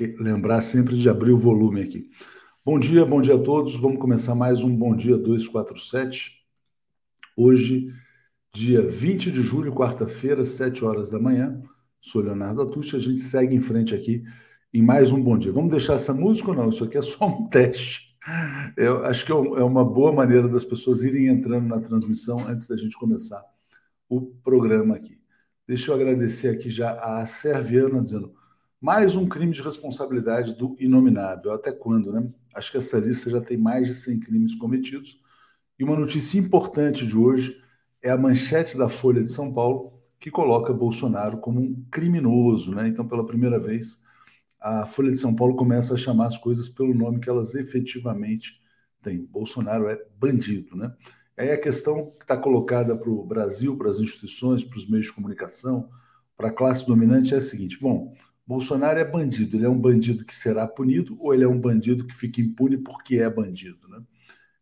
[0.00, 2.08] Que lembrar sempre de abrir o volume aqui.
[2.64, 3.76] Bom dia, bom dia a todos.
[3.76, 6.38] Vamos começar mais um Bom Dia 247.
[7.36, 7.92] Hoje,
[8.50, 11.62] dia 20 de julho, quarta-feira, 7 horas da manhã.
[12.00, 12.96] Sou Leonardo Atucci.
[12.96, 14.24] A gente segue em frente aqui
[14.72, 15.52] em mais um Bom Dia.
[15.52, 16.70] Vamos deixar essa música ou não?
[16.70, 18.16] Isso aqui é só um teste.
[18.78, 22.66] Eu acho que é, é uma boa maneira das pessoas irem entrando na transmissão antes
[22.66, 23.44] da gente começar
[24.08, 25.20] o programa aqui.
[25.68, 28.39] Deixa eu agradecer aqui já a Serviana dizendo
[28.80, 31.52] mais um crime de responsabilidade do inominável.
[31.52, 32.26] Até quando, né?
[32.54, 35.20] Acho que essa lista já tem mais de 100 crimes cometidos.
[35.78, 37.60] E uma notícia importante de hoje
[38.02, 42.88] é a manchete da Folha de São Paulo, que coloca Bolsonaro como um criminoso, né?
[42.88, 44.00] Então, pela primeira vez,
[44.58, 48.60] a Folha de São Paulo começa a chamar as coisas pelo nome que elas efetivamente
[49.02, 49.24] têm.
[49.26, 50.90] Bolsonaro é bandido, né?
[51.36, 55.06] Aí a questão que está colocada para o Brasil, para as instituições, para os meios
[55.06, 55.88] de comunicação,
[56.36, 58.14] para a classe dominante é a seguinte: bom,
[58.50, 59.56] Bolsonaro é bandido.
[59.56, 62.78] Ele é um bandido que será punido ou ele é um bandido que fica impune
[62.78, 63.88] porque é bandido?
[63.88, 64.02] Né?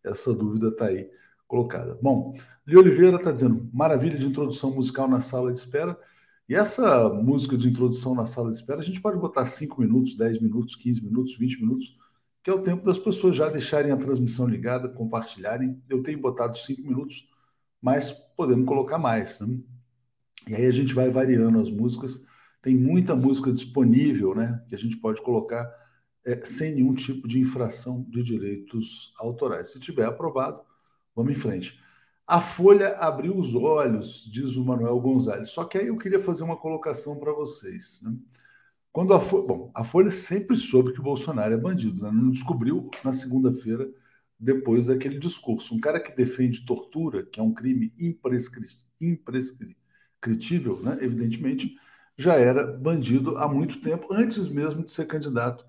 [0.05, 1.09] Essa dúvida está aí
[1.47, 1.99] colocada.
[2.03, 2.37] Bom,
[2.67, 5.99] Li Oliveira está dizendo: maravilha de introdução musical na sala de espera.
[6.47, 10.15] E essa música de introdução na sala de espera, a gente pode botar 5 minutos,
[10.15, 11.97] 10 minutos, 15 minutos, 20 minutos,
[12.43, 15.83] que é o tempo das pessoas já deixarem a transmissão ligada, compartilharem.
[15.89, 17.27] Eu tenho botado 5 minutos,
[17.81, 19.41] mas podemos colocar mais.
[19.41, 19.59] Né?
[20.47, 22.23] E aí a gente vai variando as músicas
[22.61, 25.69] tem muita música disponível, né, que a gente pode colocar
[26.27, 29.73] é, sem nenhum tipo de infração de direitos autorais.
[29.73, 30.61] Se tiver aprovado,
[31.15, 31.79] vamos em frente.
[32.27, 35.49] A Folha abriu os olhos, diz o Manuel Gonzalez.
[35.49, 38.03] Só que aí eu queria fazer uma colocação para vocês.
[38.03, 38.15] Né?
[38.93, 42.11] Quando a Folha, bom, a Folha sempre soube que o Bolsonaro é bandido, né?
[42.13, 43.89] não descobriu na segunda-feira
[44.39, 45.75] depois daquele discurso.
[45.75, 48.67] Um cara que defende tortura, que é um crime imprescri...
[49.01, 50.99] imprescritível, né?
[51.01, 51.75] evidentemente,
[52.19, 55.65] já era bandido há muito tempo, antes mesmo de ser candidato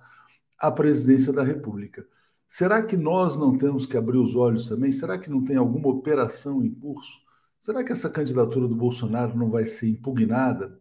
[0.57, 2.03] à presidência da República.
[2.47, 4.91] Será que nós não temos que abrir os olhos também?
[4.91, 7.21] Será que não tem alguma operação em curso?
[7.61, 10.79] Será que essa candidatura do Bolsonaro não vai ser impugnada?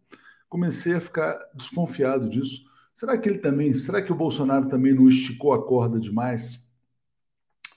[0.49, 2.63] Comecei a ficar desconfiado disso.
[2.91, 6.59] Será que ele também, será que o Bolsonaro também não esticou a corda demais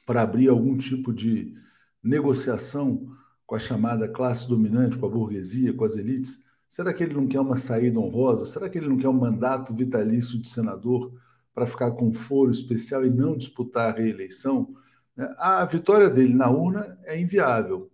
[0.06, 1.54] para abrir algum tipo de
[2.02, 3.06] negociação
[3.44, 6.42] com a chamada classe dominante, com a burguesia, com as elites?
[6.72, 8.46] Será que ele não quer uma saída honrosa?
[8.46, 11.12] Será que ele não quer um mandato vitalício de senador
[11.54, 14.74] para ficar com foro especial e não disputar a reeleição?
[15.14, 15.30] Né?
[15.36, 17.90] A vitória dele na urna é inviável.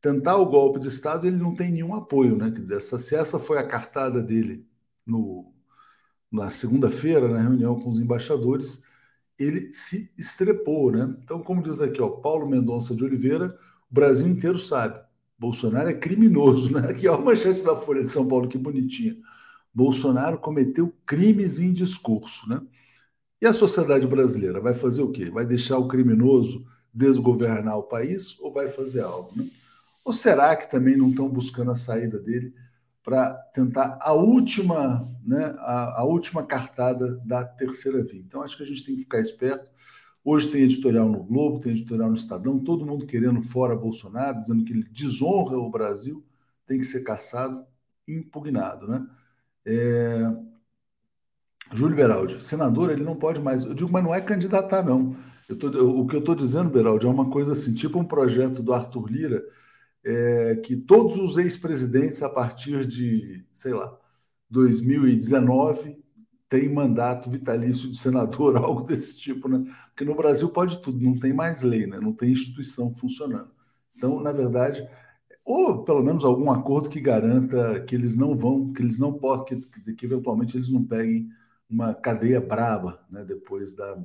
[0.00, 2.34] Tentar o golpe de Estado, ele não tem nenhum apoio.
[2.34, 2.50] Né?
[2.50, 4.66] Quer dizer, essa, se essa foi a cartada dele
[5.04, 5.52] no,
[6.32, 8.82] na segunda-feira, na reunião com os embaixadores,
[9.38, 10.90] ele se estrepou.
[10.90, 11.14] Né?
[11.22, 13.54] Então, como diz aqui, ó, Paulo Mendonça de Oliveira,
[13.90, 15.03] o Brasil inteiro sabe.
[15.38, 16.88] Bolsonaro é criminoso, né?
[16.90, 19.16] Aqui é a manchete da Folha de São Paulo, que bonitinha.
[19.74, 22.60] Bolsonaro cometeu crimes em discurso, né?
[23.42, 25.30] E a sociedade brasileira vai fazer o quê?
[25.30, 29.46] Vai deixar o criminoso desgovernar o país ou vai fazer algo, né?
[30.04, 32.54] Ou será que também não estão buscando a saída dele
[33.02, 38.20] para tentar a última, né, a, a última cartada da terceira via?
[38.20, 39.70] Então acho que a gente tem que ficar esperto
[40.24, 44.64] Hoje tem editorial no Globo, tem editorial no Estadão, todo mundo querendo fora Bolsonaro, dizendo
[44.64, 46.24] que ele desonra o Brasil,
[46.66, 47.62] tem que ser caçado,
[48.08, 49.06] impugnado, né?
[49.66, 50.34] É...
[51.74, 53.64] Júlio Beraldi, senador, ele não pode mais.
[53.64, 55.14] Eu digo, mas não é candidatar, não.
[55.58, 55.68] Tô,
[56.00, 59.10] o que eu estou dizendo, Beraldi, é uma coisa assim, tipo um projeto do Arthur
[59.10, 59.44] Lira,
[60.02, 63.94] é, que todos os ex-presidentes, a partir de, sei lá,
[64.48, 66.03] 2019,
[66.54, 69.64] tem mandato vitalício de senador, algo desse tipo, né?
[69.88, 71.98] Porque no Brasil pode tudo, não tem mais lei, né?
[71.98, 73.50] Não tem instituição funcionando.
[73.96, 74.88] Então, na verdade,
[75.44, 79.58] ou pelo menos algum acordo que garanta que eles não vão, que eles não podem,
[79.58, 81.28] que, que eventualmente eles não peguem
[81.68, 83.24] uma cadeia braba, né?
[83.24, 83.98] Depois da,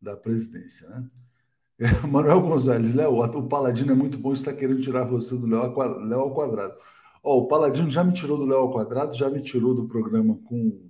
[0.00, 1.10] da presidência, né?
[1.78, 6.20] É, Manuel Gonzalez, Léo, o Paladino é muito bom, está querendo tirar você do Léo
[6.20, 6.74] ao quadrado.
[7.22, 10.38] Ó, o Paladino já me tirou do Léo ao quadrado, já me tirou do programa
[10.46, 10.85] com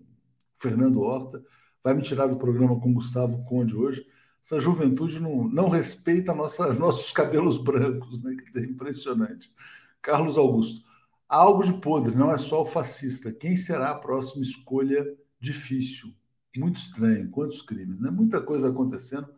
[0.58, 1.42] Fernando Horta,
[1.82, 4.06] vai me tirar do programa com Gustavo Conde hoje.
[4.42, 8.36] Essa juventude não, não respeita nossa, nossos cabelos brancos, né?
[8.52, 9.52] Que é impressionante.
[10.00, 10.82] Carlos Augusto,
[11.28, 13.32] algo de podre, não é só o fascista.
[13.32, 15.04] Quem será a próxima escolha
[15.40, 16.12] difícil?
[16.56, 18.10] Muito estranho, quantos crimes, né?
[18.10, 19.28] Muita coisa acontecendo.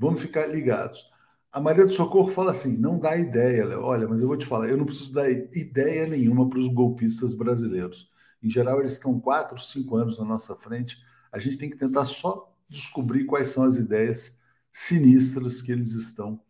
[0.00, 1.04] Vamos ficar ligados.
[1.52, 3.82] A Maria do Socorro fala assim: não dá ideia, Léo.
[3.82, 7.34] Olha, mas eu vou te falar, eu não preciso dar ideia nenhuma para os golpistas
[7.34, 8.10] brasileiros.
[8.42, 10.98] Em geral, eles estão quatro, cinco anos na nossa frente.
[11.32, 14.38] A gente tem que tentar só descobrir quais são as ideias
[14.70, 16.40] sinistras que eles estão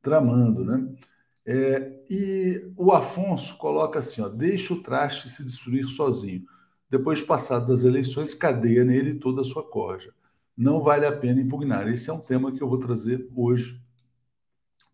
[0.00, 0.96] tramando, né?
[1.44, 6.44] É, e o Afonso coloca assim: ó, deixa o traste se destruir sozinho.
[6.90, 10.12] depois passadas as eleições, cadeia nele toda a sua corja.
[10.56, 11.88] Não vale a pena impugnar.
[11.88, 13.80] Esse é um tema que eu vou trazer hoje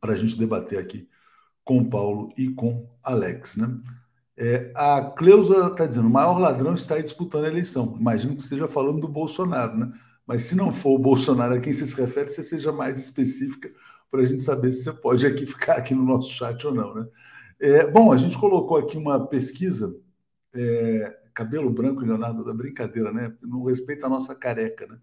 [0.00, 1.08] para a gente debater aqui
[1.64, 3.56] com o Paulo e com Alex.
[3.56, 3.76] Né?
[4.36, 7.96] É, a Cleusa está dizendo: o maior ladrão está aí disputando a eleição.
[7.98, 9.92] Imagino que esteja falando do Bolsonaro, né?
[10.26, 13.70] Mas se não for o Bolsonaro a quem você se refere, você seja mais específica
[14.10, 16.94] para a gente saber se você pode aqui ficar aqui no nosso chat ou não,
[16.94, 17.06] né?
[17.60, 19.94] É, bom, a gente colocou aqui uma pesquisa,
[20.54, 23.32] é, cabelo branco, Leonardo, da brincadeira, né?
[23.42, 24.98] Não respeita a nossa careca, né?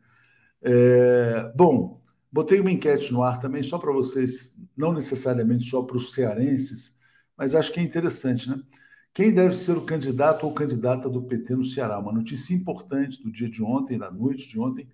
[0.61, 1.99] É, bom,
[2.31, 6.97] botei uma enquete no ar também, só para vocês, não necessariamente só para os cearenses,
[7.37, 8.61] mas acho que é interessante, né?
[9.13, 11.99] Quem deve ser o candidato ou candidata do PT no Ceará?
[11.99, 14.87] Uma notícia importante do dia de ontem, da noite de ontem,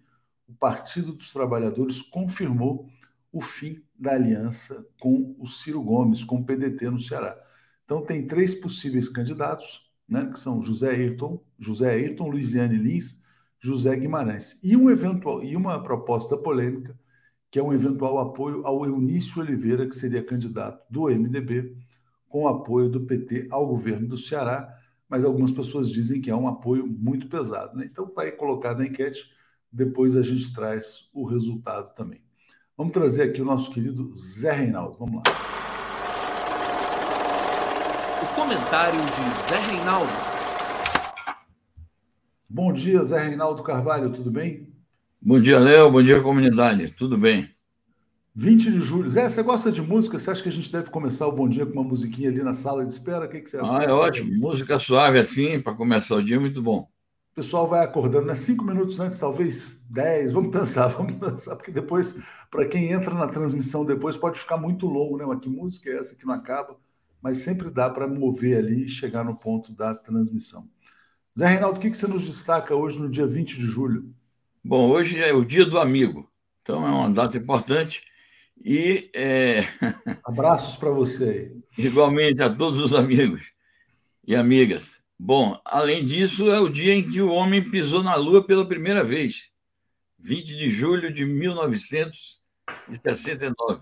[0.48, 2.88] o Partido dos Trabalhadores confirmou
[3.32, 7.38] o fim da aliança com o Ciro Gomes, com o PDT no Ceará.
[7.84, 13.22] Então, tem três possíveis candidatos, né, que são José Ayrton, José Ayrton, Luiziane Lins,
[13.60, 14.58] José Guimarães.
[14.64, 16.98] E, um eventual, e uma proposta polêmica,
[17.52, 21.76] que é um eventual apoio ao Eunício Oliveira, que seria candidato do MDB,
[22.36, 24.68] com apoio do PT ao governo do Ceará,
[25.08, 27.77] mas algumas pessoas dizem que é um apoio muito pesado.
[27.77, 27.88] Né?
[27.89, 29.32] Então, está aí colocado na enquete,
[29.72, 32.20] depois a gente traz o resultado também.
[32.77, 34.98] Vamos trazer aqui o nosso querido Zé Reinaldo.
[34.98, 35.24] Vamos lá.
[38.22, 40.12] O comentário de Zé Reinaldo.
[42.50, 44.75] Bom dia, Zé Reinaldo Carvalho, tudo bem?
[45.22, 45.89] Bom dia, Léo.
[45.89, 46.89] Bom dia, comunidade.
[46.89, 47.55] Tudo bem?
[48.36, 49.08] 20 de julho.
[49.10, 50.20] Zé, você gosta de música?
[50.20, 52.54] Você acha que a gente deve começar o bom dia com uma musiquinha ali na
[52.54, 53.25] sala de espera?
[53.25, 54.30] O que, que você Ah, é ótimo.
[54.38, 56.89] Música suave assim, para começar o dia, muito bom.
[57.32, 58.36] O pessoal vai acordando, né?
[58.36, 60.34] Cinco minutos antes, talvez dez.
[60.34, 62.18] Vamos pensar, vamos pensar, porque depois,
[62.51, 65.25] para quem entra na transmissão depois, pode ficar muito longo, né?
[65.25, 66.77] Mas que música é essa que não acaba?
[67.22, 70.68] Mas sempre dá para mover ali e chegar no ponto da transmissão.
[71.38, 74.13] Zé Reinaldo, o que, que você nos destaca hoje no dia 20 de julho?
[74.63, 76.30] Bom, hoje é o dia do amigo.
[76.62, 78.01] Então é uma data importante
[78.64, 79.62] e é...
[80.24, 81.56] abraços para você.
[81.78, 83.44] Igualmente a todos os amigos
[84.26, 85.04] e amigas.
[85.18, 89.02] Bom, além disso, é o dia em que o homem pisou na Lua pela primeira
[89.04, 89.50] vez,
[90.20, 93.82] 20 de julho de 1969.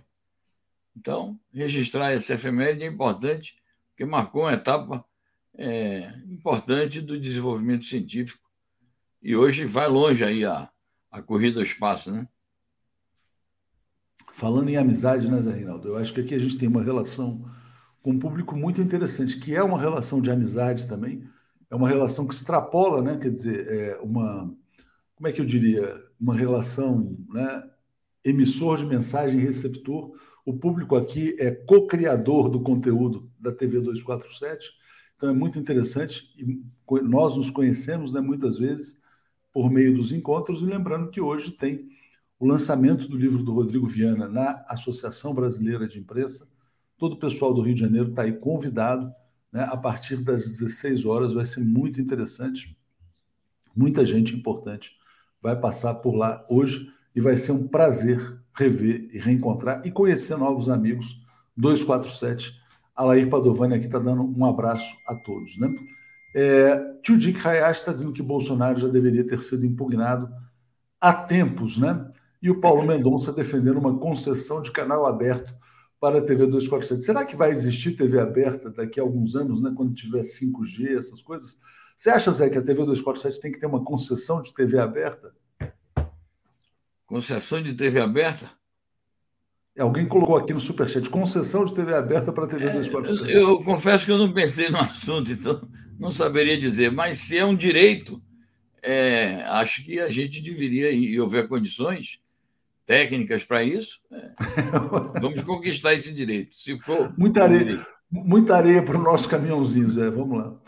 [0.96, 3.56] Então, registrar essa efeméride é importante,
[3.90, 5.04] porque marcou uma etapa
[5.56, 8.44] é, importante do desenvolvimento científico.
[9.22, 10.70] E hoje vai longe aí a,
[11.10, 12.28] a corrida ao espaço, né?
[14.36, 15.90] Falando em amizade, né, Zé Reinaldo?
[15.90, 17.46] Eu acho que aqui a gente tem uma relação
[18.02, 21.24] com um público muito interessante, que é uma relação de amizade também,
[21.70, 23.16] é uma relação que extrapola, né?
[23.20, 24.52] Quer dizer, é uma.
[25.16, 25.88] Como é que eu diria?
[26.20, 27.64] Uma relação, né?
[28.26, 30.12] Emissor de mensagem receptor.
[30.44, 34.72] O público aqui é co-criador do conteúdo da TV 247,
[35.16, 36.34] então é muito interessante.
[36.40, 36.60] E
[37.04, 39.00] nós nos conhecemos, né, muitas vezes,
[39.54, 41.88] por meio dos encontros, e lembrando que hoje tem
[42.40, 46.48] o lançamento do livro do Rodrigo Viana na Associação Brasileira de Imprensa.
[46.98, 49.12] Todo o pessoal do Rio de Janeiro está aí convidado.
[49.52, 49.64] Né?
[49.64, 52.78] A partir das 16 horas vai ser muito interessante.
[53.76, 54.92] Muita gente importante
[55.42, 60.38] vai passar por lá hoje e vai ser um prazer rever e reencontrar e conhecer
[60.38, 61.22] novos amigos.
[61.56, 62.62] 247.
[62.96, 65.58] Alair Padovani aqui está dando um abraço a todos.
[65.58, 65.74] Né?
[66.36, 70.30] É, Tio Dick Hayashi está dizendo que Bolsonaro já deveria ter sido impugnado
[71.00, 72.10] há tempos, né?
[72.44, 75.56] E o Paulo Mendonça defendendo uma concessão de canal aberto
[75.98, 77.06] para a TV 247.
[77.06, 81.22] Será que vai existir TV aberta daqui a alguns anos, né, quando tiver 5G, essas
[81.22, 81.58] coisas?
[81.96, 85.34] Você acha, Zé, que a TV 247 tem que ter uma concessão de TV aberta?
[87.06, 88.52] Concessão de TV aberta?
[89.80, 93.32] Alguém colocou aqui no Superchat, concessão de TV aberta para a TV 247.
[93.32, 95.66] É, eu, eu confesso que eu não pensei no assunto, então
[95.98, 98.22] não saberia dizer, mas se é um direito,
[98.82, 102.22] é, acho que a gente deveria, e houver condições,
[102.86, 104.34] técnicas para isso, é,
[105.22, 106.56] vamos conquistar esse direito.
[106.56, 107.14] Se for.
[107.18, 110.10] Muita areia, muita areia para o nosso caminhãozinho, Zé.
[110.10, 110.60] Vamos lá.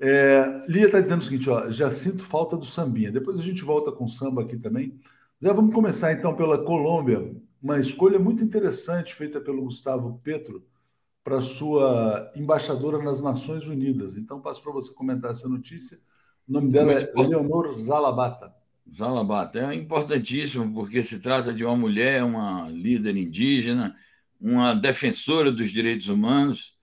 [0.00, 3.12] É, Lia está dizendo o seguinte: ó, já sinto falta do sambinha.
[3.12, 4.98] Depois a gente volta com samba aqui também.
[5.42, 7.34] Zé, vamos começar então pela Colômbia.
[7.62, 10.66] Uma escolha muito interessante feita pelo Gustavo Petro
[11.22, 14.16] para sua embaixadora nas Nações Unidas.
[14.16, 15.98] Então, passo para você comentar essa notícia.
[16.48, 18.52] O nome dela é Leonor Zalabata.
[18.90, 23.96] Zalabata é importantíssimo porque se trata de uma mulher, uma líder indígena,
[24.40, 26.76] uma defensora dos direitos humanos,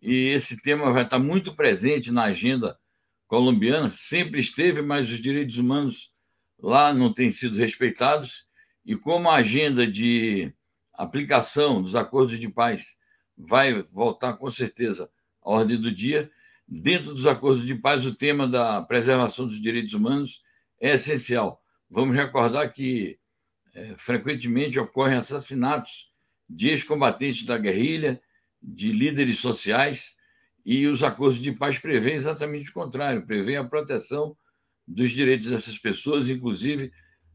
[0.00, 2.78] e esse tema vai estar muito presente na agenda
[3.26, 3.88] colombiana.
[3.88, 6.12] Sempre esteve, mas os direitos humanos
[6.58, 8.46] lá não têm sido respeitados,
[8.84, 10.52] e como a agenda de
[10.94, 12.96] aplicação dos acordos de paz
[13.36, 15.10] vai voltar com certeza
[15.42, 16.30] à ordem do dia,
[16.66, 20.42] dentro dos acordos de paz, o tema da preservação dos direitos humanos
[20.82, 21.62] é essencial.
[21.88, 23.18] Vamos recordar que
[23.72, 26.12] é, frequentemente ocorrem assassinatos
[26.50, 28.20] de ex-combatentes da guerrilha,
[28.60, 30.16] de líderes sociais,
[30.66, 34.36] e os acordos de paz prevêem exatamente o contrário, prevêem a proteção
[34.86, 36.92] dos direitos dessas pessoas, inclusive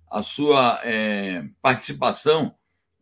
[0.10, 2.54] a sua é, participação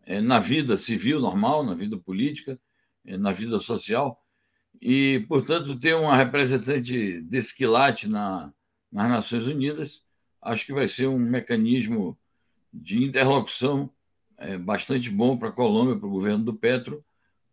[0.06, 2.60] é, na vida civil normal, na vida política,
[3.04, 4.22] é, na vida social,
[4.80, 8.54] e, portanto, ter uma representante desse quilate na,
[8.92, 10.05] nas Nações Unidas,
[10.46, 12.18] acho que vai ser um mecanismo
[12.72, 13.90] de interlocução
[14.38, 17.04] é, bastante bom para a Colômbia, para o governo do Petro,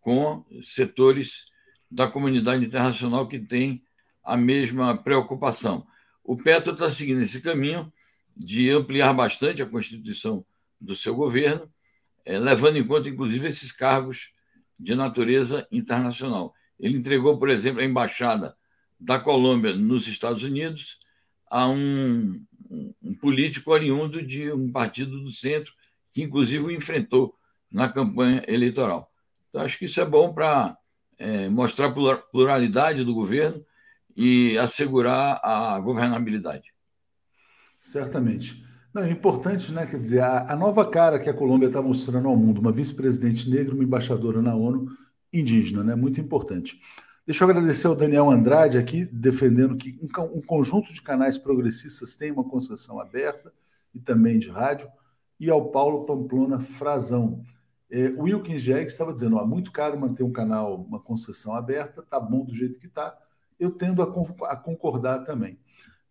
[0.01, 1.47] com setores
[1.91, 3.83] da comunidade internacional que tem
[4.23, 5.87] a mesma preocupação.
[6.23, 7.91] O Petro está seguindo esse caminho
[8.37, 10.45] de ampliar bastante a constituição
[10.81, 11.71] do seu governo,
[12.25, 14.33] é, levando em conta, inclusive, esses cargos
[14.79, 16.55] de natureza internacional.
[16.79, 18.57] Ele entregou, por exemplo, a embaixada
[18.99, 20.99] da Colômbia nos Estados Unidos
[21.53, 22.43] a um,
[23.03, 25.73] um político oriundo de um partido do centro,
[26.13, 27.35] que inclusive o enfrentou
[27.71, 29.11] na campanha eleitoral.
[29.49, 30.77] Então, acho que isso é bom para
[31.19, 33.65] é, mostrar a pluralidade do governo
[34.17, 36.73] e assegurar a governabilidade.
[37.79, 38.63] Certamente.
[38.95, 39.87] Não, é importante, né?
[39.87, 43.49] Quer dizer, a, a nova cara que a Colômbia está mostrando ao mundo, uma vice-presidente
[43.49, 44.87] negra, uma embaixadora na ONU,
[45.33, 45.95] indígena, né?
[45.95, 46.79] Muito importante.
[47.25, 52.33] Deixa eu agradecer ao Daniel Andrade aqui, defendendo que um, conjunto de canais progressistas tem
[52.33, 53.53] uma concessão aberta
[53.95, 54.91] e também de rádio,
[55.39, 57.45] e ao Paulo Pamplona Frazão.
[57.89, 62.19] É, Wilkins Jegue estava dizendo: ó, muito caro manter um canal, uma concessão aberta, tá
[62.19, 63.17] bom do jeito que tá.
[63.59, 65.57] Eu tendo a, a concordar também.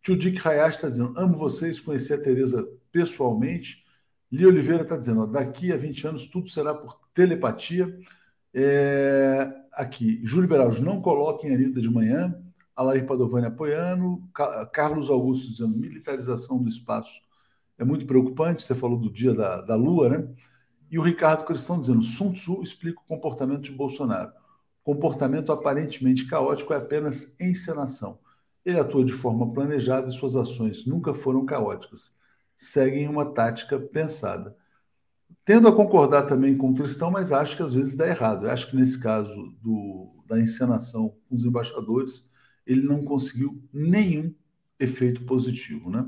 [0.01, 3.84] Tio Dick Hayashi está dizendo: amo vocês, conheci a Tereza pessoalmente.
[4.32, 8.00] Li Oliveira está dizendo: ó, daqui a 20 anos tudo será por telepatia.
[8.53, 12.36] É, aqui, Júlio Beraldo, não coloquem Anitta de manhã.
[12.75, 14.22] Alair Padovani apoiando.
[14.72, 17.22] Carlos Augusto dizendo militarização do espaço
[17.78, 18.63] é muito preocupante.
[18.63, 20.28] Você falou do dia da, da Lua, né?
[20.90, 24.32] E o Ricardo Cristão dizendo: Sun Tzu explica o comportamento de Bolsonaro.
[24.84, 28.20] Comportamento aparentemente caótico é apenas encenação.
[28.66, 32.16] Ele atua de forma planejada e suas ações nunca foram caóticas.
[32.56, 34.56] Seguem uma tática pensada.
[35.44, 38.46] Tendo a concordar também com o Tristão, mas acho que às vezes dá errado.
[38.46, 42.30] Eu acho que nesse caso do, da encenação com os embaixadores,
[42.66, 44.34] ele não conseguiu nenhum
[44.80, 45.90] efeito positivo.
[45.90, 46.06] Né?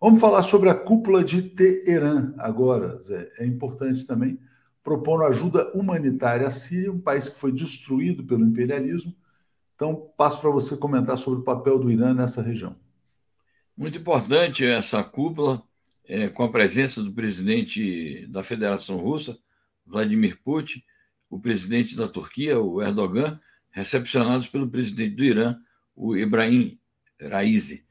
[0.00, 3.30] Vamos falar sobre a cúpula de Teherã agora, Zé.
[3.38, 4.38] É importante também,
[4.82, 9.14] propondo ajuda humanitária à Síria, um país que foi destruído pelo imperialismo.
[9.74, 12.76] Então, passo para você comentar sobre o papel do Irã nessa região.
[13.76, 15.62] Muito importante essa cúpula
[16.06, 19.38] é, com a presença do presidente da Federação Russa,
[19.86, 20.82] Vladimir Putin,
[21.28, 23.40] o presidente da Turquia, o Erdogan,
[23.70, 25.56] recepcionados pelo presidente do Irã,
[25.94, 26.78] o Ibrahim
[27.20, 27.86] Raisi.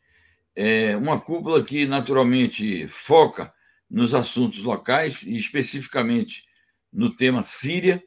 [0.55, 3.53] É uma cúpula que, naturalmente, foca
[3.89, 6.45] nos assuntos locais e, especificamente,
[6.91, 8.03] no tema Síria.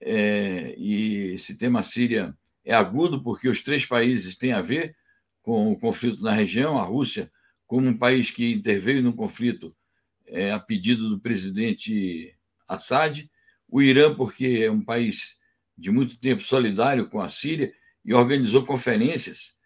[0.00, 4.96] É, e esse tema Síria é agudo porque os três países têm a ver
[5.42, 6.78] com o conflito na região.
[6.78, 7.30] A Rússia
[7.72, 9.74] como um país que interveio no conflito
[10.26, 12.36] é, a pedido do presidente
[12.68, 13.26] Assad,
[13.66, 15.38] o Irã, porque é um país
[15.74, 17.72] de muito tempo solidário com a Síria
[18.04, 19.56] e organizou conferências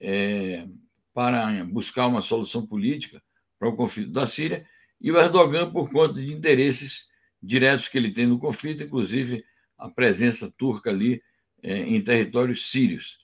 [0.00, 0.66] é,
[1.12, 3.22] para buscar uma solução política
[3.58, 4.66] para o conflito da Síria,
[4.98, 7.10] e o Erdogan, por conta de interesses
[7.42, 9.44] diretos que ele tem no conflito, inclusive
[9.76, 11.22] a presença turca ali
[11.62, 13.18] é, em territórios sírios.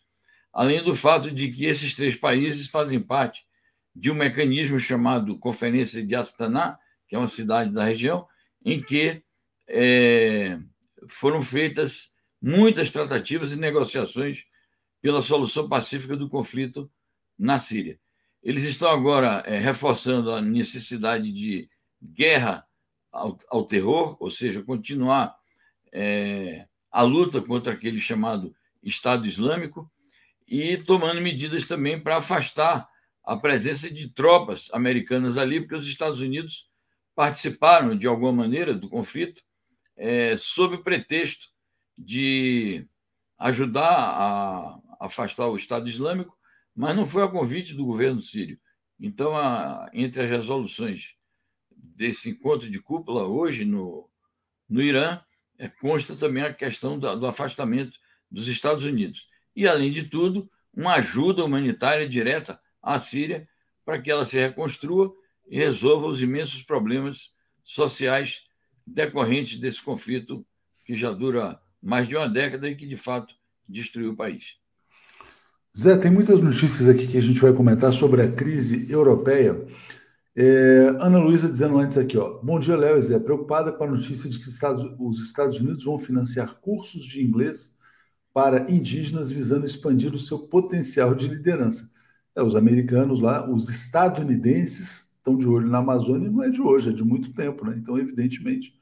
[0.53, 3.46] Além do fato de que esses três países fazem parte
[3.97, 6.79] de um mecanismo chamado Conferência de Astana,
[7.09, 8.29] que é uma cidade da região,
[8.63, 9.23] em que
[9.67, 10.59] é,
[11.09, 14.45] foram feitas muitas tratativas e negociações
[15.01, 16.91] pela solução pacífica do conflito
[17.39, 17.99] na Síria.
[18.43, 21.71] Eles estão agora é, reforçando a necessidade de
[22.03, 22.67] guerra
[23.11, 25.35] ao, ao terror, ou seja, continuar
[25.91, 29.91] é, a luta contra aquele chamado Estado Islâmico
[30.47, 32.87] e tomando medidas também para afastar
[33.27, 36.71] a presença de tropas americanas ali, porque os Estados Unidos
[37.13, 39.43] participaram, de alguma maneira, do conflito,
[39.97, 41.49] é, sob o pretexto
[41.99, 42.87] de
[43.37, 46.39] ajudar a afastar o Estado Islâmico,
[46.75, 48.61] mas não foi a convite do governo sírio.
[49.01, 51.17] Então, a, entre as resoluções
[51.71, 54.09] desse encontro de cúpula hoje no,
[54.69, 55.21] no Irã,
[55.59, 57.99] é, consta também a questão do, do afastamento
[58.31, 59.29] dos Estados Unidos.
[59.55, 63.49] E, além de tudo, uma ajuda humanitária direta à Síria
[63.85, 65.13] para que ela se reconstrua
[65.49, 68.43] e resolva os imensos problemas sociais
[68.87, 70.47] decorrentes desse conflito
[70.85, 73.35] que já dura mais de uma década e que, de fato,
[73.69, 74.55] destruiu o país.
[75.77, 79.67] Zé, tem muitas notícias aqui que a gente vai comentar sobre a crise europeia.
[80.35, 82.39] É, Ana Luísa dizendo antes aqui, ó.
[82.43, 83.19] Bom dia, Léo Zé.
[83.19, 87.75] Preocupada com a notícia de que Estados, os Estados Unidos vão financiar cursos de inglês
[88.33, 91.91] para indígenas visando expandir o seu potencial de liderança.
[92.37, 96.91] É, os americanos lá, os estadunidenses estão de olho na Amazônia, não é de hoje,
[96.91, 97.77] é de muito tempo, né?
[97.77, 98.79] Então, evidentemente,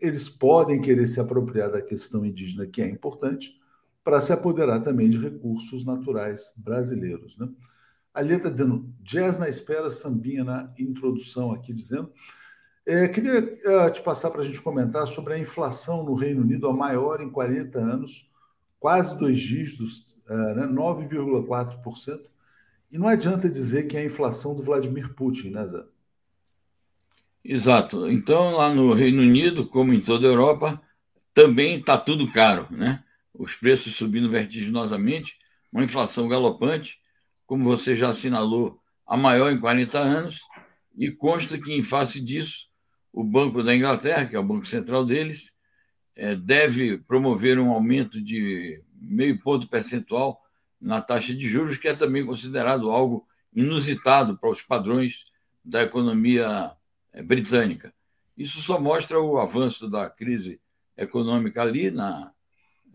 [0.00, 3.60] eles podem querer se apropriar da questão indígena, que é importante,
[4.04, 7.48] para se apoderar também de recursos naturais brasileiros, né?
[8.14, 12.12] Ali está dizendo jazz na espera, sambinha na introdução aqui, dizendo.
[12.86, 16.68] É, queria é, te passar para a gente comentar sobre a inflação no Reino Unido,
[16.68, 18.30] a maior em 40 anos,
[18.78, 22.31] quase dois dígitos, é, né, 9,4%.
[22.92, 25.82] E não adianta dizer que é a inflação do Vladimir Putin, né, Zé?
[27.42, 28.06] Exato.
[28.10, 30.80] Então, lá no Reino Unido, como em toda a Europa,
[31.32, 33.02] também está tudo caro, né?
[33.32, 35.38] Os preços subindo vertiginosamente,
[35.72, 37.00] uma inflação galopante,
[37.46, 40.42] como você já assinalou, a maior em 40 anos,
[40.94, 42.68] e consta que, em face disso,
[43.10, 45.56] o Banco da Inglaterra, que é o banco central deles,
[46.14, 50.41] é, deve promover um aumento de meio ponto percentual
[50.82, 55.26] na taxa de juros, que é também considerado algo inusitado para os padrões
[55.64, 56.72] da economia
[57.12, 57.94] é, britânica.
[58.36, 60.60] Isso só mostra o avanço da crise
[60.96, 62.32] econômica ali na,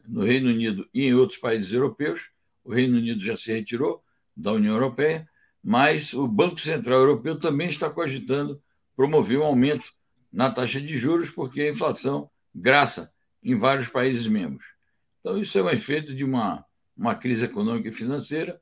[0.06, 2.30] no Reino Unido e em outros países europeus.
[2.64, 4.04] O Reino Unido já se retirou
[4.36, 5.28] da União Europeia,
[5.64, 8.62] mas o Banco Central Europeu também está cogitando
[8.96, 9.94] promover um aumento
[10.32, 14.66] na taxa de juros, porque a inflação graça em vários países membros.
[15.20, 16.66] Então, isso é um efeito de uma
[16.98, 18.60] uma crise econômica e financeira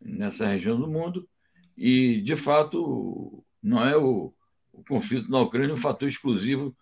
[0.00, 1.28] nessa região do mundo,
[1.76, 4.32] e, de fato, não é o,
[4.72, 6.74] o conflito na Ucrânia o fator exclusivo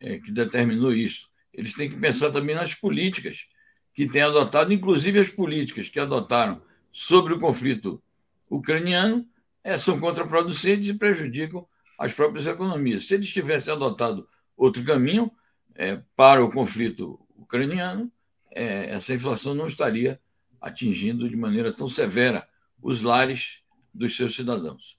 [0.00, 1.30] é, que determinou isso.
[1.52, 3.46] Eles têm que pensar também nas políticas
[3.94, 8.02] que têm adotado, inclusive as políticas que adotaram sobre o conflito
[8.50, 9.26] ucraniano,
[9.62, 11.66] é, são contraproducentes e prejudicam
[11.98, 13.06] as próprias economias.
[13.06, 15.30] Se eles tivessem adotado outro caminho
[15.74, 18.10] é, para o conflito ucraniano,
[18.50, 20.20] é, essa inflação não estaria
[20.62, 22.48] atingindo de maneira tão severa
[22.80, 23.58] os lares
[23.92, 24.96] dos seus cidadãos.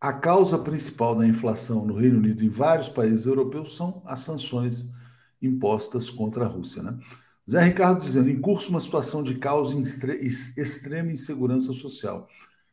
[0.00, 4.20] A causa principal da inflação no Reino Unido e em vários países europeus são as
[4.20, 4.86] sanções
[5.42, 6.82] impostas contra a Rússia.
[6.82, 6.96] Né?
[7.50, 12.28] Zé Ricardo dizendo: em curso uma situação de caos e extrema insegurança social,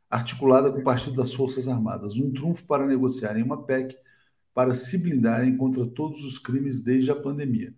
[0.09, 3.97] articulada com o Partido das Forças Armadas, um trunfo para negociarem uma PEC
[4.53, 7.73] para se blindarem contra todos os crimes desde a pandemia.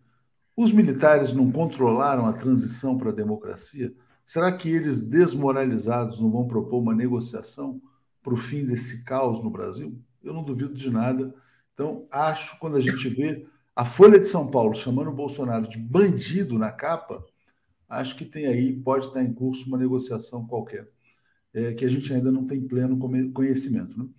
[0.56, 3.94] Os militares não controlaram a transição para a democracia?
[4.28, 7.82] Será que eles, desmoralizados, não vão propor uma negociação
[8.22, 9.98] para o fim desse caos no Brasil?
[10.22, 11.34] Eu não duvido de nada.
[11.74, 15.78] Então, acho, quando a gente vê a Folha de São Paulo chamando o Bolsonaro de
[15.78, 17.26] bandido na capa,
[17.88, 20.90] acho que tem aí, pode estar em curso uma negociação qualquer,
[21.54, 23.00] é, que a gente ainda não tem pleno
[23.32, 23.98] conhecimento.
[23.98, 24.10] Né?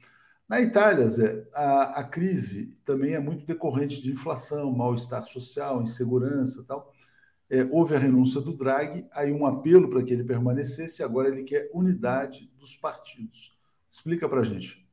[0.49, 6.65] Na Itália, Zé, a, a crise também é muito decorrente de inflação, mal-estar social, insegurança
[6.67, 6.95] tal
[7.51, 11.45] é, houve a renúncia do Draghi, aí um apelo para que ele permanecesse, agora ele
[11.45, 13.55] quer unidade dos partidos.
[13.91, 14.87] Explica para a gente.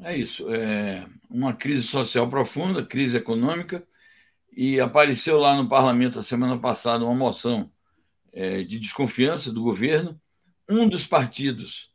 [0.00, 3.86] É isso, é uma crise social profunda, crise econômica,
[4.52, 7.70] e apareceu lá no parlamento a semana passada uma moção
[8.32, 10.20] é, de desconfiança do governo.
[10.68, 11.92] Um dos partidos,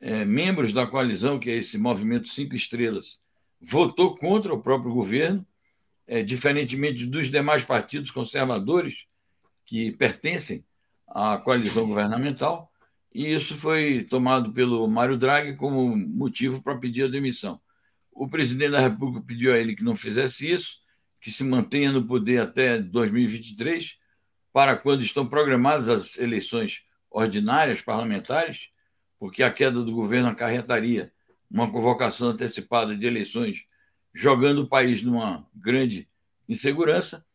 [0.00, 3.20] é, membros da coalizão, que é esse movimento Cinco Estrelas,
[3.60, 5.44] votou contra o próprio governo,
[6.06, 9.06] é, diferentemente dos demais partidos conservadores,
[9.68, 10.64] que pertencem
[11.06, 12.72] à coalizão governamental,
[13.14, 17.60] e isso foi tomado pelo Mário Draghi como motivo para pedir a demissão.
[18.10, 20.78] O presidente da República pediu a ele que não fizesse isso,
[21.20, 23.98] que se mantenha no poder até 2023,
[24.54, 28.70] para quando estão programadas as eleições ordinárias parlamentares,
[29.18, 31.12] porque a queda do governo acarretaria
[31.50, 33.64] uma convocação antecipada de eleições,
[34.14, 36.08] jogando o país numa grande
[36.48, 37.27] insegurança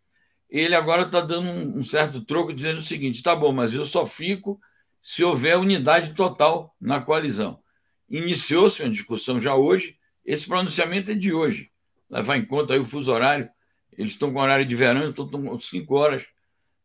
[0.54, 4.06] ele agora está dando um, certo troco, dizendo o seguinte: tá bom, mas eu só
[4.06, 4.62] fico
[5.02, 7.60] se houver unidade total na coalizão.
[8.08, 11.72] Iniciou-se uma discussão já hoje, esse pronunciamento é de hoje.
[12.08, 13.50] Levar em conta aí o fuso horário,
[13.98, 16.24] eles estão com horário de verão, então estão com cinco horas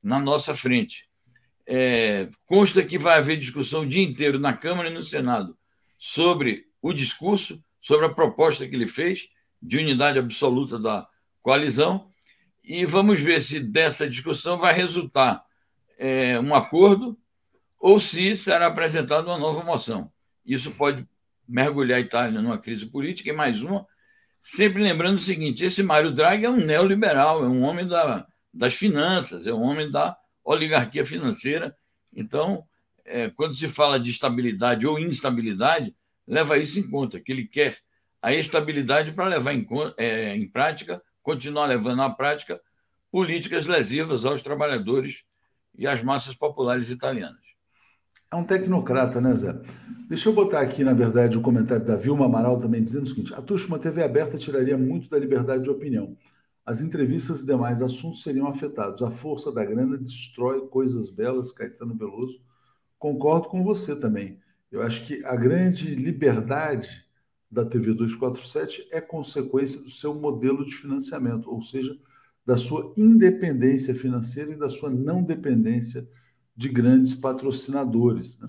[0.03, 1.07] na nossa frente.
[1.67, 5.55] É, consta que vai haver discussão o dia inteiro na Câmara e no Senado
[5.99, 9.29] sobre o discurso, sobre a proposta que ele fez
[9.61, 11.07] de unidade absoluta da
[11.43, 12.11] coalizão
[12.69, 15.43] e vamos ver se dessa discussão vai resultar
[15.99, 17.19] é, um acordo
[17.81, 20.13] ou se será apresentada uma nova moção.
[20.45, 21.09] Isso pode
[21.49, 23.87] mergulhar a Itália numa crise política e mais uma,
[24.39, 28.75] sempre lembrando o seguinte: esse Mário Draghi é um neoliberal, é um homem da, das
[28.75, 31.75] finanças, é um homem da oligarquia financeira.
[32.15, 32.63] Então,
[33.03, 37.79] é, quando se fala de estabilidade ou instabilidade, leva isso em conta, que ele quer
[38.21, 42.59] a estabilidade para levar em, é, em prática, continuar levando à prática
[43.11, 45.25] políticas lesivas aos trabalhadores
[45.77, 47.45] e às massas populares italianas.
[48.33, 49.61] É um tecnocrata, né, Zé?
[50.09, 53.35] Deixa eu botar aqui, na verdade, o comentário da Vilma Amaral também dizendo o seguinte:
[53.35, 56.17] a Tuxa, uma TV aberta tiraria muito da liberdade de opinião.
[56.65, 59.03] As entrevistas e demais assuntos seriam afetados.
[59.03, 62.41] A força da grana destrói coisas belas, Caetano Veloso.
[62.99, 64.41] Concordo com você também.
[64.73, 67.07] Eu acho que a grande liberdade
[67.51, 71.99] da TV 247 é consequência do seu modelo de financiamento, ou seja,
[72.45, 76.09] da sua independência financeira e da sua não dependência
[76.57, 78.39] de grandes patrocinadores.
[78.39, 78.49] Né?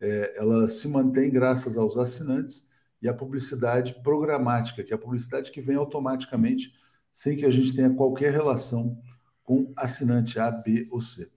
[0.00, 2.68] É, ela se mantém graças aos assinantes
[3.00, 6.72] e à publicidade programática, que é a publicidade que vem automaticamente
[7.12, 8.98] sem que a gente tenha qualquer relação
[9.42, 11.30] com assinante A, B ou C.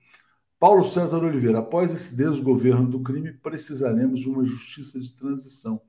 [0.60, 5.80] Paulo César Oliveira, após esse desgoverno do crime, precisaremos de uma justiça de transição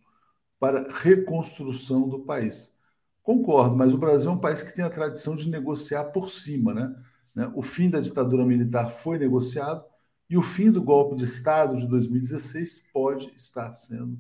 [0.59, 2.77] para reconstrução do país.
[3.23, 6.73] Concordo, mas o Brasil é um país que tem a tradição de negociar por cima,
[6.73, 6.95] né?
[7.35, 7.53] né?
[7.55, 9.85] O fim da ditadura militar foi negociado
[10.29, 14.19] e o fim do golpe de Estado de 2016 pode estar sendo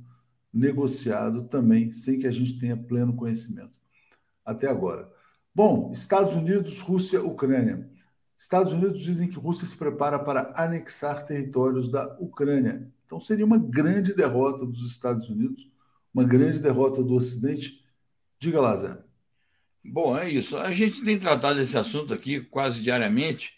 [0.53, 3.72] negociado também, sem que a gente tenha pleno conhecimento.
[4.44, 5.11] Até agora.
[5.55, 7.90] Bom, Estados Unidos, Rússia, Ucrânia.
[8.37, 12.90] Estados Unidos dizem que Rússia se prepara para anexar territórios da Ucrânia.
[13.05, 15.68] Então seria uma grande derrota dos Estados Unidos,
[16.12, 17.84] uma grande derrota do Ocidente.
[18.38, 18.98] Diga lá, Zé.
[19.84, 20.56] Bom, é isso.
[20.56, 23.52] A gente tem tratado esse assunto aqui quase diariamente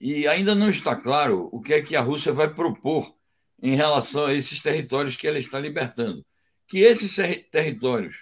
[0.00, 3.14] e ainda não está claro o que é que a Rússia vai propor
[3.60, 6.24] em relação a esses territórios que ela está libertando.
[6.66, 7.16] Que esses
[7.50, 8.16] territórios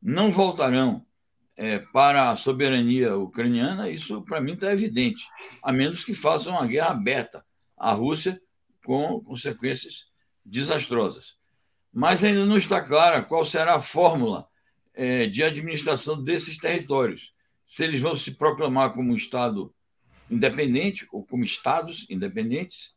[0.00, 1.04] não voltarão
[1.56, 5.26] é, para a soberania ucraniana, isso para mim está evidente,
[5.62, 7.44] a menos que façam uma guerra aberta
[7.76, 8.40] à Rússia
[8.84, 10.06] com consequências
[10.44, 11.39] desastrosas.
[11.92, 14.48] Mas ainda não está clara qual será a fórmula
[14.94, 17.32] é, de administração desses territórios.
[17.66, 19.74] Se eles vão se proclamar como Estado
[20.30, 22.94] independente ou como Estados independentes,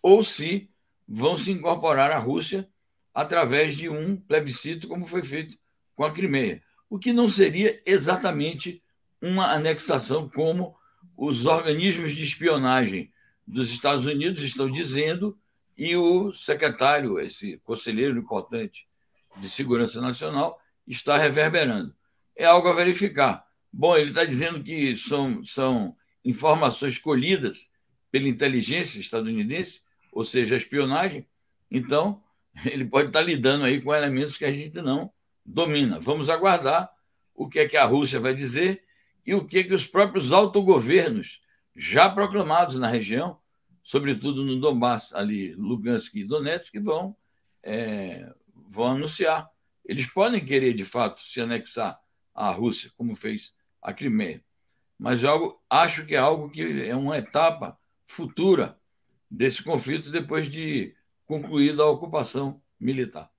[0.00, 0.70] ou se
[1.06, 2.68] vão se incorporar à Rússia
[3.12, 5.58] através de um plebiscito, como foi feito
[5.94, 8.82] com a Crimeia o que não seria exatamente
[9.20, 10.76] uma anexação como
[11.16, 13.12] os organismos de espionagem
[13.46, 15.38] dos Estados Unidos estão dizendo
[15.76, 18.86] e o secretário, esse conselheiro importante
[19.36, 21.94] de segurança nacional, está reverberando.
[22.34, 23.46] É algo a verificar.
[23.72, 27.70] Bom, ele está dizendo que são, são informações colhidas
[28.10, 31.26] pela inteligência estadunidense, ou seja, a espionagem.
[31.70, 32.22] Então,
[32.64, 35.12] ele pode estar lidando aí com elementos que a gente não
[35.44, 36.00] domina.
[36.00, 36.90] Vamos aguardar
[37.34, 38.82] o que é que a Rússia vai dizer
[39.26, 41.40] e o que é que os próprios autogovernos
[41.74, 43.38] já proclamados na região,
[43.86, 47.16] sobretudo no Donbass, ali, Lugansk e Donetsk, vão,
[47.62, 48.34] é,
[48.68, 49.48] vão anunciar.
[49.84, 51.96] Eles podem querer, de fato, se anexar
[52.34, 54.42] à Rússia, como fez a Crimeia.
[54.98, 58.76] Mas algo, acho que é algo que é uma etapa futura
[59.30, 60.92] desse conflito depois de
[61.24, 63.30] concluída a ocupação militar.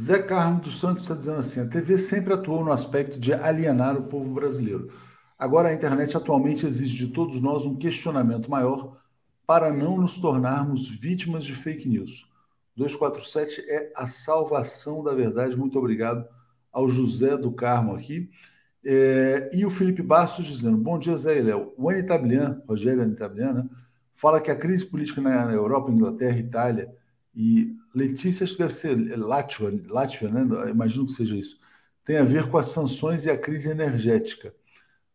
[0.00, 3.96] Zé Carlos dos Santos está dizendo assim: a TV sempre atuou no aspecto de alienar
[3.96, 4.92] o povo brasileiro.
[5.36, 9.04] Agora a internet atualmente exige de todos nós um questionamento maior
[9.46, 12.28] para não nos tornarmos vítimas de fake news.
[12.76, 15.56] 247 é a salvação da verdade.
[15.56, 16.26] Muito obrigado
[16.72, 18.28] ao José do Carmo aqui.
[18.84, 21.72] É, e o Felipe Bastos dizendo: Bom dia, Zé e Léo.
[21.76, 23.68] O Anitablian, Rogério Anitablian, né,
[24.12, 26.94] fala que a crise política na Europa, Inglaterra, Itália
[27.34, 30.70] e Letícia, acho que deve ser Látvia, Látvia né?
[30.70, 31.58] imagino que seja isso,
[32.04, 34.54] tem a ver com as sanções e a crise energética.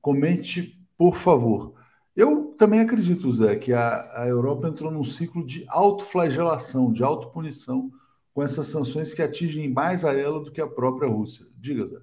[0.02, 1.74] Comente, por favor.
[2.16, 7.92] Eu também acredito, Zé, que a, a Europa entrou num ciclo de autoflagelação, de autopunição,
[8.34, 11.46] com essas sanções que atingem mais a ela do que a própria Rússia.
[11.58, 12.00] Diga, Zé.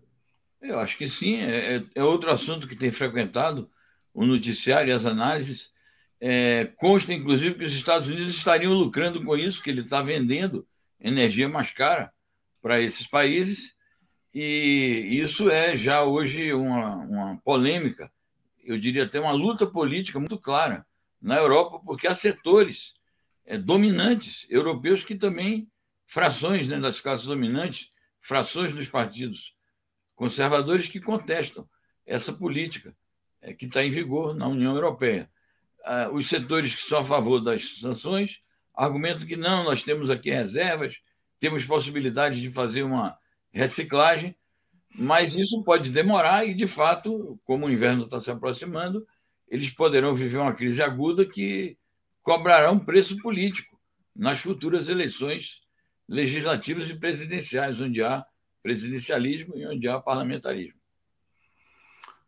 [0.61, 1.37] Eu acho que sim.
[1.37, 3.71] É, é, é outro assunto que tem frequentado
[4.13, 5.73] o noticiário e as análises
[6.21, 10.67] é, consta, inclusive, que os Estados Unidos estariam lucrando com isso, que ele está vendendo
[11.01, 12.13] energia mais cara
[12.61, 13.75] para esses países,
[14.35, 18.11] e isso é já hoje uma, uma polêmica,
[18.69, 20.87] eu diria até uma luta política muito clara
[21.21, 22.95] na Europa, porque há setores
[23.47, 25.71] é, dominantes europeus que também,
[26.07, 29.57] frações né, das classes dominantes, frações dos partidos
[30.15, 31.67] conservadores que contestam
[32.05, 32.95] essa política
[33.41, 35.31] é, que está em vigor na União Europeia.
[35.81, 38.43] Uh, os setores que são a favor das sanções
[38.75, 40.97] argumentam que não, nós temos aqui reservas,
[41.39, 43.17] temos possibilidade de fazer uma
[43.51, 44.37] reciclagem,
[44.95, 49.07] mas isso pode demorar e, de fato, como o inverno está se aproximando,
[49.49, 51.77] eles poderão viver uma crise aguda que
[52.23, 53.79] cobrará um preço político
[54.15, 55.61] nas futuras eleições
[56.09, 58.25] legislativas e presidenciais, onde há
[58.63, 60.79] presidencialismo e onde há parlamentarismo.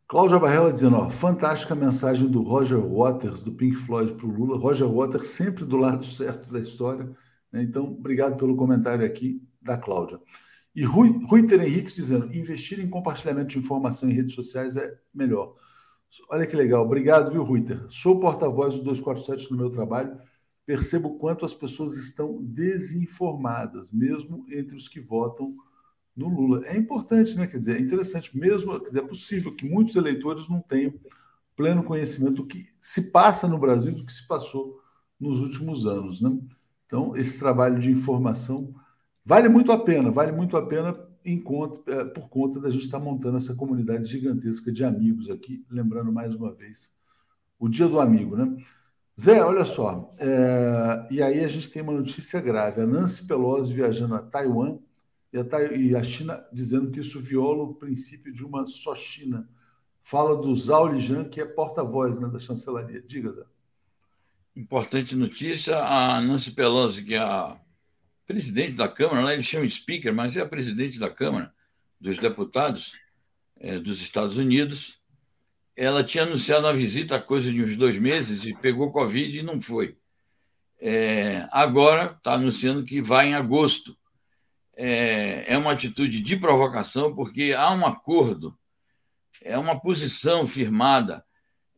[0.07, 4.59] Cláudia Barrela dizendo, ó, fantástica mensagem do Roger Waters, do Pink Floyd para o Lula.
[4.59, 7.09] Roger Waters sempre do lado certo da história.
[7.53, 7.63] Né?
[7.63, 10.19] Então, obrigado pelo comentário aqui da Cláudia.
[10.75, 14.97] E Rui, Rui Ter Henrique dizendo, investir em compartilhamento de informação em redes sociais é
[15.13, 15.55] melhor.
[16.29, 16.85] Olha que legal.
[16.85, 17.85] Obrigado, viu, Ruiter?
[17.89, 20.17] Sou porta-voz do 247 no meu trabalho.
[20.65, 25.57] Percebo quanto as pessoas estão desinformadas, mesmo entre os que votam
[26.17, 26.65] no Lula.
[26.67, 27.47] É importante, né?
[27.47, 30.95] Quer dizer, é interessante, mesmo, quer dizer, é possível que muitos eleitores não tenham
[31.57, 34.81] pleno conhecimento do que se passa no Brasil, do que se passou
[35.19, 36.39] nos últimos anos, né?
[36.87, 38.75] Então, esse trabalho de informação
[39.31, 40.93] vale muito a pena, vale muito a pena
[41.45, 46.13] conta, é, por conta da gente estar montando essa comunidade gigantesca de amigos aqui, lembrando
[46.13, 46.93] mais uma vez
[47.57, 48.57] o Dia do Amigo, né?
[49.19, 53.73] Zé, olha só, é, e aí a gente tem uma notícia grave: a Nancy Pelosi
[53.73, 54.79] viajando a Taiwan
[55.33, 55.45] e a,
[55.77, 59.49] e a China dizendo que isso viola o princípio de uma só China.
[60.03, 63.01] Fala do Zhao Lijian, que é porta-voz né, da chancelaria.
[63.01, 63.45] Diga, Zé.
[64.57, 67.57] Importante notícia: a Nancy Pelosi, que é a
[68.31, 71.53] presidente da Câmara, lá eles chamam speaker, mas é a presidente da Câmara
[72.01, 72.97] dos Deputados
[73.59, 75.01] é, dos Estados Unidos.
[75.77, 79.43] Ela tinha anunciado uma visita há coisa de uns dois meses e pegou Covid e
[79.43, 79.99] não foi.
[80.81, 83.99] É, agora está anunciando que vai em agosto.
[84.77, 88.57] É, é uma atitude de provocação, porque há um acordo,
[89.43, 91.25] é uma posição firmada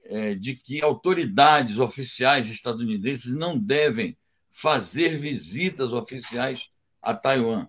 [0.04, 4.18] é, de que autoridades oficiais estadunidenses não devem
[4.52, 6.68] fazer visitas oficiais
[7.00, 7.66] a Taiwan.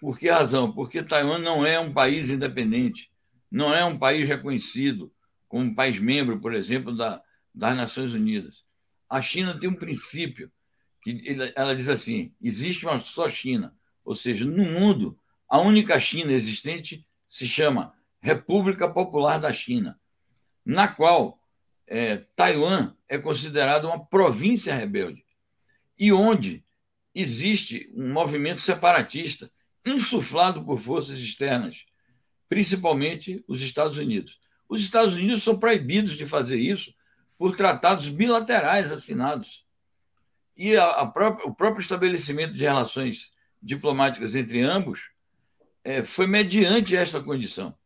[0.00, 0.72] Por que razão?
[0.72, 3.10] Porque Taiwan não é um país independente,
[3.50, 5.12] não é um país reconhecido
[5.48, 7.22] como um país membro, por exemplo, da,
[7.54, 8.64] das Nações Unidas.
[9.08, 10.50] A China tem um princípio
[11.00, 16.32] que ela diz assim: existe uma só China, ou seja, no mundo a única China
[16.32, 20.00] existente se chama República Popular da China,
[20.64, 21.38] na qual
[21.86, 25.23] é, Taiwan é considerada uma província rebelde
[25.98, 26.64] e onde
[27.14, 29.50] existe um movimento separatista
[29.84, 31.84] insuflado por forças externas,
[32.48, 34.40] principalmente os Estados Unidos.
[34.68, 36.94] Os Estados Unidos são proibidos de fazer isso
[37.38, 39.64] por tratados bilaterais assinados.
[40.56, 45.10] E a, a própria, o próprio estabelecimento de relações diplomáticas entre ambos
[45.82, 47.76] é, foi mediante esta condição.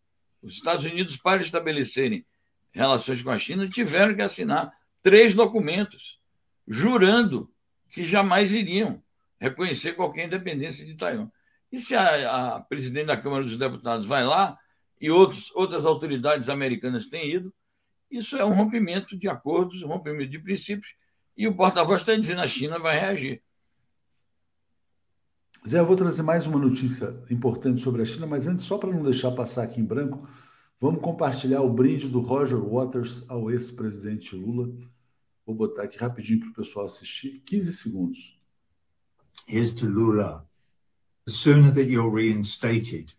[0.42, 2.24] Os Estados Unidos, para estabelecerem
[2.72, 6.20] relações com a China, tiveram que assinar três documentos,
[6.66, 7.50] jurando
[7.90, 9.02] que jamais iriam
[9.40, 11.30] reconhecer qualquer independência de Taiwan.
[11.70, 14.58] E se a, a presidente da Câmara dos Deputados vai lá
[15.00, 17.54] e outros, outras autoridades americanas têm ido,
[18.10, 20.94] isso é um rompimento de acordos, um rompimento de princípios,
[21.36, 23.42] e o porta-voz está dizendo que a China vai reagir.
[25.66, 28.90] Zé, eu vou trazer mais uma notícia importante sobre a China, mas antes, só para
[28.90, 30.26] não deixar passar aqui em branco,
[30.80, 34.68] vamos compartilhar o brinde do Roger Waters ao ex-presidente Lula.
[35.48, 37.40] Vou botar aqui rapidinho para o pessoal assistir.
[37.46, 38.38] 15 segundos.
[39.46, 40.46] Here's to Lula.
[41.24, 43.14] The sooner that you're reinstated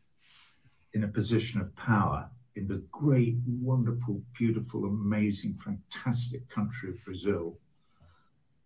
[0.93, 7.57] in a position of power in the great, wonderful, beautiful, amazing, fantastic country of Brazil,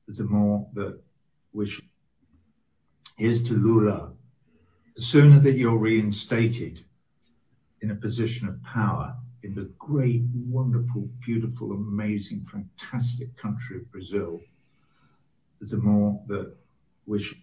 [0.10, 1.02] the more that
[1.54, 1.86] we should.
[3.18, 4.12] Here's to Lula.
[4.98, 6.82] The sooner that you're reinstated
[7.82, 14.42] in a position of power in the great, wonderful, beautiful, amazing, fantastic country of Brazil,
[15.62, 16.52] the more that
[17.06, 17.42] we should.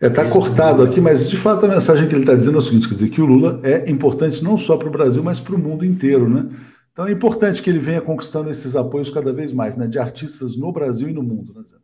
[0.00, 2.62] É, tá cortado aqui, mas de fato a mensagem que ele está dizendo é o
[2.62, 5.56] seguinte: quer dizer, que o Lula é importante não só para o Brasil, mas para
[5.56, 6.48] o mundo inteiro, né?
[6.92, 9.86] Então é importante que ele venha conquistando esses apoios cada vez mais, né?
[9.86, 11.76] De artistas no Brasil e no mundo, né, Zé?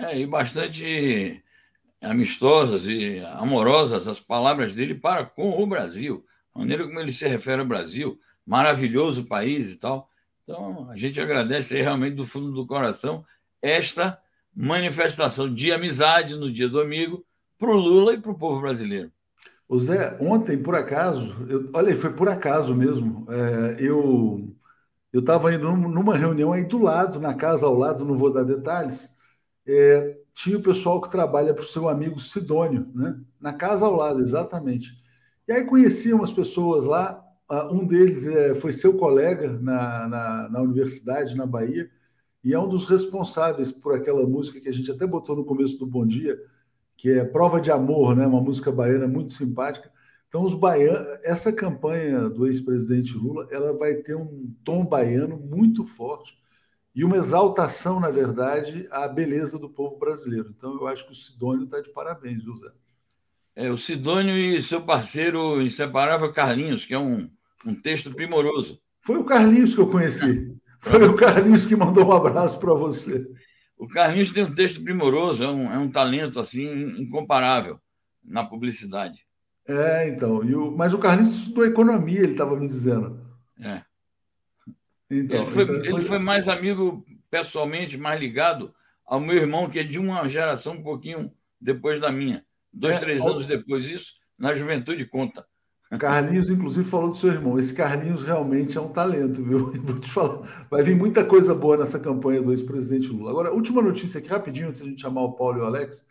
[0.00, 1.40] É, e bastante
[2.00, 7.60] amistosas e amorosas as palavras dele para com o Brasil maneira como ele se refere
[7.60, 10.08] ao Brasil, maravilhoso país e tal.
[10.42, 13.24] Então, a gente agradece aí realmente do fundo do coração
[13.60, 14.20] esta
[14.54, 17.24] manifestação de amizade no Dia do Amigo
[17.58, 19.10] para o Lula e para o povo brasileiro.
[19.68, 24.54] O Zé, ontem, por acaso, eu, olha, foi por acaso mesmo, é, eu
[25.12, 28.42] eu estava indo numa reunião aí do lado, na casa ao lado, não vou dar
[28.42, 29.08] detalhes,
[29.64, 33.16] é, tinha o pessoal que trabalha para o seu amigo Sidônio, né?
[33.40, 34.88] na casa ao lado, exatamente.
[35.46, 40.48] E aí conheci umas pessoas lá, ah, um deles é, foi seu colega na, na,
[40.48, 41.90] na, universidade, na Bahia,
[42.42, 45.78] e é um dos responsáveis por aquela música que a gente até botou no começo
[45.78, 46.38] do Bom Dia,
[46.96, 48.26] que é Prova de Amor, né?
[48.26, 49.90] uma música baiana muito simpática.
[50.28, 55.84] Então, os baianos, essa campanha do ex-presidente Lula, ela vai ter um tom baiano muito
[55.84, 56.36] forte.
[56.94, 60.54] e uma exaltação, na verdade, à beleza do povo brasileiro.
[60.56, 62.70] Então, eu acho que o Sidônio está de parabéns, Zé?
[63.56, 67.30] É, o Sidônio e seu parceiro inseparável Carlinhos, que é um,
[67.64, 68.80] um texto primoroso.
[69.00, 70.56] Foi o Carlinhos que eu conheci.
[70.80, 73.26] Foi o Carlinhos que mandou um abraço para você.
[73.76, 77.78] O Carlinhos tem um texto primoroso, é um, é um talento assim incomparável
[78.24, 79.24] na publicidade.
[79.68, 80.38] É, então.
[80.38, 83.24] O, mas o Carlinhos estudou economia, ele estava me dizendo.
[83.60, 83.82] É.
[85.10, 85.98] Então, ele, foi, então ele, foi...
[85.98, 88.74] ele foi mais amigo, pessoalmente, mais ligado
[89.06, 92.44] ao meu irmão, que é de uma geração um pouquinho depois da minha.
[92.74, 95.46] Dois, é, três anos depois disso, na juventude conta.
[95.98, 97.56] Carlinhos, inclusive, falou do seu irmão.
[97.56, 99.70] Esse Carlinhos realmente é um talento, viu?
[99.80, 100.66] Vou te falar.
[100.68, 103.30] Vai vir muita coisa boa nessa campanha do ex-presidente Lula.
[103.30, 106.04] Agora, última notícia aqui, rapidinho, antes de a gente chamar o Paulo e o Alex,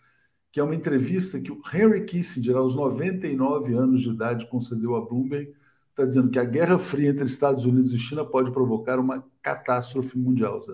[0.52, 5.02] que é uma entrevista que o Henry Kissinger, aos 99 anos de idade, concedeu a
[5.02, 5.54] Bloomberg
[5.94, 10.18] está dizendo que a Guerra Fria entre Estados Unidos e China pode provocar uma catástrofe
[10.18, 10.60] mundial.
[10.60, 10.74] Zé.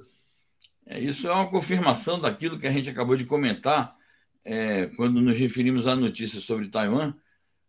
[0.85, 3.95] É, isso é uma confirmação daquilo que a gente acabou de comentar
[4.43, 7.13] é, quando nos referimos à notícia sobre Taiwan.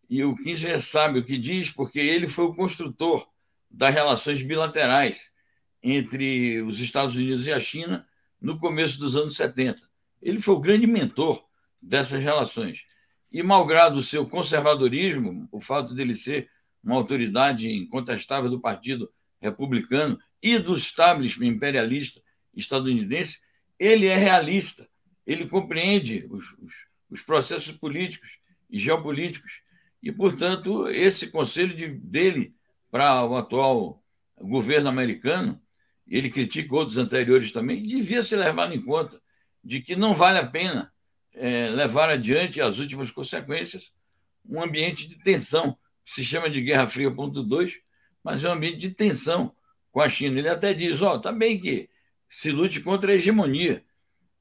[0.08, 3.28] E o Kissinger sabe o que diz, porque ele foi o construtor
[3.70, 5.32] das relações bilaterais
[5.82, 8.06] entre os Estados Unidos e a China
[8.40, 9.80] no começo dos anos 70.
[10.20, 11.44] Ele foi o grande mentor
[11.80, 12.80] dessas relações.
[13.32, 16.50] E, malgrado o seu conservadorismo, o fato dele ser
[16.82, 19.10] uma autoridade incontestável do Partido
[19.40, 22.20] Republicano e do establishment imperialista
[22.54, 23.40] estadunidense,
[23.78, 24.88] ele é realista,
[25.26, 26.74] ele compreende os, os,
[27.10, 29.60] os processos políticos e geopolíticos.
[30.02, 32.54] E, portanto, esse conselho de, dele
[32.90, 34.02] para o atual
[34.40, 35.60] governo americano,
[36.06, 39.20] ele critica outros anteriores também, devia ser levado em conta
[39.62, 40.92] de que não vale a pena
[41.34, 43.92] é, levar adiante as últimas consequências
[44.44, 47.74] um ambiente de tensão se chama de Guerra Fria ponto 2,
[48.22, 49.54] mas é um ambiente de tensão
[49.92, 50.38] com a China.
[50.38, 51.88] Ele até diz, ó, oh, bem que
[52.28, 53.84] se lute contra a hegemonia,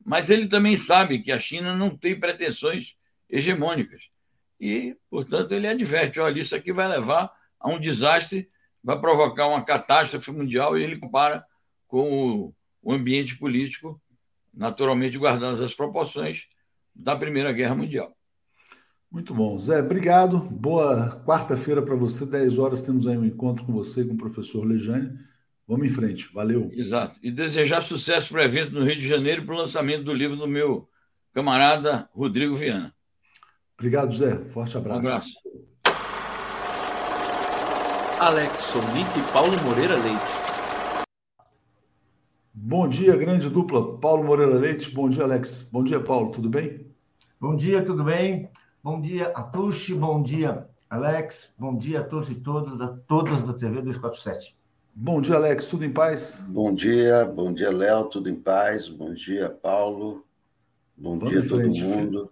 [0.05, 2.95] mas ele também sabe que a China não tem pretensões
[3.29, 4.09] hegemônicas.
[4.59, 8.49] E, portanto, ele adverte, olha, isso aqui vai levar a um desastre,
[8.83, 11.45] vai provocar uma catástrofe mundial, e ele compara
[11.87, 14.01] com o, ambiente político,
[14.53, 16.47] naturalmente guardadas as proporções
[16.95, 18.15] da Primeira Guerra Mundial.
[19.11, 19.57] Muito bom.
[19.57, 20.39] Zé, obrigado.
[20.39, 22.25] Boa quarta-feira para você.
[22.25, 25.17] 10 horas temos aí um encontro com você com o professor Lejane.
[25.69, 26.33] Vamos em frente.
[26.33, 26.71] Valeu.
[26.73, 27.19] Exato.
[27.21, 30.35] E desejar sucesso para o evento no Rio de Janeiro para o lançamento do livro
[30.35, 30.89] do meu
[31.31, 32.91] camarada Rodrigo Viana.
[33.77, 34.35] Obrigado, Zé.
[34.45, 34.99] Forte abraço.
[34.99, 35.33] Um abraço.
[38.19, 41.05] Alex Sonic e Paulo Moreira Leite.
[42.51, 43.99] Bom dia, grande dupla.
[43.99, 44.89] Paulo Moreira Leite.
[44.89, 45.69] Bom dia, Alex.
[45.71, 46.31] Bom dia, Paulo.
[46.31, 46.87] Tudo bem?
[47.39, 48.49] Bom dia, tudo bem?
[48.83, 49.93] Bom dia, Atushi.
[49.93, 51.51] Bom dia, Alex.
[51.59, 54.58] Bom dia a todos e todas da, todas da TV 247.
[54.93, 55.67] Bom dia, Alex.
[55.67, 56.43] Tudo em paz?
[56.47, 58.05] Bom dia, bom dia, Léo.
[58.05, 58.89] Tudo em paz?
[58.89, 60.25] Bom dia, Paulo.
[60.95, 62.31] Bom Vamos dia a todo mundo.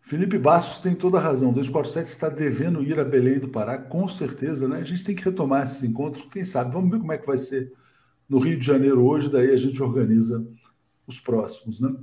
[0.00, 1.52] Felipe Bastos tem toda a razão.
[1.52, 4.78] 247 está devendo ir a Belém do Pará, com certeza, né?
[4.78, 6.24] A gente tem que retomar esses encontros.
[6.30, 6.72] Quem sabe?
[6.72, 7.72] Vamos ver como é que vai ser
[8.28, 10.46] no Rio de Janeiro hoje, daí a gente organiza
[11.06, 11.94] os próximos, né?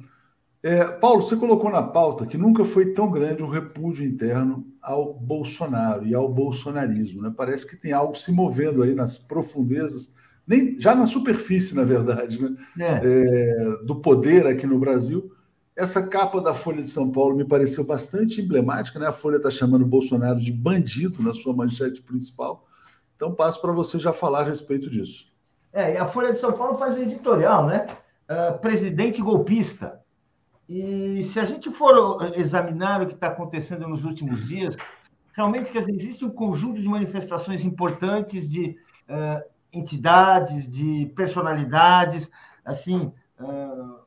[0.63, 5.13] É, Paulo, você colocou na pauta que nunca foi tão grande o repúdio interno ao
[5.13, 7.21] Bolsonaro e ao bolsonarismo.
[7.21, 7.33] Né?
[7.35, 10.13] Parece que tem algo se movendo aí nas profundezas,
[10.47, 12.55] nem, já na superfície, na verdade, né?
[12.79, 13.01] É.
[13.03, 15.33] É, do poder aqui no Brasil.
[15.75, 18.97] Essa capa da Folha de São Paulo me pareceu bastante emblemática.
[18.99, 19.07] Né?
[19.07, 22.65] A Folha está chamando o Bolsonaro de bandido na sua manchete principal.
[23.17, 25.25] Então, passo para você já falar a respeito disso.
[25.73, 27.85] É, a Folha de São Paulo faz um editorial, né?
[28.29, 30.02] Uh, presidente golpista
[30.67, 34.77] e se a gente for examinar o que está acontecendo nos últimos dias,
[35.33, 38.77] realmente quer dizer, existe um conjunto de manifestações importantes de
[39.09, 39.43] uh,
[39.73, 42.29] entidades, de personalidades,
[42.63, 43.99] assim, uh,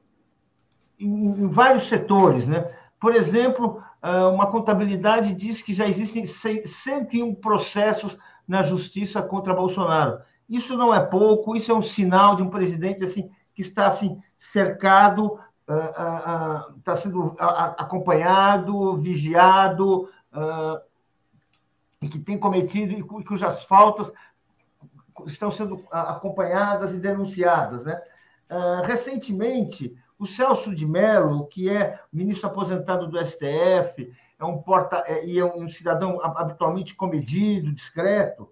[0.98, 2.72] em, em, vários setores, né?
[2.98, 8.16] Por exemplo, uh, uma contabilidade diz que já existem 101 processos
[8.48, 10.20] na justiça contra Bolsonaro.
[10.48, 14.20] Isso não é pouco, isso é um sinal de um presidente assim que está assim
[14.36, 15.38] cercado
[15.68, 20.08] está sendo acompanhado, vigiado,
[22.00, 24.12] e que tem cometido, e cujas faltas
[25.26, 27.82] estão sendo acompanhadas e denunciadas.
[27.82, 28.00] Né?
[28.84, 35.24] recentemente, o Celso de Mello, que é ministro aposentado do STF, é um porta é,
[35.26, 38.48] e é um cidadão habitualmente comedido, discreto,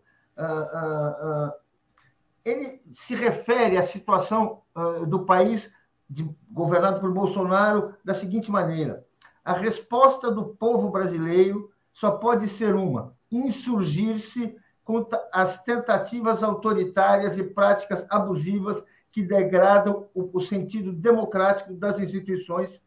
[2.45, 4.63] ele se refere à situação
[5.07, 5.71] do país
[6.09, 9.05] de, governado por Bolsonaro da seguinte maneira:
[9.45, 17.43] a resposta do povo brasileiro só pode ser uma: insurgir-se contra as tentativas autoritárias e
[17.43, 22.81] práticas abusivas que degradam o, o sentido democrático das instituições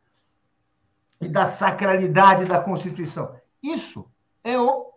[1.19, 3.35] e da sacralidade da Constituição.
[3.63, 4.05] Isso
[4.43, 4.93] é o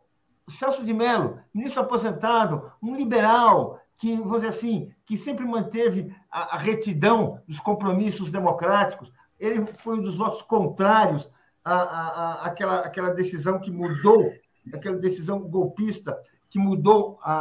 [0.58, 6.56] Celso de Mello, ministro aposentado, um liberal, que, vamos dizer assim, que sempre manteve a,
[6.56, 9.12] a retidão dos compromissos democráticos.
[9.38, 11.28] Ele foi um dos votos contrários
[11.62, 14.32] à, à, àquela, àquela decisão que mudou,
[14.72, 17.34] aquela decisão golpista que mudou a,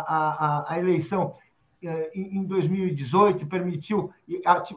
[0.68, 1.34] a, a eleição
[1.82, 4.12] eh, em 2018, permitiu,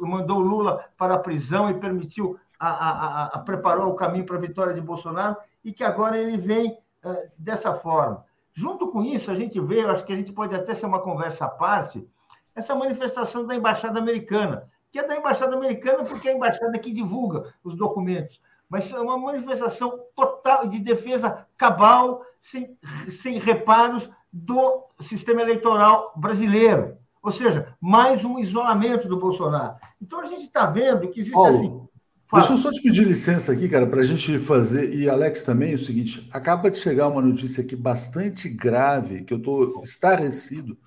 [0.01, 4.41] mandou Lula para a prisão e permitiu, a, a, a, preparou o caminho para a
[4.41, 8.25] vitória de Bolsonaro, e que agora ele vem uh, dessa forma.
[8.53, 11.01] Junto com isso, a gente vê, eu acho que a gente pode até ser uma
[11.01, 12.07] conversa à parte,
[12.55, 16.93] essa manifestação da Embaixada Americana, que é da Embaixada Americana porque é a embaixada que
[16.93, 22.77] divulga os documentos, mas é uma manifestação total de defesa cabal, sem,
[23.11, 26.97] sem reparos do sistema eleitoral brasileiro.
[27.23, 29.77] Ou seja, mais um isolamento do Bolsonaro.
[30.01, 31.89] Então a gente está vendo que existe Paulo, assim.
[32.33, 32.45] Fala.
[32.45, 35.73] Deixa eu só te pedir licença aqui, cara, para a gente fazer, e Alex também,
[35.73, 40.79] é o seguinte: acaba de chegar uma notícia aqui bastante grave, que eu estou estarrecido.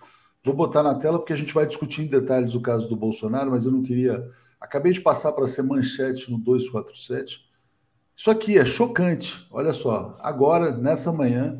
[0.43, 3.51] Vou botar na tela porque a gente vai discutir em detalhes o caso do Bolsonaro,
[3.51, 4.25] mas eu não queria.
[4.59, 7.41] Acabei de passar para ser manchete no 247.
[8.17, 9.45] Isso aqui é chocante.
[9.51, 11.55] Olha só, agora, nessa manhã,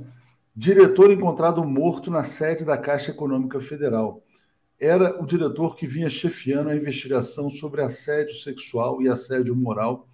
[0.55, 4.24] diretor encontrado morto na sede da Caixa Econômica Federal.
[4.79, 10.07] Era o diretor que vinha chefiando a investigação sobre assédio sexual e assédio moral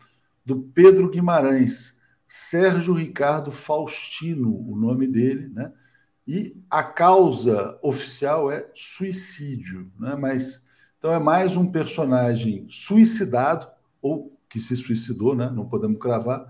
[0.46, 5.72] do Pedro Guimarães, Sérgio Ricardo Faustino, o nome dele, né?
[6.28, 10.16] E a causa oficial é suicídio, né?
[10.16, 10.62] Mas
[10.98, 13.68] então é mais um personagem suicidado
[14.02, 15.50] ou que se suicidou, né?
[15.50, 16.46] Não podemos cravar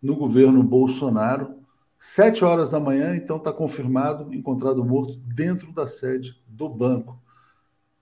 [0.00, 1.56] no governo Bolsonaro
[1.98, 7.18] Sete horas da manhã, então está confirmado, encontrado morto dentro da sede do banco.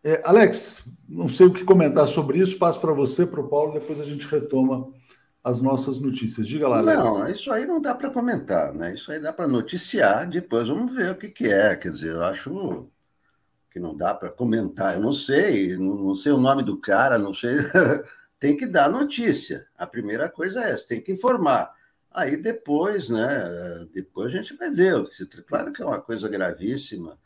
[0.04, 3.72] É, Alex, não sei o que comentar sobre isso, passo para você, para o Paulo,
[3.72, 4.92] depois a gente retoma
[5.42, 6.46] as nossas notícias.
[6.46, 6.98] Diga lá, Alex.
[6.98, 8.92] Não, isso aí não dá para comentar, né?
[8.92, 11.74] Isso aí dá para noticiar, depois vamos ver o que, que é.
[11.74, 12.86] Quer dizer, eu acho
[13.70, 14.94] que não dá para comentar.
[14.94, 17.56] Eu não sei, não, sei o nome do cara, não sei.
[18.38, 19.66] tem que dar notícia.
[19.74, 21.72] A primeira coisa é essa, tem que informar.
[22.10, 23.86] Aí depois, né?
[23.92, 25.02] Depois a gente vai ver.
[25.46, 27.18] Claro que é uma coisa gravíssima,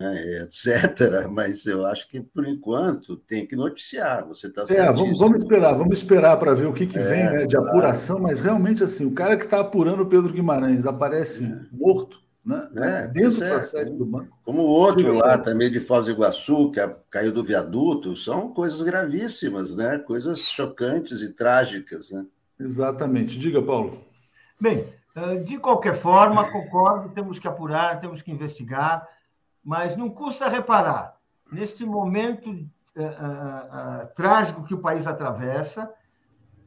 [0.00, 1.28] né, etc.
[1.30, 4.26] Mas eu acho que por enquanto tem que noticiar.
[4.26, 7.24] Você está É, vamos, vamos, esperar, vamos esperar para ver o que, que é, vem
[7.24, 7.70] né, de claro.
[7.70, 8.18] apuração.
[8.18, 11.58] Mas realmente assim, o cara que está apurando o Pedro Guimarães aparece é.
[11.70, 12.18] morto.
[12.42, 12.68] Né?
[12.74, 14.34] É, dentro da sede do banco.
[14.42, 16.80] Como o outro lá também de Foz do Iguaçu, que
[17.10, 19.98] caiu do viaduto, são coisas gravíssimas, né?
[19.98, 22.10] coisas chocantes e trágicas.
[22.10, 22.24] Né?
[22.58, 23.38] Exatamente.
[23.38, 24.02] Diga, Paulo.
[24.58, 24.86] Bem,
[25.44, 29.06] de qualquer forma, concordo, temos que apurar, temos que investigar,
[29.64, 31.16] mas não custa reparar,
[31.50, 35.92] nesse momento uh, uh, uh, trágico que o país atravessa,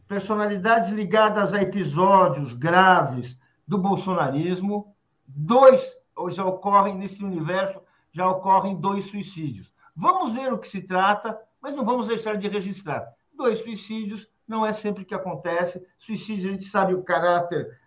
[0.07, 3.37] personalidades ligadas a episódios graves
[3.67, 4.95] do bolsonarismo,
[5.27, 5.81] dois,
[6.29, 7.81] já ocorrem nesse universo,
[8.11, 9.73] já ocorrem dois suicídios.
[9.95, 13.07] Vamos ver o que se trata, mas não vamos deixar de registrar.
[13.35, 15.83] Dois suicídios não é sempre que acontece.
[15.97, 17.79] Suicídio, a gente sabe o caráter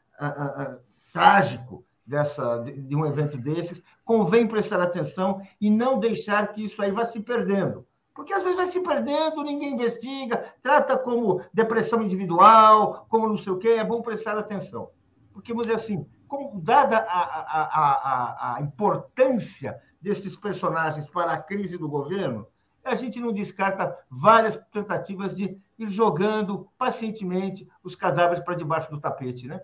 [1.12, 6.90] trágico dessa, de, um evento desses, convém prestar atenção e não deixar que isso aí
[6.90, 7.86] vá se perdendo.
[8.14, 13.52] Porque às vezes vai se perdendo, ninguém investiga, trata como depressão individual, como não sei
[13.52, 14.90] o quê, é bom prestar atenção.
[15.32, 21.42] Porque, vamos dizer assim, como, dada a, a, a, a importância desses personagens para a
[21.42, 22.46] crise do governo,
[22.82, 29.00] a gente não descarta várias tentativas de ir jogando pacientemente os cadáveres para debaixo do
[29.00, 29.60] tapete, né?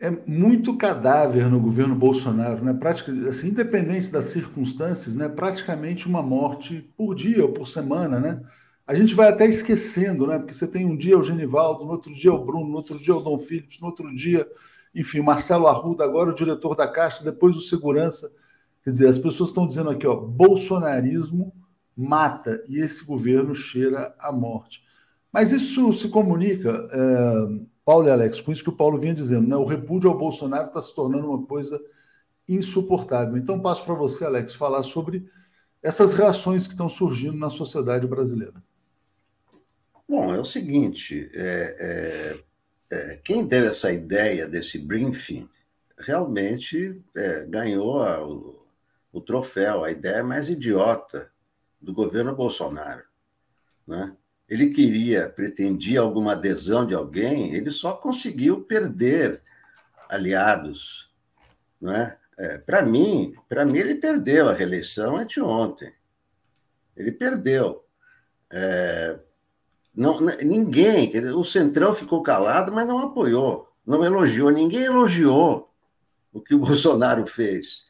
[0.00, 2.72] É muito cadáver no governo Bolsonaro, né?
[2.72, 5.28] Praticamente, assim, independente das circunstâncias, né?
[5.28, 8.40] Praticamente uma morte por dia ou por semana, né?
[8.86, 10.38] A gente vai até esquecendo, né?
[10.38, 13.14] Porque você tem um dia o Genivaldo, no outro dia o Bruno, no outro dia
[13.14, 14.48] o Dom Phillips, no outro dia,
[14.94, 18.32] enfim, Marcelo Arruda, agora o diretor da Caixa, depois o segurança.
[18.82, 21.52] Quer dizer, as pessoas estão dizendo aqui, ó, bolsonarismo
[21.94, 24.82] mata e esse governo cheira a morte.
[25.30, 26.88] Mas isso se comunica.
[26.90, 29.56] É Paulo e Alex, com isso que o Paulo vinha dizendo, né?
[29.56, 31.82] O repúdio ao Bolsonaro está se tornando uma coisa
[32.48, 33.36] insuportável.
[33.36, 35.28] Então, passo para você, Alex, falar sobre
[35.82, 38.62] essas reações que estão surgindo na sociedade brasileira.
[40.08, 42.38] Bom, é o seguinte: é,
[42.92, 45.48] é, é, quem deu essa ideia desse briefing
[45.98, 48.64] realmente é, ganhou a, o,
[49.12, 51.28] o troféu, a ideia mais idiota
[51.80, 53.02] do governo Bolsonaro.
[53.84, 54.16] Né?
[54.50, 59.40] Ele queria, pretendia alguma adesão de alguém, ele só conseguiu perder
[60.08, 61.08] aliados,
[61.80, 62.18] não é?
[62.36, 65.94] é para mim, para mim ele perdeu a reeleição anteontem.
[66.96, 67.84] Ele perdeu.
[68.50, 69.20] É,
[69.94, 75.72] não, ninguém, o Centrão ficou calado, mas não apoiou, não elogiou, ninguém elogiou
[76.32, 77.86] o que o Bolsonaro fez.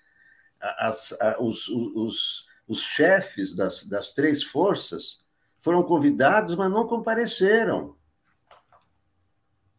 [0.60, 5.20] As, os, os, os chefes das, das três forças
[5.60, 7.96] foram convidados, mas não compareceram.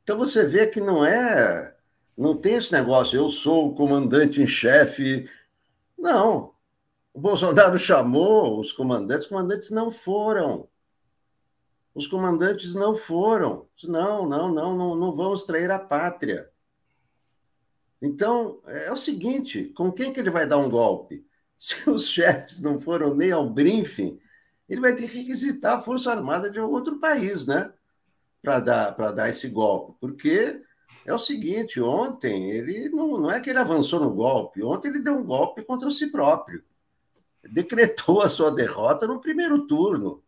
[0.03, 1.75] Então você vê que não é,
[2.17, 5.29] não tem esse negócio, eu sou o comandante em chefe.
[5.97, 6.53] Não.
[7.13, 10.67] O Bolsonaro chamou os comandantes, os comandantes não foram.
[11.93, 13.67] Os comandantes não foram.
[13.83, 16.49] Não, não, não, não, não vamos trair a pátria.
[18.01, 21.25] Então, é o seguinte: com quem que ele vai dar um golpe?
[21.59, 24.19] Se os chefes não foram nem ao briefing,
[24.71, 27.73] ele vai ter que requisitar a Força Armada de outro país, né?
[28.41, 29.97] Para dar, dar esse golpe.
[29.99, 30.61] Porque
[31.05, 34.99] é o seguinte: ontem ele não, não é que ele avançou no golpe, ontem ele
[34.99, 36.63] deu um golpe contra si próprio.
[37.43, 40.23] Decretou a sua derrota no primeiro turno.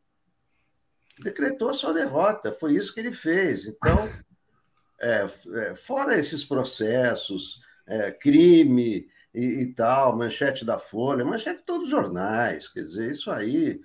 [1.22, 3.66] Decretou a sua derrota, foi isso que ele fez.
[3.66, 4.10] Então,
[5.00, 11.66] é, é, fora esses processos, é, crime e, e, tal, manchete da Folha, manchete de
[11.66, 13.80] todos os jornais, quer dizer, isso aí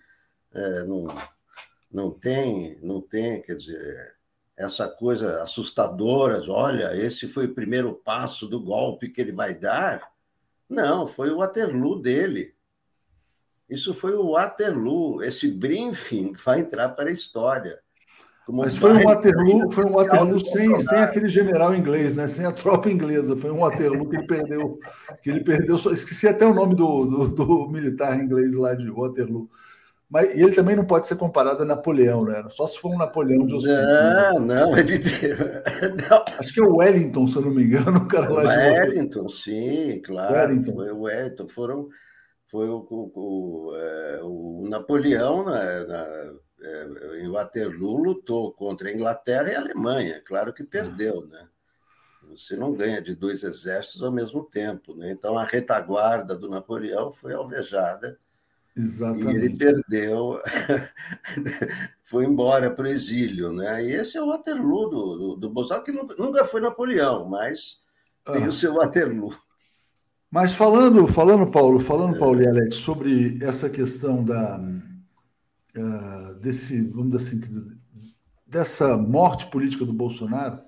[0.52, 1.06] é, não,
[1.90, 4.16] não tem, não tem, quer dizer,
[4.56, 10.02] essa coisa assustadora, olha, esse foi o primeiro passo do golpe que ele vai dar.
[10.68, 12.54] Não, foi o Waterloo dele.
[13.68, 17.78] Isso foi o Waterloo, esse briefing vai entrar para a história.
[18.50, 22.26] Mas foi um Waterloo, foi um Waterloo sem, sem aquele general inglês, né?
[22.26, 23.36] sem a tropa inglesa.
[23.36, 24.78] Foi um Waterloo que ele perdeu.
[25.22, 28.90] Que ele perdeu só, esqueci até o nome do, do, do, militar inglês lá de
[28.90, 29.50] Waterloo.
[30.10, 32.42] Mas ele também não pode ser comparado a Napoleão, né?
[32.50, 33.76] Só se for um Napoleão de Oscuro.
[33.76, 34.98] Não, não, é de...
[36.08, 36.24] não.
[36.38, 39.32] Acho que é o Wellington, se eu não me engano, o cara lá Wellington, de
[39.32, 40.32] sim, claro.
[40.32, 40.74] Wellington.
[40.74, 41.48] Foi o Wellington.
[41.48, 41.88] Foram,
[42.46, 46.06] foi o, o, o, é, o Napoleão na, na
[46.60, 51.46] é, em Waterloo lutou contra a Inglaterra e a Alemanha, claro que perdeu, né?
[52.30, 55.10] Você não ganha de dois exércitos ao mesmo tempo, né?
[55.10, 58.18] Então a retaguarda do Napoleão foi alvejada.
[58.78, 59.32] Exatamente.
[59.32, 60.40] E ele perdeu,
[62.00, 63.84] foi embora para o exílio, né?
[63.84, 67.80] E esse é o Waterloo do, do, do Bolsonaro, que nunca foi Napoleão, mas
[68.24, 68.48] tem ah.
[68.48, 69.34] o seu Waterloo.
[70.30, 72.18] Mas falando, falando Paulo, falando é.
[72.18, 74.60] Paulo e Alex sobre essa questão da
[75.76, 77.78] uh, desse, vamos dizer assim,
[78.46, 80.58] dessa morte política do Bolsonaro,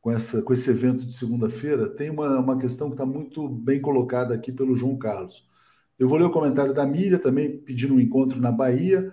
[0.00, 3.80] com, essa, com esse evento de segunda-feira, tem uma, uma questão que está muito bem
[3.80, 5.46] colocada aqui pelo João Carlos.
[6.02, 9.08] Eu vou ler o comentário da Míria também, pedindo um encontro na Bahia.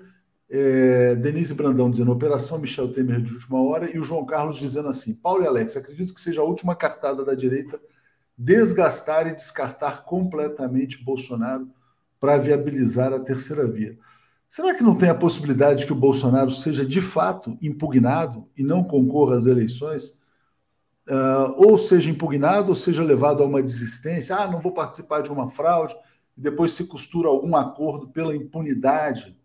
[0.50, 4.88] É, Denise Brandão dizendo operação Michel Temer de última hora e o João Carlos dizendo
[4.88, 7.80] assim: Paulo e Alex, acredito que seja a última cartada da direita
[8.36, 11.70] desgastar e descartar completamente Bolsonaro
[12.20, 13.96] para viabilizar a terceira via.
[14.50, 18.84] Será que não tem a possibilidade que o Bolsonaro seja de fato impugnado e não
[18.84, 20.18] concorra às eleições?
[21.08, 25.32] Uh, ou seja impugnado, ou seja levado a uma desistência, ah, não vou participar de
[25.32, 25.96] uma fraude,
[26.40, 29.38] e depois se costura algum acordo pela impunidade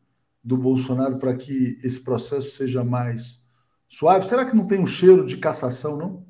[0.42, 3.44] do Bolsonaro para que esse processo seja mais
[3.88, 4.24] suave?
[4.24, 6.24] Será que não tem um cheiro de cassação, não?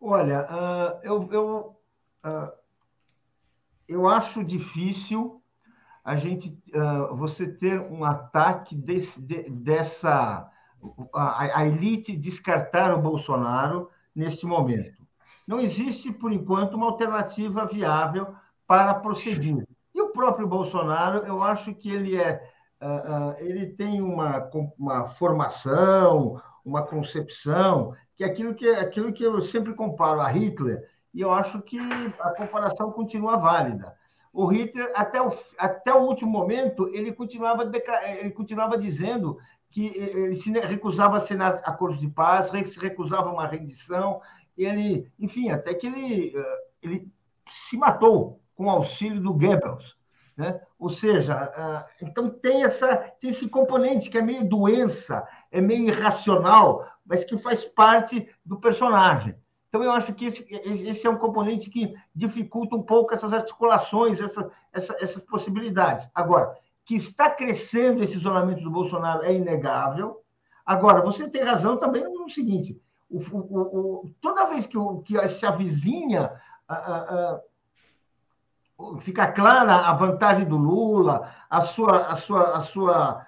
[0.00, 1.76] Olha, uh, eu, eu,
[2.24, 2.52] uh,
[3.86, 5.42] eu acho difícil
[6.02, 10.50] a gente uh, você ter um ataque desse, de, dessa
[11.12, 15.06] a, a, elite descartar o Bolsonaro neste momento.
[15.46, 18.34] Não existe, por enquanto, uma alternativa viável
[18.68, 19.66] para prosseguir.
[19.92, 22.40] E o próprio Bolsonaro, eu acho que ele é
[22.80, 22.86] uh,
[23.32, 24.48] uh, ele tem uma,
[24.78, 30.86] uma formação, uma concepção que é aquilo que aquilo que eu sempre comparo a Hitler
[31.12, 31.78] e eu acho que
[32.20, 33.96] a comparação continua válida
[34.32, 37.68] o Hitler, até o, até o último momento, ele continuava,
[38.20, 39.38] ele continuava dizendo
[39.70, 44.20] que ele se recusava a assinar acordos de paz, se recusava uma rendição,
[44.56, 47.12] ele, enfim, até que ele, eh, ele
[47.48, 49.96] se matou com auxílio do Goebbels.
[50.36, 50.60] Né?
[50.78, 56.84] Ou seja, então tem, essa, tem esse componente que é meio doença, é meio irracional,
[57.06, 59.36] mas que faz parte do personagem.
[59.68, 64.20] Então, eu acho que esse, esse é um componente que dificulta um pouco essas articulações,
[64.20, 66.10] essa, essa, essas possibilidades.
[66.14, 70.20] Agora, que está crescendo esse isolamento do Bolsonaro é inegável.
[70.64, 72.80] Agora, você tem razão também no seguinte:
[73.10, 73.60] o, o,
[74.06, 76.32] o, toda vez que, que se avizinha,
[76.66, 77.40] a, a, a,
[79.00, 83.26] fica clara a vantagem do Lula, a sua, a sua, a sua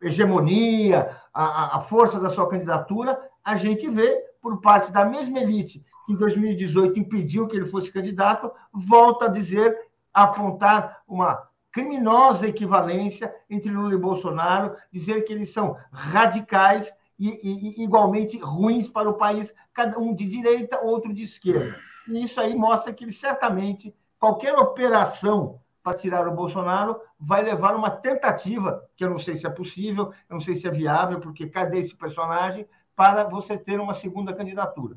[0.00, 5.84] hegemonia, a, a força da sua candidatura, a gente vê por parte da mesma elite
[6.04, 9.76] que em 2018 impediu que ele fosse candidato, volta a dizer,
[10.12, 17.28] a apontar uma criminosa equivalência entre Lula e Bolsonaro, dizer que eles são radicais e,
[17.28, 21.76] e, igualmente ruins para o país, cada um de direita, outro de esquerda.
[22.08, 27.74] E isso aí mostra que ele certamente, qualquer operação para tirar o Bolsonaro vai levar
[27.74, 31.18] uma tentativa, que eu não sei se é possível, eu não sei se é viável,
[31.18, 32.64] porque cadê esse personagem,
[32.94, 34.96] para você ter uma segunda candidatura.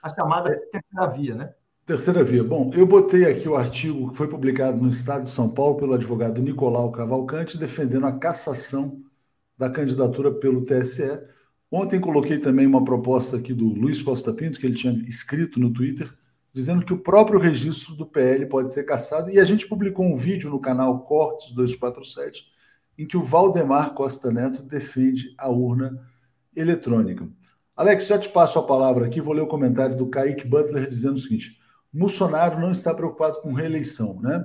[0.00, 1.52] A chamada terceira via, né?
[1.84, 2.44] Terceira via.
[2.44, 5.94] Bom, eu botei aqui o artigo que foi publicado no Estado de São Paulo pelo
[5.94, 9.02] advogado Nicolau Cavalcante, defendendo a cassação
[9.58, 11.20] da candidatura pelo TSE.
[11.72, 15.72] Ontem coloquei também uma proposta aqui do Luiz Costa Pinto, que ele tinha escrito no
[15.72, 16.08] Twitter,
[16.58, 19.30] dizendo que o próprio registro do PL pode ser cassado.
[19.30, 22.46] E a gente publicou um vídeo no canal Cortes 247,
[22.98, 25.96] em que o Valdemar Costa Neto defende a urna
[26.56, 27.28] eletrônica.
[27.76, 31.14] Alex, já te passo a palavra aqui, vou ler o comentário do Kaique Butler dizendo
[31.14, 31.56] o seguinte:
[31.92, 34.44] Bolsonaro não está preocupado com reeleição, né?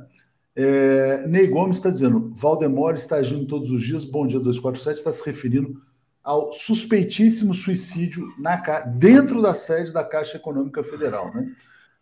[0.55, 4.05] É, Ney Gomes está dizendo: Valdemar está agindo todos os dias.
[4.05, 5.81] Bom dia 247 está se referindo
[6.23, 11.51] ao suspeitíssimo suicídio na, dentro da sede da Caixa Econômica Federal, né?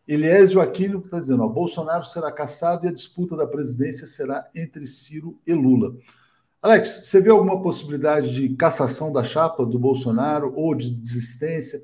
[0.07, 4.85] Eliésio Aquino está dizendo: ó, Bolsonaro será caçado e a disputa da presidência será entre
[4.85, 5.95] Ciro e Lula.
[6.61, 11.81] Alex, você vê alguma possibilidade de cassação da chapa do Bolsonaro ou de desistência?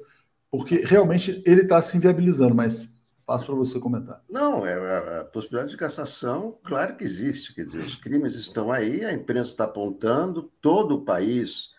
[0.52, 2.88] Porque realmente ele está se inviabilizando, mas
[3.26, 4.24] passo para você comentar.
[4.30, 7.54] Não, é, a, a, possibilidade de cassação, claro que existe.
[7.54, 11.72] Quer dizer, os crimes estão aí, a imprensa está apontando, todo o país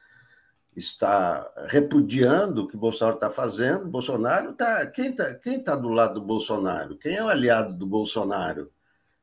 [0.79, 3.87] está repudiando o que Bolsonaro está fazendo.
[3.87, 4.87] Bolsonaro está.
[4.87, 6.97] Quem está quem tá do lado do Bolsonaro?
[6.97, 8.71] Quem é o aliado do Bolsonaro?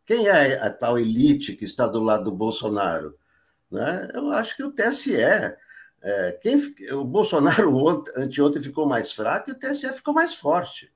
[0.06, 3.18] Quem é a tal elite que está do lado do Bolsonaro?
[3.72, 4.10] Né?
[4.14, 5.16] Eu acho que o TSE.
[5.18, 6.56] É, quem,
[6.91, 10.93] o Bolsonaro ontem, anteontem ficou mais fraco e o TSE ficou mais forte.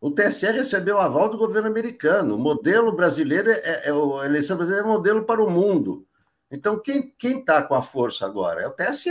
[0.00, 2.36] O TSE recebeu o aval do governo americano.
[2.36, 6.06] O modelo brasileiro é, é, é a eleição brasileira é modelo para o mundo.
[6.50, 9.10] Então, quem está com a força agora é o TSE,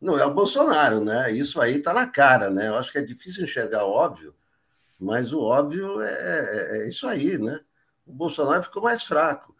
[0.00, 1.30] não é o Bolsonaro, né?
[1.32, 2.68] Isso aí está na cara, né?
[2.68, 4.34] Eu acho que é difícil enxergar óbvio,
[4.98, 7.60] mas o óbvio é, é, é isso aí, né?
[8.06, 9.54] O Bolsonaro ficou mais fraco.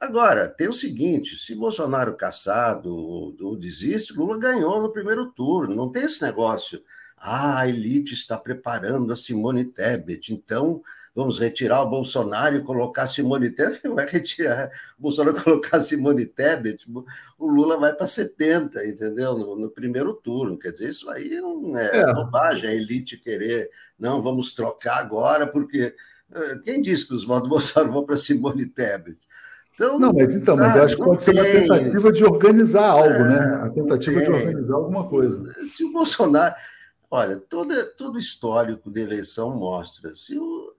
[0.00, 5.74] Agora, tem o seguinte: se Bolsonaro caçado ou, ou desiste, Lula ganhou no primeiro turno.
[5.74, 6.82] Não tem esse negócio.
[7.16, 10.82] Ah, a elite está preparando a Simone Tebet, então
[11.14, 16.86] vamos retirar o Bolsonaro e colocar Simone Tebet, vai retirar o Bolsonaro colocar Simone Tebet,
[17.38, 19.36] o Lula vai para 70, entendeu?
[19.36, 20.58] No, no, primeiro turno.
[20.58, 25.46] Quer dizer, isso aí não é, é bobagem, a elite querer, não, vamos trocar agora,
[25.46, 25.94] porque
[26.34, 29.18] eh, quem disse que os votos do Bolsonaro vão para Simone Tebet?
[29.74, 31.34] Então, não, mas então, sabe, mas acho que pode tem...
[31.34, 33.36] ser uma tentativa de organizar algo, né?
[33.36, 33.60] é, né?
[33.64, 35.64] A tentativa de organizar alguma coisa.
[35.64, 36.54] Se o Bolsonaro.
[37.10, 40.14] Olha, todo, todo histórico de eleição mostra.
[40.14, 40.72] Se o,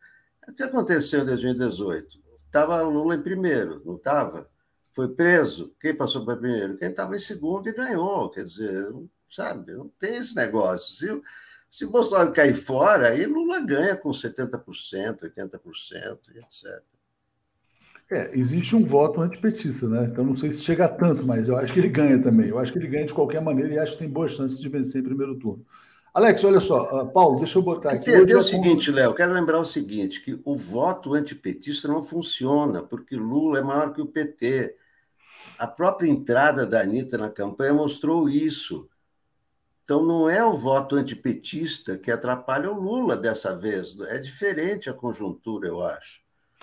[0.47, 2.23] o que aconteceu em 2018?
[2.45, 4.49] Estava o Lula em primeiro, não estava?
[4.93, 5.75] Foi preso.
[5.79, 6.77] Quem passou para primeiro?
[6.77, 8.29] Quem estava em segundo e ganhou.
[8.29, 8.87] Quer dizer,
[9.29, 10.93] sabe, não tem esse negócio.
[10.93, 11.21] Se,
[11.69, 16.83] se Bolsonaro cair fora, aí Lula ganha com 70%, 80% e etc.
[18.11, 20.05] É, existe um voto antipetista, né?
[20.05, 22.49] Então não sei se chega a tanto, mas eu acho que ele ganha também.
[22.49, 24.69] Eu acho que ele ganha de qualquer maneira e acho que tem boas chances de
[24.69, 25.65] vencer em primeiro turno.
[26.13, 28.05] Alex, olha só, uh, Paulo, deixa eu botar aqui.
[28.05, 32.83] Tem, tem o seguinte, Léo, quero lembrar o seguinte: que o voto antipetista não funciona,
[32.83, 34.77] porque Lula é maior que o PT.
[35.57, 38.87] A própria entrada da Anitta na campanha mostrou isso.
[39.83, 43.99] Então, não é o voto antipetista que atrapalha o Lula dessa vez.
[44.01, 46.21] É diferente a conjuntura, eu acho.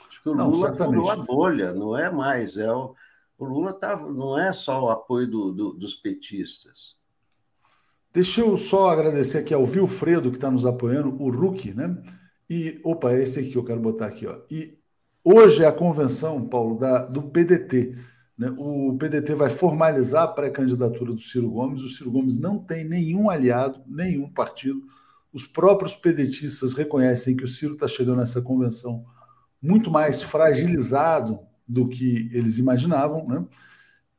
[0.09, 2.57] Acho que o não, Lula furou a bolha, não é mais.
[2.57, 2.95] É o,
[3.37, 7.00] o Lula tá, não é só o apoio do, do, dos petistas.
[8.13, 11.97] Deixa eu só agradecer aqui ao Vilfredo, que está nos apoiando, o Ruki, né?
[12.49, 14.41] E, opa, é esse aqui que eu quero botar aqui, ó.
[14.51, 14.77] E
[15.23, 17.97] hoje é a convenção, Paulo, da, do PDT.
[18.37, 18.53] Né?
[18.59, 21.83] O PDT vai formalizar a pré-candidatura do Ciro Gomes.
[21.83, 24.83] O Ciro Gomes não tem nenhum aliado, nenhum partido.
[25.33, 29.05] Os próprios pedetistas reconhecem que o Ciro está chegando nessa convenção
[29.63, 31.39] muito mais fragilizado
[31.69, 33.47] do que eles imaginavam, né?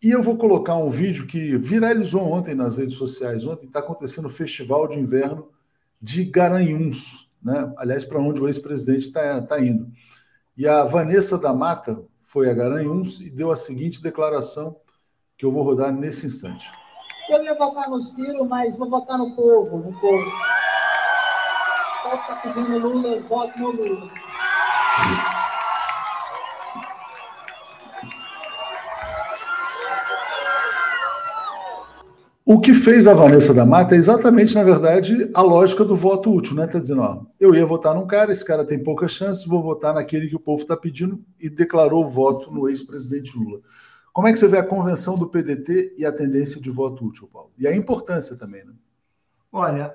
[0.04, 3.46] E eu vou colocar um vídeo que viralizou ontem nas redes sociais.
[3.46, 5.50] Ontem está acontecendo o Festival de Inverno
[6.02, 7.72] de Garanhuns, né?
[7.78, 9.88] aliás, para onde o ex-presidente está tá indo.
[10.58, 14.76] E a Vanessa da Mata foi a Garanhuns e deu a seguinte declaração
[15.38, 16.68] que eu vou rodar nesse instante.
[17.30, 20.32] Eu ia votar no Ciro, mas vou votar no povo, no povo.
[22.00, 24.12] O povo pedindo Lula, voto no Lula.
[32.52, 36.36] O que fez a Vanessa da Mata é exatamente, na verdade, a lógica do voto
[36.36, 36.66] útil, né?
[36.66, 39.94] Está dizendo, ó, eu ia votar num cara, esse cara tem pouca chance, vou votar
[39.94, 43.62] naquele que o povo está pedindo e declarou o voto no ex-presidente Lula.
[44.12, 47.30] Como é que você vê a convenção do PDT e a tendência de voto útil,
[47.32, 47.54] Paulo?
[47.58, 48.74] E a importância também, né?
[49.50, 49.94] Olha,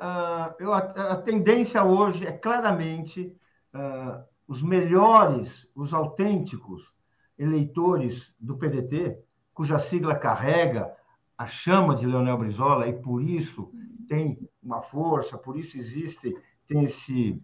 [0.59, 3.37] eu, a, tendência hoje é claramente
[3.75, 6.91] uh, os melhores, os autênticos
[7.39, 9.19] eleitores do PDT,
[9.53, 10.96] cuja sigla carrega
[11.39, 13.71] a chama de Leonel Brizola e por isso
[14.09, 16.35] tem uma força, por isso existe,
[16.67, 17.43] tem esse,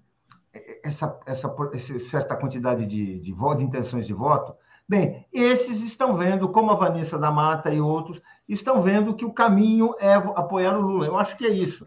[0.82, 4.54] essa, essa, essa certa quantidade de, de, voto, de intenções de voto.
[4.88, 9.32] Bem, esses estão vendo, como a Vanessa da Mata e outros, estão vendo que o
[9.32, 11.06] caminho é apoiar o Lula.
[11.06, 11.86] Eu acho que é isso.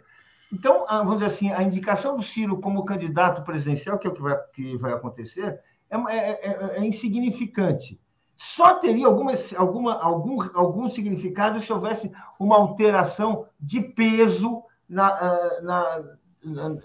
[0.52, 4.22] Então, vamos dizer assim, a indicação do Ciro como candidato presidencial, que é o que
[4.22, 8.00] vai, que vai acontecer, é, é, é, é insignificante
[8.38, 15.62] só teria alguma, alguma, algum, algum significado se houvesse uma alteração de peso na, ah,
[15.62, 16.04] na,
[16.44, 16.76] na,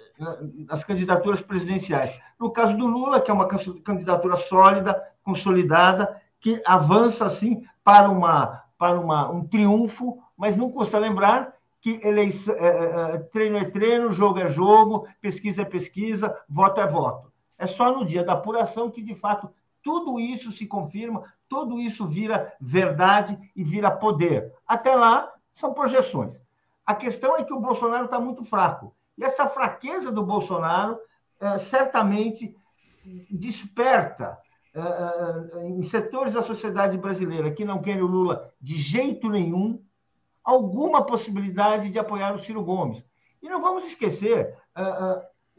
[0.69, 2.19] nas candidaturas presidenciais.
[2.39, 8.63] No caso do Lula, que é uma candidatura sólida, consolidada, que avança assim para, uma,
[8.79, 14.11] para uma, um triunfo, mas não custa lembrar que eleição, é, é, treino é treino,
[14.11, 17.33] jogo é jogo, pesquisa é pesquisa, voto é voto.
[17.59, 19.51] É só no dia da apuração que, de fato,
[19.83, 24.55] tudo isso se confirma, tudo isso vira verdade e vira poder.
[24.67, 26.41] Até lá, são projeções.
[26.87, 28.95] A questão é que o Bolsonaro está muito fraco.
[29.19, 30.97] E essa fraqueza do Bolsonaro
[31.41, 32.57] é, certamente
[33.29, 34.39] desperta
[34.73, 39.83] é, em setores da sociedade brasileira que não querem o Lula de jeito nenhum
[40.45, 43.05] alguma possibilidade de apoiar o Ciro Gomes.
[43.43, 44.57] E não vamos esquecer,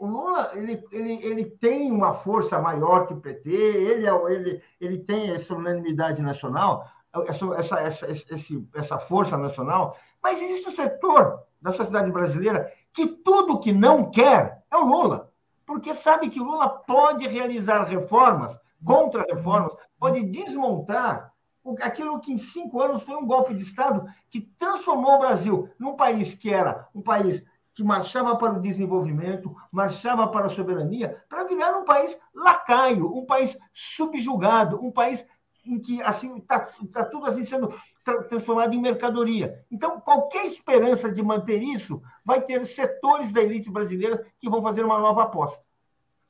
[0.01, 4.63] o Lula ele, ele, ele tem uma força maior que o PT, ele, é ele,
[4.79, 6.89] ele tem essa unanimidade nacional,
[7.27, 13.05] essa, essa, essa, esse, essa força nacional, mas existe um setor da sociedade brasileira que
[13.05, 15.31] tudo que não quer é o Lula,
[15.67, 21.31] porque sabe que o Lula pode realizar reformas, contra-reformas, pode desmontar
[21.79, 25.95] aquilo que em cinco anos foi um golpe de Estado que transformou o Brasil num
[25.95, 27.43] país que era um país
[27.73, 33.25] que marchava para o desenvolvimento, marchava para a soberania, para virar um país lacaio, um
[33.25, 35.25] país subjugado, um país
[35.65, 39.63] em que assim está tá tudo assim sendo tra transformado em mercadoria.
[39.71, 44.83] Então, qualquer esperança de manter isso vai ter setores da elite brasileira que vão fazer
[44.83, 45.61] uma nova aposta.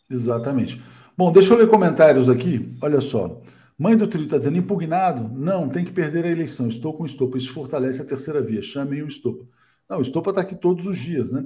[0.10, 0.82] Exatamente.
[1.18, 2.76] Bom, deixa eu ler comentários aqui.
[2.82, 3.42] Olha só.
[3.78, 5.30] Mãe do Trio está dizendo, impugnado?
[5.34, 6.68] Não, tem que perder a eleição.
[6.68, 7.38] Estou com estopa.
[7.38, 8.62] Isso fortalece a terceira via.
[8.62, 9.46] Chamem o estopa.
[9.92, 11.46] Não, o Estopa está aqui todos os dias, né?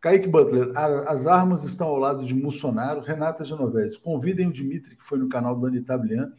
[0.00, 3.00] Kaique Butler, as armas estão ao lado de Bolsonaro.
[3.00, 6.32] Renata Genovese, convidem o Dimitri, que foi no canal do Anitablian.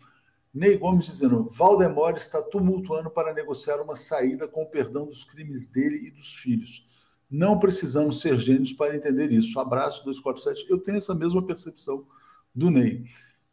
[0.53, 5.65] Ney Gomes dizendo, Valdemar está tumultuando para negociar uma saída com o perdão dos crimes
[5.65, 6.85] dele e dos filhos.
[7.31, 9.57] Não precisamos ser gênios para entender isso.
[9.57, 10.69] Abraço 247.
[10.69, 12.05] Eu tenho essa mesma percepção
[12.53, 13.05] do Ney.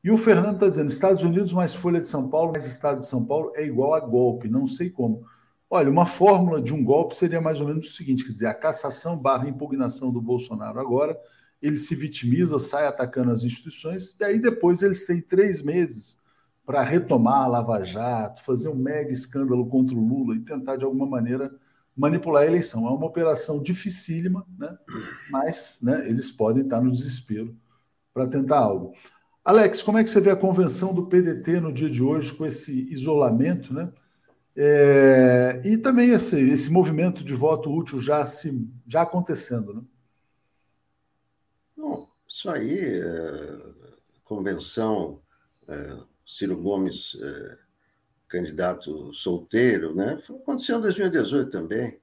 [0.03, 3.07] E o Fernando está dizendo: Estados Unidos mais Folha de São Paulo mais Estado de
[3.07, 4.48] São Paulo é igual a golpe.
[4.48, 5.24] Não sei como.
[5.75, 8.53] Olha, uma fórmula de um golpe seria mais ou menos o seguinte: quer dizer, a
[8.53, 11.18] cassação barra impugnação do Bolsonaro agora,
[11.62, 16.18] ele se vitimiza, sai atacando as instituições, e aí depois eles têm três meses
[16.66, 20.85] para retomar a Lava Jato, fazer um mega escândalo contra o Lula e tentar, de
[20.85, 21.51] alguma maneira,
[21.97, 22.87] manipular a eleição.
[22.87, 24.77] É uma operação dificílima, né?
[25.31, 27.57] mas né, eles podem estar no desespero
[28.12, 28.93] para tentar algo.
[29.43, 32.45] Alex, como é que você vê a convenção do PDT no dia de hoje com
[32.45, 33.91] esse isolamento, né?
[34.55, 39.74] É, e também esse, esse movimento de voto útil já, se, já acontecendo.
[39.74, 39.82] Né?
[41.76, 43.61] Bom, isso aí, é,
[44.24, 45.22] convenção,
[45.68, 45.96] é,
[46.26, 47.59] Ciro Gomes, é,
[48.28, 50.18] candidato solteiro, né?
[50.28, 52.00] aconteceu em 2018 também.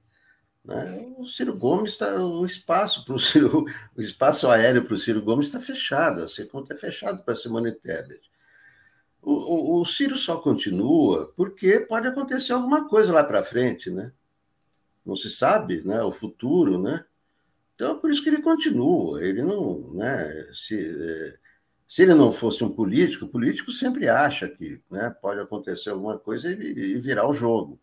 [0.64, 1.14] Né?
[1.16, 2.22] O Ciro Gomes está.
[2.22, 3.64] O espaço para o Ciro,
[3.96, 7.36] o espaço aéreo para o Ciro Gomes está fechado, a conta é fechado para a
[7.36, 8.29] Simone Tebet.
[9.22, 14.12] O, o, Ciro só continua porque pode acontecer alguma coisa lá para frente, né?
[15.04, 16.02] Não se sabe, né?
[16.02, 17.04] O futuro, né?
[17.74, 19.22] Então, por isso que ele continua.
[19.22, 20.48] Ele não, né?
[20.52, 21.36] Se, é,
[21.86, 26.18] se ele não fosse um político, o político sempre acha que né, pode acontecer alguma
[26.18, 27.78] coisa e, e virar o jogo.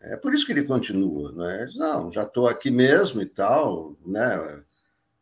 [0.00, 1.56] É por isso que ele continua, né?
[1.56, 4.62] Ele diz, não, já estou aqui mesmo e tal, né?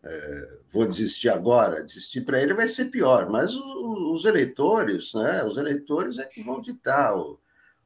[0.09, 5.43] É, vou desistir agora, desistir para ele vai ser pior, mas o, os eleitores, né,
[5.43, 7.41] os eleitores é que vão ditar o,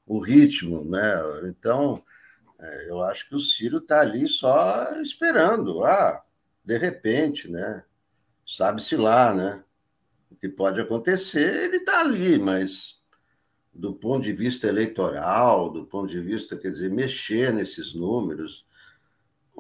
[0.06, 1.14] o ritmo, né?
[1.48, 2.04] Então,
[2.58, 6.22] é, eu acho que o Ciro está ali só esperando, ah,
[6.62, 7.84] de repente, né?
[8.46, 9.64] Sabe-se lá, né?
[10.30, 13.00] O que pode acontecer, ele está ali, mas
[13.72, 18.66] do ponto de vista eleitoral, do ponto de vista, quer dizer, mexer nesses números,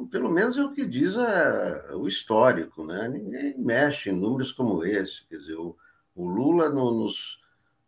[0.06, 3.08] pelo menos é o que diz a, o histórico, né?
[3.08, 5.76] Ninguém mexe em números como esse, quer dizer, o,
[6.14, 7.40] o Lula no, nos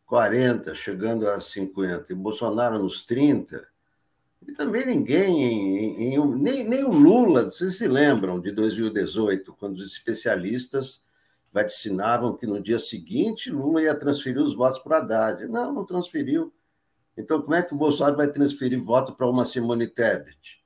[0.07, 3.67] 40, chegando a 50, e Bolsonaro nos 30,
[4.47, 9.77] e também ninguém, em, em, nem, nem o Lula, vocês se lembram de 2018, quando
[9.77, 11.05] os especialistas
[11.53, 15.47] vaticinavam que no dia seguinte Lula ia transferir os votos para Haddad.
[15.49, 16.53] Não, não transferiu.
[17.17, 20.62] Então, como é que o Bolsonaro vai transferir voto para uma Simone Tebet?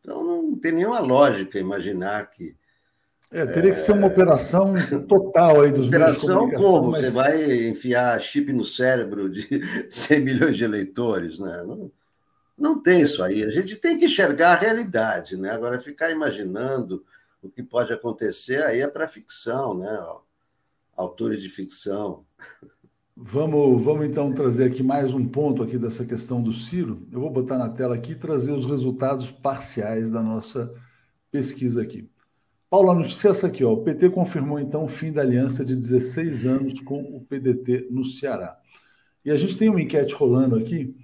[0.00, 2.56] Então, não tem nenhuma lógica imaginar que.
[3.30, 3.74] É, teria é...
[3.74, 4.74] que ser uma operação
[5.06, 6.92] total aí dos Operação como?
[6.92, 7.06] Mas...
[7.06, 9.46] Você vai enfiar chip no cérebro de
[9.90, 11.62] 100 milhões de eleitores, né?
[11.66, 11.90] Não,
[12.56, 13.44] não tem isso aí.
[13.44, 15.50] A gente tem que enxergar a realidade, né?
[15.50, 17.04] Agora, ficar imaginando
[17.42, 20.06] o que pode acontecer aí é para ficção, né?
[20.96, 22.24] Autores de ficção.
[23.20, 27.04] Vamos, vamos então trazer aqui mais um ponto aqui dessa questão do Ciro.
[27.10, 30.72] Eu vou botar na tela aqui e trazer os resultados parciais da nossa
[31.28, 32.08] pesquisa aqui.
[32.70, 33.72] Paulo, a notícia é essa aqui, ó.
[33.72, 38.04] O PT confirmou então o fim da aliança de 16 anos com o PDT no
[38.04, 38.56] Ceará.
[39.24, 40.94] E a gente tem uma enquete rolando aqui,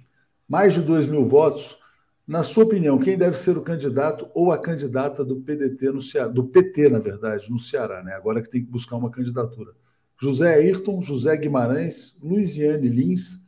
[0.47, 1.77] mais de 2 mil votos.
[2.25, 6.29] Na sua opinião, quem deve ser o candidato ou a candidata do PDT no Ceará,
[6.29, 8.13] do PT, na verdade, no Ceará, né?
[8.13, 9.73] Agora que tem que buscar uma candidatura.
[10.19, 13.45] José Ayrton, José Guimarães, Luiziane Lins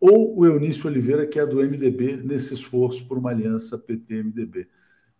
[0.00, 4.68] ou o Eunício Oliveira, que é do MDB, nesse esforço por uma aliança PT-MDB.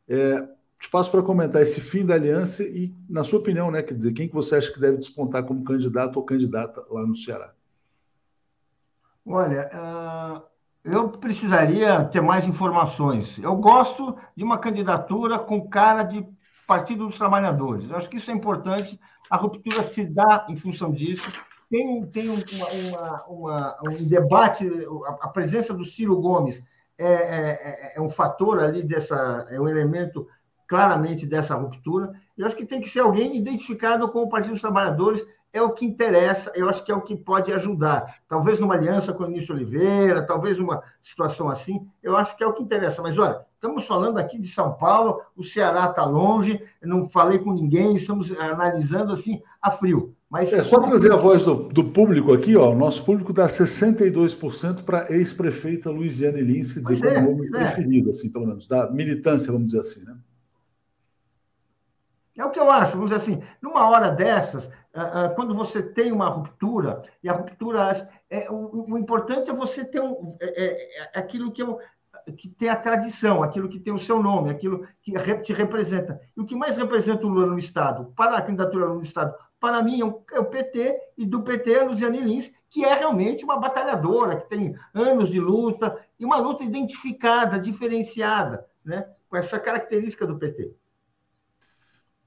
[0.08, 0.48] É,
[0.78, 4.12] te passo para comentar esse fim da aliança e, na sua opinião, né, quer dizer,
[4.14, 7.52] quem que você acha que deve despontar como candidato ou candidata lá no Ceará?
[9.26, 10.42] Olha, uh,
[10.82, 13.38] eu precisaria ter mais informações.
[13.38, 16.26] Eu gosto de uma candidatura com cara de
[16.66, 17.90] Partido dos Trabalhadores.
[17.90, 18.98] Eu acho que isso é importante.
[19.30, 21.32] A ruptura se dá em função disso.
[21.70, 24.68] Tem, tem uma, uma, uma, um debate,
[25.20, 26.60] a, presença do Ciro Gomes
[26.98, 30.26] é, é, é um fator ali dessa, é um elemento
[30.66, 32.12] claramente dessa ruptura.
[32.36, 35.70] Eu acho que tem que ser alguém identificado com o Partido dos Trabalhadores é o
[35.70, 38.20] que interessa, eu acho que é o que pode ajudar.
[38.28, 42.46] Talvez numa aliança com o Ministro Oliveira, talvez numa situação assim, eu acho que é
[42.46, 43.02] o que interessa.
[43.02, 47.52] Mas olha, estamos falando aqui de São Paulo, o Ceará está longe, não falei com
[47.52, 50.14] ninguém, estamos analisando assim a frio.
[50.30, 52.70] Mas é só trazer a voz do, do público aqui, ó.
[52.70, 57.50] O nosso público dá 62% para ex-prefeita Luiziane Lins, quer dizer, como é, nome é.
[57.50, 60.16] preferido, assim, pelo menos, da militância, vamos dizer assim, né?
[62.38, 64.70] É o que eu acho, vamos dizer assim, numa hora dessas,
[65.36, 70.00] quando você tem uma ruptura, e a ruptura, é, o, o importante é você ter
[70.00, 73.98] um, é, é, é aquilo que, é, que tem a tradição, aquilo que tem o
[73.98, 75.12] seu nome, aquilo que
[75.42, 76.20] te representa.
[76.36, 79.82] E o que mais representa o Lula no Estado, para a candidatura no Estado, para
[79.82, 83.44] mim é o, é PT, e do PT é a Luciane Lins, que é realmente
[83.44, 89.06] uma batalhadora, que tem anos de luta, e uma luta identificada, diferenciada, né?
[89.28, 90.74] com essa característica do PT.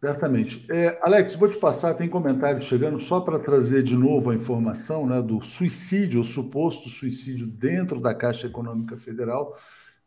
[0.04, 0.66] Certamente.
[0.70, 5.08] É, Alex, vou te passar, tem comentário chegando, só para trazer de novo a informação
[5.08, 9.58] né, do suicídio, o suposto suicídio dentro da Caixa Econômica Federal.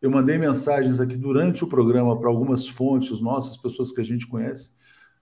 [0.02, 4.26] Eu mandei mensagens aqui durante o programa para algumas fontes nossas, pessoas que a gente
[4.26, 4.72] conhece.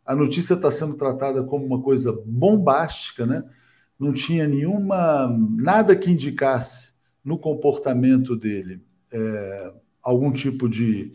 [0.04, 3.44] A notícia está sendo tratada como uma coisa bombástica, né?
[3.96, 6.94] Não tinha nenhuma, nada que indicasse
[7.24, 9.72] no comportamento dele é,
[10.02, 11.12] algum tipo de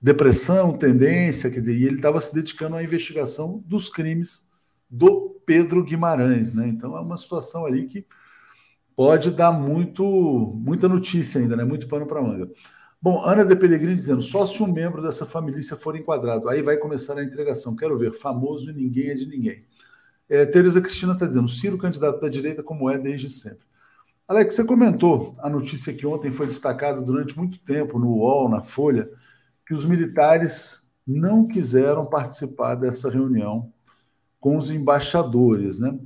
[0.00, 4.48] depressão, tendência, quer dizer, e ele estava se dedicando à investigação dos crimes
[4.88, 6.68] do Pedro Guimarães, né?
[6.68, 8.06] Então é uma situação ali que
[8.94, 10.04] pode dar muito,
[10.56, 11.64] muita notícia ainda, né?
[11.64, 12.48] Muito pano para manga.
[13.00, 16.76] Bom, Ana de Peregrini dizendo, só se um membro dessa família for enquadrado, aí vai
[16.76, 17.76] começar a entregação.
[17.76, 19.64] Quero ver, famoso ninguém é de ninguém.
[20.28, 23.66] É, Tereza Cristina está dizendo, Ciro candidato da direita como é desde sempre.
[24.26, 28.62] Alex, você comentou a notícia que ontem foi destacada durante muito tempo no UOL, na
[28.62, 29.08] Folha,
[29.68, 33.70] que os militares não quiseram participar dessa reunião
[34.40, 35.98] com os embaixadores, né?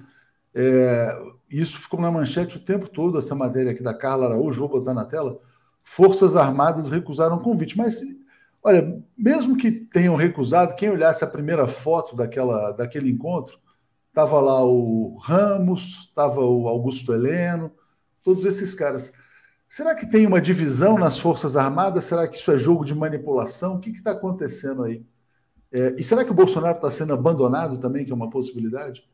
[0.52, 1.16] É,
[1.48, 4.92] isso ficou na manchete o tempo todo, essa matéria aqui da Carla Araújo, vou botar
[4.92, 5.38] na tela.
[5.84, 7.78] Forças Armadas recusaram o convite.
[7.78, 8.00] Mas,
[8.64, 13.60] olha, mesmo que tenham recusado, quem olhasse a primeira foto daquela, daquele encontro,
[14.08, 17.70] estava lá o Ramos, estava o Augusto Heleno,
[18.24, 19.12] todos esses caras.
[19.72, 22.04] Será que tem uma divisão nas Forças Armadas?
[22.04, 23.76] Será que isso é jogo de manipulação?
[23.76, 25.02] O que está acontecendo aí?
[25.72, 29.08] É, e será que o Bolsonaro está sendo abandonado também, que é uma possibilidade?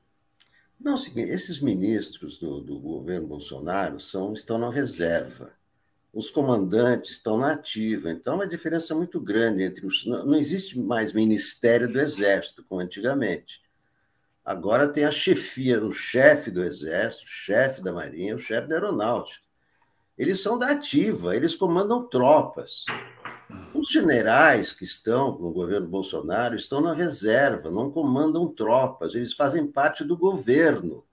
[0.80, 5.52] Não, esses ministros do, do governo Bolsonaro são, estão na reserva.
[6.12, 8.10] Os comandantes estão na ativa.
[8.10, 10.04] Então, é uma diferença muito grande entre os.
[10.06, 13.62] Não, não existe mais Ministério do Exército, como antigamente.
[14.44, 18.74] Agora tem a chefia, o chefe do Exército, o chefe da Marinha, o chefe da
[18.74, 19.46] Aeronáutica.
[20.18, 22.84] Eles são da ativa, eles comandam tropas.
[23.72, 29.66] Os generais que estão no governo Bolsonaro estão na reserva, não comandam tropas, eles fazem
[29.66, 31.06] parte do governo.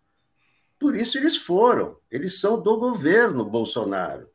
[0.80, 4.30] Por isso eles foram, eles são do governo Bolsonaro.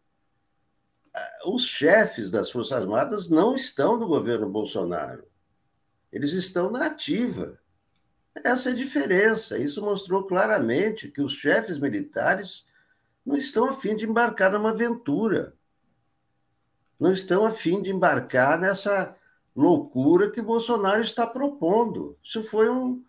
[1.45, 5.27] Os chefes das Forças Armadas não estão no governo Bolsonaro.
[6.13, 7.59] Eles estão na ativa.
[8.45, 9.59] Essa é a diferença.
[9.59, 12.70] Isso mostrou claramente que os chefes militares
[13.31, 15.55] não estão a fim de embarcar numa aventura.
[16.99, 19.15] Não estão a fim de embarcar nessa
[19.55, 22.19] loucura que Bolsonaro está propondo.
[22.23, 23.05] Isso foi um,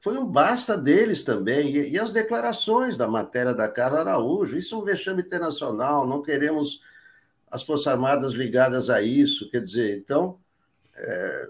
[0.00, 1.72] foi um basta deles também.
[1.72, 6.20] E, e as declarações da matéria da Carla Araújo, isso é um vexame internacional, não
[6.20, 6.80] queremos
[7.48, 9.48] as Forças Armadas ligadas a isso.
[9.50, 10.40] Quer dizer, então,
[10.96, 11.48] é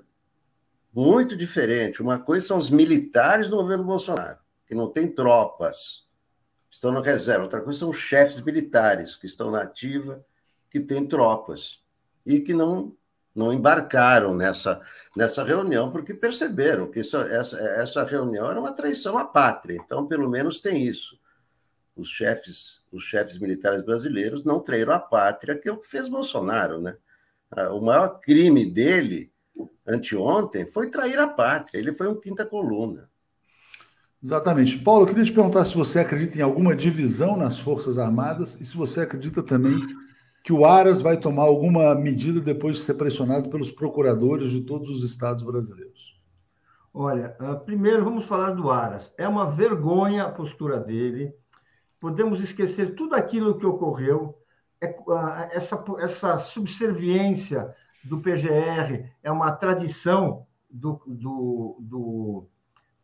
[0.93, 2.03] muito diferente.
[2.03, 6.07] Uma coisa são os militares do governo Bolsonaro, que não tem tropas,
[6.71, 7.43] estão na reserva.
[7.45, 10.25] Outra coisa são chefes militares, que estão na ativa,
[10.71, 11.83] que têm tropas
[12.25, 12.97] e que não
[13.35, 14.81] não embarcaram nessa,
[15.17, 19.77] nessa reunião porque perceberam que isso, essa, essa reunião era uma traição à pátria.
[19.77, 21.19] Então, pelo menos tem isso.
[21.97, 26.09] Os chefes, os chefes militares brasileiros não traíram a pátria, que é o que fez
[26.09, 26.97] Bolsonaro, né?
[27.51, 29.33] Ah, o maior crime dele
[29.87, 31.79] anteontem foi trair a pátria.
[31.79, 33.10] Ele foi um quinta coluna.
[34.23, 34.79] Exatamente.
[34.79, 38.67] Paulo, eu queria te perguntar se você acredita em alguma divisão nas Forças Armadas e
[38.67, 39.81] se você acredita também
[40.45, 44.91] que o Aras vai tomar alguma medida depois de ser pressionado pelos procuradores de todos
[44.91, 46.21] os estados brasileiros.
[46.93, 49.13] Olha, ah, primeiro vamos falar do Aras.
[49.17, 51.33] É uma vergonha a postura dele.
[51.99, 54.37] Podemos esquecer tudo aquilo que ocorreu.
[54.83, 62.49] É, ah, essa, essa subserviência do PGR é uma tradição do, do, do,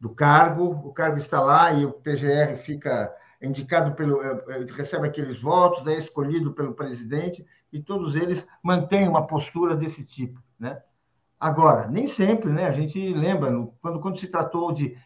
[0.01, 0.65] do cargo.
[0.85, 5.87] O cargo está lá e o PGR fica indicado pelo é, é, recebe aqueles votos,
[5.87, 10.81] é escolhido pelo presidente e todos eles mantêm uma postura desse tipo, né?
[11.39, 12.67] Agora, nem sempre, né?
[12.67, 13.51] A gente lembra
[13.83, 14.97] quando quando se tratou de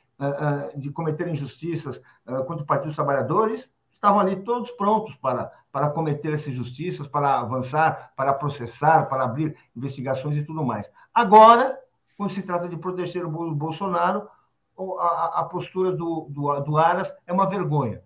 [0.77, 2.03] de cometer injustiças
[2.47, 7.39] contra o Partido dos Trabalhadores, estavam ali todos prontos para para cometer essas injustiças, para
[7.39, 10.91] avançar, para processar, para abrir investigações e tudo mais.
[11.15, 11.79] Agora,
[12.17, 14.29] quando se trata de proteger o Bolsonaro,
[14.99, 18.03] a, a postura do, do, do Aras é uma vergonha.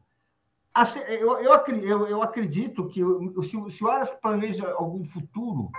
[1.09, 3.01] Eu, eu, eu, acredito que
[3.45, 5.71] se, se o Aras planeja algum futuro,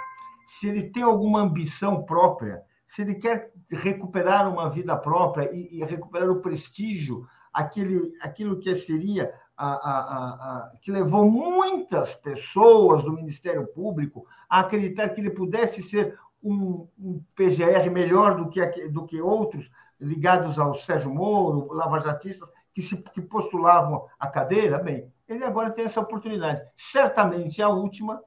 [0.48, 5.84] se ele tem alguma ambição própria, se ele quer recuperar uma vida própria e, e
[5.84, 13.14] recuperar o prestígio, aquele, aquilo que seria a, a, a, que levou muitas pessoas do
[13.14, 19.06] Ministério Público a acreditar que ele pudesse ser um, um PGR melhor do que, do
[19.06, 19.70] que outros
[20.00, 25.86] ligados ao Sérgio Moro, lavajatistas, que, se, que postulavam a cadeira, bem, ele agora tem
[25.86, 26.62] essa oportunidade.
[26.76, 28.22] Certamente é a última,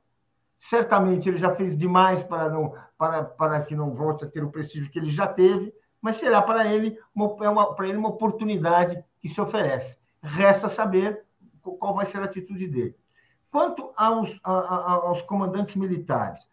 [0.59, 4.51] certamente ele já fez demais para, não, para, para que não volte a ter o
[4.51, 8.09] prestígio que ele já teve, mas será para ele uma, é uma, para ele uma
[8.09, 9.99] oportunidade que se oferece.
[10.23, 11.25] Resta saber
[11.61, 12.97] qual vai ser a atitude dele.
[13.51, 16.47] Quanto aos, a, aos comandantes militares,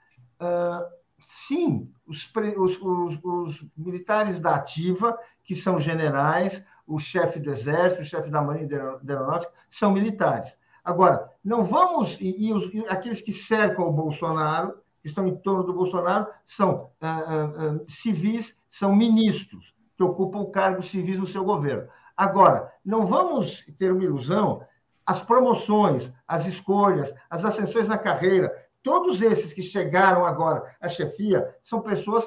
[1.19, 8.01] sim, os, os, os, os, militares da ativa, que são generais, o chefe do Exército,
[8.01, 8.67] o chefe da Marinha
[9.01, 10.57] da Aeronáutica, são militares.
[10.83, 12.17] Agora, não vamos.
[12.19, 16.27] E, e, os, e, aqueles que cercam o Bolsonaro, que estão em torno do Bolsonaro,
[16.45, 21.87] são ah, ah, ah, civis, são ministros, que ocupam cargos civis no seu governo.
[22.15, 24.61] Agora, não vamos ter uma ilusão,
[25.05, 28.51] as promoções, as escolhas, as ascensões na carreira,
[28.85, 32.23] todos esses que chegaram agora à chefia são pessoas,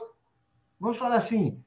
[0.81, 1.63] vamos falar assim,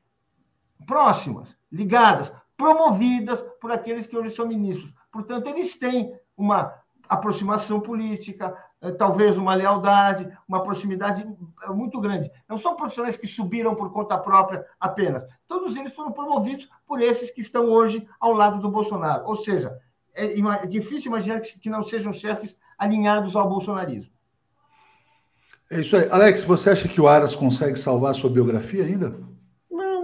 [0.85, 4.93] próximas, ligadas, promovidas por aqueles que hoje são ministros.
[5.09, 6.75] Portanto, eles têm uma
[7.07, 11.25] aproximação política, eh, talvez uma lealdade, uma proximidade
[11.63, 12.29] eh, muito grande.
[12.45, 15.25] Não são profissionais que subiram por conta própria apenas.
[15.47, 19.25] Todos eles foram promovidos por esses que estão hoje ao lado do Bolsonaro.
[19.25, 19.79] Ou seja,
[20.13, 24.10] é, é difícil imaginar que não sejam chefes alinhados ao bolsonarismo.
[25.71, 26.07] É isso aí.
[26.11, 29.15] Alex, você acha que o Aras consegue salvar a sua biografia ainda?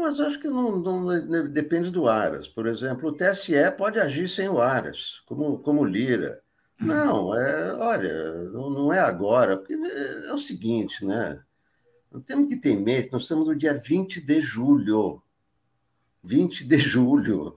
[0.07, 2.47] mas acho que não, não, depende do Aras.
[2.47, 6.41] Por exemplo, o TSE pode agir sem o Aras, como, como Lira.
[6.79, 11.41] Não, é, olha, não, não é agora, porque é, é o seguinte, né?
[12.09, 15.21] Não temos que ter em mente, nós estamos no dia 20 de julho.
[16.23, 17.55] 20 de julho,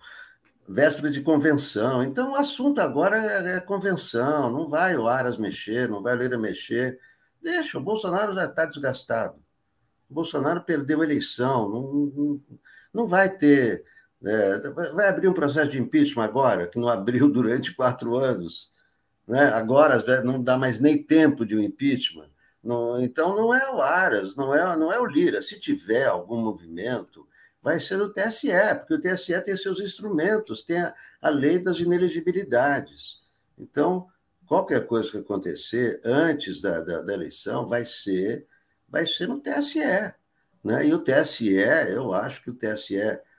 [0.69, 2.03] véspera de convenção.
[2.03, 6.19] Então, o assunto agora é, é convenção, não vai o Aras mexer, não vai o
[6.19, 6.99] Lira mexer.
[7.43, 9.37] Deixa, o Bolsonaro já está desgastado.
[10.09, 12.41] O Bolsonaro perdeu a eleição, não, não,
[12.93, 13.85] não vai ter.
[14.23, 14.59] É,
[14.93, 18.73] vai abrir um processo de impeachment agora, que não abriu durante quatro anos.
[19.27, 19.45] Né?
[19.45, 22.29] Agora não dá mais nem tempo de um impeachment.
[22.63, 25.41] Não, então não é o Aras, não é, não é o Lira.
[25.41, 27.27] Se tiver algum movimento,
[27.63, 31.79] vai ser o TSE, porque o TSE tem seus instrumentos, tem a, a lei das
[31.79, 33.21] inelegibilidades.
[33.59, 34.09] Então,
[34.51, 38.49] qualquer coisa que acontecer antes da, da, da eleição vai ser,
[38.89, 39.79] vai ser no TSE.
[40.65, 40.89] Né?
[40.89, 41.53] E o TSE,
[41.89, 42.99] eu acho que o TSE,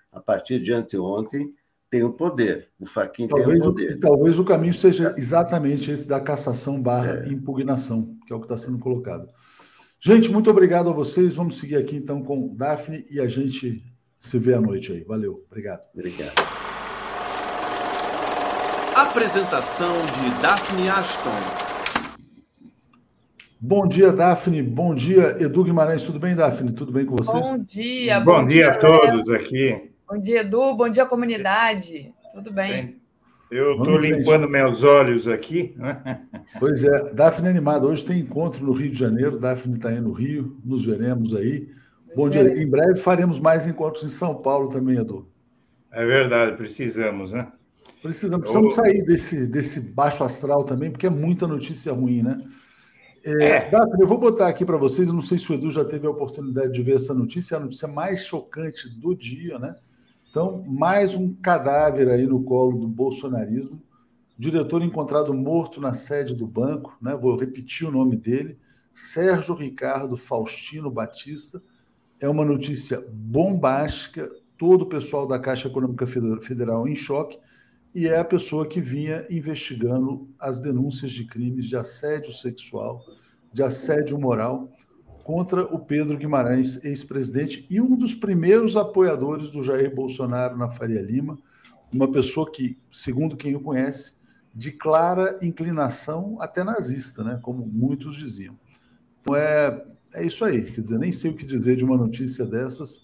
[0.10, 1.54] a partir de anteontem,
[1.90, 2.70] tem o poder.
[2.80, 4.00] O Faquin tem o poder.
[4.00, 7.28] talvez o caminho seja exatamente esse da cassação barra é.
[7.28, 9.28] impugnação, que é o que está sendo colocado.
[10.00, 11.36] Gente, muito obrigado a vocês.
[11.36, 13.84] Vamos seguir aqui então com Daphne e a gente
[14.18, 15.04] se vê à noite aí.
[15.04, 15.44] Valeu.
[15.50, 15.82] Obrigado.
[15.94, 16.71] Obrigado.
[19.02, 21.32] Apresentação de Daphne Ashton.
[23.60, 24.62] Bom dia, Daphne.
[24.62, 26.04] Bom dia, Edu Guimarães.
[26.04, 26.72] Tudo bem, Daphne?
[26.72, 27.32] Tudo bem com você?
[27.32, 28.20] Bom dia.
[28.20, 29.92] Bom, bom dia, dia, a todos aqui.
[30.08, 30.76] Bom dia, Edu.
[30.76, 32.14] Bom dia, comunidade.
[32.32, 33.02] Tudo bem?
[33.50, 34.52] Eu estou limpando gente.
[34.52, 35.76] meus olhos aqui.
[36.60, 37.88] Pois é, Daphne animada.
[37.88, 39.40] Hoje tem encontro no Rio de Janeiro.
[39.40, 40.60] Daphne está aí no Rio.
[40.64, 41.68] Nos veremos aí.
[42.16, 42.44] Bom dia.
[42.44, 45.28] Em breve faremos mais encontros em São Paulo também, Edu.
[45.92, 47.52] É verdade, precisamos, né?
[48.02, 48.84] Precisamos, precisamos Eu...
[48.84, 52.44] sair desse, desse baixo astral também, porque é muita notícia ruim, né?
[53.24, 53.70] É, é.
[53.70, 56.08] Daphne, eu vou botar aqui para vocês, eu não sei se o Edu já teve
[56.08, 59.76] a oportunidade de ver essa notícia, é a notícia mais chocante do dia, né?
[60.30, 63.80] Então, mais um cadáver aí no colo do bolsonarismo.
[64.38, 67.16] Diretor encontrado morto na sede do banco, né?
[67.16, 68.58] Vou repetir o nome dele,
[68.92, 71.62] Sérgio Ricardo Faustino Batista.
[72.20, 77.38] É uma notícia bombástica, todo o pessoal da Caixa Econômica Federal em choque
[77.94, 83.04] e é a pessoa que vinha investigando as denúncias de crimes de assédio sexual,
[83.52, 84.72] de assédio moral
[85.24, 91.02] contra o Pedro Guimarães, ex-presidente, e um dos primeiros apoiadores do Jair Bolsonaro na Faria
[91.02, 91.38] Lima,
[91.94, 94.16] uma pessoa que, segundo quem o conhece,
[94.54, 97.40] de clara inclinação até nazista, né?
[97.42, 98.58] como muitos diziam.
[99.22, 102.46] Então é, é isso aí, quer dizer, nem sei o que dizer de uma notícia
[102.46, 103.04] dessas.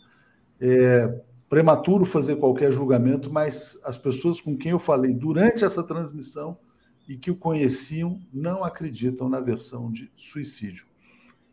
[0.59, 6.57] É, prematuro fazer qualquer julgamento, mas as pessoas com quem eu falei durante essa transmissão
[7.07, 10.85] e que o conheciam não acreditam na versão de suicídio.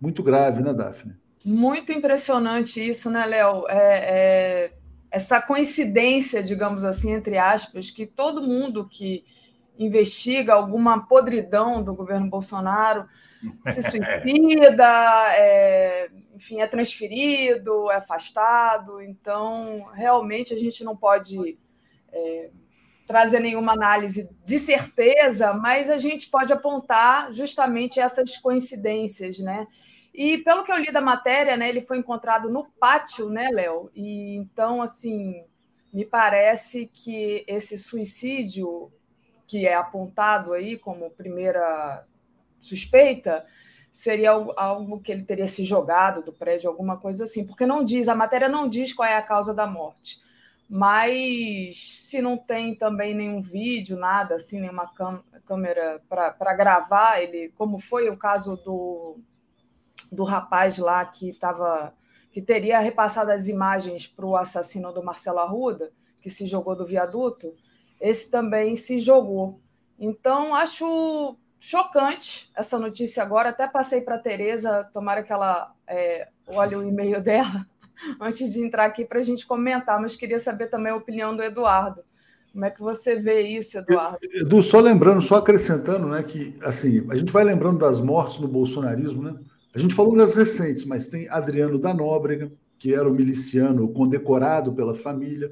[0.00, 1.14] Muito grave, né, Daphne?
[1.44, 3.68] Muito impressionante isso, né, Léo?
[3.68, 4.72] É, é,
[5.10, 9.24] essa coincidência, digamos assim, entre aspas, que todo mundo que
[9.78, 13.06] investiga alguma podridão do governo Bolsonaro
[13.66, 14.86] se suicida,
[15.36, 19.01] é, enfim, é transferido, é afastado.
[19.02, 21.59] Então, realmente, a gente não pode
[22.12, 22.51] é,
[23.06, 29.66] trazer nenhuma análise de certeza, mas a gente pode apontar justamente essas coincidências, né?
[30.12, 33.90] E pelo que eu li da matéria, né, ele foi encontrado no pátio, né, Léo?
[33.94, 35.44] E então, assim,
[35.92, 38.92] me parece que esse suicídio
[39.46, 42.04] que é apontado aí como primeira
[42.58, 43.44] suspeita
[43.90, 48.08] seria algo que ele teria se jogado do prédio, alguma coisa assim, porque não diz,
[48.08, 50.20] a matéria não diz qual é a causa da morte.
[50.68, 51.76] Mas
[52.08, 54.90] se não tem também nenhum vídeo, nada assim, nenhuma
[55.46, 59.18] câmera para gravar, ele, como foi o caso do,
[60.10, 61.94] do rapaz lá que estava
[62.32, 66.84] que teria repassado as imagens para o assassino do Marcelo Arruda, que se jogou do
[66.84, 67.54] viaduto,
[68.00, 69.60] esse também se jogou.
[69.98, 73.48] Então, acho chocante essa notícia agora.
[73.48, 77.66] Até passei para a Tereza, tomara que ela é, olhe o e-mail dela
[78.20, 81.42] antes de entrar aqui para a gente comentar, mas queria saber também a opinião do
[81.42, 82.02] Eduardo.
[82.52, 84.18] Como é que você vê isso, Eduardo?
[84.22, 88.46] Edu, só lembrando, só acrescentando, né, que assim, a gente vai lembrando das mortes no
[88.46, 89.34] bolsonarismo, né?
[89.74, 94.72] A gente falou das recentes, mas tem Adriano da Nóbrega, que era o miliciano condecorado
[94.72, 95.50] pela família.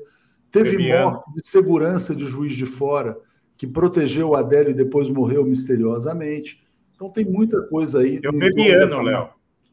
[0.52, 3.18] Teve morte de segurança de juiz de fora,
[3.56, 6.62] que protegeu o Adélio e depois morreu misteriosamente.
[6.94, 8.20] Então tem muita coisa aí.
[8.22, 9.30] É o Bebiano, Léo.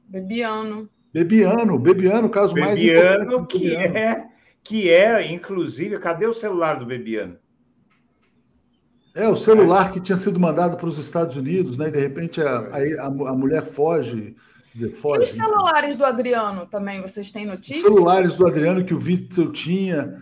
[0.07, 0.89] Bebiano.
[1.13, 3.97] Bebiano, Bebiano, caso Bebiano, mais que Bebiano.
[3.97, 4.29] é
[4.63, 7.37] que é, inclusive, cadê o celular do Bebiano?
[9.15, 11.89] É, o celular que tinha sido mandado para os Estados Unidos, né?
[11.89, 14.35] E de repente a, a, a mulher foge.
[14.73, 17.81] Dizer, foge, e os celulares do Adriano também, vocês têm notícia?
[17.81, 20.13] Os celulares do Adriano que o Witzel tinha.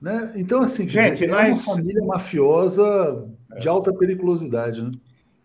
[0.00, 0.32] Né?
[0.36, 1.48] Então, assim, Gente, dizer, nós...
[1.48, 3.28] é uma família mafiosa
[3.58, 4.82] de alta periculosidade.
[4.82, 4.90] Né?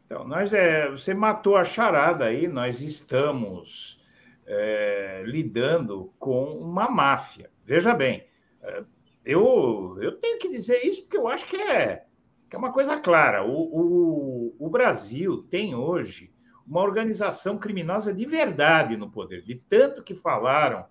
[0.05, 4.01] Então, nós é, você matou a charada aí, nós estamos
[4.45, 7.49] é, lidando com uma máfia.
[7.65, 8.25] Veja bem,
[8.61, 8.83] é,
[9.23, 12.03] eu, eu tenho que dizer isso porque eu acho que é,
[12.49, 13.45] que é uma coisa clara.
[13.45, 16.33] O, o, o Brasil tem hoje
[16.67, 20.85] uma organização criminosa de verdade no poder, de tanto que falaram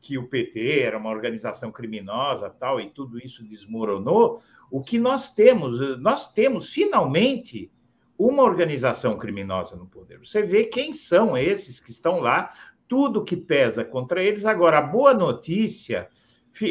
[0.00, 4.40] que o PT era uma organização criminosa, tal, e tudo isso desmoronou,
[4.70, 7.70] o que nós temos, nós temos finalmente
[8.18, 10.18] uma organização criminosa no poder.
[10.18, 12.52] Você vê quem são esses que estão lá,
[12.88, 14.46] tudo que pesa contra eles.
[14.46, 16.08] Agora, a boa notícia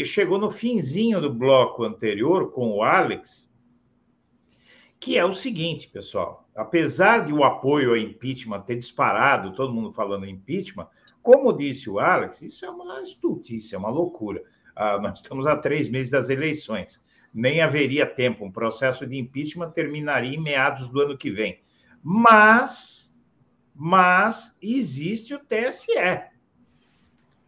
[0.04, 3.54] chegou no finzinho do bloco anterior com o Alex,
[5.00, 6.50] que é o seguinte, pessoal.
[6.56, 10.88] Apesar de o apoio ao impeachment ter disparado, todo mundo falando impeachment,
[11.26, 14.44] como disse o Alex, isso é uma estultícia, é uma loucura.
[14.76, 17.02] Ah, nós estamos há três meses das eleições.
[17.34, 18.46] Nem haveria tempo.
[18.46, 21.60] Um processo de impeachment terminaria em meados do ano que vem.
[22.04, 23.12] Mas,
[23.74, 25.98] mas existe o TSE.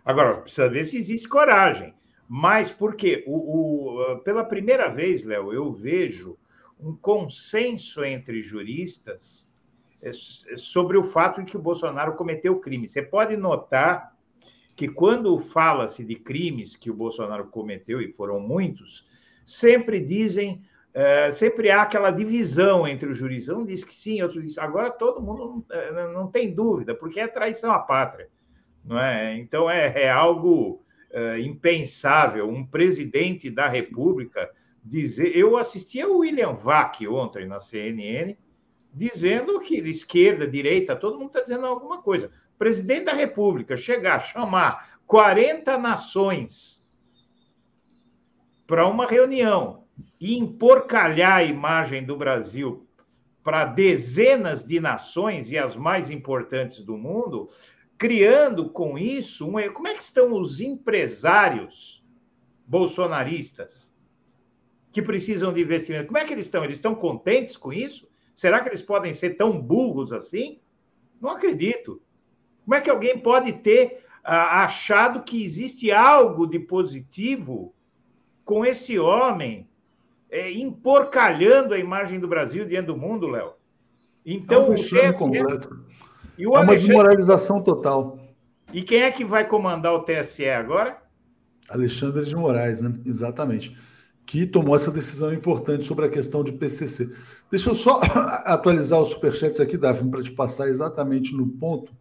[0.04, 1.94] Agora, precisa ver se existe coragem.
[2.28, 6.36] Mas porque o, o, pela primeira vez, Léo, eu vejo
[6.80, 9.47] um consenso entre juristas
[10.14, 12.88] sobre o fato de que o Bolsonaro cometeu crime.
[12.88, 14.16] Você pode notar
[14.76, 19.06] que quando fala-se de crimes que o Bolsonaro cometeu, e foram muitos,
[19.44, 20.62] sempre dizem,
[20.94, 23.50] é, sempre há aquela divisão entre o juiz.
[23.50, 24.58] Um diz que sim, outro diz.
[24.58, 28.30] Agora todo mundo não, não tem dúvida, porque é traição à pátria.
[28.86, 29.36] Não é?
[29.36, 34.50] Então é, é algo é, impensável um presidente da República
[34.84, 35.36] dizer.
[35.36, 38.36] Eu assisti ao William Vac ontem na CNN
[38.94, 42.32] dizendo que esquerda, direita, todo mundo está dizendo alguma coisa.
[42.56, 46.86] O presidente da República chegar, chamar 40 nações
[48.66, 49.86] para uma reunião
[50.20, 52.88] e emporcalhar a imagem do Brasil
[53.44, 57.48] para dezenas de nações e as mais importantes do mundo,
[57.98, 59.72] criando com isso um.
[59.72, 62.04] Como é que estão os empresários
[62.66, 63.90] bolsonaristas
[64.92, 66.08] que precisam de investimento?
[66.08, 66.64] Como é que eles estão?
[66.64, 68.07] Eles estão contentes com isso?
[68.38, 70.60] Será que eles podem ser tão burros assim?
[71.20, 72.00] Não acredito.
[72.64, 77.74] Como é que alguém pode ter ah, achado que existe algo de positivo
[78.46, 79.68] com esse homem
[80.30, 83.54] é, emporcalhando a imagem do Brasil diante do mundo, Léo?
[84.24, 85.18] Então, é um o TSE...
[85.18, 85.84] completo.
[86.38, 88.20] E o é uma desmoralização total.
[88.72, 91.02] E quem é que vai comandar o TSE agora?
[91.68, 92.94] Alexandre de Moraes, né?
[93.04, 93.76] Exatamente
[94.28, 97.10] que tomou essa decisão importante sobre a questão de PCC.
[97.50, 98.02] Deixa eu só
[98.46, 101.94] atualizar os superchats aqui, Daphne, para te passar exatamente no ponto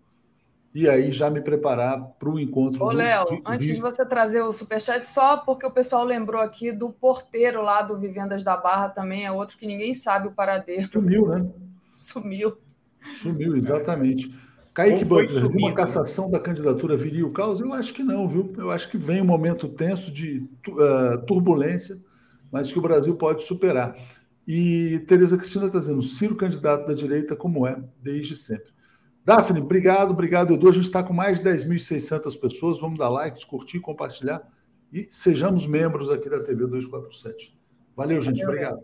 [0.75, 2.85] e aí já me preparar para o encontro.
[2.85, 6.91] Ô, Léo, antes de você trazer o superchat, só porque o pessoal lembrou aqui do
[6.91, 10.91] porteiro lá do Vivendas da Barra também, é outro que ninguém sabe o paradeiro.
[10.91, 11.47] Sumiu, né?
[11.89, 12.59] Sumiu.
[13.23, 14.35] Sumiu, exatamente.
[14.75, 17.61] Kaique Butler, uma cassação da candidatura viria o caos?
[17.61, 18.53] Eu acho que não, viu?
[18.59, 21.99] Eu acho que vem um momento tenso de uh, turbulência
[22.57, 23.95] mas que o Brasil pode superar.
[24.49, 28.73] E Tereza Cristina está dizendo, Ciro candidato da direita como é desde sempre.
[29.23, 30.71] Daphne, obrigado, obrigado, Edu.
[30.71, 32.81] A gente está com mais de 10.600 pessoas.
[32.81, 34.43] Vamos dar likes, curtir, compartilhar
[34.91, 37.55] e sejamos membros aqui da TV 247.
[37.95, 38.39] Valeu, gente.
[38.39, 38.83] Valeu, obrigado.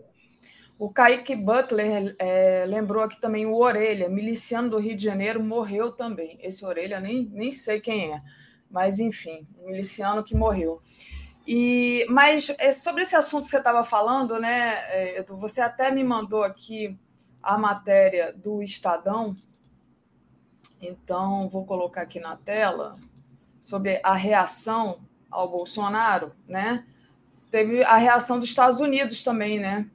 [0.77, 5.91] O Kaique Butler é, lembrou aqui também o Orelha, miliciano do Rio de Janeiro, morreu
[5.91, 6.37] também.
[6.43, 8.21] Esse Orelha nem, nem sei quem é,
[8.69, 10.79] mas enfim, um miliciano que morreu.
[11.45, 16.03] E, mas é, sobre esse assunto que você estava falando, né, é, você até me
[16.03, 16.97] mandou aqui
[17.41, 19.35] a matéria do Estadão,
[20.81, 22.97] então vou colocar aqui na tela
[23.59, 24.99] sobre a reação
[25.29, 26.85] ao Bolsonaro, né?
[27.51, 29.87] Teve a reação dos Estados Unidos também, né?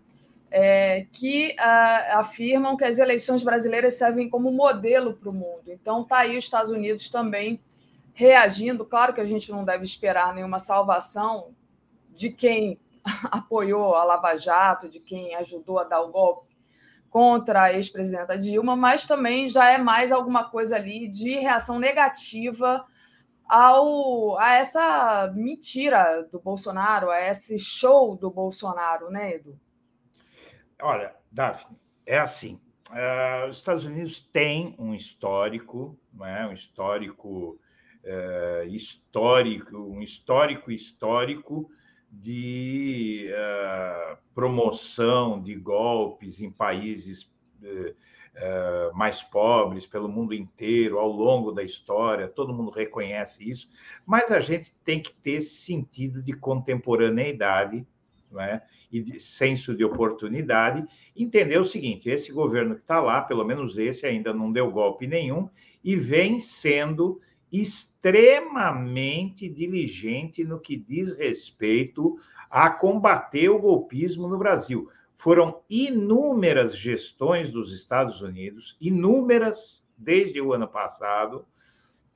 [0.50, 5.64] É, que a, afirmam que as eleições brasileiras servem como modelo para o mundo.
[5.68, 7.60] Então, tá aí os Estados Unidos também
[8.18, 8.84] reagindo.
[8.84, 11.54] Claro que a gente não deve esperar nenhuma salvação
[12.10, 12.80] de quem
[13.30, 16.48] apoiou a Lava Jato, de quem ajudou a dar o golpe
[17.08, 22.84] contra a ex-presidenta Dilma, mas também já é mais alguma coisa ali de reação negativa
[23.48, 29.58] ao, a essa mentira do Bolsonaro, a esse show do Bolsonaro, né, Edu?
[30.82, 32.60] Olha, Daphne, é assim.
[32.90, 37.58] Uh, os Estados Unidos têm um histórico, é, um histórico
[38.04, 41.70] uh, histórico, um histórico histórico
[42.10, 47.30] de uh, promoção de golpes em países
[47.62, 47.94] uh,
[48.94, 53.68] mais pobres pelo mundo inteiro ao longo da história, todo mundo reconhece isso,
[54.06, 57.86] mas a gente tem que ter esse sentido de contemporaneidade
[58.38, 58.60] é?
[58.92, 63.78] e de senso de oportunidade, entender o seguinte: esse governo que está lá, pelo menos
[63.78, 65.48] esse, ainda não deu golpe nenhum
[65.82, 67.20] e vem sendo
[67.52, 72.16] extremamente diligente no que diz respeito
[72.50, 74.88] a combater o golpismo no Brasil.
[75.14, 81.44] Foram inúmeras gestões dos Estados Unidos, inúmeras desde o ano passado,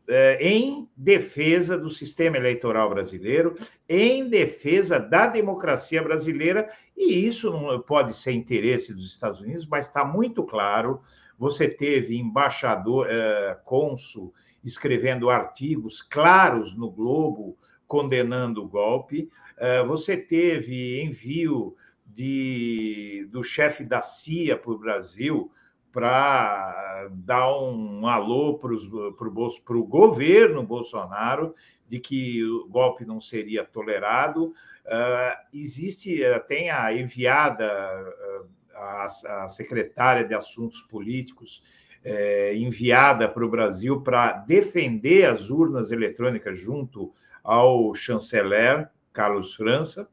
[0.09, 3.55] eh, em defesa do sistema eleitoral brasileiro,
[3.89, 9.87] em defesa da democracia brasileira, e isso não pode ser interesse dos Estados Unidos, mas
[9.87, 11.01] está muito claro.
[11.39, 14.35] Você teve embaixador, eh, cônsul,
[14.65, 17.57] escrevendo artigos claros no Globo
[17.87, 19.29] condenando o golpe.
[19.59, 21.77] Eh, você teve envio
[22.07, 25.51] de, do chefe da CIA para o Brasil
[25.93, 31.55] para dar um alô para o governo Bolsonaro
[31.87, 34.55] de que o golpe não seria tolerado.
[34.87, 39.07] Uh, existe, uh, tem a enviada, uh, a,
[39.45, 41.63] a, secretária de Assuntos Políticos,
[42.05, 47.13] eh, enviada para o Brasil para defender as urnas eletrônicas junto
[47.43, 50.09] ao chanceler Carlos França.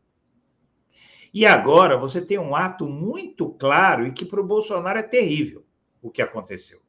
[1.34, 5.64] E agora você tem um ato muito claro e que para o Bolsonaro é terrível
[6.02, 6.82] o que aconteceu.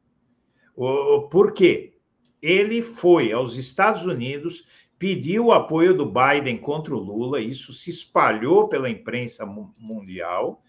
[1.31, 1.95] Por quê?
[2.41, 4.65] Ele foi aos Estados Unidos,
[4.99, 10.63] pediu o apoio do Biden contra o Lula, isso se espalhou pela imprensa mundial.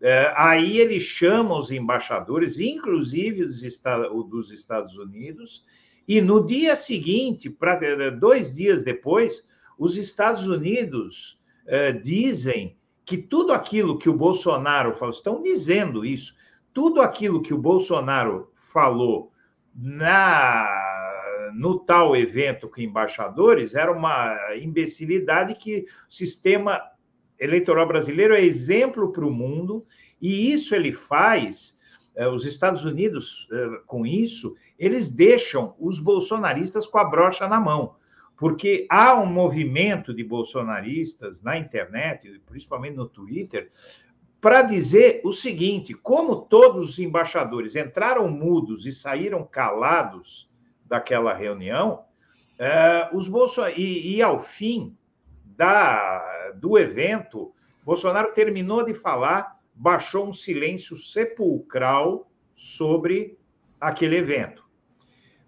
[0.00, 5.64] É, aí ele chama os embaixadores, inclusive dos Estados Unidos,
[6.06, 7.78] e no dia seguinte, pra,
[8.10, 9.42] dois dias depois,
[9.78, 16.34] os Estados Unidos é, dizem que tudo aquilo que o Bolsonaro falou, estão dizendo isso,
[16.72, 19.32] tudo aquilo que o Bolsonaro falou
[19.74, 20.94] na
[21.54, 26.82] no tal evento com embaixadores era uma imbecilidade que o sistema
[27.38, 29.84] eleitoral brasileiro é exemplo para o mundo
[30.20, 31.78] e isso ele faz
[32.14, 37.60] eh, os Estados Unidos eh, com isso eles deixam os bolsonaristas com a brocha na
[37.60, 37.96] mão
[38.36, 43.70] porque há um movimento de bolsonaristas na internet, principalmente no Twitter,
[44.40, 50.50] para dizer o seguinte: como todos os embaixadores entraram mudos e saíram calados
[50.84, 52.04] daquela reunião,
[52.58, 53.68] é, os Bolson...
[53.68, 54.96] e, e ao fim
[55.44, 56.22] da,
[56.54, 57.52] do evento,
[57.84, 63.38] Bolsonaro terminou de falar, baixou um silêncio sepulcral sobre
[63.80, 64.64] aquele evento.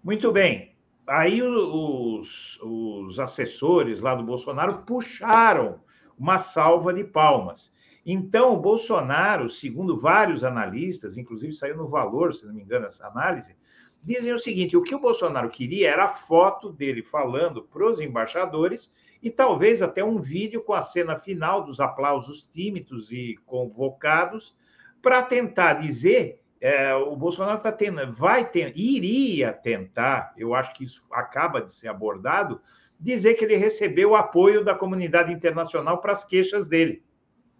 [0.03, 0.75] Muito bem.
[1.07, 5.81] Aí os, os assessores lá do Bolsonaro puxaram
[6.17, 7.73] uma salva de palmas.
[8.05, 13.07] Então, o Bolsonaro, segundo vários analistas, inclusive saiu no Valor, se não me engano, essa
[13.07, 13.55] análise,
[14.01, 17.99] dizem o seguinte: o que o Bolsonaro queria era a foto dele falando para os
[17.99, 24.55] embaixadores e talvez até um vídeo com a cena final dos aplausos tímidos e convocados
[25.01, 26.41] para tentar dizer.
[26.61, 31.71] É, o Bolsonaro está tendo, vai ter, iria tentar, eu acho que isso acaba de
[31.71, 32.59] ser abordado,
[32.99, 37.01] dizer que ele recebeu o apoio da comunidade internacional para as queixas dele.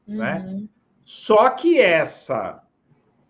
[0.05, 0.43] Né?
[0.45, 0.59] Uhum.
[0.61, 0.67] Né?
[1.05, 2.61] Só que essa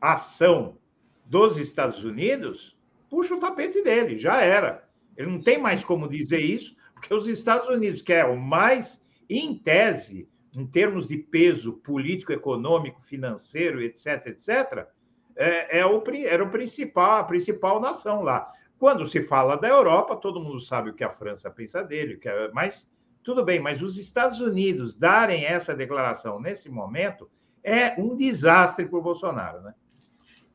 [0.02, 0.78] ação
[1.24, 2.78] dos Estados Unidos
[3.10, 4.88] puxa o tapete dele, já era.
[5.16, 9.02] Ele não tem mais como dizer isso, porque os Estados Unidos, que é o mais,
[9.30, 14.88] em tese, em termos de peso político, econômico, financeiro, etc., etc.,
[15.36, 18.52] é, é o, era o principal, a principal nação lá.
[18.78, 22.28] Quando se fala da Europa, todo mundo sabe o que a França pensa dele, que
[22.28, 22.92] é, mas
[23.24, 27.30] tudo bem, mas os Estados Unidos darem essa declaração nesse momento
[27.64, 29.74] é um desastre para o Bolsonaro, né?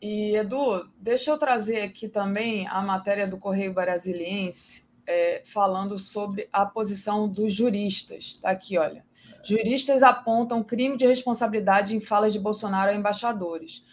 [0.00, 6.48] E, Edu, deixa eu trazer aqui também a matéria do Correio Brasiliense é, falando sobre
[6.52, 8.34] a posição dos juristas.
[8.36, 9.04] Está aqui, olha.
[9.42, 13.84] Juristas apontam crime de responsabilidade em falas de Bolsonaro a embaixadores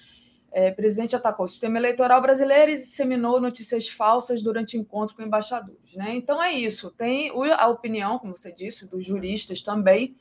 [0.51, 5.95] é, presidente atacou o sistema eleitoral brasileiro e disseminou notícias falsas durante encontro com embaixadores.
[5.95, 6.13] Né?
[6.15, 6.91] Então é isso.
[6.91, 10.15] Tem a opinião, como você disse, dos juristas também,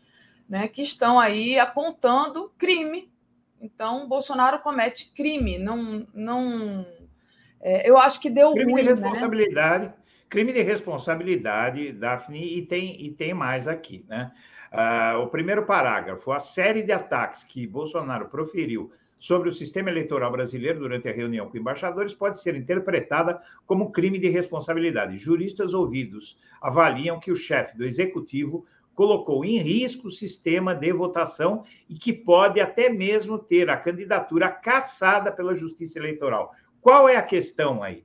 [0.48, 3.10] né, que estão aí apontando crime.
[3.60, 5.58] Então, Bolsonaro comete crime.
[5.58, 6.86] Não, não.
[7.60, 8.82] É, eu acho que deu crime ruim.
[8.82, 8.94] De né?
[8.94, 9.94] responsabilidade, né?
[10.30, 14.04] Crime de responsabilidade, Daphne, e tem, e tem mais aqui.
[14.08, 14.30] Né?
[14.70, 20.30] Ah, o primeiro parágrafo, a série de ataques que Bolsonaro proferiu sobre o sistema eleitoral
[20.30, 25.18] brasileiro durante a reunião com embaixadores pode ser interpretada como crime de responsabilidade.
[25.18, 31.64] Juristas ouvidos avaliam que o chefe do executivo colocou em risco o sistema de votação
[31.88, 36.54] e que pode até mesmo ter a candidatura cassada pela Justiça Eleitoral.
[36.80, 38.04] Qual é a questão aí?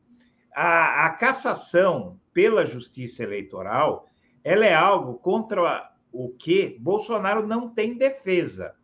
[0.56, 4.08] A, a cassação pela Justiça Eleitoral
[4.44, 8.76] ela é algo contra o que Bolsonaro não tem defesa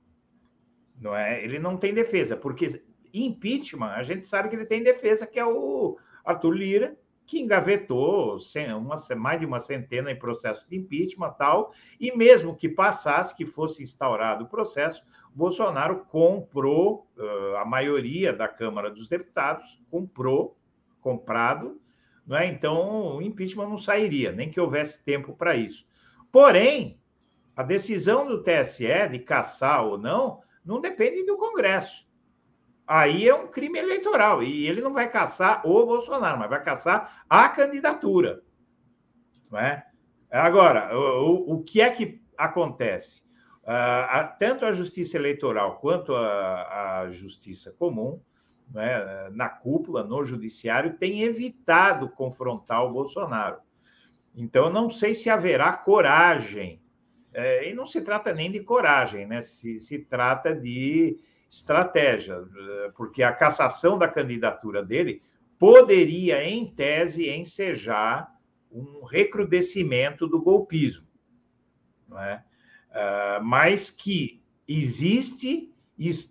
[1.02, 1.44] não é?
[1.44, 5.46] Ele não tem defesa, porque impeachment, a gente sabe que ele tem defesa, que é
[5.46, 8.38] o Arthur Lira, que engavetou
[8.78, 13.46] uma, mais de uma centena em processo de impeachment tal, e mesmo que passasse, que
[13.46, 15.04] fosse instaurado o processo,
[15.34, 20.58] Bolsonaro comprou uh, a maioria da Câmara dos Deputados, comprou,
[21.02, 21.82] comprado
[22.26, 22.48] não é?
[22.48, 25.86] Então o impeachment não sairia, nem que houvesse tempo para isso.
[26.32, 27.00] Porém,
[27.56, 32.10] a decisão do TSE de caçar ou não não depende do Congresso.
[32.88, 37.24] Aí é um crime eleitoral e ele não vai caçar o Bolsonaro, mas vai caçar
[37.30, 38.42] a candidatura.
[39.50, 39.86] Não é?
[40.30, 43.24] Agora, o, o que é que acontece?
[43.64, 48.22] Uh, tanto a justiça eleitoral quanto a, a justiça comum,
[48.74, 53.58] né, na cúpula, no judiciário, tem evitado confrontar o Bolsonaro.
[54.36, 56.82] Então, não sei se haverá coragem.
[57.34, 59.42] É, e não se trata nem de coragem, né?
[59.42, 61.18] se, se trata de
[61.50, 62.44] estratégia,
[62.96, 65.22] porque a cassação da candidatura dele
[65.60, 68.34] poderia, em tese, ensejar
[68.72, 71.06] um recrudescimento do golpismo,
[72.08, 72.44] não é?
[72.90, 75.71] Uh, mas que existe,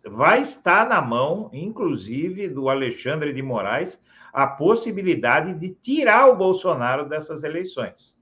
[0.04, 4.02] vai estar na mão, inclusive, do Alexandre de Moraes,
[4.32, 8.16] a possibilidade de tirar o Bolsonaro dessas eleições.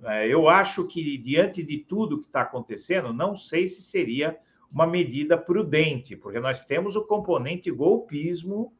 [0.00, 4.38] Uh, eu acho que, diante de tudo que está acontecendo, não sei se seria
[4.70, 8.72] uma medida prudente, porque nós temos o componente golpismo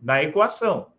[0.00, 0.92] na equação.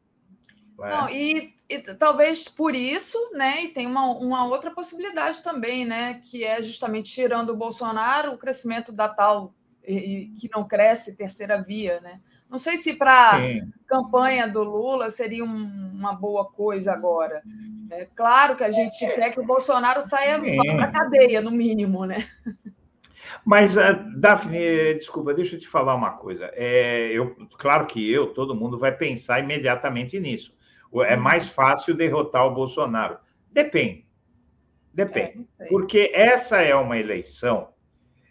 [0.78, 0.90] Não, é?
[0.90, 3.66] não e e talvez por isso, né?
[3.66, 6.22] E tem uma, uma outra possibilidade também, né?
[6.24, 9.54] Que é justamente tirando o Bolsonaro, o crescimento da tal
[9.88, 12.20] e, que não cresce terceira via, né?
[12.50, 13.40] Não sei se para a
[13.88, 17.42] campanha do Lula seria um, uma boa coisa agora.
[17.90, 22.06] É claro que a gente quer que o Bolsonaro saia para a cadeia, no mínimo,
[22.06, 22.28] né?
[23.44, 23.82] Mas, uh,
[24.18, 26.52] Daphne, desculpa, deixa eu te falar uma coisa.
[26.54, 30.56] É, eu, claro que eu, todo mundo vai pensar imediatamente nisso.
[31.08, 31.22] É uhum.
[31.22, 33.18] mais fácil derrotar o Bolsonaro.
[33.52, 34.06] Depende.
[34.94, 35.46] Depende.
[35.60, 37.70] É, porque essa é uma eleição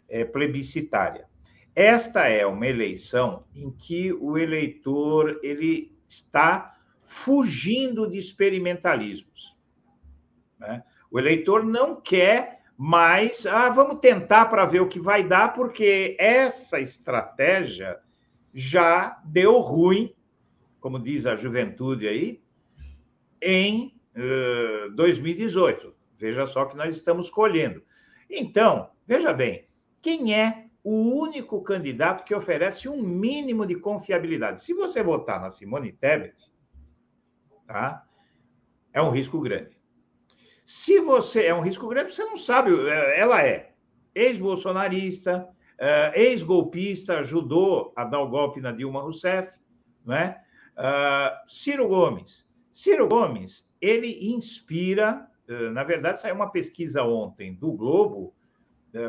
[0.09, 1.26] é, plebiscitária.
[1.74, 9.56] Esta é uma eleição em que o eleitor ele está fugindo de experimentalismos.
[10.59, 10.84] Né?
[11.10, 16.16] O eleitor não quer mais, ah, vamos tentar para ver o que vai dar, porque
[16.18, 17.98] essa estratégia
[18.52, 20.14] já deu ruim,
[20.80, 22.40] como diz a juventude aí,
[23.40, 25.94] em uh, 2018.
[26.18, 27.82] Veja só que nós estamos colhendo.
[28.30, 29.68] Então, veja bem,
[30.01, 34.62] quem é o único candidato que oferece um mínimo de confiabilidade?
[34.62, 36.36] Se você votar na Simone Tebet,
[37.66, 38.05] tá?
[38.93, 39.77] É um risco grande.
[40.62, 43.73] Se você é um risco grande, você não sabe, é, ela é
[44.15, 45.48] ex-bolsonarista,
[45.81, 49.59] uh, ex-golpista, ajudou a dar o golpe na Dilma Rousseff,
[50.05, 50.40] não é?
[51.48, 55.28] Ciro Gomes, Ciro Gomes, ele inspira,
[55.73, 58.35] na verdade, saiu uma pesquisa ontem do Globo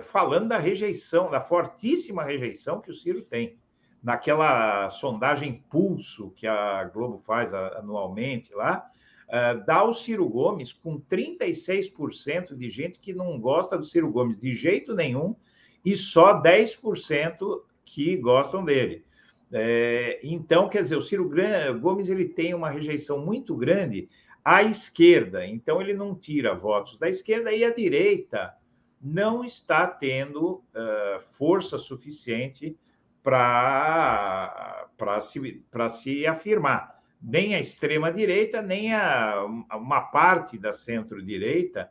[0.01, 3.57] falando da rejeição, da fortíssima rejeição que o Ciro tem.
[4.01, 8.89] Naquela sondagem pulso que a Globo faz anualmente lá,
[9.27, 14.37] eh, dá o Ciro Gomes com 36% de gente que não gosta do Ciro Gomes
[14.37, 15.35] de jeito nenhum
[15.83, 19.03] e só 10% que gostam dele.
[19.51, 21.29] É, então, quer dizer, o Ciro
[21.79, 24.09] Gomes ele tem uma rejeição muito grande
[24.43, 28.53] à esquerda, então ele não tira votos da esquerda e a direita
[29.05, 32.75] não está tendo uh, força suficiente
[33.21, 34.87] para
[35.21, 36.95] se, se afirmar.
[37.21, 41.89] Nem a extrema-direita, nem a, uma parte da centro-direita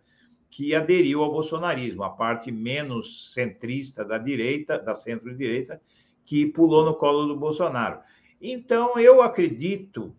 [0.50, 5.80] que aderiu ao bolsonarismo, a parte menos centrista da direita, da centro-direita,
[6.24, 8.00] que pulou no colo do Bolsonaro.
[8.40, 10.14] Então, eu acredito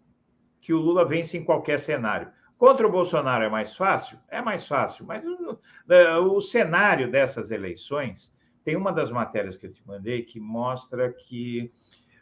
[0.62, 2.32] que o Lula vence em qualquer cenário.
[2.58, 4.18] Contra o Bolsonaro é mais fácil?
[4.30, 5.60] É mais fácil, mas o,
[6.36, 8.34] o, cenário dessas eleições
[8.64, 11.68] tem uma das matérias que eu te mandei que mostra que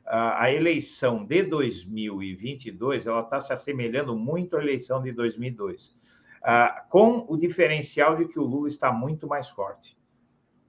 [0.05, 5.95] a, a eleição de 2022 ela está se assemelhando muito à eleição de 2002,
[6.43, 9.97] ah, com o diferencial de que o Lula está muito mais forte.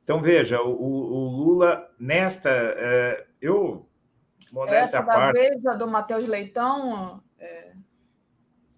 [0.04, 2.50] Então, veja, o, o Lula, nesta.
[2.50, 3.88] É, eu.
[4.68, 7.23] Essa da parte, do Matheus Leitão.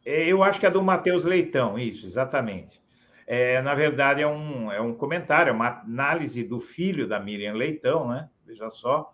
[0.07, 0.23] É...
[0.23, 2.81] é eu acho que é do Matheus Leitão, isso, exatamente.
[3.27, 7.55] É, na verdade, é um, é um comentário, é uma análise do filho da Miriam
[7.55, 8.28] Leitão, né?
[8.47, 9.12] Veja só,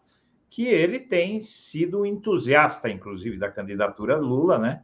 [0.50, 4.82] que ele tem sido entusiasta, inclusive, da candidatura Lula, né?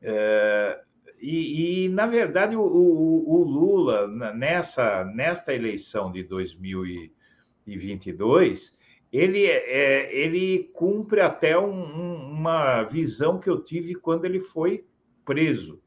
[0.00, 0.80] É,
[1.20, 8.78] e, e, na verdade, o, o, o, Lula, nessa, nesta eleição de 2022,
[9.12, 11.82] ele, é, ele cumpre até um,
[12.32, 14.84] uma visão que eu tive quando ele foi
[15.24, 15.82] preso.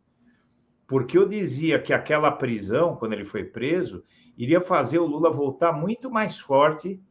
[0.87, 4.03] Porque eu dizia que aquela prisão, quando ele foi preso,
[4.37, 7.01] iria fazer o Lula voltar muito mais forte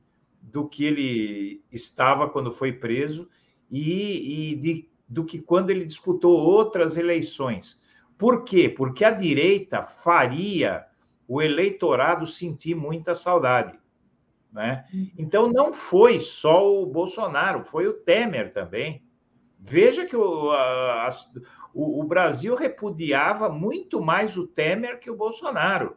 [0.41, 3.29] do que ele estava quando foi preso
[3.71, 7.81] e, e de do que quando ele disputou outras eleições.
[8.17, 8.69] Por quê?
[8.69, 10.85] Porque a direita faria
[11.27, 13.79] o eleitorado sentir muita saudade.
[14.53, 14.85] Né?
[15.19, 19.05] Então, não foi só o Bolsonaro, foi o Temer também.
[19.67, 21.09] Veja que o, a,
[21.73, 25.97] o, o Brasil repudiava muito mais o Temer que o Bolsonaro.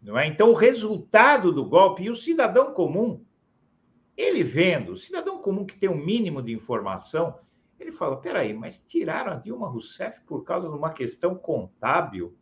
[0.00, 0.26] Não é?
[0.26, 3.22] Então, o resultado do golpe, e o cidadão comum,
[4.16, 7.38] ele vendo, o cidadão comum que tem um mínimo de informação,
[7.78, 12.34] ele fala: peraí, mas tiraram a Dilma Rousseff por causa de uma questão contábil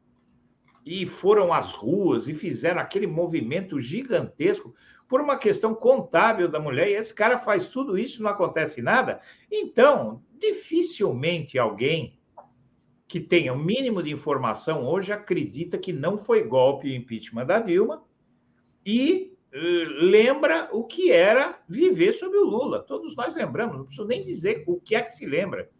[0.85, 4.75] e foram às ruas e fizeram aquele movimento gigantesco
[5.09, 9.21] por uma questão contábil da mulher, e esse cara faz tudo isso não acontece nada.
[9.51, 12.19] Então, dificilmente alguém
[13.07, 17.47] que tenha o um mínimo de informação hoje acredita que não foi golpe o impeachment
[17.47, 18.03] da Dilma
[18.85, 22.83] e uh, lembra o que era viver sob o Lula.
[22.83, 25.71] Todos nós lembramos, não preciso nem dizer o que é que se lembra.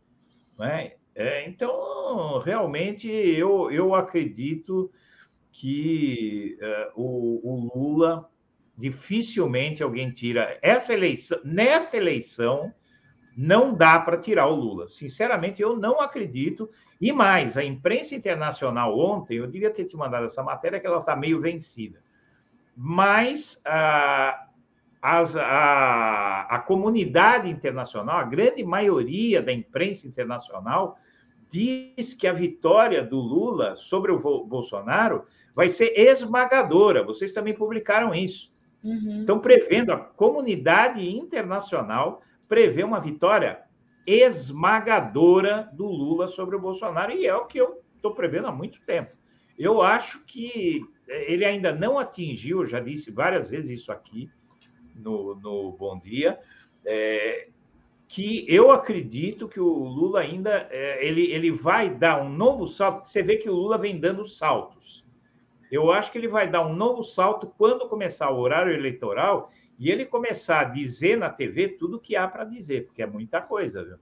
[0.61, 0.97] É?
[1.15, 4.91] É, então, realmente, eu, eu acredito
[5.53, 8.29] que uh, o, o Lula
[8.77, 12.75] dificilmente alguém tira essa eleição, nesta eleição,
[13.37, 14.89] não dá para tirar o Lula.
[14.89, 16.69] Sinceramente, eu não acredito.
[17.01, 20.99] E mais, a imprensa internacional ontem, eu devia ter te mandado essa matéria, que ela
[20.99, 22.03] está meio vencida.
[22.77, 24.44] Mas a,
[25.05, 30.97] as, a, a comunidade internacional, a grande maioria da imprensa internacional,
[31.51, 37.05] diz que a vitória do Lula sobre o Bolsonaro vai ser esmagadora.
[37.05, 38.51] Vocês também publicaram isso.
[38.83, 39.19] Uhum.
[39.19, 43.61] Estão prevendo, a comunidade internacional prevê uma vitória
[44.07, 48.81] esmagadora do Lula sobre o Bolsonaro, e é o que eu estou prevendo há muito
[48.81, 49.15] tempo.
[49.59, 54.31] Eu acho que ele ainda não atingiu, já disse várias vezes isso aqui
[54.95, 56.39] no, no Bom Dia,
[56.85, 57.49] é,
[58.07, 63.09] que eu acredito que o Lula ainda é, ele, ele vai dar um novo salto.
[63.09, 65.05] Você vê que o Lula vem dando saltos.
[65.71, 69.91] Eu acho que ele vai dar um novo salto quando começar o horário eleitoral e
[69.91, 73.41] ele começar a dizer na TV tudo o que há para dizer, porque é muita
[73.41, 73.99] coisa, viu?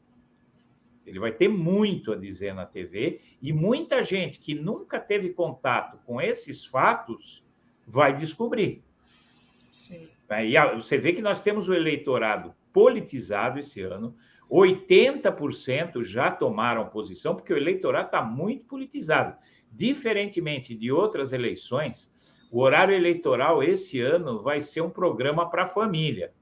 [1.06, 5.98] Ele vai ter muito a dizer na TV e muita gente que nunca teve contato
[6.05, 7.44] com esses fatos
[7.86, 8.82] vai descobrir.
[9.73, 10.09] Sim.
[10.41, 14.17] E você vê que nós temos o eleitorado politizado esse ano,
[14.51, 19.37] 80% já tomaram posição, porque o eleitorado está muito politizado.
[19.71, 22.13] Diferentemente de outras eleições,
[22.51, 26.33] o horário eleitoral esse ano vai ser um programa para a família.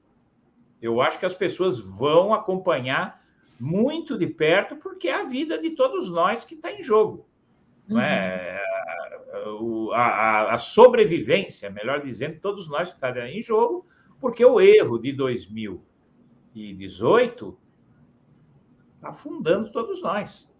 [0.81, 3.21] Eu acho que as pessoas vão acompanhar
[3.59, 7.27] muito de perto, porque é a vida de todos nós que está em jogo.
[7.87, 7.95] Uhum.
[7.95, 8.59] Não é?
[9.33, 9.93] Uhum.
[9.93, 13.87] A, a, sobrevivência, melhor dizendo, todos nós está em jogo,
[14.19, 17.57] porque o erro de 2018
[18.95, 20.51] está afundando todos nós.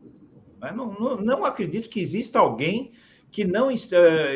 [0.61, 0.71] Né?
[0.71, 2.91] Não, não, não acredito que exista alguém
[3.29, 3.69] que não.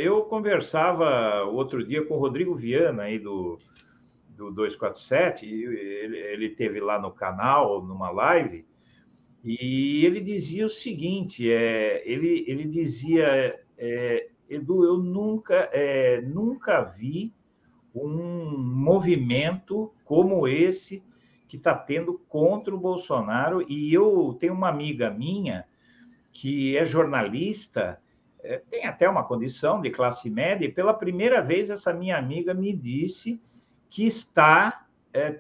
[0.02, 3.60] Eu conversava outro dia com o Rodrigo Viana, aí do,
[4.30, 8.66] do 247, ele, ele teve lá no canal, numa live,
[9.44, 16.82] e ele dizia o seguinte: é, ele, ele dizia, é, Edu, eu nunca, é, nunca
[16.82, 17.34] vi
[17.94, 21.04] um movimento como esse
[21.48, 25.66] que está tendo contra o Bolsonaro, e eu tenho uma amiga minha
[26.32, 28.02] que é jornalista,
[28.44, 32.54] é, tem até uma condição de classe média, e pela primeira vez essa minha amiga
[32.54, 33.42] me disse
[33.90, 35.40] que está é,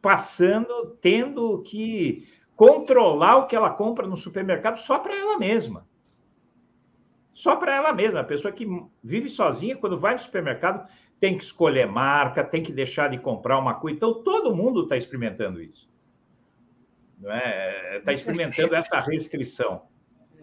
[0.00, 5.88] passando, tendo que controlar o que ela compra no supermercado só para ela mesma.
[7.40, 8.20] Só para ela mesma.
[8.20, 8.66] A pessoa que
[9.02, 10.86] vive sozinha, quando vai no supermercado,
[11.18, 13.96] tem que escolher marca, tem que deixar de comprar uma coisa.
[13.96, 15.88] Então, todo mundo está experimentando isso.
[17.18, 18.00] Está é?
[18.00, 19.88] Tá experimentando essa restrição.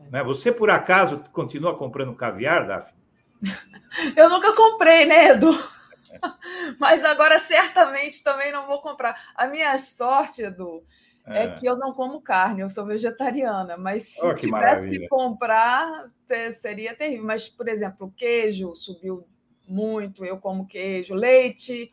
[0.09, 0.23] Né?
[0.23, 2.97] Você, por acaso, continua comprando caviar, Daphne?
[4.17, 5.51] Eu nunca comprei, né, Edu?
[6.79, 9.33] Mas agora certamente também não vou comprar.
[9.35, 10.83] A minha sorte, Edu,
[11.27, 13.77] é, é que eu não como carne, eu sou vegetariana.
[13.77, 14.99] Mas se oh, tivesse maravilha.
[15.01, 16.09] que comprar,
[16.51, 17.25] seria terrível.
[17.25, 19.27] Mas, por exemplo, o queijo subiu
[19.67, 21.91] muito, eu como queijo, leite,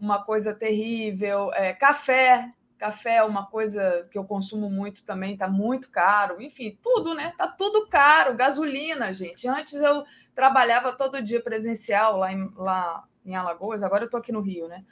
[0.00, 2.52] uma coisa terrível, é, café
[2.84, 6.42] Café é uma coisa que eu consumo muito também, está muito caro.
[6.42, 7.32] Enfim, tudo, né?
[7.38, 8.36] Tá tudo caro.
[8.36, 9.48] Gasolina, gente.
[9.48, 14.32] Antes eu trabalhava todo dia presencial lá em, lá em Alagoas, agora eu estou aqui
[14.32, 14.84] no Rio, né?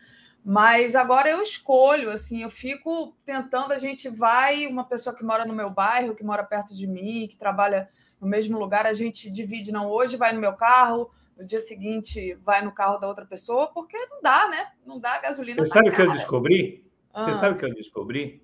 [0.45, 5.45] Mas agora eu escolho, assim, eu fico tentando, a gente vai, uma pessoa que mora
[5.45, 7.89] no meu bairro, que mora perto de mim, que trabalha
[8.21, 12.35] no mesmo lugar, a gente divide, não, hoje vai no meu carro, no dia seguinte
[12.45, 14.73] vai no carro da outra pessoa, porque não dá, né?
[14.85, 15.65] Não dá gasolina.
[15.65, 16.85] Você sabe o que eu descobri?
[17.15, 17.35] Você ah.
[17.35, 18.43] sabe o que eu descobri?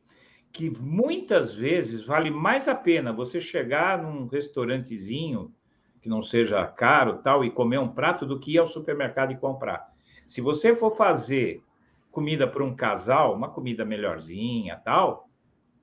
[0.53, 5.55] que muitas vezes vale mais a pena você chegar num restaurantezinho
[6.01, 9.37] que não seja caro tal e comer um prato do que ir ao supermercado e
[9.37, 9.93] comprar.
[10.27, 11.63] Se você for fazer
[12.19, 15.31] comida para um casal, uma comida melhorzinha tal,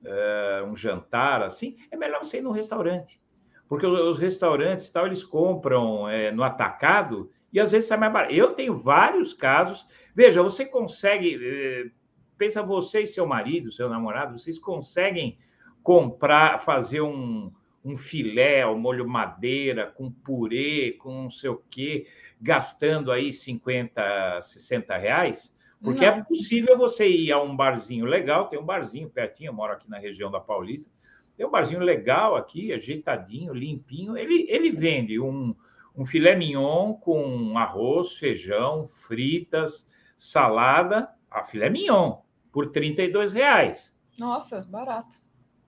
[0.04, 3.18] uh, um jantar assim, é melhor você ir no restaurante.
[3.66, 8.34] Porque os restaurantes tal, eles compram é, no atacado e às vezes sai mais barato.
[8.34, 9.86] Eu tenho vários casos.
[10.14, 11.38] Veja, você consegue.
[11.42, 11.90] Eh,
[12.36, 15.38] pensa você e seu marido, seu namorado, vocês conseguem
[15.82, 17.50] comprar, fazer um,
[17.82, 22.06] um filé ao molho madeira, com purê, com não sei o quê,
[22.40, 25.55] gastando aí 50, 60 reais?
[25.82, 26.18] Porque é não.
[26.18, 29.88] é possível você ir a um barzinho legal, tem um barzinho pertinho, eu moro aqui
[29.88, 30.90] na região da Paulista,
[31.36, 34.16] tem um barzinho legal aqui, ajeitadinho, limpinho.
[34.16, 35.54] Ele, ele vende um,
[35.94, 42.20] um filé mignon com arroz, feijão, fritas, salada, a filé mignon,
[42.50, 43.96] por 32 reais.
[44.18, 45.18] Nossa, barato.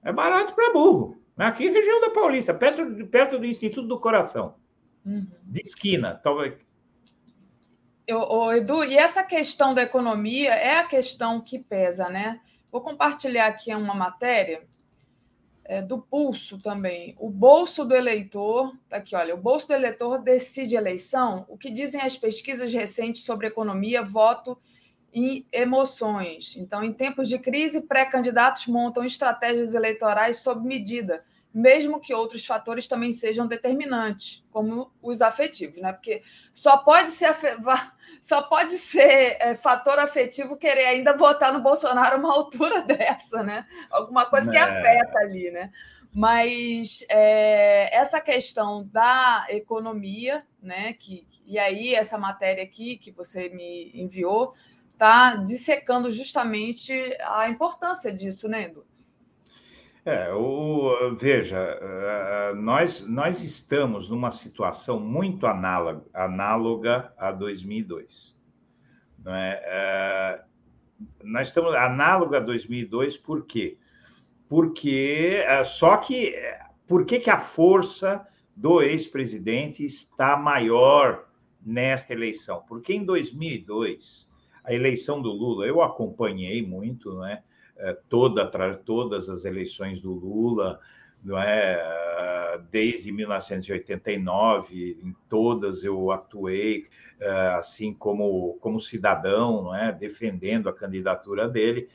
[0.02, 1.20] É barato para burro.
[1.36, 4.56] Aqui, região da Paulista, perto, perto do Instituto do Coração.
[5.04, 5.26] Uhum.
[5.44, 6.54] De esquina, talvez.
[8.08, 12.40] Eu, Edu, e essa questão da economia é a questão que pesa, né?
[12.72, 14.62] Vou compartilhar aqui uma matéria
[15.62, 17.14] é, do pulso também.
[17.18, 21.44] O bolso do eleitor, tá aqui, olha, o bolso do eleitor decide eleição.
[21.50, 24.56] O que dizem as pesquisas recentes sobre economia, voto
[25.12, 26.56] e emoções.
[26.56, 31.22] Então, em tempos de crise, pré-candidatos montam estratégias eleitorais sob medida
[31.52, 35.92] mesmo que outros fatores também sejam determinantes, como os afetivos, né?
[35.92, 36.22] Porque
[36.52, 37.34] só pode ser,
[38.22, 43.66] só pode ser é, fator afetivo querer ainda votar no Bolsonaro uma altura dessa, né?
[43.90, 44.60] Alguma coisa que é.
[44.60, 45.72] afeta ali, né?
[46.12, 50.92] Mas é, essa questão da economia, né?
[50.94, 54.54] Que, e aí, essa matéria aqui que você me enviou
[54.92, 56.92] está dissecando justamente
[57.22, 58.84] a importância disso, né, Edu?
[60.08, 68.34] É, o, veja, eh, nós, nós estamos numa situação muito análoga, análoga a 2002.
[69.22, 69.60] Não é?
[69.66, 70.44] é?
[71.22, 73.76] nós estamos análoga a 2002 por quê?
[74.48, 76.34] Porque, eh, só que,
[76.86, 78.24] por que, que a força
[78.56, 81.28] do ex-presidente está maior
[81.60, 82.64] nesta eleição?
[82.66, 84.32] Porque em 2002,
[84.64, 87.42] a eleição do Lula, eu acompanhei muito, não é?
[87.78, 88.44] É, toda,
[88.84, 90.80] todas as eleições do Lula,
[91.22, 91.98] não é?
[92.70, 96.86] desde 1989, em todas eu atuei,
[97.20, 99.92] é, assim como, como cidadão, não é?
[99.92, 101.88] defendendo a candidatura dele.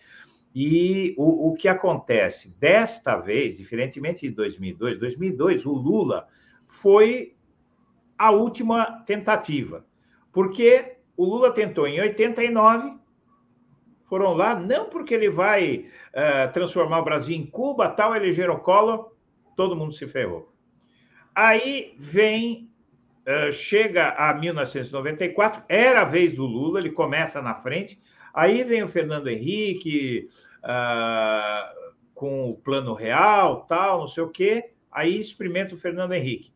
[0.56, 2.56] E o, o que acontece?
[2.60, 6.28] Desta vez, diferentemente de 2002, 2002 o Lula
[6.68, 7.36] foi
[8.18, 9.86] a última tentativa,
[10.32, 13.03] porque o Lula tentou em 89
[14.14, 19.12] foram lá, não porque ele vai uh, transformar o Brasil em Cuba, tal, elegeram Collor,
[19.58, 20.54] todo mundo se ferrou.
[21.34, 22.70] Aí vem,
[23.28, 28.00] uh, chega a 1994, era a vez do Lula, ele começa na frente,
[28.32, 30.30] aí vem o Fernando Henrique
[30.60, 36.54] uh, com o plano real, tal, não sei o quê, aí experimenta o Fernando Henrique.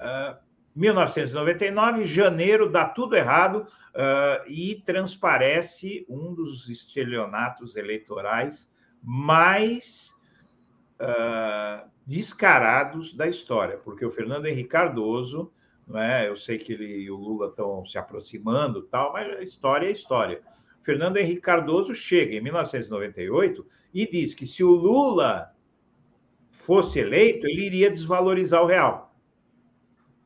[0.00, 0.36] Uh,
[0.76, 8.70] 1999, janeiro, dá tudo errado uh, e transparece um dos estelionatos eleitorais
[9.02, 10.14] mais
[11.00, 15.50] uh, descarados da história, porque o Fernando Henrique Cardoso,
[15.88, 16.28] não é?
[16.28, 19.92] eu sei que ele e o Lula estão se aproximando, tal, mas a história é
[19.92, 20.42] história.
[20.82, 25.50] Fernando Henrique Cardoso chega em 1998 e diz que se o Lula
[26.50, 29.05] fosse eleito, ele iria desvalorizar o real.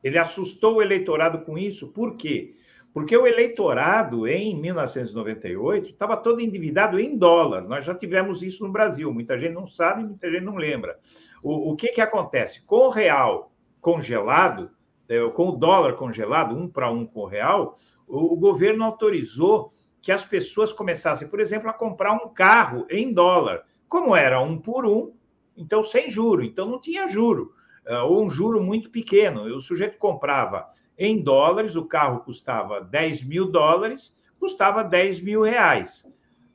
[0.03, 2.55] Ele assustou o eleitorado com isso, por quê?
[2.93, 7.61] Porque o eleitorado, em 1998, estava todo endividado em dólar.
[7.61, 9.13] Nós já tivemos isso no Brasil.
[9.13, 10.99] Muita gente não sabe, muita gente não lembra.
[11.41, 12.61] O, o que, que acontece?
[12.63, 14.71] Com o real congelado,
[15.07, 19.71] é, com o dólar congelado, um para um com o real, o, o governo autorizou
[20.01, 23.63] que as pessoas começassem, por exemplo, a comprar um carro em dólar.
[23.87, 25.13] Como era um por um,
[25.55, 26.43] então sem juro.
[26.43, 27.53] Então não tinha juro.
[27.85, 29.43] Eh, ou um juro muito pequeno.
[29.55, 30.67] O sujeito comprava
[30.97, 36.11] em dólares, o carro custava 10 mil dólares, custava 10 mil reais.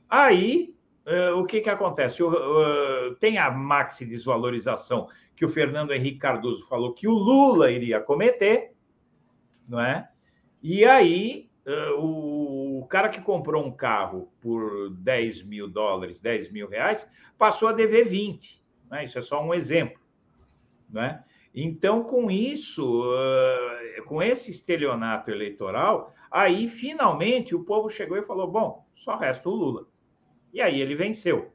[0.09, 0.75] Aí,
[1.05, 2.21] eh, o que, que acontece?
[3.19, 8.73] Tem a maxi desvalorização que o Fernando Henrique Cardoso falou que o Lula iria cometer,
[9.67, 10.09] não é?
[10.63, 16.69] E aí, eh, o cara que comprou um carro por 10 mil dólares, 10 mil
[16.69, 18.63] reais, passou a dever 20.
[18.89, 19.03] Né?
[19.03, 20.06] Isso é só um exemplo.
[20.89, 21.23] Né?
[21.53, 23.03] Então, com isso,
[24.05, 29.55] com esse estelionato eleitoral, aí finalmente o povo chegou e falou: bom, só resta o
[29.55, 29.87] Lula.
[30.53, 31.51] E aí ele venceu.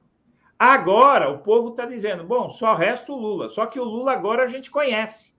[0.59, 3.48] Agora o povo está dizendo: bom, só resta o Lula.
[3.48, 5.34] Só que o Lula agora a gente conhece.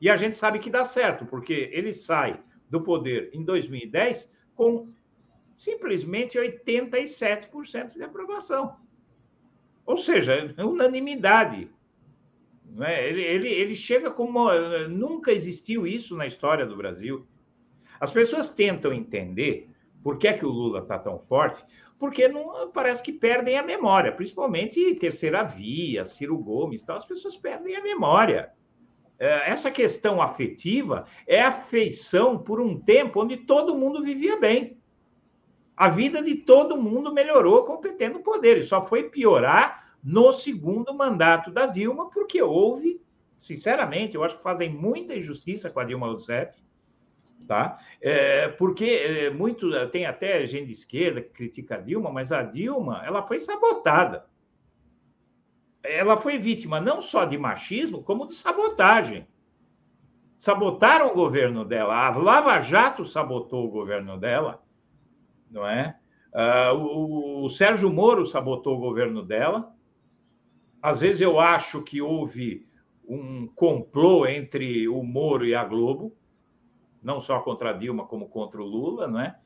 [0.00, 4.84] E a gente sabe que dá certo, porque ele sai do poder em 2010 com
[5.56, 8.76] simplesmente 87% de aprovação.
[9.86, 11.70] Ou seja, unanimidade.
[12.80, 13.08] É?
[13.08, 14.50] Ele, ele, ele chega como.
[14.88, 17.26] Nunca existiu isso na história do Brasil.
[18.00, 19.70] As pessoas tentam entender
[20.02, 21.64] por que, é que o Lula está tão forte,
[21.98, 27.36] porque não, parece que perdem a memória, principalmente terceira via, Ciro Gomes, tal, as pessoas
[27.36, 28.52] perdem a memória.
[29.18, 34.76] É, essa questão afetiva é afeição por um tempo onde todo mundo vivia bem.
[35.76, 40.92] A vida de todo mundo melhorou com o poder, e só foi piorar no segundo
[40.92, 43.00] mandato da Dilma, porque houve,
[43.38, 46.62] sinceramente, eu acho que fazem muita injustiça com a Dilma Rousseff,
[47.48, 47.78] tá?
[48.02, 52.42] É, porque é, muito tem até gente de esquerda que critica a Dilma, mas a
[52.42, 54.26] Dilma ela foi sabotada.
[55.82, 59.26] Ela foi vítima não só de machismo, como de sabotagem.
[60.38, 61.94] Sabotaram o governo dela.
[61.94, 64.62] A Lava Jato sabotou o governo dela,
[65.50, 65.98] não é?
[66.32, 69.73] Uh, o, o Sérgio Moro sabotou o governo dela.
[70.84, 72.68] Às vezes eu acho que houve
[73.08, 76.14] um complô entre o Moro e a Globo
[77.02, 79.38] não só contra a Dilma, como contra o Lula, não é?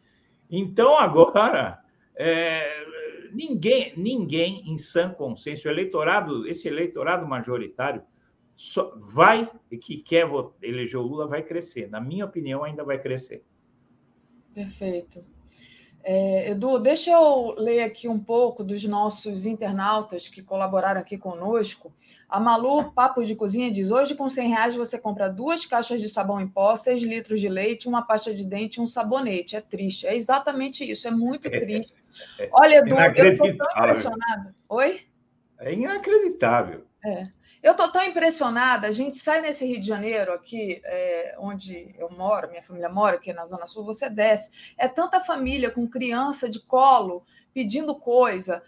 [0.51, 1.81] Então, agora,
[2.17, 2.85] é,
[3.33, 8.03] ninguém, ninguém em sã consciência, o eleitorado, esse eleitorado majoritário,
[8.57, 9.49] só vai,
[9.81, 10.29] que quer
[10.61, 11.89] eleger o Lula, vai crescer.
[11.89, 13.45] Na minha opinião, ainda vai crescer.
[14.53, 15.25] Perfeito.
[16.03, 21.93] É, Edu, deixa eu ler aqui um pouco dos nossos internautas que colaboraram aqui conosco.
[22.29, 26.09] A Malu, Papo de Cozinha, diz: Hoje, com 100 reais, você compra duas caixas de
[26.09, 29.57] sabão em pó, 6 litros de leite, uma pasta de dente e um sabonete.
[29.57, 30.07] É triste.
[30.07, 31.07] É exatamente isso.
[31.07, 31.93] É muito triste.
[32.53, 34.55] Olha, Edu, eu estou tão impressionada.
[34.69, 35.01] Oi?
[35.59, 36.88] É inacreditável.
[37.05, 37.29] É.
[37.63, 38.89] Eu estou tão impressionada.
[38.89, 43.17] A gente sai nesse Rio de Janeiro, aqui, é, onde eu moro, minha família mora,
[43.17, 44.51] aqui na Zona Sul, você desce.
[44.77, 48.63] É tanta família com criança de colo pedindo coisa.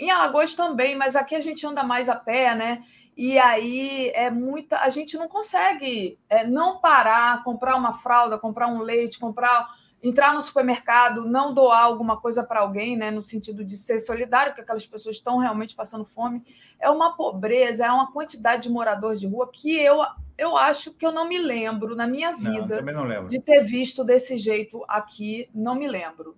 [0.00, 2.82] Em Alagoas também, mas aqui a gente anda mais a pé, né?
[3.16, 4.78] E aí é muita.
[4.78, 9.68] A gente não consegue é, não parar, comprar uma fralda, comprar um leite, comprar
[10.04, 14.52] entrar no supermercado, não doar alguma coisa para alguém, né, no sentido de ser solidário,
[14.52, 16.44] porque aquelas pessoas estão realmente passando fome,
[16.78, 20.02] é uma pobreza, é uma quantidade de moradores de rua que eu,
[20.36, 24.36] eu acho que eu não me lembro na minha vida não, de ter visto desse
[24.36, 26.36] jeito aqui, não me lembro.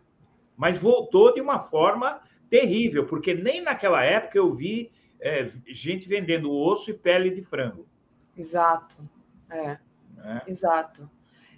[0.56, 6.52] mas voltou de uma forma terrível, porque nem naquela época eu vi é, gente vendendo
[6.52, 7.86] osso e pele de frango.
[8.38, 8.96] Exato.
[9.50, 9.78] É.
[10.24, 10.42] é.
[10.48, 11.10] Exato.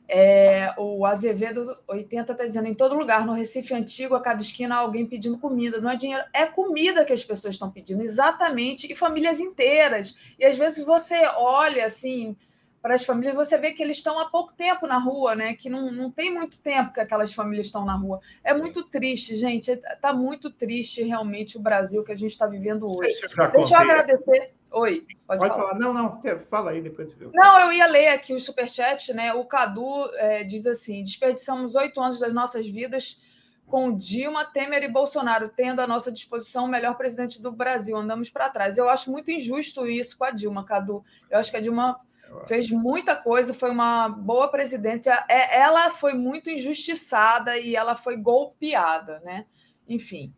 [0.07, 4.75] É, o Azevedo 80 está dizendo: em todo lugar, no Recife Antigo, a cada esquina,
[4.75, 5.79] alguém pedindo comida.
[5.79, 10.17] Não é dinheiro, é comida que as pessoas estão pedindo, exatamente, e famílias inteiras.
[10.37, 12.35] E às vezes você olha assim
[12.83, 15.53] para as famílias, você vê que eles estão há pouco tempo na rua, né?
[15.53, 18.19] Que não, não tem muito tempo que aquelas famílias estão na rua.
[18.43, 19.71] É muito triste, gente.
[19.71, 23.13] Está muito triste realmente o Brasil que a gente está vivendo hoje.
[23.53, 24.51] Deixa eu agradecer.
[24.73, 25.69] Oi, pode, pode falar.
[25.69, 25.79] falar.
[25.79, 29.33] Não, não, fala aí, depois eu Não, eu ia ler aqui o superchat, né?
[29.33, 33.21] O Cadu é, diz assim: desperdiçamos oito anos das nossas vidas
[33.67, 37.95] com Dilma, Temer e Bolsonaro, tendo à nossa disposição o melhor presidente do Brasil.
[37.95, 38.77] Andamos para trás.
[38.77, 41.03] Eu acho muito injusto isso com a Dilma, Cadu.
[41.29, 41.99] Eu acho que a Dilma
[42.47, 45.07] Fez muita coisa, foi uma boa presidente.
[45.09, 49.45] É, ela foi muito injustiçada e ela foi golpeada, né?
[49.87, 50.33] Enfim.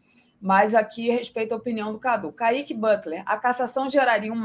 [0.46, 2.32] Mas aqui respeito a opinião do Cadu.
[2.32, 4.40] Kaique Butler, a cassação geraria um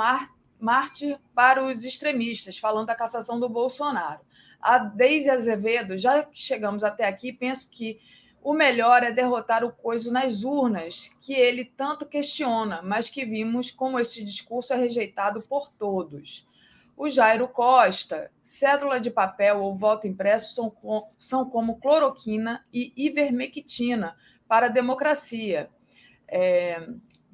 [0.59, 4.21] mártir para os extremistas, falando da cassação do Bolsonaro.
[4.63, 7.99] A Deise Azevedo, já chegamos até aqui, penso que
[8.43, 13.71] o melhor é derrotar o coiso nas urnas, que ele tanto questiona, mas que vimos
[13.71, 16.49] como esse discurso é rejeitado por todos.
[16.97, 20.73] O Jairo Costa, cédula de papel ou voto impresso são,
[21.19, 24.17] são como cloroquina e ivermectina
[24.49, 25.69] para a democracia,
[26.31, 26.87] é,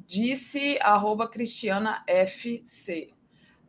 [0.06, 3.10] disse arroba Cristiana FC.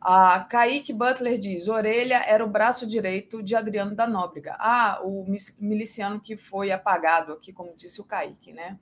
[0.00, 4.56] A Kaique Butler diz: Orelha era o braço direito de Adriano da Nóbrega.
[4.58, 5.26] Ah, o
[5.58, 8.78] miliciano que foi apagado aqui, como disse o Kaique, né?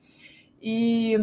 [0.61, 1.17] E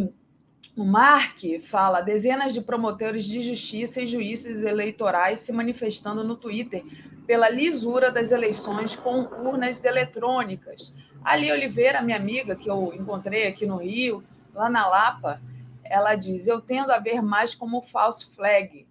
[0.75, 6.83] o Mark fala: dezenas de promotores de justiça e juízes eleitorais se manifestando no Twitter
[7.27, 10.93] pela lisura das eleições com urnas eletrônicas.
[11.23, 14.23] Ali Oliveira, minha amiga, que eu encontrei aqui no Rio,
[14.53, 15.41] lá na Lapa,
[15.83, 18.87] ela diz: Eu tendo a ver mais como false flag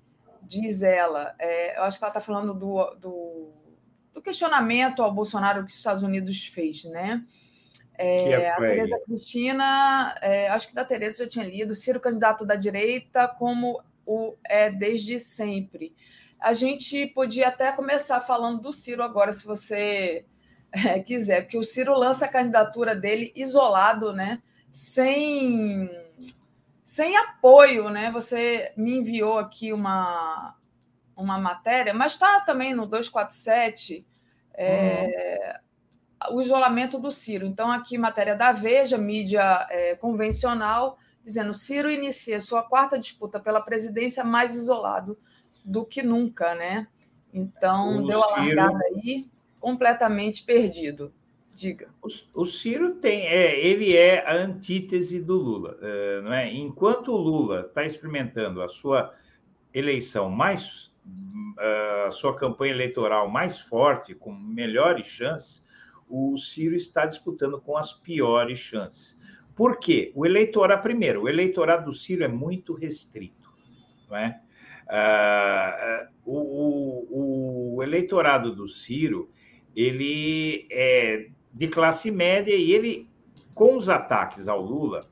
[0.61, 3.51] diz ela, é, eu acho que ela está falando do, do,
[4.13, 7.25] do, questionamento ao Bolsonaro que os Estados Unidos fez, né?
[7.97, 12.45] É, é a Tereza Cristina, é, acho que da Tereza já tinha lido, Ciro candidato
[12.45, 15.95] da direita, como o é desde sempre.
[16.39, 20.25] A gente podia até começar falando do Ciro agora, se você
[20.73, 24.43] é, quiser, porque o Ciro lança a candidatura dele isolado, né?
[24.73, 25.89] Sem
[26.83, 28.11] sem apoio, né?
[28.11, 30.55] Você me enviou aqui uma,
[31.17, 34.07] uma matéria, mas está também no 247
[34.55, 35.59] é,
[36.29, 36.37] uhum.
[36.37, 37.47] o isolamento do Ciro.
[37.47, 43.61] Então, aqui, matéria da Veja, mídia é, convencional, dizendo Ciro inicia sua quarta disputa pela
[43.61, 45.17] presidência mais isolado
[45.65, 46.87] do que nunca, né?
[47.33, 49.01] Então, o deu a largada Ciro...
[49.03, 51.13] aí, completamente perdido.
[51.55, 51.89] Diga.
[52.03, 56.53] O, o Ciro tem, é, ele é a antítese do Lula, uh, não é?
[56.53, 59.15] Enquanto o Lula está experimentando a sua
[59.75, 60.93] eleição mais,
[62.07, 65.65] a sua campanha eleitoral mais forte, com melhores chances,
[66.09, 69.19] o Ciro está disputando com as piores chances.
[69.55, 70.13] Por quê?
[70.15, 73.51] O eleitorado, primeiro, o eleitorado do Ciro é muito restrito,
[74.09, 74.41] não é?
[74.89, 76.39] Uh, o,
[77.11, 79.31] o, o eleitorado do Ciro
[79.75, 83.09] ele é de classe média e ele,
[83.55, 85.07] com os ataques ao Lula,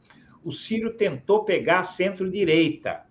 [0.44, 3.04] o Ciro tentou pegar a centro-direita.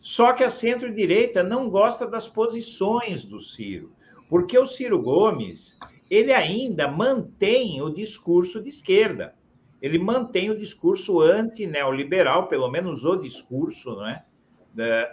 [0.00, 3.92] Só que a centro-direita não gosta das posições do Ciro,
[4.28, 5.78] porque o Ciro Gomes
[6.08, 9.34] ele ainda mantém o discurso de esquerda.
[9.80, 14.24] Ele mantém o discurso anti-neoliberal, pelo menos o discurso, não é?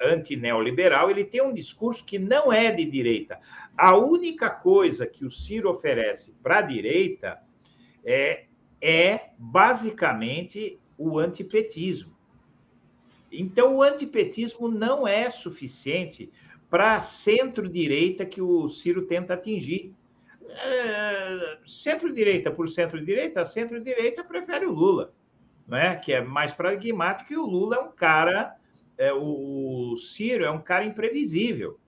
[0.04, 3.40] Anti-neoliberal, ele tem um discurso que não é de direita.
[3.78, 7.40] A única coisa que o Ciro oferece para a direita
[8.06, 8.46] é,
[8.82, 12.16] é basicamente o antipetismo.
[13.32, 16.32] Então, o antipetismo não é suficiente
[16.70, 19.94] para a centro-direita que o Ciro tenta atingir.
[20.50, 25.14] É, centro-direita por centro-direita, a centro-direita prefere o Lula,
[25.68, 25.96] né?
[25.98, 28.56] que é mais pragmático, e o Lula é um cara
[28.98, 31.80] é, o, Ciro é um cara imprevisível.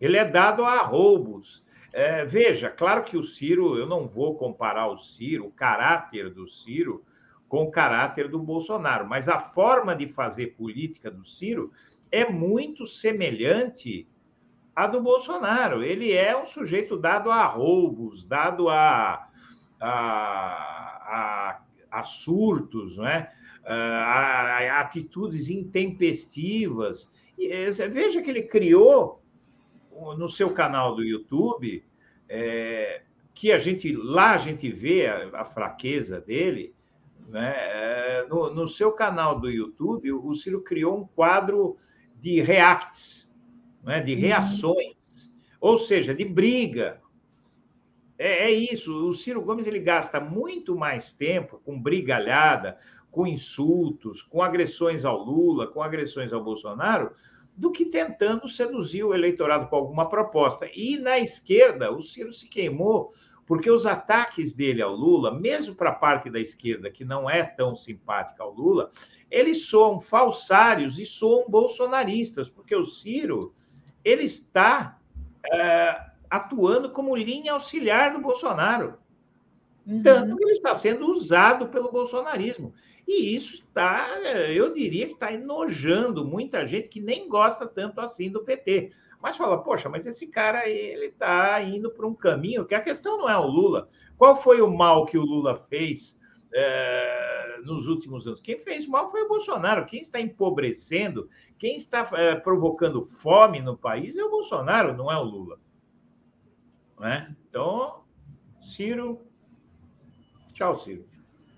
[0.00, 1.64] Ele é dado a roubos.
[1.92, 6.46] É, veja, claro que o Ciro, eu não vou comparar o Ciro, o caráter do
[6.46, 7.04] Ciro,
[7.48, 11.70] com o caráter do Bolsonaro, mas a forma de fazer política do Ciro
[12.10, 14.08] é muito semelhante
[14.74, 15.82] à do Bolsonaro.
[15.82, 19.28] Ele é um sujeito dado a roubos, dado a,
[19.80, 21.60] a, a,
[21.90, 23.32] a surtos, não é?
[23.64, 27.10] Uh, atitudes intempestivas.
[27.38, 29.22] E, eh, veja que ele criou
[30.16, 31.84] no seu canal do YouTube,
[32.28, 36.74] é, que a gente lá a gente vê a, a fraqueza dele,
[37.28, 37.54] né?
[37.56, 41.76] É, no, no, seu canal do YouTube, o Ciro criou um quadro
[42.20, 43.34] de reacts,
[43.82, 44.00] né?
[44.00, 44.20] de uhum.
[44.20, 44.94] reações,
[45.26, 45.32] uhum.
[45.60, 47.00] ou seja, de briga.
[48.18, 49.08] É, é, isso.
[49.08, 52.78] O Ciro Gomes ele gasta muito mais tempo com brigalhada,
[53.14, 57.12] com insultos, com agressões ao Lula, com agressões ao Bolsonaro,
[57.56, 60.68] do que tentando seduzir o eleitorado com alguma proposta.
[60.74, 63.12] E na esquerda, o Ciro se queimou
[63.46, 67.44] porque os ataques dele ao Lula, mesmo para a parte da esquerda que não é
[67.44, 68.90] tão simpática ao Lula,
[69.30, 73.52] eles soam falsários e soam bolsonaristas, porque o Ciro
[74.04, 74.98] ele está
[75.52, 78.98] é, atuando como linha auxiliar do Bolsonaro.
[79.86, 80.02] Uhum.
[80.02, 82.72] Tanto que ele está sendo usado pelo bolsonarismo.
[83.06, 84.08] E isso está,
[84.50, 88.92] eu diria que está enojando muita gente que nem gosta tanto assim do PT.
[89.20, 93.18] mas fala, poxa, mas esse cara ele está indo para um caminho que a questão
[93.18, 93.88] não é o Lula.
[94.16, 96.18] Qual foi o mal que o Lula fez
[96.54, 98.40] é, nos últimos anos?
[98.40, 99.84] Quem fez mal foi o Bolsonaro.
[99.84, 101.28] Quem está empobrecendo,
[101.58, 105.58] quem está é, provocando fome no país é o Bolsonaro, não é o Lula.
[106.98, 107.34] Né?
[107.48, 108.02] Então,
[108.62, 109.20] Ciro.
[110.52, 111.13] Tchau, Ciro.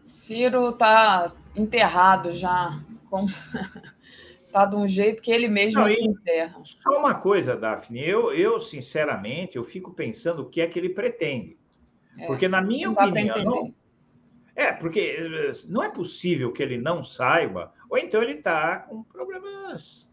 [0.06, 2.80] Ciro está enterrado já.
[3.10, 3.26] Com...
[4.52, 6.60] tá de um jeito que ele mesmo Não, se enterra.
[6.62, 8.06] Só uma coisa, Daphne.
[8.08, 11.58] Eu, eu, sinceramente, eu fico pensando o que é que ele pretende.
[12.16, 13.44] É, porque, na minha opinião.
[13.44, 13.74] Não...
[14.54, 19.02] É, porque eh, não é possível que ele não saiba, ou então ele está com
[19.02, 20.10] problemas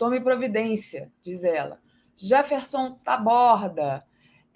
[0.02, 1.80] tome providência, diz ela.
[2.18, 4.04] Jefferson Taborda.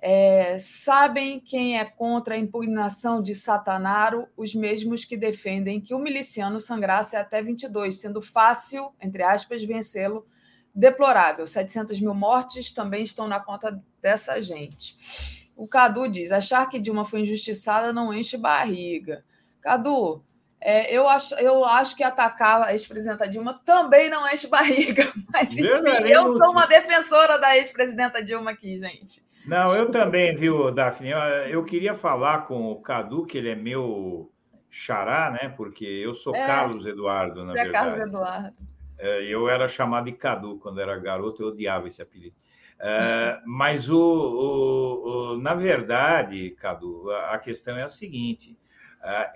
[0.01, 4.27] É, sabem quem é contra a impugnação de Satanaro?
[4.35, 10.25] Os mesmos que defendem que o miliciano sangrasse até 22, sendo fácil, entre aspas, vencê-lo.
[10.73, 11.45] Deplorável.
[11.45, 14.97] 700 mil mortes também estão na conta dessa gente.
[15.55, 19.23] O Cadu diz: achar que Dilma foi injustiçada não enche barriga.
[19.61, 20.23] Cadu,
[20.67, 25.13] é, eu, acho, eu acho que atacar a ex-presidenta Dilma também não enche barriga.
[25.31, 25.67] Mas enfim,
[26.09, 29.23] eu sou uma defensora da ex-presidenta Dilma aqui, gente.
[29.45, 31.11] Não, eu também, viu, Daphne?
[31.11, 34.31] Eu, eu, queria falar com o Cadu, que ele é meu
[34.67, 35.49] xará, né?
[35.49, 37.69] Porque eu sou é, Carlos Eduardo, na você verdade.
[37.69, 38.57] É Carlos Eduardo.
[38.97, 42.35] É, eu era chamado de Cadu quando era garoto, eu odiava esse apelido.
[42.79, 48.57] Uh, mas, o, o, o, na verdade, Cadu, a, questão é a seguinte: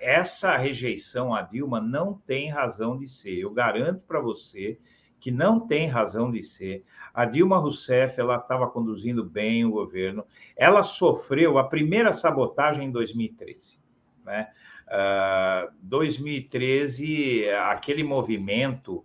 [0.00, 3.38] essa rejeição a Dilma não tem razão de ser.
[3.38, 4.78] Eu garanto para você
[5.20, 6.82] que não tem razão de ser.
[7.12, 10.24] A Dilma Rousseff ela estava conduzindo bem o governo.
[10.56, 13.78] Ela sofreu a primeira sabotagem em 2013.
[14.24, 14.48] Né?
[14.88, 19.04] Uh, 2013, aquele movimento,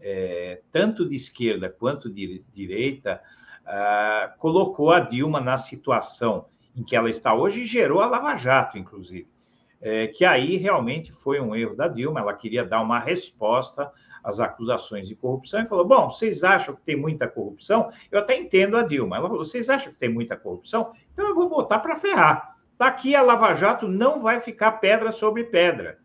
[0.00, 3.22] é, tanto de esquerda quanto de direita,
[3.62, 8.36] uh, colocou a Dilma na situação em que ela está hoje e gerou a Lava
[8.36, 9.31] Jato, inclusive.
[9.84, 13.90] É, que aí realmente foi um erro da Dilma, ela queria dar uma resposta
[14.22, 17.90] às acusações de corrupção e falou: Bom, vocês acham que tem muita corrupção?
[18.08, 19.16] Eu até entendo a Dilma.
[19.16, 20.92] Ela falou: Vocês acham que tem muita corrupção?
[21.12, 22.56] Então eu vou botar para ferrar.
[22.78, 25.98] Daqui a Lava Jato não vai ficar pedra sobre pedra.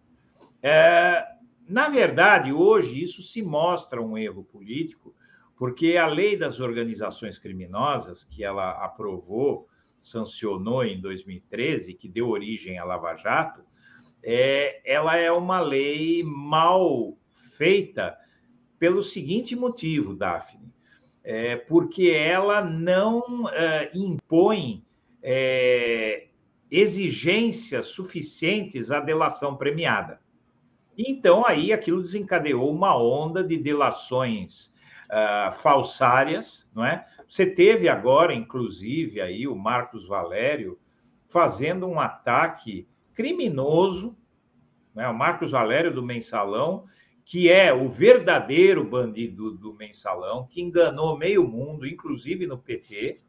[0.61, 1.23] É,
[1.67, 5.13] na verdade, hoje isso se mostra um erro político,
[5.55, 9.67] porque a lei das organizações criminosas, que ela aprovou,
[9.99, 13.66] sancionou em 2013, que deu origem à Lava Jato,
[14.23, 18.17] é, ela é uma lei mal feita
[18.79, 20.71] pelo seguinte motivo, Daphne,
[21.23, 24.83] é, porque ela não é, impõe
[25.21, 26.27] é,
[26.69, 30.19] exigências suficientes à delação premiada.
[30.97, 34.73] Então, aí aquilo desencadeou uma onda de delações
[35.11, 37.05] uh, falsárias, não é?
[37.29, 40.79] Você teve agora, inclusive, aí o Marcos Valério
[41.27, 42.87] fazendo um ataque
[43.17, 44.15] criminoso,
[44.93, 45.09] né?
[45.09, 46.85] o Marcos Valério do Mensalão,
[47.25, 53.19] que é o verdadeiro bandido do Mensalão, que enganou meio mundo, inclusive no PT,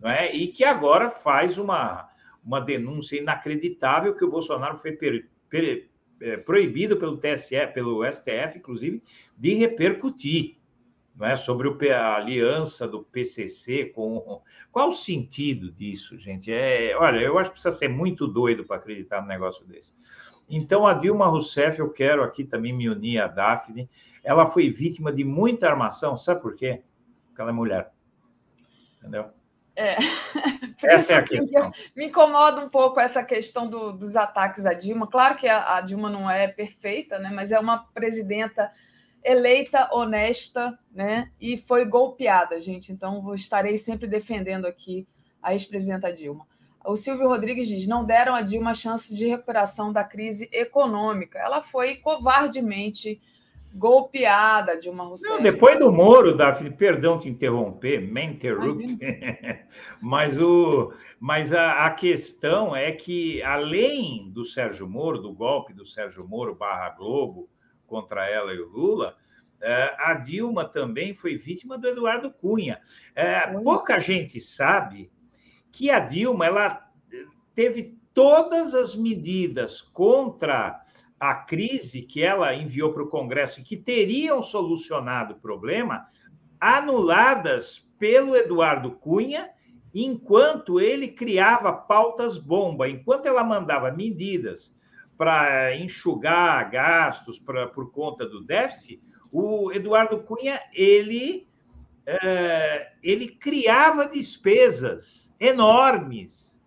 [0.00, 0.34] não é?
[0.34, 2.08] e que agora faz uma,
[2.42, 5.90] uma denúncia inacreditável que o Bolsonaro foi per, per,
[6.22, 9.02] é, proibido pelo TSE, pelo STF, inclusive,
[9.36, 10.59] de repercutir
[11.20, 14.40] não é, sobre o, a aliança do PCC com.
[14.72, 16.50] Qual o sentido disso, gente?
[16.50, 19.92] É, olha, eu acho que precisa ser muito doido para acreditar num negócio desse.
[20.48, 23.88] Então, a Dilma Rousseff, eu quero aqui também me unir à Daphne,
[24.24, 26.82] ela foi vítima de muita armação, sabe por quê?
[27.26, 27.92] Porque ela é mulher.
[28.98, 29.30] Entendeu?
[29.76, 29.96] É.
[30.80, 31.70] Por essa é a questão.
[31.94, 35.06] Me incomoda um pouco essa questão do, dos ataques à Dilma.
[35.06, 37.30] Claro que a, a, Dilma não é perfeita, né?
[37.32, 38.70] mas é uma presidenta
[39.24, 41.30] eleita, honesta, né?
[41.40, 42.92] E foi golpeada, gente.
[42.92, 45.06] Então, vou, estarei sempre defendendo aqui
[45.42, 46.46] a ex-presidenta Dilma.
[46.84, 51.38] O Silvio Rodrigues diz: não deram a Dilma chance de recuperação da crise econômica.
[51.38, 53.20] Ela foi covardemente
[53.72, 55.32] golpeada, Dilma Rousseff.
[55.32, 58.98] Não, depois do Moro, Daphne, perdão te interromper, me interrupt,
[60.00, 65.86] mas, o, mas a, a, questão é que, além do Sérgio Moro, do golpe do
[65.86, 67.48] Sérgio Moro barra Globo
[67.90, 69.16] contra ela e o Lula,
[69.60, 72.80] é, a Dilma também foi vítima do Eduardo Cunha.
[73.16, 75.10] É, pouca gente sabe
[75.72, 76.88] que a Dilma ela
[77.52, 80.80] teve todas as medidas contra
[81.18, 86.06] a crise que ela enviou para o Congresso e que teriam solucionado o problema,
[86.58, 89.50] anuladas pelo Eduardo Cunha,
[89.92, 94.78] enquanto ele criava pautas bomba, enquanto ela mandava medidas
[95.20, 101.46] para enxugar gastos pra, por conta do déficit, o Eduardo Cunha ele,
[102.06, 106.58] é, ele criava despesas enormes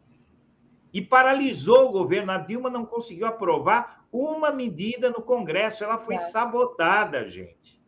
[0.94, 2.32] e paralisou o governo.
[2.32, 6.20] A Dilma não conseguiu aprovar uma medida no Congresso, ela foi é.
[6.20, 7.82] sabotada, gente.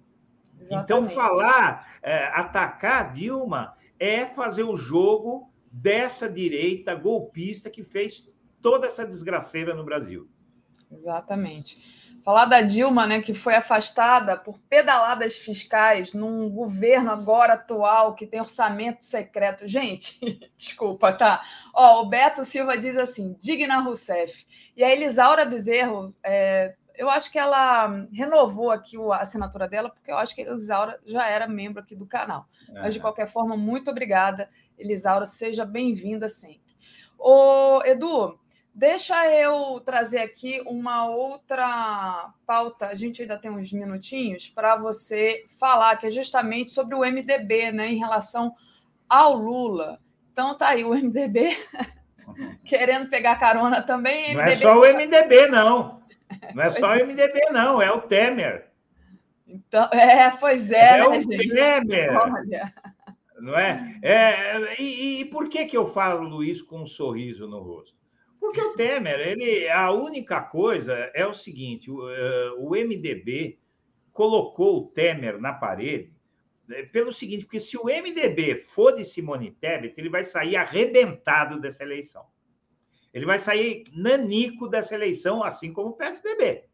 [0.60, 0.84] Exatamente.
[0.84, 8.28] Então, falar, é, atacar Dilma é fazer o jogo dessa direita golpista que fez
[8.64, 10.28] toda essa desgraceira no Brasil.
[10.92, 11.78] Exatamente.
[12.24, 18.26] Falar da Dilma, né, que foi afastada por pedaladas fiscais num governo agora atual que
[18.26, 19.68] tem orçamento secreto.
[19.68, 20.20] Gente,
[20.58, 21.44] desculpa, tá?
[21.72, 24.44] Ó, o Beto Silva diz assim: digna Rousseff.
[24.76, 30.12] E a Elisaura Bezerro, é, eu acho que ela renovou aqui a assinatura dela, porque
[30.12, 32.48] eu acho que a Elisaura já era membro aqui do canal.
[32.74, 35.26] Mas, de qualquer forma, muito obrigada, Elisaura.
[35.26, 36.76] Seja bem-vinda sempre.
[37.20, 38.40] Ô, Edu,
[38.78, 42.88] Deixa eu trazer aqui uma outra pauta.
[42.88, 47.72] A gente ainda tem uns minutinhos para você falar, que é justamente sobre o MDB,
[47.72, 48.54] né, em relação
[49.08, 49.98] ao Lula.
[50.34, 51.58] Então tá aí o MDB
[52.66, 54.34] querendo pegar carona também.
[54.34, 56.04] Não é só o MDB, não.
[56.54, 58.72] Não é só o MDB, não, é o Temer.
[59.48, 61.48] Então, é, pois é, é né, o gente?
[61.48, 62.14] Temer.
[62.14, 62.74] Olha.
[63.40, 63.98] Não é?
[64.02, 67.95] é e, e por que, que eu falo isso com um sorriso no rosto?
[68.46, 73.60] Porque o Temer, ele, a única coisa é o seguinte: o, uh, o MDB
[74.12, 76.16] colocou o Temer na parede
[76.68, 81.60] né, pelo seguinte, porque se o MDB for de Simone Tebet, ele vai sair arrebentado
[81.60, 82.26] dessa eleição.
[83.14, 86.66] Ele vai sair nanico dessa eleição, assim como o PSDB.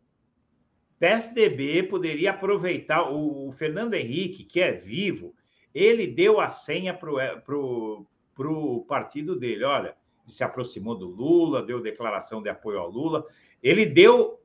[0.99, 5.35] PSDB poderia aproveitar o, o Fernando Henrique, que é vivo,
[5.73, 7.09] ele deu a senha para
[7.57, 9.63] o partido dele.
[9.63, 9.95] Olha,
[10.27, 13.25] se aproximou do Lula, deu declaração de apoio ao Lula.
[13.61, 14.39] Ele deu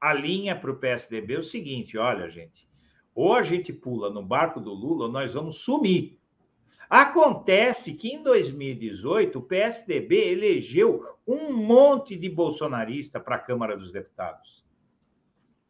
[0.00, 2.68] a linha para o PSDB o seguinte: olha, gente,
[3.14, 6.18] ou a gente pula no barco do Lula, ou nós vamos sumir.
[6.88, 13.92] Acontece que em 2018 o PSDB elegeu um monte de bolsonarista para a Câmara dos
[13.92, 14.64] Deputados.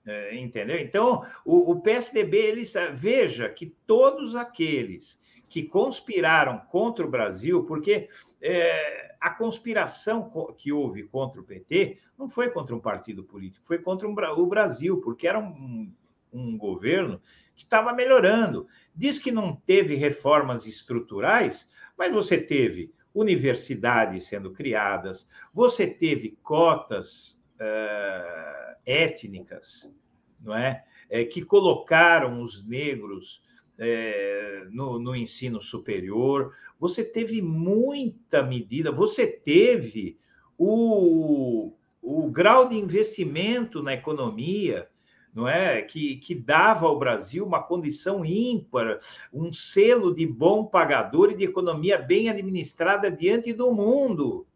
[0.06, 0.78] É, entendeu?
[0.78, 8.09] Então, o, o PSDB, eles, veja que todos aqueles que conspiraram contra o Brasil, porque
[8.41, 13.79] é, a conspiração que houve contra o PT não foi contra um partido político, foi
[13.79, 15.93] contra um, o Brasil, porque era um,
[16.33, 17.20] um governo
[17.57, 18.66] que estava melhorando.
[18.95, 27.43] Diz que não teve reformas estruturais, mas você teve universidades sendo criadas, você teve cotas
[27.57, 29.93] uh, étnicas,
[30.41, 30.85] não é?
[31.09, 31.25] é?
[31.25, 33.43] que colocaram os negros
[33.79, 40.19] é, no, no, ensino superior, você teve muita medida, você teve
[40.57, 41.73] o,
[42.03, 44.89] o grau de investimento na economia,
[45.33, 45.83] não é?
[45.83, 48.99] Que, que dava ao Brasil uma condição ímpar,
[49.33, 54.47] um selo de bom pagador e de economia bem administrada diante do mundo.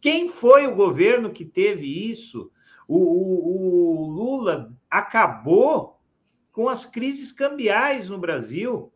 [0.00, 2.50] Quem foi o governo que teve isso?
[2.86, 5.93] O, o, o Lula acabou
[6.54, 8.92] com as crises cambiais no Brasil,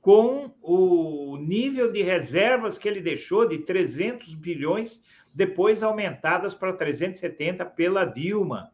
[0.00, 5.02] com o nível de reservas que ele deixou de 300 bilhões,
[5.34, 8.72] depois aumentadas para 370 pela Dilma.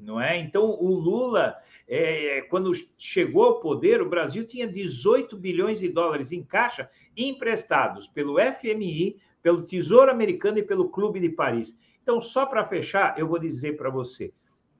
[0.00, 0.38] não é?
[0.38, 1.56] Então, o Lula,
[1.86, 8.08] é, quando chegou ao poder, o Brasil tinha 18 bilhões de dólares em caixa emprestados
[8.08, 11.78] pelo FMI, pelo Tesouro Americano e pelo Clube de Paris.
[12.02, 14.32] Então, só para fechar, eu vou dizer para você,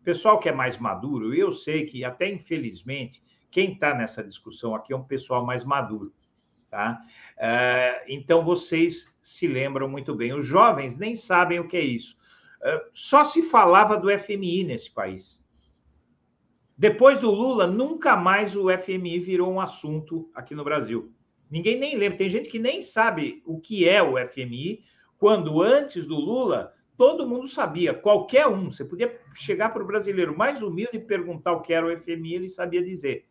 [0.04, 4.92] pessoal que é mais maduro, eu sei que até infelizmente quem está nessa discussão aqui
[4.92, 6.12] é um pessoal mais maduro,
[6.70, 7.02] tá?
[7.36, 10.32] Uh, então vocês se lembram muito bem.
[10.32, 12.16] Os jovens nem sabem o que é isso.
[12.62, 15.44] Uh, só se falava do FMI nesse país.
[16.76, 21.12] Depois do Lula, nunca mais o FMI virou um assunto aqui no Brasil.
[21.50, 22.16] Ninguém nem lembra.
[22.16, 24.82] Tem gente que nem sabe o que é o FMI,
[25.18, 28.70] quando antes do Lula todo mundo sabia, qualquer um.
[28.70, 32.34] Você podia chegar para o brasileiro mais humilde e perguntar o que era o FMI,
[32.34, 33.26] ele sabia dizer.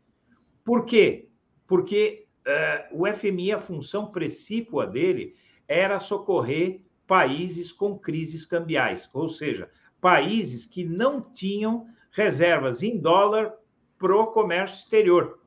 [0.66, 1.30] Por quê?
[1.68, 5.36] Porque uh, o FMI, a função precípua dele
[5.68, 9.70] era socorrer países com crises cambiais, ou seja,
[10.02, 13.54] países que não tinham reservas em dólar
[14.00, 15.44] para o comércio exterior.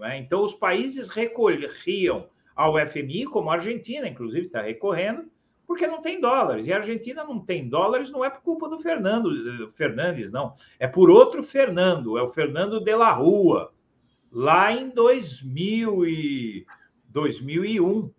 [0.00, 0.16] É?
[0.16, 2.26] Então, os países recorriam
[2.56, 5.30] ao FMI, como a Argentina, inclusive, está recorrendo,
[5.72, 6.66] porque não tem dólares.
[6.66, 10.52] E a Argentina não tem dólares, não é por culpa do Fernando Fernandes, não.
[10.78, 13.72] É por outro Fernando, é o Fernando de la Rua,
[14.30, 16.66] lá em 2000 e
[17.08, 18.12] 2001.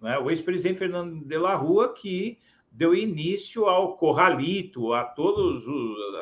[0.00, 0.18] Né?
[0.20, 2.38] O ex-presidente Fernando de la Rua que
[2.72, 5.62] deu início ao corralito, a todas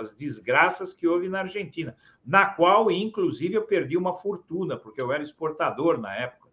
[0.01, 1.95] as desgraças que houve na Argentina,
[2.27, 6.49] na qual, inclusive, eu perdi uma fortuna, porque eu era exportador na época.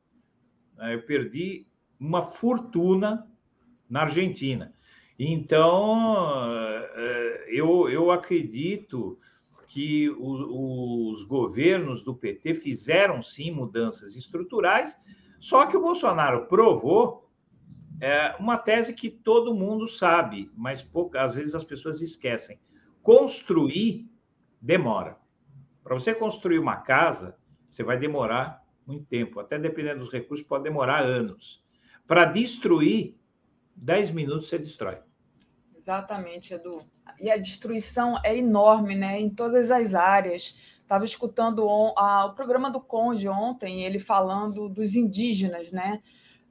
[0.92, 1.66] Eu perdi
[2.00, 3.28] uma fortuna
[3.90, 4.74] na Argentina.
[5.18, 6.36] Então,
[6.96, 9.18] eh, eu, eu acredito
[9.68, 14.98] que os, os governos do PT fizeram sim mudanças estruturais,
[15.40, 17.30] só que o Bolsonaro provou
[18.02, 22.60] é, uma tese que todo mundo sabe, mas poucas às vezes as pessoas esquecem.
[23.02, 24.10] Construir
[24.62, 25.18] demora.
[25.84, 27.38] Para você construir uma casa,
[27.70, 31.64] você vai demorar muito tempo, até dependendo dos recursos, pode demorar anos.
[32.08, 33.16] Para destruir,
[33.76, 34.98] 10 minutos você destrói.
[35.76, 36.82] Exatamente, Edu.
[37.20, 39.20] E a destruição é enorme, né?
[39.20, 40.56] Em todas as áreas.
[40.82, 46.02] Estava escutando a, o programa do Conde ontem, ele falando dos indígenas, né?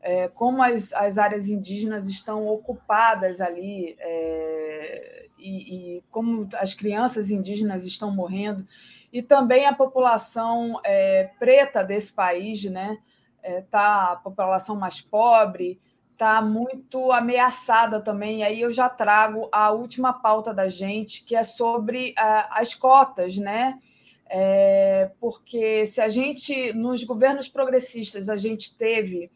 [0.00, 7.30] É, como as, as áreas indígenas estão ocupadas ali é, e, e, como as crianças
[7.30, 8.66] indígenas estão morrendo
[9.12, 12.98] e também a população é, preta desse país, né?
[13.42, 15.80] É, tá a população mais pobre,
[16.14, 18.42] está muito ameaçada também.
[18.42, 23.36] Aí eu já trago a última pauta da gente, que é sobre uh, as cotas,
[23.36, 23.78] né?
[24.26, 29.30] É, porque se a gente, nos governos progressistas, a gente teve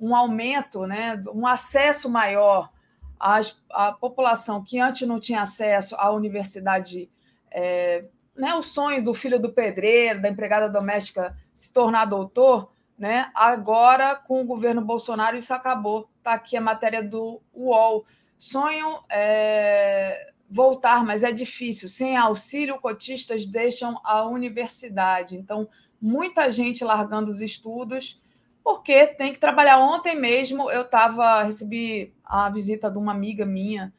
[0.00, 2.70] um aumento, né, um acesso maior
[3.18, 7.10] às, à população que antes não tinha acesso à universidade,
[7.50, 13.30] é, né, o sonho do filho do pedreiro, da empregada doméstica se tornar doutor, né?
[13.34, 16.09] Agora, com o governo Bolsonaro, isso acabou.
[16.20, 18.04] Está aqui a matéria do UOL.
[18.38, 21.88] Sonho é, voltar, mas é difícil.
[21.88, 25.34] Sem auxílio, cotistas deixam a universidade.
[25.34, 25.66] Então,
[25.98, 28.22] muita gente largando os estudos,
[28.62, 29.78] porque tem que trabalhar.
[29.78, 33.90] Ontem mesmo eu estava, recebi a visita de uma amiga minha,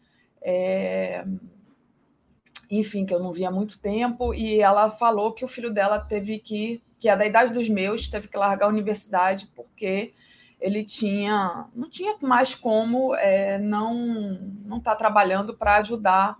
[0.43, 1.25] é,
[2.69, 5.99] enfim, que eu não via há muito tempo, e ela falou que o filho dela
[5.99, 10.13] teve que que é da idade dos meus, teve que largar a universidade porque
[10.61, 16.37] ele tinha não tinha mais como é, não não estar tá trabalhando para ajudar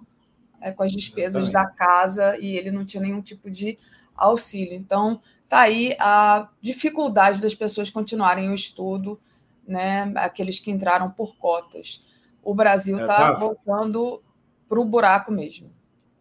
[0.61, 3.79] é, com as despesas da casa e ele não tinha nenhum tipo de
[4.15, 4.75] auxílio.
[4.75, 5.19] Então
[5.49, 9.19] tá aí a dificuldade das pessoas continuarem o estudo,
[9.67, 10.13] né?
[10.15, 12.05] Aqueles que entraram por cotas.
[12.43, 14.21] O Brasil está é, voltando
[14.69, 15.71] para o buraco mesmo.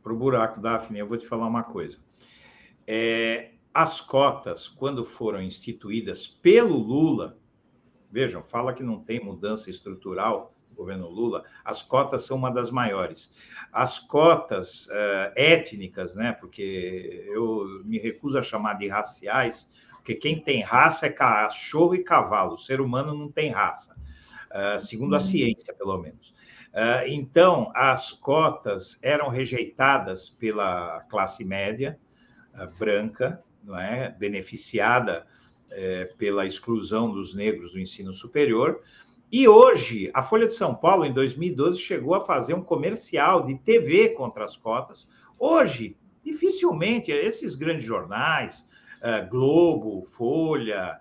[0.02, 1.98] Para o buraco, Daphne, eu vou te falar uma coisa.
[2.86, 7.38] É, as cotas, quando foram instituídas pelo Lula,
[8.10, 12.70] vejam, fala que não tem mudança estrutural no governo Lula, as cotas são uma das
[12.70, 13.30] maiores.
[13.72, 20.40] As cotas uh, étnicas, né, porque eu me recuso a chamar de raciais, porque quem
[20.40, 23.94] tem raça é cachorro e cavalo, o ser humano não tem raça,
[24.50, 25.24] uh, segundo a uhum.
[25.24, 26.34] ciência, pelo menos.
[26.70, 31.98] Uh, então, as cotas eram rejeitadas pela classe média
[32.78, 35.26] branca, não é, beneficiada
[35.70, 38.80] é, pela exclusão dos negros do ensino superior.
[39.32, 43.56] E hoje, a Folha de São Paulo, em 2012, chegou a fazer um comercial de
[43.56, 45.08] TV contra as cotas.
[45.38, 48.66] Hoje, dificilmente, esses grandes jornais,
[48.98, 50.98] uh, Globo, Folha,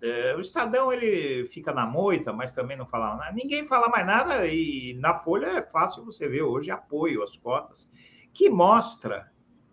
[0.00, 3.32] uh, o Estadão, ele fica na moita, mas também não fala nada.
[3.32, 7.90] Ninguém fala mais nada e na Folha é fácil você ver hoje apoio às cotas
[8.32, 9.30] que mostra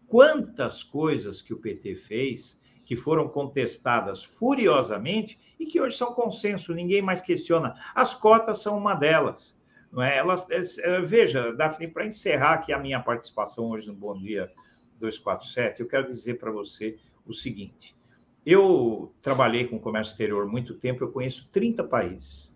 [0.07, 2.58] quantas coisas que o PT fez
[2.89, 7.75] que foram contestadas furiosamente e que hoje são consenso, ninguém mais questiona.
[7.93, 9.61] As cotas são uma delas.
[9.91, 10.17] Não é?
[10.17, 14.51] Elas, é, veja, Daphne, para encerrar aqui a minha participação hoje no Bom Dia
[14.97, 16.97] 247, eu quero dizer para você
[17.27, 17.95] o seguinte:
[18.43, 22.51] eu trabalhei com comércio exterior muito tempo, eu conheço 30 países,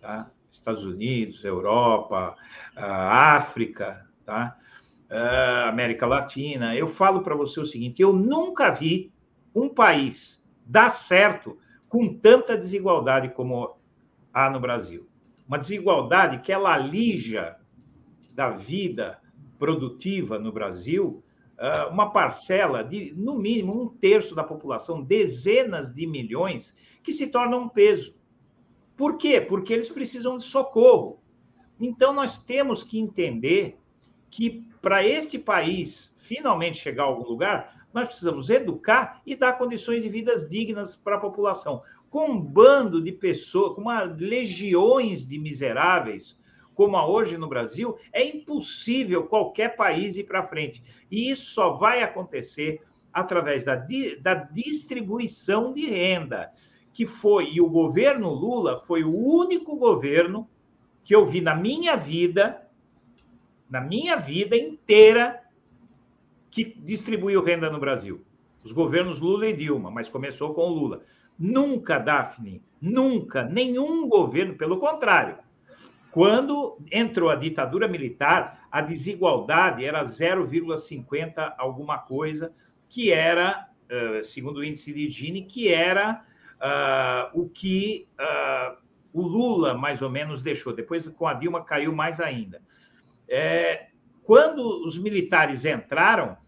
[0.00, 0.32] tá?
[0.50, 2.34] Estados Unidos, Europa,
[2.74, 4.58] África, tá?
[5.68, 6.74] América Latina.
[6.74, 9.13] Eu falo para você o seguinte: eu nunca vi
[9.54, 11.58] um país dar certo
[11.88, 13.76] com tanta desigualdade como
[14.32, 15.08] há no Brasil.
[15.46, 17.56] Uma desigualdade que ela alija
[18.34, 19.20] da vida
[19.58, 21.22] produtiva no Brasil
[21.56, 27.28] ah, uma parcela de, no mínimo, um terço da população, dezenas de milhões, que se
[27.28, 28.14] tornam um peso.
[28.96, 29.40] Por quê?
[29.40, 31.20] Porque eles precisam de socorro.
[31.80, 33.78] Então, nós temos que entender
[34.30, 40.02] que, para este país finalmente chegar a algum lugar, nós precisamos educar e dar condições
[40.02, 41.80] de vidas dignas para a população.
[42.10, 46.36] Com um bando de pessoas, com uma legiões de miseráveis,
[46.74, 50.82] como há hoje no Brasil, é impossível qualquer país ir para frente.
[51.08, 53.76] E isso só vai acontecer através da,
[54.20, 56.50] da distribuição de renda,
[56.92, 60.48] que foi, e o governo Lula foi o único governo
[61.04, 62.66] que eu vi na minha vida,
[63.70, 65.43] na minha vida inteira,
[66.54, 68.24] que distribuiu renda no Brasil.
[68.64, 71.02] Os governos Lula e Dilma, mas começou com Lula.
[71.36, 75.38] Nunca, Daphne, nunca, nenhum governo, pelo contrário,
[76.12, 82.54] quando entrou a ditadura militar, a desigualdade era 0,50 alguma coisa,
[82.88, 83.68] que era,
[84.22, 86.24] segundo o índice de Gini, que era
[86.60, 88.76] uh, o que uh,
[89.12, 90.72] o Lula mais ou menos deixou.
[90.72, 92.62] Depois, com a Dilma, caiu mais ainda.
[93.28, 93.88] É,
[94.22, 96.43] quando os militares entraram,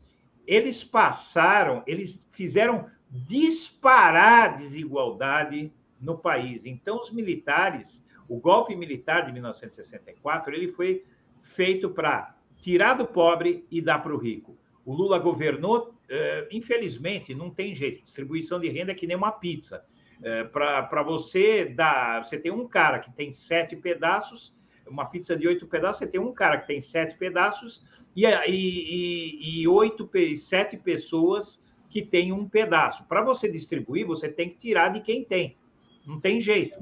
[0.47, 6.67] eles passaram, eles fizeram disparar a desigualdade no país.
[6.67, 11.05] Então, os militares o golpe militar de 1964 ele foi
[11.43, 14.59] feito para tirar do pobre e dar para o rico.
[14.85, 18.03] O Lula governou, eh, infelizmente, não tem jeito.
[18.03, 19.85] Distribuição de renda é que nem uma pizza.
[20.23, 24.55] Eh, para você dar, você tem um cara que tem sete pedaços,
[24.89, 27.83] uma pizza de oito pedaços, você tem um cara que tem sete pedaços
[28.15, 33.05] e, e, e oito, sete pessoas que têm um pedaço.
[33.05, 35.57] Para você distribuir, você tem que tirar de quem tem.
[36.07, 36.79] Não tem jeito.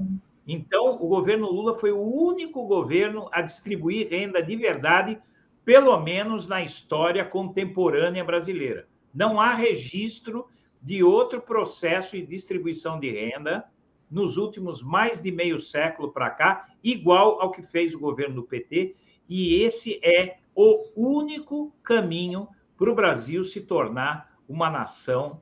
[0.47, 5.19] Então, o governo Lula foi o único governo a distribuir renda de verdade,
[5.63, 8.87] pelo menos na história contemporânea brasileira.
[9.13, 10.45] Não há registro
[10.81, 13.65] de outro processo de distribuição de renda
[14.09, 18.43] nos últimos mais de meio século para cá, igual ao que fez o governo do
[18.43, 18.95] PT,
[19.27, 25.41] e esse é o único caminho para o Brasil se tornar uma nação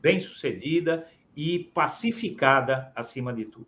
[0.00, 1.06] bem-sucedida
[1.36, 3.66] e pacificada acima de tudo.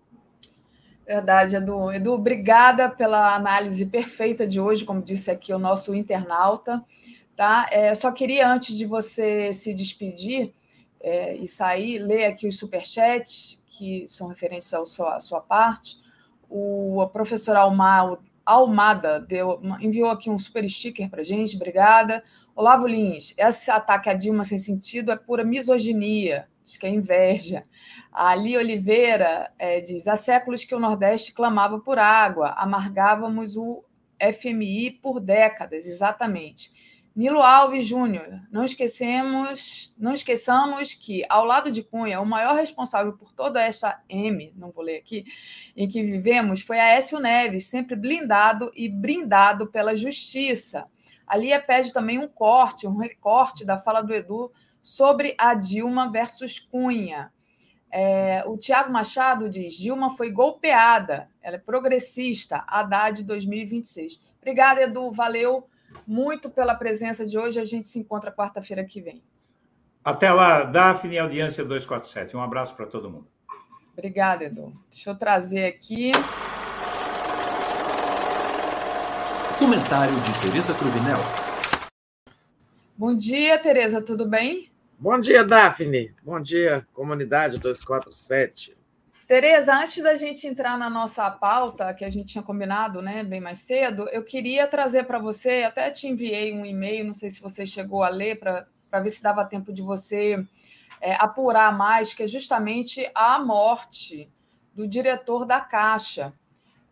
[1.07, 1.93] Verdade, Edu.
[1.93, 6.83] Edu, obrigada pela análise perfeita de hoje, como disse aqui o nosso internauta.
[7.37, 7.67] Tá?
[7.71, 10.53] É, só queria, antes de você se despedir
[11.01, 15.99] é, e sair, ler aqui os superchats, que são referentes à sua, à sua parte.
[16.49, 22.23] O professor Alma, Almada deu, enviou aqui um super sticker para gente, obrigada.
[22.55, 27.65] Olavo Lins, esse ataque a Dilma sem sentido é pura misoginia acho que é inveja.
[28.13, 33.85] A Ali Oliveira é, diz: há séculos que o Nordeste clamava por água, amargávamos o
[34.21, 36.71] FMI por décadas, exatamente.
[37.15, 43.13] Nilo Alves Júnior, não esquecemos, não esqueçamos que, ao lado de Cunha, o maior responsável
[43.13, 45.27] por toda essa M, não vou ler aqui,
[45.77, 50.87] em que vivemos, foi Aécio Neves, sempre blindado e brindado pela justiça.
[51.27, 56.59] Ali pede também um corte, um recorte da fala do Edu sobre a Dilma versus
[56.59, 57.31] Cunha.
[57.91, 64.19] É, o Tiago Machado diz: Dilma foi golpeada, ela é progressista, Haddad 2026.
[64.41, 65.69] Obrigada, Edu, valeu
[66.07, 67.61] muito pela presença de hoje.
[67.61, 69.23] A gente se encontra quarta-feira que vem.
[70.05, 72.37] Até lá, Daphne, audiência 247.
[72.37, 73.29] Um abraço para todo mundo.
[73.93, 74.73] Obrigada, Edu.
[74.91, 76.11] Deixa eu trazer aqui.
[79.59, 81.19] Comentário de Tereza Cruvinel.
[82.97, 84.71] Bom dia, Tereza, tudo bem?
[84.99, 86.15] Bom dia, Daphne.
[86.23, 88.77] Bom dia, comunidade 247.
[89.33, 93.41] Tereza, antes da gente entrar na nossa pauta, que a gente tinha combinado né, bem
[93.41, 97.41] mais cedo, eu queria trazer para você, até te enviei um e-mail, não sei se
[97.41, 100.47] você chegou a ler, para ver se dava tempo de você
[101.01, 104.31] é, apurar mais, que é justamente a morte
[104.75, 106.35] do diretor da Caixa.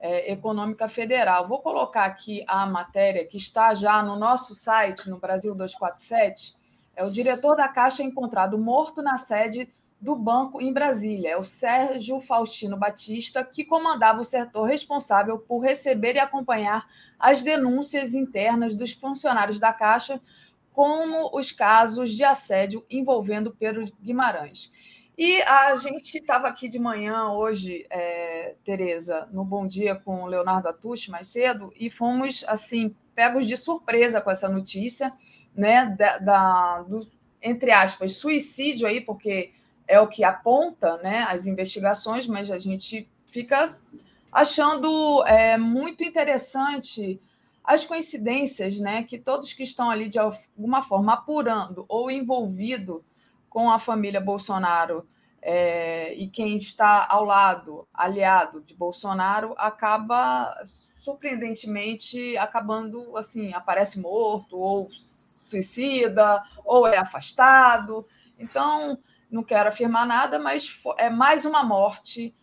[0.00, 1.46] é, Econômica Federal.
[1.46, 6.54] Vou colocar aqui a matéria que está já no nosso site, no Brasil 247.
[6.96, 9.70] É o diretor da Caixa encontrado morto na sede
[10.00, 11.32] do banco em Brasília.
[11.32, 17.42] É o Sérgio Faustino Batista, que comandava o setor responsável por receber e acompanhar as
[17.42, 20.20] denúncias internas dos funcionários da Caixa,
[20.72, 24.70] como os casos de assédio envolvendo Pedro Guimarães.
[25.18, 30.26] E a gente estava aqui de manhã hoje, é, Tereza, no Bom Dia com o
[30.26, 35.12] Leonardo Atush mais cedo, e fomos assim pegos de surpresa com essa notícia,
[35.54, 35.94] né?
[35.98, 37.06] Da, da do,
[37.42, 39.52] entre aspas, suicídio aí, porque
[39.90, 43.66] é o que aponta né, as investigações, mas a gente fica
[44.32, 47.20] achando é, muito interessante
[47.64, 49.02] as coincidências, né?
[49.02, 53.04] Que todos que estão ali de alguma forma apurando ou envolvido
[53.48, 55.06] com a família Bolsonaro
[55.42, 60.54] é, e quem está ao lado, aliado de Bolsonaro, acaba
[60.96, 68.06] surpreendentemente acabando assim, aparece morto ou suicida ou é afastado.
[68.38, 68.98] Então,
[69.30, 72.34] não quero afirmar nada, mas é mais uma morte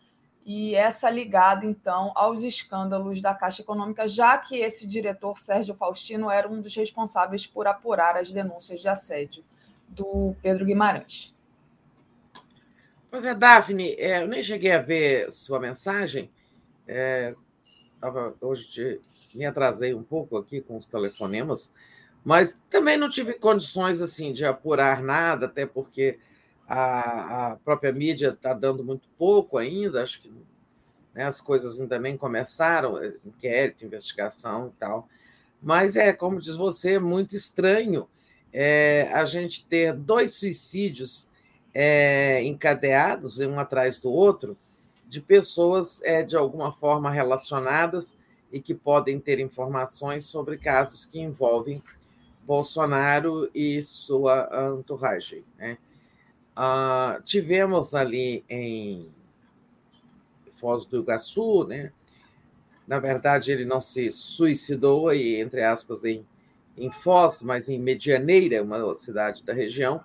[0.46, 6.32] e essa ligada então aos escândalos da Caixa Econômica, já que esse diretor Sérgio Faustino
[6.32, 9.44] era um dos responsáveis por apurar as denúncias de assédio
[9.90, 11.36] do Pedro Guimarães.
[13.12, 16.32] Pois é, Daphne, é, eu nem cheguei a ver sua mensagem.
[16.88, 17.36] É,
[18.40, 19.02] hoje
[19.36, 21.74] me atrasei um pouco aqui com os telefonemas,
[22.24, 26.20] mas também não tive condições assim de apurar nada, até porque
[26.68, 30.32] a, a própria mídia está dando muito pouco ainda, acho que
[31.14, 35.08] né, as coisas ainda nem começaram, inquérito, investigação e tal.
[35.62, 38.08] Mas é, como diz você, muito estranho
[38.54, 41.28] é, a gente ter dois suicídios
[41.74, 44.58] é, encadeados, um atrás do outro,
[45.08, 48.18] de pessoas é, de alguma forma relacionadas
[48.52, 51.82] e que podem ter informações sobre casos que envolvem
[52.46, 54.50] Bolsonaro e sua
[54.80, 55.44] entourage.
[55.58, 55.78] Né?
[56.60, 59.08] Ah, tivemos ali em
[60.54, 61.92] Foz do Iguaçu, né?
[62.88, 66.26] na verdade, ele não se suicidou, e, entre aspas, em
[66.78, 70.04] em Foz, mas em Medianeira, uma cidade da região,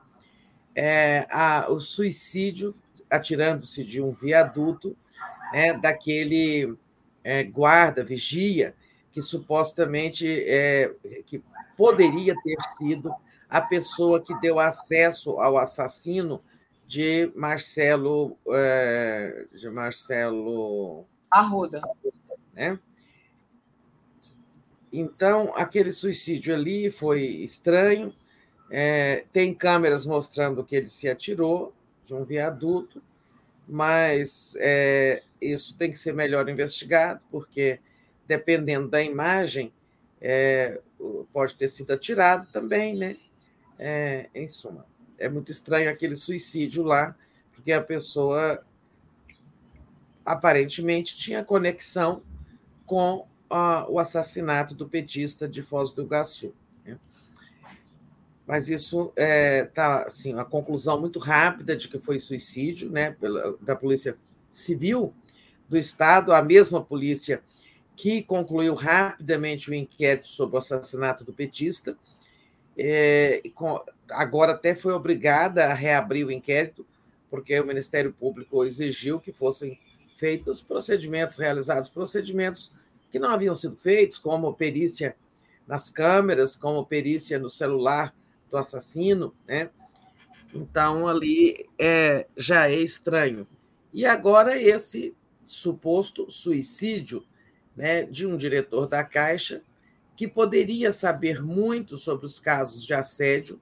[0.74, 2.74] é, a, o suicídio
[3.10, 4.96] atirando-se de um viaduto
[5.52, 6.74] né, daquele
[7.22, 8.74] é, guarda, vigia,
[9.12, 10.90] que supostamente é,
[11.26, 11.42] que
[11.76, 13.14] poderia ter sido
[13.52, 16.42] a pessoa que deu acesso ao assassino
[16.86, 21.82] de Marcelo é, de Marcelo Arruda,
[22.54, 22.78] né?
[24.90, 28.14] Então, aquele suicídio ali foi estranho.
[28.70, 31.74] É, tem câmeras mostrando que ele se atirou
[32.06, 33.02] de um viaduto,
[33.68, 37.80] mas é, isso tem que ser melhor investigado, porque
[38.26, 39.70] dependendo da imagem,
[41.34, 43.14] pode ter sido atirado também, né?
[43.84, 44.86] É, em suma,
[45.18, 47.16] é muito estranho aquele suicídio lá,
[47.52, 48.64] porque a pessoa
[50.24, 52.22] aparentemente tinha conexão
[52.86, 53.26] com
[53.88, 56.54] o assassinato do petista de Foz do Iguaçu.
[56.84, 56.96] Né?
[58.46, 63.16] Mas isso está, é, tá, assim, uma conclusão muito rápida de que foi suicídio né,
[63.60, 64.16] da Polícia
[64.50, 65.12] Civil
[65.68, 67.42] do Estado, a mesma polícia
[67.96, 71.96] que concluiu rapidamente o inquérito sobre o assassinato do petista.
[72.76, 73.42] É,
[74.10, 76.86] agora até foi obrigada a reabrir o inquérito,
[77.30, 79.78] porque o Ministério Público exigiu que fossem
[80.16, 82.72] feitos procedimentos, realizados procedimentos
[83.10, 85.16] que não haviam sido feitos, como perícia
[85.66, 88.14] nas câmeras, como perícia no celular
[88.50, 89.70] do assassino, né?
[90.54, 93.46] Então ali é, já é estranho.
[93.92, 97.24] E agora esse suposto suicídio
[97.76, 99.62] né, de um diretor da Caixa
[100.22, 103.60] que poderia saber muito sobre os casos de assédio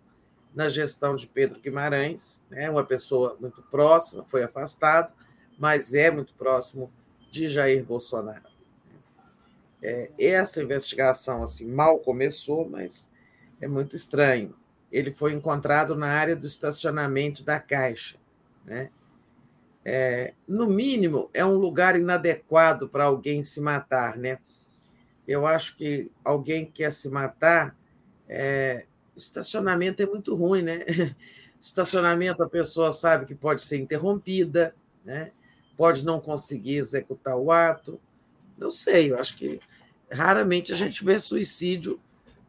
[0.55, 5.15] na gestão de Pedro Guimarães, né, uma pessoa muito próxima, foi afastado,
[5.59, 6.93] mas é muito próximo
[7.31, 8.51] de Jair Bolsonaro.
[9.83, 13.11] É, essa investigação assim mal começou, mas
[13.59, 14.55] é muito estranho.
[14.93, 18.19] Ele foi encontrado na área do estacionamento da Caixa.
[18.67, 18.91] Né?
[19.83, 24.19] É, no mínimo, é um lugar inadequado para alguém se matar.
[24.19, 24.39] Né?
[25.31, 27.77] Eu acho que alguém quer se matar,
[28.29, 28.87] é,
[29.17, 30.63] estacionamento é muito ruim.
[30.63, 30.85] Né?
[31.61, 34.75] Estacionamento, a pessoa sabe que pode ser interrompida,
[35.05, 35.33] né?
[35.77, 38.01] pode não conseguir executar o ato
[38.61, 39.59] não sei, eu acho que
[40.13, 41.99] raramente a gente vê suicídio.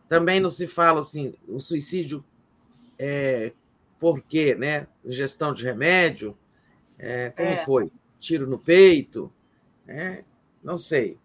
[0.10, 2.24] Também não se fala assim, o suicídio
[3.00, 3.54] é,
[3.98, 4.88] por quê, né?
[5.06, 6.38] Ingestão de remédio,
[7.00, 7.64] é, como é.
[7.64, 7.92] foi?
[8.20, 9.32] Tiro no peito,
[9.88, 10.26] né?
[10.62, 11.18] não sei.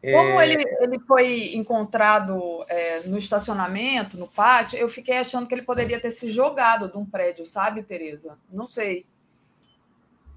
[0.00, 0.48] Como é...
[0.48, 6.00] ele, ele foi encontrado é, no estacionamento, no pátio, eu fiquei achando que ele poderia
[6.00, 8.38] ter se jogado de um prédio, sabe, Tereza?
[8.50, 9.04] Não sei.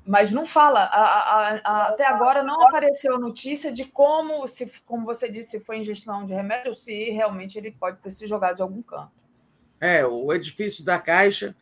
[0.03, 0.81] Mas não fala.
[0.85, 5.63] A, a, a, até agora não apareceu notícia de como, se, como você disse, se
[5.63, 9.11] foi ingestão de remédio ou se realmente ele pode ter se jogado de algum canto.
[9.79, 11.55] É, o edifício da Caixa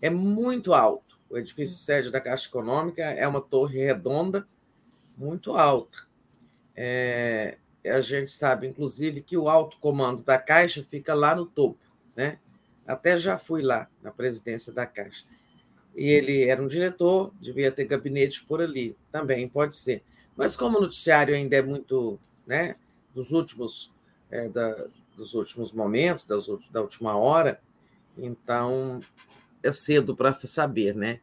[0.00, 1.18] é muito alto.
[1.28, 4.46] O edifício sede da Caixa Econômica é uma torre redonda,
[5.16, 6.06] muito alta.
[6.76, 11.78] É, a gente sabe, inclusive, que o alto comando da Caixa fica lá no topo,
[12.14, 12.38] né?
[12.86, 15.24] Até já fui lá na presidência da Caixa.
[15.96, 20.02] E ele era um diretor, devia ter gabinete por ali, também pode ser.
[20.36, 22.76] Mas como o noticiário ainda é muito, né,
[23.14, 23.90] dos últimos,
[24.30, 24.86] é, da,
[25.16, 27.58] dos últimos momentos, das, da última hora,
[28.18, 29.00] então
[29.62, 31.20] é cedo para saber, né?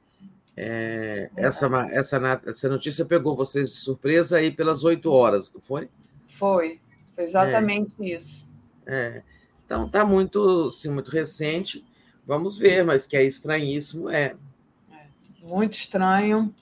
[0.55, 5.89] É, essa, essa, essa notícia pegou vocês de surpresa aí pelas oito horas, não foi?
[6.27, 6.79] Foi,
[7.15, 8.05] foi exatamente é.
[8.05, 8.47] isso.
[8.85, 9.23] É.
[9.65, 11.83] Então está muito, sim, muito recente.
[12.25, 14.35] Vamos ver, mas que é estranhíssimo, é.
[14.91, 15.05] é.
[15.41, 16.53] Muito estranho.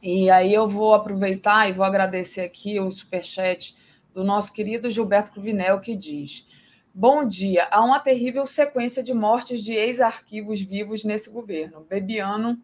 [0.00, 3.76] E aí eu vou aproveitar e vou agradecer aqui o superchat
[4.14, 6.46] do nosso querido Gilberto Cruvinel, que diz:
[6.94, 7.66] Bom dia.
[7.70, 11.84] Há uma terrível sequência de mortes de ex-arquivos vivos nesse governo.
[11.88, 12.60] Bebiano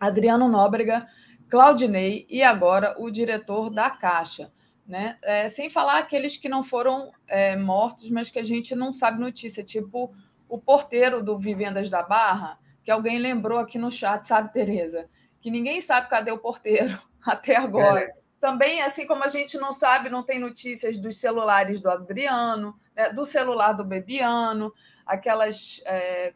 [0.00, 1.06] Adriano Nóbrega,
[1.50, 4.50] Claudinei e agora o diretor da Caixa.
[4.86, 5.18] Né?
[5.22, 9.20] É, sem falar aqueles que não foram é, mortos, mas que a gente não sabe
[9.20, 10.12] notícia, tipo
[10.48, 15.08] o porteiro do Vivendas da Barra, que alguém lembrou aqui no chat, sabe, Tereza?
[15.40, 18.00] Que ninguém sabe cadê o porteiro até agora.
[18.00, 18.20] É.
[18.40, 23.12] Também, assim como a gente não sabe, não tem notícias dos celulares do Adriano, né,
[23.12, 24.72] do celular do Bebiano,
[25.06, 26.32] aquelas é,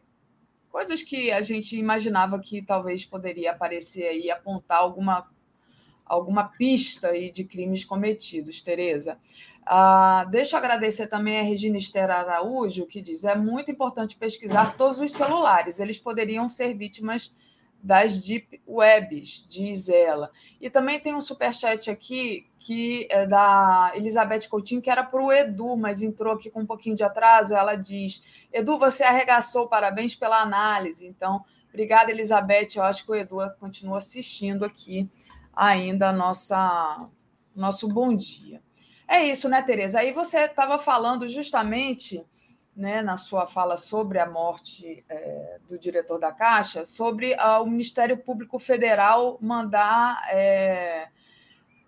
[0.75, 5.25] coisas que a gente imaginava que talvez poderia aparecer aí, apontar alguma,
[6.05, 9.17] alguma pista aí de crimes cometidos, Tereza.
[9.65, 14.75] Ah, deixa eu agradecer também a Regina Esther Araújo, que diz: é muito importante pesquisar
[14.75, 17.33] todos os celulares, eles poderiam ser vítimas
[17.85, 20.31] das deep webs, diz ela.
[20.59, 25.31] E também tem um superchat aqui que é da Elizabeth Coutinho, que era para o
[25.31, 27.53] Edu, mas entrou aqui com um pouquinho de atraso.
[27.53, 31.07] Ela diz: Edu, você arregaçou, parabéns pela análise.
[31.07, 32.69] Então, obrigada, Elizabeth.
[32.75, 35.07] Eu acho que o Edu continua assistindo aqui
[35.55, 37.05] ainda nossa
[37.55, 38.63] nosso bom dia.
[39.07, 39.99] É isso, né, Tereza?
[39.99, 42.25] Aí você estava falando justamente
[42.75, 47.67] né, na sua fala sobre a morte é, do diretor da Caixa, sobre ah, o
[47.67, 51.07] Ministério Público Federal mandar, é,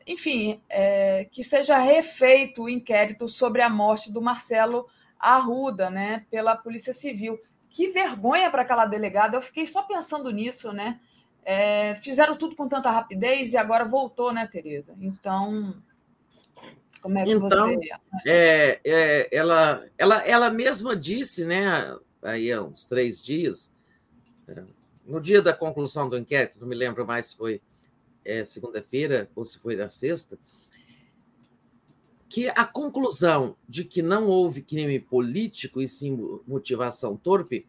[0.05, 4.87] enfim, é, que seja refeito o inquérito sobre a morte do Marcelo
[5.19, 7.37] Arruda, né, pela Polícia Civil.
[7.69, 9.35] Que vergonha para aquela delegada!
[9.35, 10.99] Eu fiquei só pensando nisso, né?
[11.43, 14.95] É, fizeram tudo com tanta rapidez e agora voltou, né, Tereza?
[14.99, 15.75] Então,
[17.01, 17.89] como é que então, você.
[18.25, 23.71] É, é, ela, ela, ela mesma disse, né, aí há uns três dias,
[24.47, 24.63] é,
[25.05, 27.61] no dia da conclusão do inquérito, não me lembro mais se foi
[28.25, 30.37] é, segunda-feira ou se foi na sexta,
[32.27, 37.65] que a conclusão de que não houve crime político e sim motivação torpe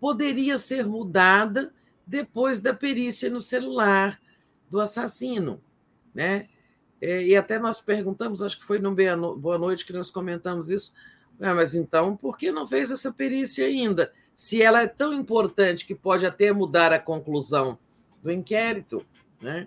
[0.00, 1.72] poderia ser mudada
[2.04, 4.20] depois da perícia no celular
[4.68, 5.62] do assassino,
[6.12, 6.48] né?
[7.00, 8.94] É, e até nós perguntamos, acho que foi no
[9.36, 10.92] Boa Noite que nós comentamos isso,
[11.40, 14.12] ah, mas então por que não fez essa perícia ainda?
[14.34, 17.78] Se ela é tão importante que pode até mudar a conclusão
[18.22, 19.04] do inquérito,
[19.40, 19.66] né?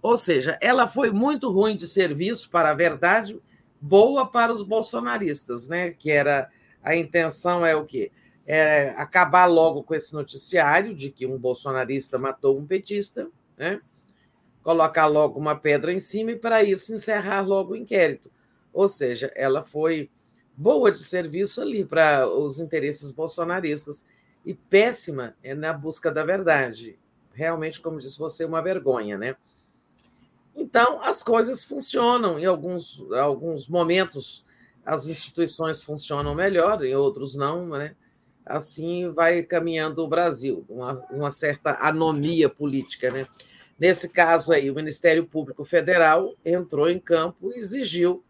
[0.00, 3.38] Ou seja, ela foi muito ruim de serviço, para a verdade,
[3.80, 5.90] boa para os bolsonaristas, né?
[5.90, 6.48] Que era
[6.82, 8.10] a intenção é o quê?
[8.46, 13.80] É acabar logo com esse noticiário de que um bolsonarista matou um petista, né?
[14.62, 18.30] Colocar logo uma pedra em cima e, para isso, encerrar logo o inquérito.
[18.72, 20.10] Ou seja, ela foi
[20.56, 24.04] boa de serviço ali para os interesses bolsonaristas
[24.44, 26.98] e péssima é na busca da verdade.
[27.32, 29.36] Realmente, como disse você, uma vergonha, né?
[30.54, 32.38] Então, as coisas funcionam.
[32.38, 34.44] Em alguns, alguns momentos,
[34.84, 37.94] as instituições funcionam melhor, em outros não, né?
[38.44, 43.26] Assim vai caminhando o Brasil, uma, uma certa anomia política, né?
[43.80, 48.22] Nesse caso aí, o Ministério Público Federal entrou em campo e exigiu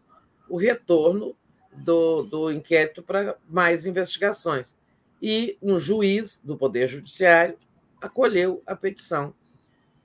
[0.47, 1.35] o retorno
[1.73, 4.77] do, do inquérito para mais investigações.
[5.21, 7.57] E um juiz do Poder Judiciário
[8.01, 9.33] acolheu a petição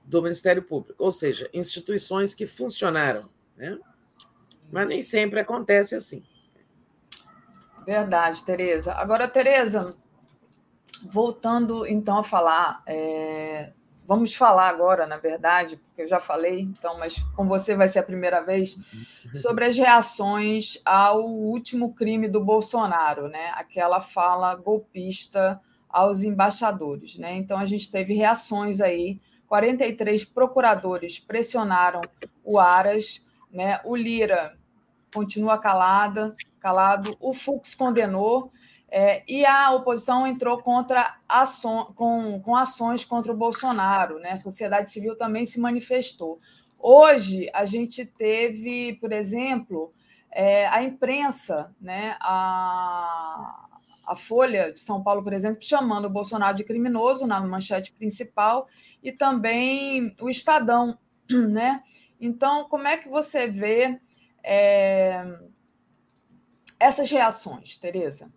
[0.03, 3.29] do Ministério Público, ou seja, instituições que funcionaram.
[3.55, 3.79] Né?
[4.69, 6.23] Mas nem sempre acontece assim.
[7.85, 8.93] Verdade, Tereza.
[8.93, 9.95] Agora, Tereza,
[11.09, 13.71] voltando então a falar é,
[14.07, 17.99] vamos falar agora, na verdade, porque eu já falei, então, mas com você vai ser
[17.99, 18.79] a primeira vez,
[19.33, 23.51] sobre as reações ao último crime do Bolsonaro, né?
[23.55, 27.35] Aquela fala golpista aos embaixadores, né?
[27.35, 29.19] Então a gente teve reações aí,
[29.49, 32.01] 43 procuradores pressionaram
[32.45, 33.21] o Aras,
[33.51, 33.81] né?
[33.83, 34.57] O Lira
[35.13, 38.53] continua calada, calado, o Fux condenou
[38.89, 44.31] é, e a oposição entrou contra ação, com, com ações contra o Bolsonaro, né?
[44.31, 46.39] A sociedade civil também se manifestou.
[46.79, 49.91] Hoje a gente teve, por exemplo,
[50.31, 52.15] é, a imprensa, né?
[52.21, 53.67] A,
[54.05, 58.69] a Folha de São Paulo, por exemplo, chamando o Bolsonaro de criminoso na manchete principal,
[59.03, 60.97] e também o Estadão,
[61.29, 61.83] né?
[62.21, 63.99] Então, como é que você vê
[64.41, 65.25] é,
[66.79, 68.31] essas reações, Tereza?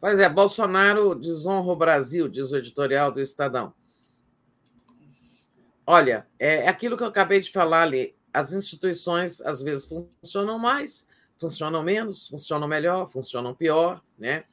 [0.00, 3.74] Pois é, Bolsonaro desonra o Brasil, diz o editorial do Estadão.
[5.86, 8.16] Olha, é, é aquilo que eu acabei de falar ali.
[8.32, 11.06] As instituições às vezes funcionam mais,
[11.38, 14.44] funcionam menos, funcionam melhor, funcionam pior, né?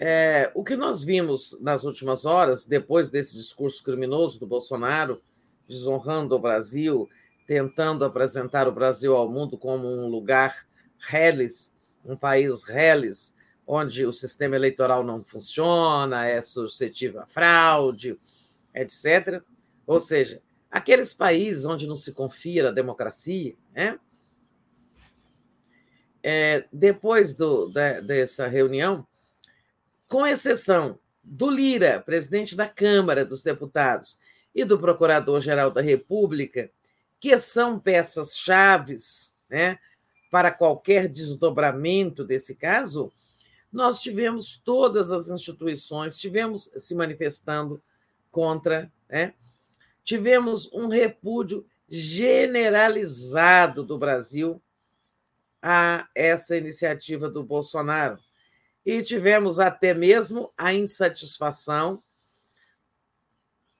[0.00, 5.22] É, o que nós vimos nas últimas horas, depois desse discurso criminoso do Bolsonaro,
[5.68, 7.08] desonrando o Brasil,
[7.46, 10.66] tentando apresentar o Brasil ao mundo como um lugar
[10.98, 11.72] reles,
[12.04, 13.31] um país reles,
[13.66, 18.18] onde o sistema eleitoral não funciona, é suscetível a fraude,
[18.74, 19.42] etc.
[19.86, 23.98] Ou seja, aqueles países onde não se confia na democracia, né?
[26.24, 29.04] É, depois do, dessa reunião,
[30.06, 34.18] com exceção do Lira, presidente da Câmara dos Deputados,
[34.54, 36.70] e do Procurador-Geral da República,
[37.18, 39.78] que são peças chaves né,
[40.30, 43.12] para qualquer desdobramento desse caso,
[43.72, 47.82] nós tivemos todas as instituições, tivemos se manifestando
[48.30, 49.32] contra, né?
[50.04, 54.60] tivemos um repúdio generalizado do Brasil
[55.60, 58.18] a essa iniciativa do Bolsonaro.
[58.84, 62.02] E tivemos até mesmo a insatisfação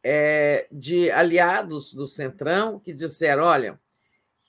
[0.02, 3.80] é, de aliados do Centrão que disseram: olha,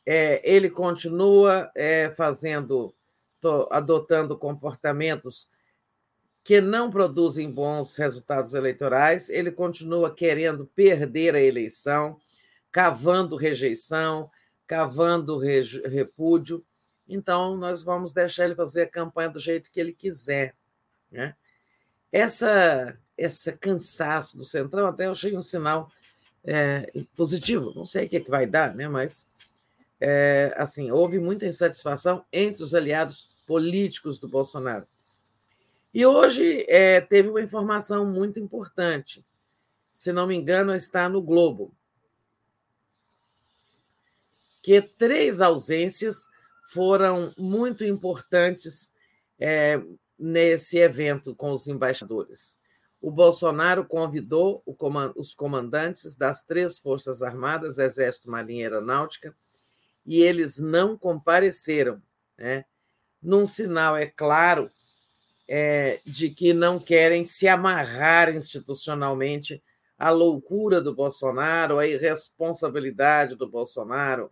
[0.05, 2.93] é, ele continua é, fazendo
[3.71, 5.47] adotando comportamentos
[6.43, 12.17] que não produzem bons resultados eleitorais, ele continua querendo perder a eleição,
[12.71, 14.29] cavando rejeição,
[14.67, 16.63] cavando repúdio.
[17.07, 20.53] Então, nós vamos deixar ele fazer a campanha do jeito que ele quiser.
[21.09, 21.33] Né?
[22.11, 25.89] Essa, esse cansaço do Centrão, até eu achei um sinal
[26.43, 27.71] é, positivo.
[27.73, 28.89] Não sei o que, é que vai dar, né?
[28.89, 29.31] mas
[30.01, 34.87] é, assim houve muita insatisfação entre os aliados políticos do Bolsonaro.
[35.93, 39.23] E hoje é, teve uma informação muito importante.
[39.91, 41.71] Se não me engano, está no Globo.
[44.61, 46.27] Que três ausências
[46.71, 48.91] foram muito importantes
[49.39, 49.79] é,
[50.17, 52.57] nesse evento com os embaixadores.
[52.99, 54.63] O Bolsonaro convidou
[55.15, 59.35] os comandantes das três Forças Armadas, Exército, Marinha e Aeronáutica,
[60.05, 62.01] e eles não compareceram.
[62.37, 62.63] Né?
[63.23, 64.69] Num sinal, é claro,
[65.47, 69.63] é, de que não querem se amarrar institucionalmente
[69.97, 74.31] à loucura do Bolsonaro, à irresponsabilidade do Bolsonaro,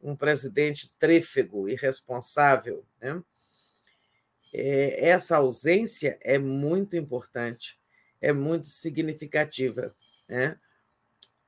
[0.00, 2.84] um presidente trífego, irresponsável.
[3.00, 3.22] Né?
[4.52, 7.78] É, essa ausência é muito importante,
[8.20, 9.94] é muito significativa.
[10.28, 10.58] Né?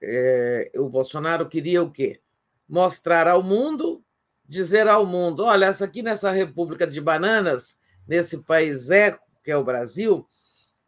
[0.00, 2.20] É, o Bolsonaro queria o quê?
[2.68, 4.03] Mostrar ao mundo
[4.47, 9.56] dizer ao mundo: olha, essa aqui nessa República de Bananas, nesse país eco que é
[9.56, 10.26] o Brasil,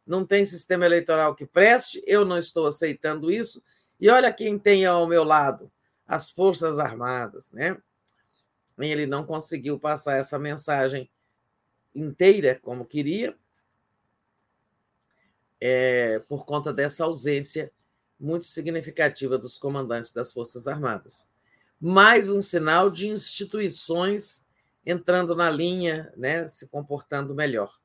[0.06, 3.62] não tem sistema eleitoral que preste, eu não estou aceitando isso,
[4.00, 5.70] e olha quem tem ao meu lado,
[6.06, 7.76] as Forças Armadas, né?
[8.78, 11.10] Ele não conseguiu passar essa mensagem
[11.94, 13.36] inteira como queria,
[15.60, 17.70] é, por conta dessa ausência
[18.18, 21.28] muito significativa dos comandantes das Forças Armadas
[21.80, 24.42] mais um sinal de instituições
[24.84, 27.76] entrando na linha, né, se comportando melhor.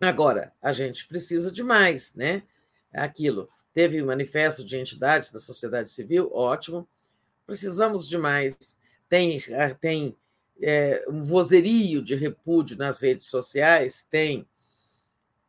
[0.00, 2.42] Agora, a gente precisa de mais, né?
[2.92, 3.48] Aquilo.
[3.72, 6.86] Teve um manifesto de entidades da sociedade civil, ótimo.
[7.46, 8.76] Precisamos de mais.
[9.08, 9.40] Tem,
[9.80, 10.16] tem
[10.60, 14.06] é, um vozerio de repúdio nas redes sociais?
[14.10, 14.46] Tem.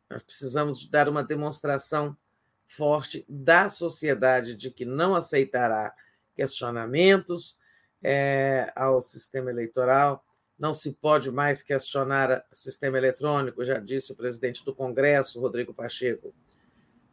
[0.08, 2.16] Nós precisamos de dar uma demonstração
[2.64, 5.94] forte da sociedade de que não aceitará
[6.34, 7.56] questionamentos
[8.02, 10.24] é, ao sistema eleitoral.
[10.58, 15.74] Não se pode mais questionar o sistema eletrônico, já disse o presidente do Congresso, Rodrigo
[15.74, 16.34] Pacheco.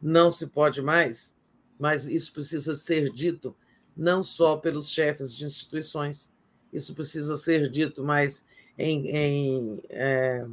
[0.00, 1.34] não se pode mais,
[1.78, 3.56] mas isso precisa ser dito
[3.96, 6.32] não só pelos chefes de instituições,
[6.72, 8.44] isso precisa ser dito mais
[8.78, 10.46] em, em é,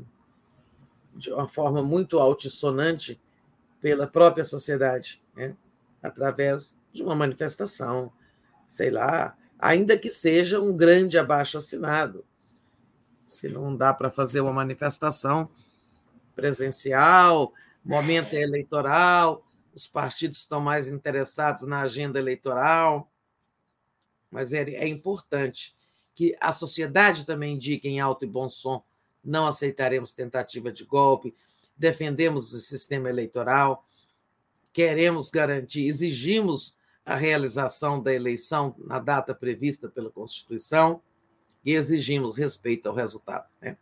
[1.15, 3.19] de uma forma muito altissonante
[3.81, 5.55] pela própria sociedade, né?
[6.01, 8.11] através de uma manifestação,
[8.69, 12.23] sei lá, ainda que seja um grande abaixo-assinado.
[13.25, 15.49] Se não dá para fazer uma manifestação
[16.35, 17.51] presencial,
[17.83, 23.11] momento eleitoral, os partidos estão mais interessados na agenda eleitoral,
[24.29, 25.75] mas é, é importante
[26.13, 28.83] que a sociedade também indique em alto e bom som
[29.23, 31.35] não aceitaremos tentativa de golpe,
[31.75, 33.83] defendemos o sistema eleitoral,
[34.71, 41.01] queremos garantir, exigimos a realização da eleição na data prevista pela Constituição
[41.65, 43.47] e exigimos respeito ao resultado.
[43.61, 43.77] Né?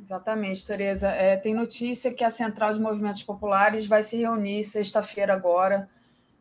[0.00, 1.08] Exatamente, Tereza.
[1.08, 5.88] É, tem notícia que a Central de Movimentos Populares vai se reunir sexta-feira agora,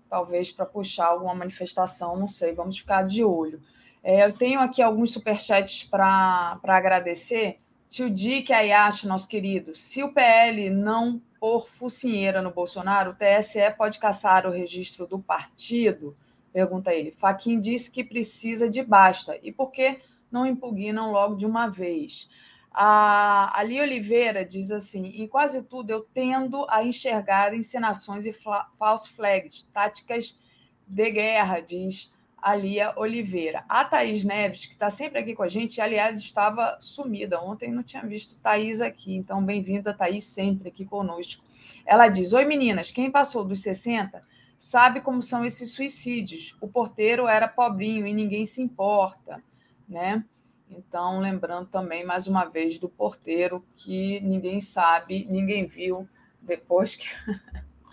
[0.09, 3.59] talvez para puxar alguma manifestação, não sei, vamos ficar de olho.
[4.03, 7.59] É, eu tenho aqui alguns superchats para agradecer.
[7.89, 13.71] Tio Dick Ayashi, nosso querido, se o PL não pôr focinheira no Bolsonaro, o TSE
[13.77, 16.15] pode caçar o registro do partido?
[16.51, 17.11] Pergunta ele.
[17.11, 19.37] Faquin disse que precisa de basta.
[19.43, 19.99] E por que
[20.31, 22.29] não impugnam logo de uma vez?
[22.71, 28.33] A Ali Oliveira diz assim: em quase tudo eu tendo a enxergar encenações e
[28.77, 30.37] false flags, táticas
[30.85, 33.63] de guerra, diz a Lia Oliveira.
[33.67, 37.41] A Thaís Neves, que está sempre aqui com a gente, aliás, estava sumida.
[37.41, 41.43] Ontem não tinha visto Thaís aqui, então bem-vinda, Thaís, sempre aqui conosco.
[41.85, 44.21] Ela diz: Oi, meninas, quem passou dos 60
[44.57, 46.55] sabe como são esses suicídios.
[46.59, 49.41] O porteiro era pobrinho e ninguém se importa,
[49.87, 50.23] né?
[50.69, 56.07] Então, lembrando também, mais uma vez, do porteiro que ninguém sabe, ninguém viu
[56.41, 57.07] depois que.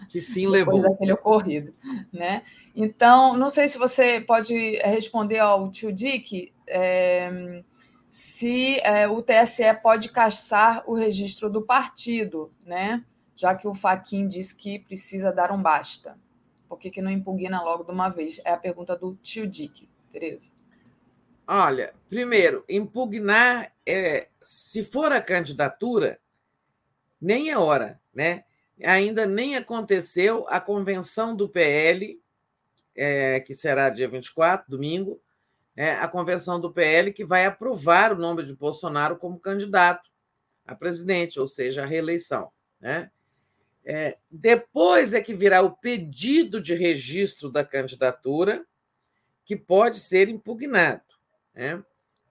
[0.09, 0.83] Que fim levou.
[0.83, 1.73] daquele ocorrido,
[2.13, 2.43] né?
[2.75, 7.63] Então, não sei se você pode responder ao tio Dick é,
[8.11, 13.05] se é, o TSE pode caçar o registro do partido, né?
[13.37, 16.19] Já que o Faquin disse que precisa dar um basta.
[16.69, 18.41] Por que, que não impugna logo de uma vez?
[18.45, 20.51] É a pergunta do tio Dick, Tereza.
[21.47, 26.19] Olha, primeiro, impugnar, é, se for a candidatura,
[27.21, 28.45] nem é hora, né?
[28.83, 32.21] Ainda nem aconteceu a convenção do PL
[32.95, 35.21] é, que será dia 24, domingo,
[35.77, 40.11] é, a convenção do PL que vai aprovar o nome de Bolsonaro como candidato
[40.67, 42.51] a presidente, ou seja, a reeleição.
[42.81, 43.11] Né?
[43.85, 48.65] É, depois é que virá o pedido de registro da candidatura,
[49.45, 51.03] que pode ser impugnado.
[51.55, 51.83] Né?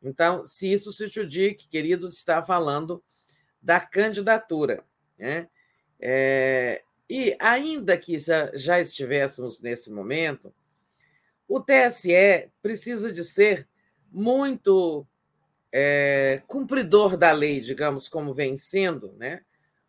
[0.01, 3.03] Então, se isso se judique, querido, está falando
[3.61, 4.83] da candidatura.
[5.17, 5.47] Né?
[5.99, 6.83] É,
[7.15, 10.51] e, ainda que já estivéssemos nesse momento,
[11.47, 13.69] o TSE precisa de ser
[14.11, 15.05] muito
[15.71, 19.45] é, cumpridor da lei, digamos, como vem sendo, né?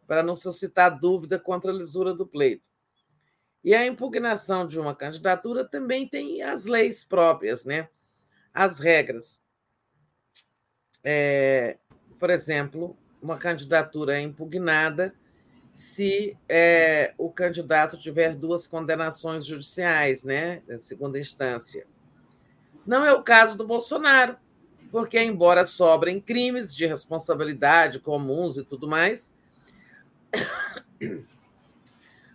[0.07, 2.69] para não suscitar dúvida contra a lisura do pleito.
[3.65, 7.89] E a impugnação de uma candidatura também tem as leis próprias, né?
[8.53, 9.41] as regras.
[11.03, 11.79] É,
[12.21, 15.15] por exemplo, uma candidatura impugnada
[15.75, 21.85] se é, o candidato tiver duas condenações judiciais, né, em segunda instância.
[22.87, 24.37] Não é o caso do Bolsonaro,
[24.93, 29.35] porque, embora sobrem crimes de responsabilidade comuns e tudo mais,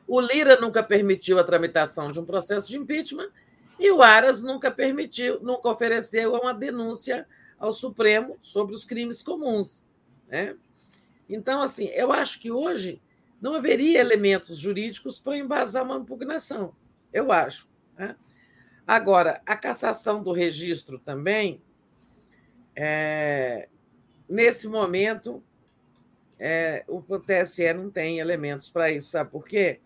[0.05, 3.29] o Lira nunca permitiu a tramitação de um processo de impeachment
[3.79, 7.25] e o Aras nunca permitiu, nunca ofereceu uma denúncia
[7.57, 9.85] ao Supremo sobre os crimes comuns.
[10.27, 10.57] Né?
[11.29, 13.01] Então, assim, eu acho que hoje
[13.41, 16.75] não haveria elementos jurídicos para embasar uma impugnação,
[17.13, 17.69] eu acho.
[17.97, 18.15] Né?
[18.85, 21.61] Agora, a cassação do registro também,
[22.75, 23.69] é,
[24.27, 25.43] nesse momento,
[26.39, 29.79] é, o TSE não tem elementos para isso, sabe por quê?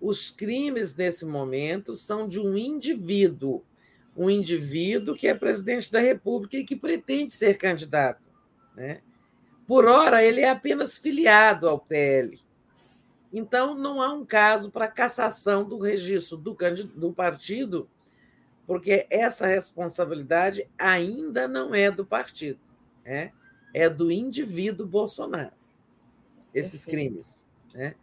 [0.00, 3.62] Os crimes, nesse momento, são de um indivíduo,
[4.16, 8.22] um indivíduo que é presidente da República e que pretende ser candidato.
[8.74, 9.02] Né?
[9.66, 12.40] Por hora, ele é apenas filiado ao PL.
[13.32, 16.56] Então, não há um caso para cassação do registro do,
[16.96, 17.88] do partido,
[18.66, 22.58] porque essa responsabilidade ainda não é do partido,
[23.04, 23.30] é,
[23.72, 25.52] é do indivíduo Bolsonaro,
[26.52, 27.48] esses crimes.
[27.72, 27.94] Né?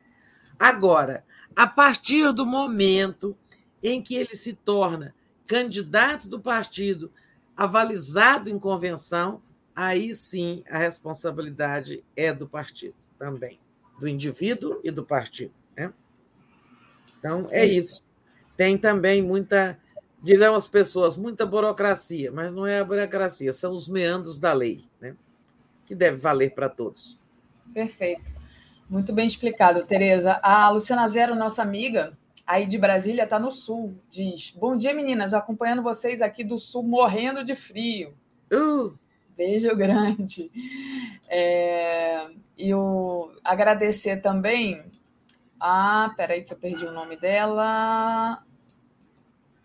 [0.57, 1.25] Agora,
[1.56, 3.35] a partir do momento
[3.83, 5.14] em que ele se torna
[5.45, 7.11] candidato do partido,
[7.56, 9.41] avalizado em convenção,
[9.75, 13.59] aí sim a responsabilidade é do partido também
[14.00, 15.53] do indivíduo e do partido.
[15.76, 15.92] Né?
[17.19, 18.06] Então, é isso.
[18.56, 19.77] Tem também muita,
[20.22, 24.85] dirão as pessoas, muita burocracia, mas não é a burocracia, são os meandros da lei,
[25.00, 25.16] né?
[25.85, 27.19] que deve valer para todos.
[27.74, 28.35] Perfeito.
[28.90, 30.40] Muito bem explicado, Tereza.
[30.42, 35.34] A Luciana Zero, nossa amiga, aí de Brasília, está no sul, diz: Bom dia, meninas,
[35.34, 38.14] acompanhando vocês aqui do sul, morrendo de frio.
[38.51, 38.98] Uh!
[39.38, 40.51] Beijo grande.
[41.30, 44.83] É, e o, agradecer também
[45.59, 46.11] a.
[46.17, 48.43] Peraí, que eu perdi o nome dela.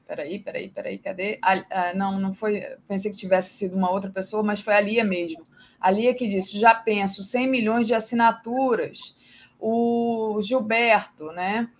[0.06, 1.38] Peraí, peraí, peraí, cadê?
[1.40, 2.60] A, não, não foi.
[2.86, 5.42] Pensei que tivesse sido uma outra pessoa, mas foi a Lia mesmo.
[5.80, 9.16] A Lia que disse: já penso, 100 milhões de assinaturas.
[9.58, 11.70] O Gilberto, né?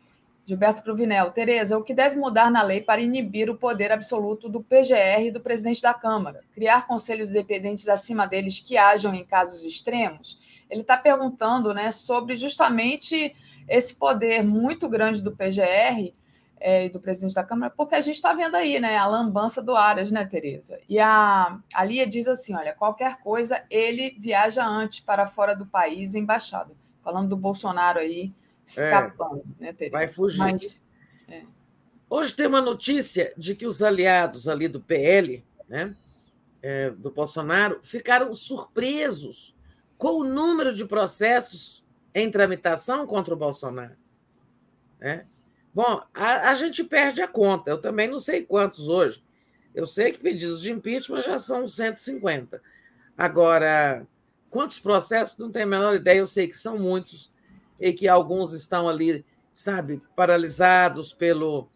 [0.45, 1.31] Gilberto Cruvinel.
[1.31, 5.31] Tereza, o que deve mudar na lei para inibir o poder absoluto do PGR e
[5.31, 6.43] do presidente da Câmara?
[6.53, 10.41] Criar conselhos independentes acima deles que ajam em casos extremos?
[10.69, 13.35] Ele está perguntando né, sobre justamente
[13.69, 16.13] esse poder muito grande do PGR
[16.59, 19.63] é, e do presidente da Câmara, porque a gente está vendo aí né, a lambança
[19.63, 20.81] do Aras, né, Tereza?
[20.89, 25.67] E a, a Lia diz assim: olha, qualquer coisa, ele viaja antes para fora do
[25.67, 26.73] país, embaixada.
[27.03, 28.33] Falando do Bolsonaro aí
[28.81, 29.97] escapando, é, né, Tereza?
[29.97, 30.39] Vai fugir.
[30.39, 30.83] Mas,
[31.29, 31.43] é.
[32.09, 35.95] Hoje tem uma notícia de que os aliados ali do PL, né,
[36.61, 39.57] é, do Bolsonaro, ficaram surpresos
[39.97, 41.83] com o número de processos
[42.15, 43.97] em tramitação contra o Bolsonaro.
[45.01, 45.25] Né?
[45.75, 47.71] Bom, a, a gente perde a conta.
[47.71, 49.25] Eu também não sei quantos hoje.
[49.75, 52.61] Eu sei que pedidos de impeachment já são 150.
[53.17, 54.07] Agora,
[54.51, 55.39] quantos processos?
[55.39, 56.19] Não tenho a menor ideia.
[56.19, 57.32] Eu sei que são muitos
[57.79, 61.69] e que alguns estão ali, sabe, paralisados pelo,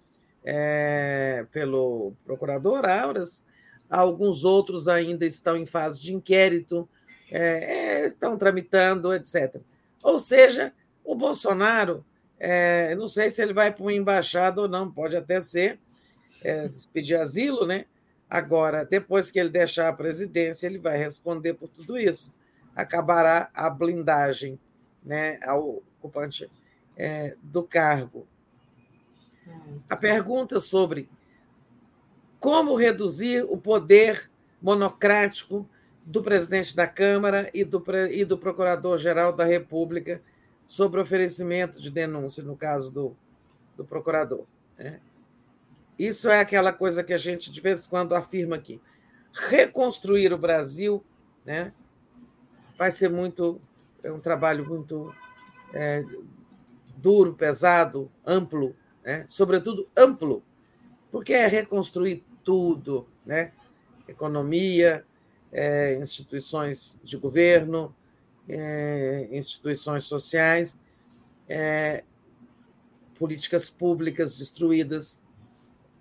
[0.45, 3.45] é, pelo procurador Auras,
[3.91, 6.89] alguns outros ainda estão em fase de inquérito,
[7.31, 9.57] é, é, estão tramitando, etc.
[10.03, 10.73] Ou seja,
[11.05, 12.05] o Bolsonaro,
[12.39, 15.79] é, não sei se ele vai para uma embaixada ou não, pode até ser,
[16.45, 17.87] é, pedir asilo, né?
[18.29, 22.33] Agora, depois que ele deixar a presidência, ele vai responder por tudo isso.
[22.75, 24.59] Acabará a blindagem
[25.07, 26.51] né, ao ocupante
[26.97, 28.27] é, do cargo.
[29.89, 31.09] A pergunta sobre
[32.41, 34.29] como reduzir o poder
[34.61, 35.69] monocrático
[36.05, 40.21] do presidente da Câmara e do, e do Procurador-Geral da República
[40.65, 43.17] sobre oferecimento de denúncia, no caso do,
[43.77, 44.45] do procurador.
[44.77, 45.01] Né?
[45.99, 48.81] Isso é aquela coisa que a gente, de vez em quando, afirma aqui.
[49.33, 51.05] Reconstruir o Brasil
[51.45, 51.73] né,
[52.77, 53.61] vai ser muito.
[54.07, 55.13] É um trabalho muito
[55.75, 56.05] é,
[56.97, 59.25] duro, pesado, amplo, né?
[59.27, 60.45] sobretudo amplo,
[61.11, 63.53] porque é reconstruir tudo, né?
[64.07, 65.05] economia,
[65.51, 67.93] é, instituições de governo,
[68.49, 70.79] é, instituições sociais,
[71.49, 72.05] é,
[73.19, 75.21] políticas públicas destruídas,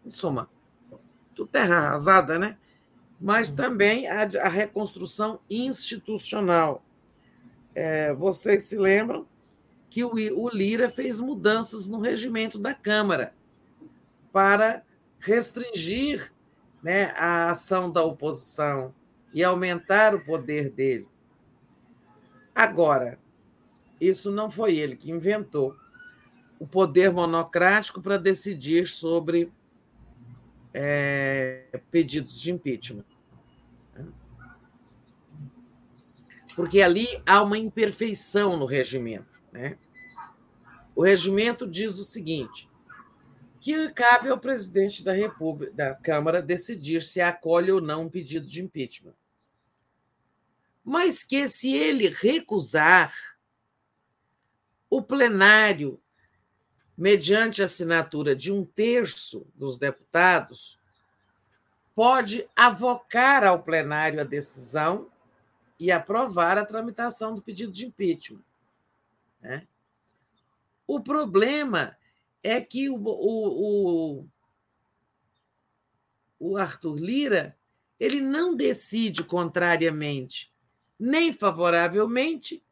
[0.05, 0.47] em suma,
[1.33, 2.55] tudo terra arrasada, né?
[3.19, 6.83] Mas também a, a reconstrução institucional.
[7.75, 9.27] É, vocês se lembram
[9.89, 13.33] que o, o Lira fez mudanças no regimento da Câmara
[14.31, 14.83] para
[15.19, 16.33] restringir
[16.81, 18.93] né, a ação da oposição
[19.33, 21.09] e aumentar o poder dele.
[22.53, 23.19] Agora,
[23.99, 25.75] isso não foi ele que inventou
[26.59, 29.51] o poder monocrático para decidir sobre
[30.73, 33.14] é, pedidos de impeachment.
[36.55, 39.27] Porque ali há uma imperfeição no regimento.
[39.51, 39.77] Né?
[40.95, 42.69] O regimento diz o seguinte:
[43.59, 48.45] que cabe ao presidente da República, da Câmara, decidir se acolhe ou não um pedido
[48.45, 49.15] de impeachment.
[50.83, 53.13] Mas que, se ele recusar,
[54.89, 55.99] o plenário,
[56.95, 60.79] mediante assinatura de um terço dos deputados,
[61.93, 65.11] pode avocar ao plenário a decisão
[65.79, 68.43] e aprovar a tramitação do pedido de impeachment.
[69.41, 69.67] Né?
[70.87, 71.97] O problema
[72.41, 74.27] é que o, o, o,
[76.39, 77.57] o Arthur Lira
[77.99, 80.51] ele não decide contrariamente,
[80.99, 82.63] nem favoravelmente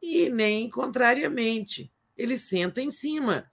[0.00, 1.90] e nem contrariamente.
[2.16, 3.50] Ele senta em cima.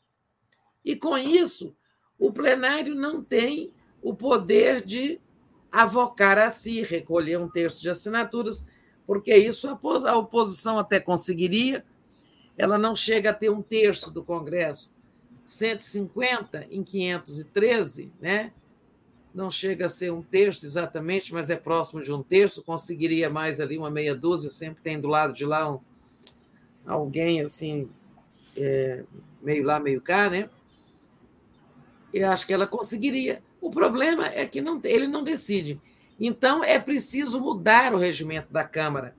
[0.83, 1.75] E com isso,
[2.17, 5.19] o plenário não tem o poder de
[5.71, 8.65] avocar a si, recolher um terço de assinaturas,
[9.05, 11.85] porque isso a oposição até conseguiria,
[12.57, 14.91] ela não chega a ter um terço do Congresso.
[15.43, 18.51] 150 em 513, né?
[19.37, 23.59] não chega a ser um terço exatamente, mas é próximo de um terço, conseguiria mais
[23.59, 25.79] ali uma meia dúzia, sempre tem do lado de lá um,
[26.83, 27.87] alguém assim,
[28.55, 29.03] é,
[29.39, 30.49] meio lá, meio cá, né?
[32.11, 33.43] Eu acho que ela conseguiria.
[33.67, 35.81] O problema é que não, ele não decide.
[36.17, 39.13] Então, é preciso mudar o regimento da Câmara.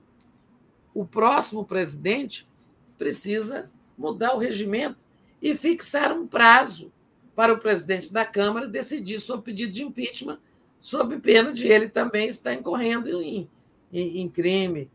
[0.91, 2.49] O próximo presidente
[2.97, 4.97] precisa mudar o regimento
[5.39, 6.91] e fixar um prazo
[7.35, 10.39] para o presidente da Câmara decidir sobre pedido de impeachment,
[10.79, 13.47] sob pena de ele também estar incorrendo em,
[13.93, 14.89] em, em crime,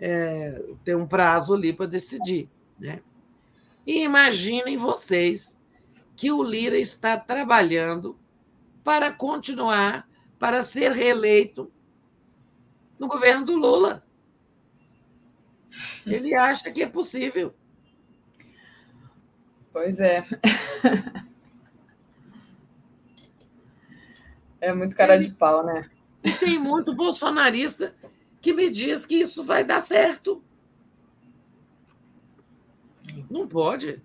[0.00, 2.48] é, ter um prazo ali para decidir.
[2.76, 3.00] Né?
[3.86, 5.56] E imaginem vocês
[6.16, 8.18] que o Lira está trabalhando
[8.86, 10.08] para continuar,
[10.38, 11.68] para ser reeleito
[13.00, 14.06] no governo do Lula.
[16.06, 17.52] Ele acha que é possível.
[19.72, 20.24] Pois é.
[24.58, 25.88] É muito cara de pau, né?
[26.40, 27.94] Tem muito bolsonarista
[28.40, 30.42] que me diz que isso vai dar certo.
[33.30, 34.02] Não pode.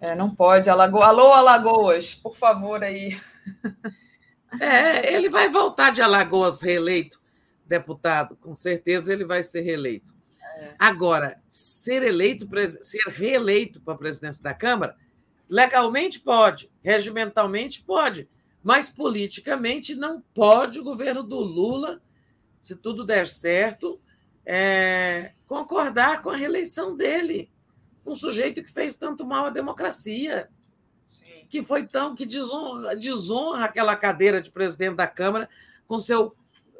[0.00, 0.70] É, não pode.
[0.70, 0.98] Alago...
[0.98, 3.18] Alô, Alagoas, por favor, aí.
[4.60, 7.20] É, ele vai voltar de Alagoas reeleito,
[7.66, 8.34] deputado.
[8.36, 10.10] Com certeza ele vai ser reeleito.
[10.56, 10.74] É.
[10.78, 12.48] Agora, ser eleito,
[12.80, 14.96] ser reeleito para a presidência da Câmara,
[15.48, 18.26] legalmente pode, regimentalmente pode,
[18.62, 22.00] mas politicamente não pode o governo do Lula,
[22.58, 24.00] se tudo der certo,
[24.46, 27.50] é, concordar com a reeleição dele
[28.08, 30.48] um sujeito que fez tanto mal à democracia,
[31.10, 31.46] Sim.
[31.48, 35.48] que foi tão que desonra, desonra aquela cadeira de presidente da Câmara
[35.86, 36.32] com seu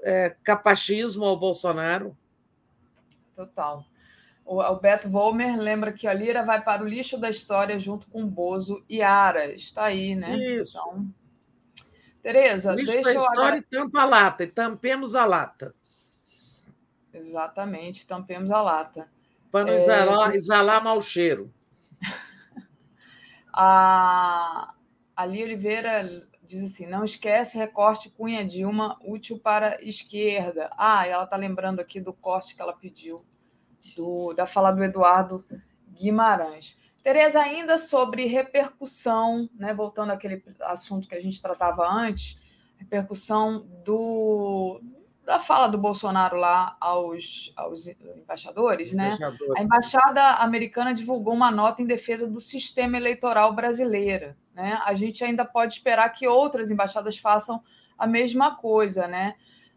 [0.02, 2.16] é, capachismo ao Bolsonaro.
[3.36, 3.84] Total.
[4.44, 8.26] O Alberto Volmer lembra que a Lira vai para o lixo da história junto com
[8.26, 9.62] Bozo e Aras.
[9.62, 10.34] Está aí, né?
[10.36, 10.78] Isso.
[10.78, 11.14] Então,
[12.22, 13.60] Tereza, lixo deixa da história eu...
[13.60, 15.74] e tampa a lata, e tampemos a lata.
[17.12, 19.08] Exatamente, tampemos a lata.
[19.50, 19.76] Para não é...
[19.76, 21.52] exalar, exalar mau cheiro.
[23.52, 24.74] a
[25.18, 30.70] Ali Oliveira diz assim: não esquece recorte Cunha Dilma, útil para esquerda.
[30.76, 33.24] Ah, ela está lembrando aqui do corte que ela pediu,
[33.96, 35.44] do, da fala do Eduardo
[35.88, 36.76] Guimarães.
[37.02, 42.40] Tereza, ainda sobre repercussão, né, voltando àquele assunto que a gente tratava antes,
[42.76, 44.80] repercussão do,
[45.28, 49.14] da fala do Bolsonaro lá aos, aos embaixadores, né?
[49.58, 54.34] A embaixada americana divulgou uma nota em defesa do sistema eleitoral brasileiro.
[54.54, 54.80] Né?
[54.86, 57.62] A gente ainda pode esperar que outras embaixadas façam
[57.98, 59.34] a mesma coisa, né?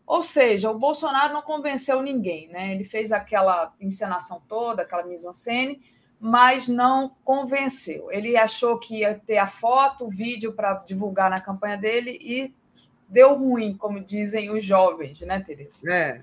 [0.08, 2.72] Ou seja, o Bolsonaro não convenceu ninguém, né?
[2.72, 5.82] Ele fez aquela encenação toda, aquela mise-en-scène,
[6.18, 8.10] mas não convenceu.
[8.10, 12.56] Ele achou que ia ter a foto, o vídeo para divulgar na campanha dele e
[13.12, 15.82] deu ruim, como dizem os jovens, né, Tereza?
[15.92, 16.20] É.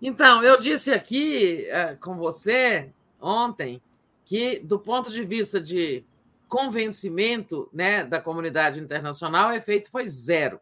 [0.00, 3.82] Então, eu disse aqui é, com você ontem
[4.24, 6.04] que, do ponto de vista de
[6.46, 10.60] convencimento né, da comunidade internacional, o efeito foi zero.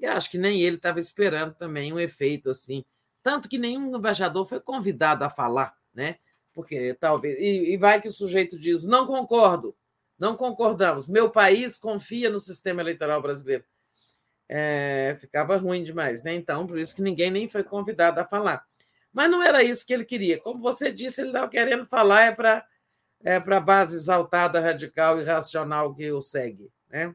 [0.00, 2.82] E acho que nem ele estava esperando também um efeito assim.
[3.22, 6.16] Tanto que nenhum embaixador foi convidado a falar, né?
[6.52, 7.38] Porque talvez.
[7.38, 9.76] E, e vai que o sujeito diz: não concordo,
[10.18, 11.06] não concordamos.
[11.06, 13.64] Meu país confia no sistema eleitoral brasileiro
[14.54, 16.34] é, ficava ruim demais, né?
[16.34, 18.62] Então, por isso que ninguém nem foi convidado a falar.
[19.10, 20.38] Mas não era isso que ele queria.
[20.38, 22.66] Como você disse, ele estava querendo falar é para
[23.24, 27.14] é a base exaltada, radical e racional que o segue, né?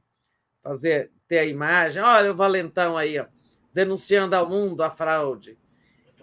[0.64, 3.28] Fazer ter a imagem, olha o valentão aí, ó,
[3.72, 5.60] denunciando ao mundo a fraude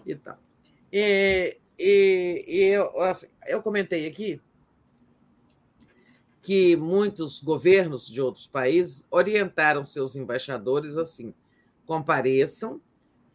[0.05, 0.37] e tal.
[0.91, 4.41] E, e, e eu, assim, eu comentei aqui
[6.45, 11.33] que muitos governos de outros países orientaram seus embaixadores assim:
[11.87, 12.79] compareçam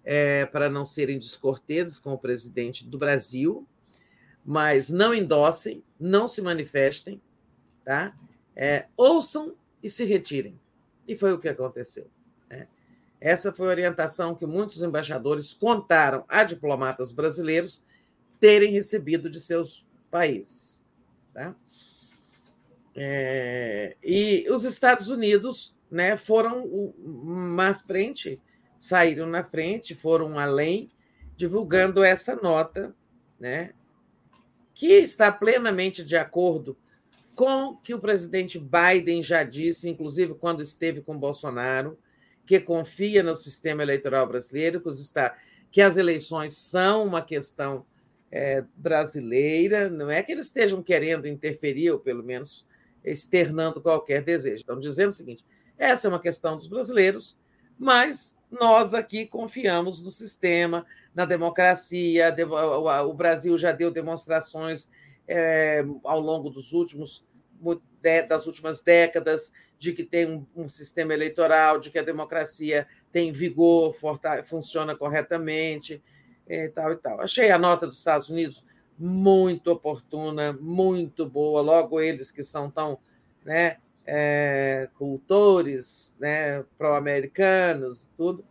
[0.05, 3.67] é, para não serem descorteses com o presidente do Brasil,
[4.45, 7.21] mas não endossem, não se manifestem,
[7.85, 8.15] tá?
[8.55, 10.57] É, ouçam e se retirem.
[11.09, 12.07] E foi o que aconteceu.
[12.49, 12.69] Né?
[13.21, 17.83] Essa foi a orientação que muitos embaixadores contaram a diplomatas brasileiros
[18.39, 20.85] terem recebido de seus países.
[21.35, 21.57] Tá?
[23.03, 26.93] É, e os Estados Unidos né, foram
[27.57, 28.39] na frente,
[28.79, 30.87] saíram na frente, foram além,
[31.35, 32.95] divulgando essa nota,
[33.41, 33.73] né,
[34.75, 36.77] que está plenamente de acordo
[37.35, 41.99] com o que o presidente Biden já disse, inclusive quando esteve com Bolsonaro,
[42.45, 45.39] que confia no sistema eleitoral brasileiro, que, está,
[45.71, 47.87] que as eleições são uma questão
[48.31, 52.69] é, brasileira, não é que eles estejam querendo interferir, ou pelo menos
[53.05, 54.57] externando qualquer desejo.
[54.57, 55.45] Estão dizendo o seguinte:
[55.79, 57.39] essa é uma questão dos brasileiros,
[57.79, 62.35] mas nós aqui confiamos no sistema, na democracia.
[63.07, 64.89] O Brasil já deu demonstrações
[65.27, 67.25] é, ao longo dos últimos
[68.29, 73.31] das últimas décadas, de que tem um, um sistema eleitoral, de que a democracia tem
[73.31, 73.95] vigor,
[74.45, 76.03] funciona corretamente,
[76.51, 77.21] e tal e tal.
[77.21, 78.65] Achei a nota dos Estados Unidos
[79.01, 82.99] muito oportuna, muito boa, logo eles que são tão
[83.43, 88.45] né, é, cultores, né, pró-americanos, tudo.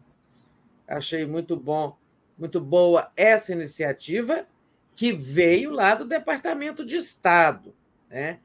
[0.88, 1.96] Achei muito bom,
[2.36, 4.48] muito boa essa iniciativa
[4.96, 7.74] que veio lá do Departamento de Estado,
[8.10, 8.40] né?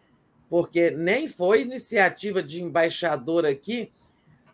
[0.49, 3.91] Porque nem foi iniciativa de embaixador aqui,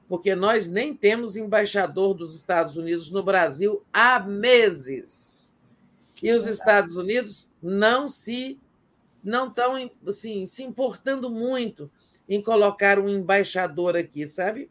[0.08, 5.49] porque nós nem temos embaixador dos Estados Unidos no Brasil há meses.
[6.22, 8.58] E os Estados Unidos não se
[9.22, 11.90] não estão assim, se importando muito
[12.26, 14.70] em colocar um embaixador aqui, sabe?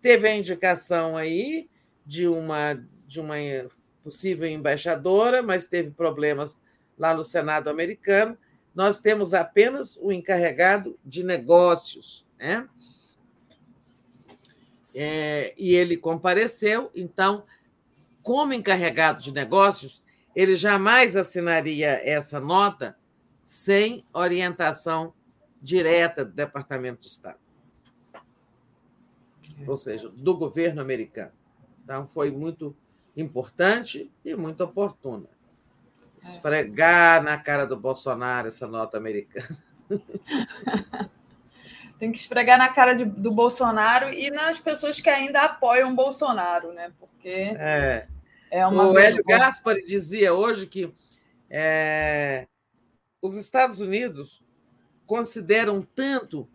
[0.00, 1.68] Teve a indicação aí
[2.06, 3.36] de uma de uma
[4.02, 6.60] possível embaixadora, mas teve problemas
[6.98, 8.36] lá no Senado americano.
[8.74, 12.66] Nós temos apenas o encarregado de negócios, né?
[14.94, 17.44] É, e ele compareceu, então,
[18.22, 20.01] como encarregado de negócios,
[20.34, 22.96] ele jamais assinaria essa nota
[23.42, 25.12] sem orientação
[25.60, 27.38] direta do Departamento de Estado,
[29.66, 31.32] ou seja, do governo americano.
[31.84, 32.74] Então, foi muito
[33.16, 35.28] importante e muito oportuna.
[36.20, 39.58] Esfregar na cara do Bolsonaro essa nota americana.
[42.02, 45.94] Tem que esfregar na cara de, do Bolsonaro e nas pessoas que ainda apoiam o
[45.94, 46.90] Bolsonaro, né?
[46.98, 48.08] Porque é,
[48.60, 48.66] é.
[48.66, 50.92] O Hélio Gaspari dizia hoje que
[51.48, 52.46] é,
[53.20, 54.42] os Estados Unidos
[55.06, 56.48] consideram tanto,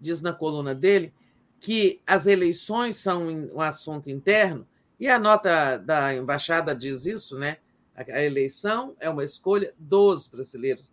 [0.00, 1.12] diz na coluna dele,
[1.58, 4.66] que as eleições são um assunto interno,
[5.00, 7.58] e a nota da embaixada diz isso, né?
[7.94, 10.92] A eleição é uma escolha dos brasileiros.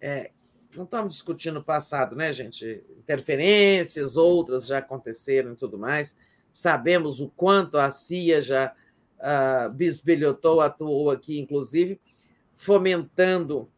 [0.00, 0.32] É,
[0.74, 2.84] não estamos discutindo o passado, né, gente?
[2.98, 6.16] Interferências, outras já aconteceram e tudo mais.
[6.50, 8.74] Sabemos o quanto a CIA já
[9.22, 11.98] uh, bisbilhotou, atuou aqui, inclusive,
[12.54, 13.70] fomentando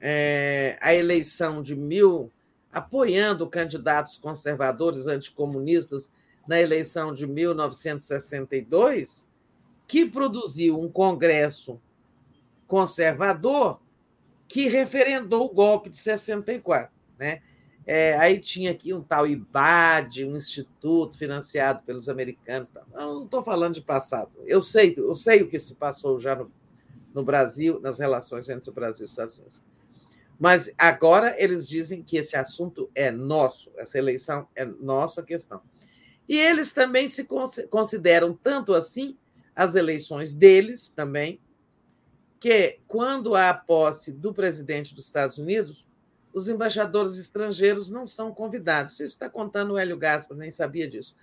[0.00, 2.32] é, a eleição de mil,
[2.72, 6.10] apoiando candidatos conservadores anticomunistas
[6.46, 9.28] na eleição de 1962,
[9.86, 11.78] que produziu um Congresso
[12.66, 13.78] conservador
[14.48, 16.90] que referendou o golpe de 64.
[17.18, 17.42] Né?
[17.86, 22.72] É, aí tinha aqui um tal IBAD, um instituto financiado pelos americanos.
[22.94, 24.38] Eu não estou falando de passado.
[24.46, 26.50] Eu sei, eu sei o que se passou já no,
[27.12, 29.62] no Brasil, nas relações entre o Brasil e os Estados Unidos.
[30.38, 35.60] Mas agora eles dizem que esse assunto é nosso, essa eleição é nossa questão.
[36.28, 37.26] E eles também se
[37.70, 39.16] consideram tanto assim
[39.54, 41.38] as eleições deles também,
[42.40, 45.86] que quando há a posse do presidente dos Estados Unidos,
[46.34, 48.94] os embaixadores estrangeiros não são convidados.
[48.94, 51.14] Isso está contando o Hélio Gaspar, nem sabia disso.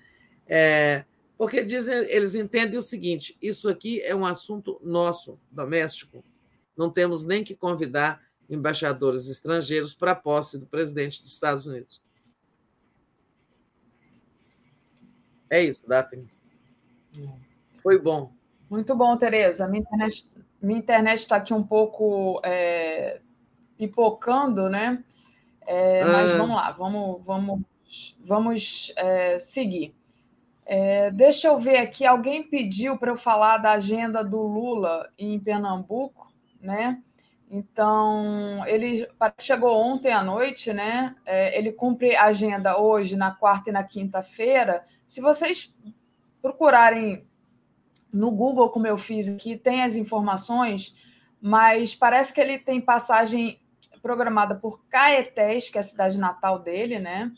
[0.48, 1.04] É,
[1.38, 6.24] porque dizem, eles entendem o seguinte: isso aqui é um assunto nosso, doméstico.
[6.78, 12.02] Não temos nem que convidar embaixadores estrangeiros para a posse do presidente dos Estados Unidos.
[15.50, 16.26] É isso, Daphne.
[17.84, 18.32] Foi bom.
[18.70, 19.68] Muito bom, Tereza.
[19.68, 23.20] Minha internet está aqui um pouco é,
[23.82, 25.04] pipocando, né?
[25.66, 26.38] É, mas ah.
[26.38, 27.62] vamos lá, vamos, vamos,
[28.24, 29.96] vamos é, seguir.
[30.64, 35.40] É, deixa eu ver aqui, alguém pediu para eu falar da agenda do Lula em
[35.40, 37.02] Pernambuco, né?
[37.50, 39.08] Então, ele
[39.40, 41.16] chegou ontem à noite, né?
[41.26, 44.84] É, ele cumpre a agenda hoje, na quarta e na quinta-feira.
[45.08, 45.76] Se vocês
[46.40, 47.26] procurarem
[48.14, 50.96] no Google, como eu fiz aqui, tem as informações,
[51.42, 53.61] mas parece que ele tem passagem
[54.02, 57.32] programada por Caetés, que é a cidade natal dele, né?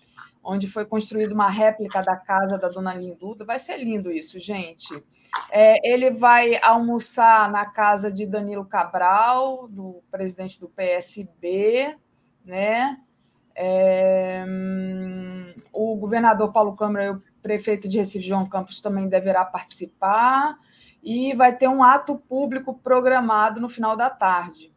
[0.43, 3.45] Onde foi construída uma réplica da casa da dona Linduda.
[3.45, 5.03] Vai ser lindo isso, gente.
[5.51, 11.95] É, ele vai almoçar na casa de Danilo Cabral, do presidente do PSB,
[12.45, 12.99] né?
[13.55, 19.45] É, hum, o governador Paulo Câmara e o prefeito de Recife, João Campos, também deverá
[19.45, 20.57] participar.
[21.01, 24.72] E vai ter um ato público programado no final da tarde.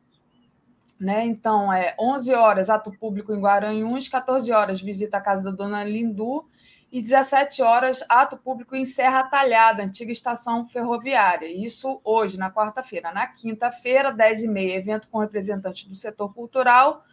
[0.98, 1.24] Né?
[1.26, 5.84] Então, é 11 horas, ato público em Guaranhuns, 14 horas, visita à casa da dona
[5.84, 6.46] Lindu
[6.90, 11.46] e 17 horas, ato público em Serra Talhada, antiga estação ferroviária.
[11.46, 13.12] Isso hoje, na quarta-feira.
[13.12, 17.04] Na quinta-feira, 10h30, evento com representantes do setor cultural.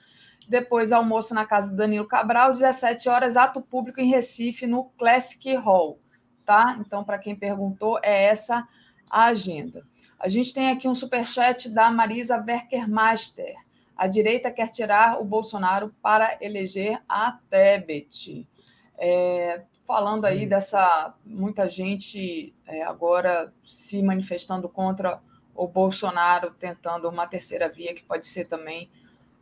[0.47, 5.55] Depois, almoço na casa do Danilo Cabral, 17 horas, ato público em Recife, no Classic
[5.55, 5.99] Hall.
[6.45, 6.77] Tá?
[6.79, 8.67] Então, para quem perguntou, é essa
[9.09, 9.83] a agenda.
[10.19, 13.55] A gente tem aqui um superchat da Marisa Werkermaster.
[13.95, 18.47] A direita quer tirar o Bolsonaro para eleger a Tebet.
[18.97, 25.19] É, falando aí dessa muita gente é, agora se manifestando contra
[25.55, 28.89] o Bolsonaro, tentando uma terceira via, que pode ser também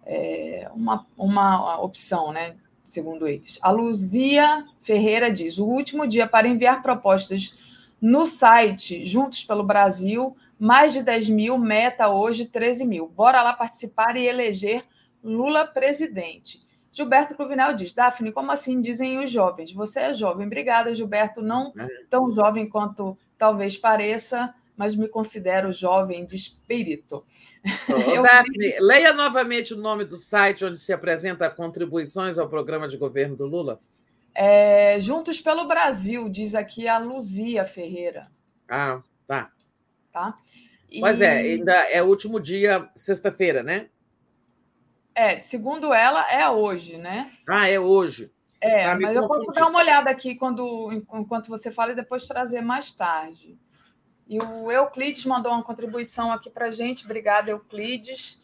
[0.06, 2.58] é, uma, uma opção, né?
[2.84, 3.58] Segundo eles.
[3.62, 7.58] A Luzia Ferreira diz: o último dia para enviar propostas
[8.02, 13.08] no site Juntos pelo Brasil, mais de 10 mil, meta hoje 13 mil.
[13.08, 14.86] Bora lá participar e eleger
[15.24, 16.62] Lula presidente.
[16.92, 19.74] Gilberto Cruvinel diz: Daphne, como assim dizem os jovens?
[19.74, 20.46] Você é jovem.
[20.46, 21.42] Obrigada, Gilberto.
[21.42, 21.88] Não é.
[22.12, 27.26] tão jovem quanto talvez pareça, mas me considero jovem de espírito.
[27.90, 32.98] Oh, Daphne, leia novamente o nome do site onde se apresenta contribuições ao programa de
[32.98, 33.80] governo do Lula.
[34.36, 38.30] É, Juntos pelo Brasil, diz aqui a Luzia Ferreira.
[38.70, 39.52] Ah, tá.
[40.12, 40.36] Tá?
[40.90, 41.00] E...
[41.00, 43.88] Pois é, ainda é o último dia, sexta-feira, né?
[45.16, 47.32] É, segundo ela, é hoje, né?
[47.48, 48.32] Ah, é hoje.
[48.60, 52.28] É, tá mas eu posso dar uma olhada aqui quando, enquanto você fala e depois
[52.28, 53.58] trazer mais tarde.
[54.28, 57.04] E o Euclides mandou uma contribuição aqui para gente.
[57.04, 58.42] Obrigada, Euclides.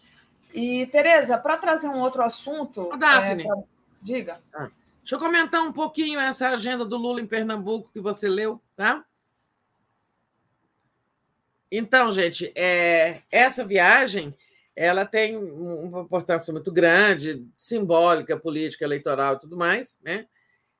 [0.53, 2.89] E, Tereza, para trazer um outro assunto.
[2.91, 3.43] Ô, Daphne.
[3.43, 3.55] É, pra...
[4.01, 4.39] Diga.
[4.53, 8.61] Ah, deixa eu comentar um pouquinho essa agenda do Lula em Pernambuco que você leu,
[8.75, 9.05] tá?
[11.71, 14.33] Então, gente, é, essa viagem
[14.77, 19.99] ela tem uma importância muito grande, simbólica, política, eleitoral e tudo mais.
[20.03, 20.27] Né?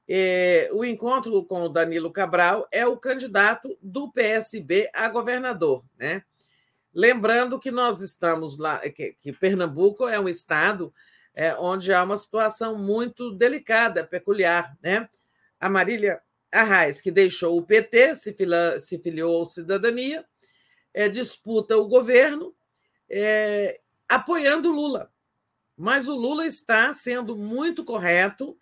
[0.07, 5.83] E, o encontro com o Danilo Cabral é o candidato do PSB a governador.
[5.97, 6.21] Né?
[6.93, 10.93] Lembrando que nós estamos lá, que, que Pernambuco é um estado
[11.33, 14.77] é, onde há uma situação muito delicada, peculiar.
[14.79, 15.09] Né?
[15.59, 16.21] A Marília
[16.53, 20.23] Arraes, que deixou o PT, se, fila, se filiou ao Cidadania,
[20.93, 22.55] é, disputa o governo
[23.09, 25.11] é, apoiando Lula.
[25.75, 28.57] Mas o Lula está sendo muito correto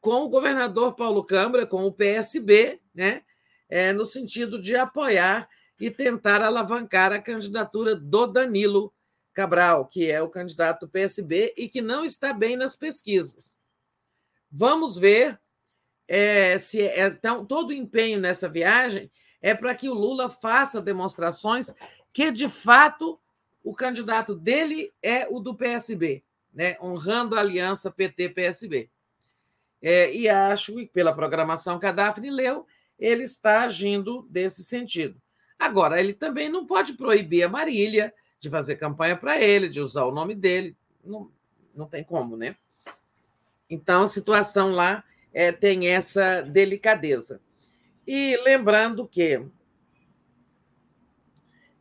[0.00, 3.22] com o governador Paulo Câmara, com o PSB, né?
[3.68, 5.48] É, no sentido de apoiar
[5.80, 8.92] e tentar alavancar a candidatura do Danilo
[9.32, 13.56] Cabral, que é o candidato do PSB e que não está bem nas pesquisas.
[14.50, 15.40] Vamos ver
[16.06, 19.10] é, se é, então, todo o empenho nessa viagem
[19.44, 21.70] é para que o Lula faça demonstrações
[22.14, 23.20] que, de fato,
[23.62, 26.78] o candidato dele é o do PSB, né?
[26.80, 28.88] honrando a aliança PT-PSB.
[29.82, 32.66] É, e acho que, pela programação que a Daphne leu,
[32.98, 35.20] ele está agindo desse sentido.
[35.58, 40.04] Agora, ele também não pode proibir a Marília de fazer campanha para ele, de usar
[40.04, 40.74] o nome dele.
[41.04, 41.30] Não,
[41.74, 42.56] não tem como, né?
[43.68, 47.42] Então, a situação lá é, tem essa delicadeza.
[48.06, 49.46] E lembrando que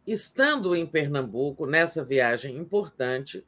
[0.06, 3.46] Estando em Pernambuco, nessa viagem importante,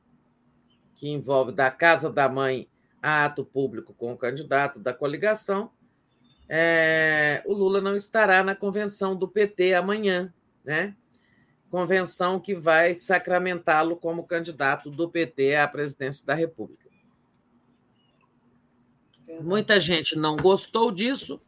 [0.95, 2.69] que envolve da casa da mãe
[3.01, 5.69] a ato público com o candidato da coligação,
[6.47, 10.95] é, o Lula não estará na convenção do PT amanhã, né?
[11.69, 16.85] Convenção que vai sacramentá-lo como candidato do PT à presidência da República.
[19.41, 21.41] Muita gente não gostou disso,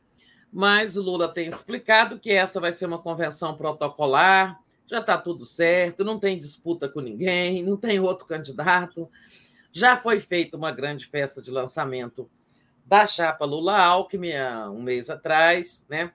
[0.58, 5.46] mas o Lula tem explicado que essa vai ser uma convenção protocolar, já está tudo
[5.46, 9.08] certo, não tem disputa com ninguém, não tem outro candidato.
[9.72, 12.28] Já foi feita uma grande festa de lançamento
[12.84, 14.32] da chapa Lula Alckmin
[14.72, 16.12] um mês atrás, né?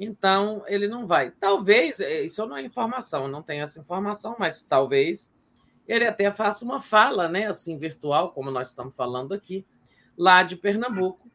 [0.00, 1.30] Então ele não vai.
[1.32, 5.30] Talvez, é, isso não é informação, não tenho essa informação, mas talvez
[5.86, 9.62] ele até faça uma fala, né, assim virtual, como nós estamos falando aqui,
[10.16, 11.30] lá de Pernambuco,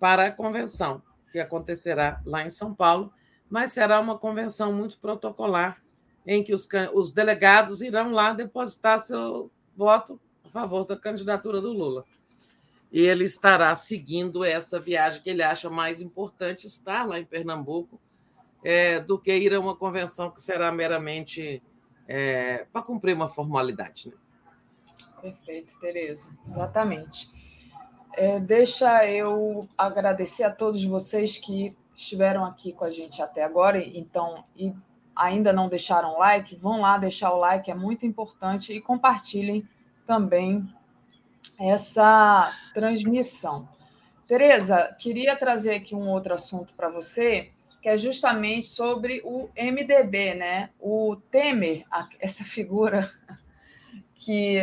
[0.00, 1.00] para a convenção
[1.32, 3.12] que acontecerá lá em São Paulo,
[3.50, 5.82] mas será uma convenção muito protocolar
[6.26, 11.72] em que os, os delegados irão lá depositar seu voto a favor da candidatura do
[11.72, 12.04] Lula.
[12.92, 17.98] E ele estará seguindo essa viagem que ele acha mais importante estar lá em Pernambuco
[18.62, 21.62] é, do que ir a uma convenção que será meramente
[22.06, 24.08] é, para cumprir uma formalidade.
[24.08, 24.14] Né?
[25.20, 26.28] Perfeito, Tereza.
[26.50, 27.30] Exatamente.
[28.14, 33.78] É, deixa eu agradecer a todos vocês que estiveram aqui com a gente até agora.
[33.78, 34.74] Então, e
[35.14, 39.66] ainda não deixaram like, vão lá deixar o like, é muito importante, e compartilhem
[40.04, 40.66] também
[41.58, 43.68] essa transmissão.
[44.26, 47.50] Tereza, queria trazer aqui um outro assunto para você,
[47.80, 50.70] que é justamente sobre o MDB, né?
[50.80, 51.84] O Temer,
[52.18, 53.10] essa figura
[54.14, 54.58] que,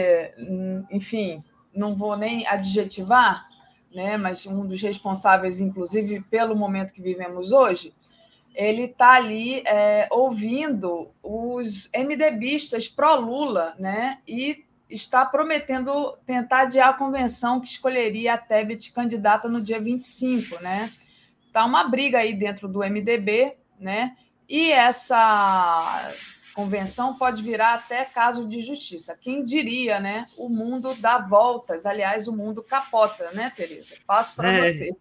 [0.90, 3.48] enfim, não vou nem adjetivar,
[3.94, 4.18] né?
[4.18, 7.94] Mas um dos responsáveis, inclusive, pelo momento que vivemos hoje,
[8.54, 14.18] ele está ali é, ouvindo os MDBistas pró-Lula, né?
[14.28, 20.62] E está prometendo tentar adiar a convenção que escolheria a Tebet candidata no dia 25,
[20.62, 20.92] né?
[21.54, 24.16] Tá uma briga aí dentro do MDB, né?
[24.48, 26.12] E essa
[26.60, 29.18] convenção pode virar até caso de justiça.
[29.18, 30.26] Quem diria, né?
[30.38, 33.96] O mundo dá voltas, aliás, o mundo capota, né, Tereza?
[34.06, 34.72] Passo para é.
[34.74, 34.92] você.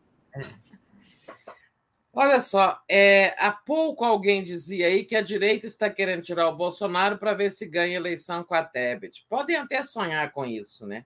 [2.13, 6.57] Olha só, é, há pouco alguém dizia aí que a direita está querendo tirar o
[6.57, 9.27] Bolsonaro para ver se ganha eleição com a Tebet.
[9.29, 11.05] Podem até sonhar com isso, né?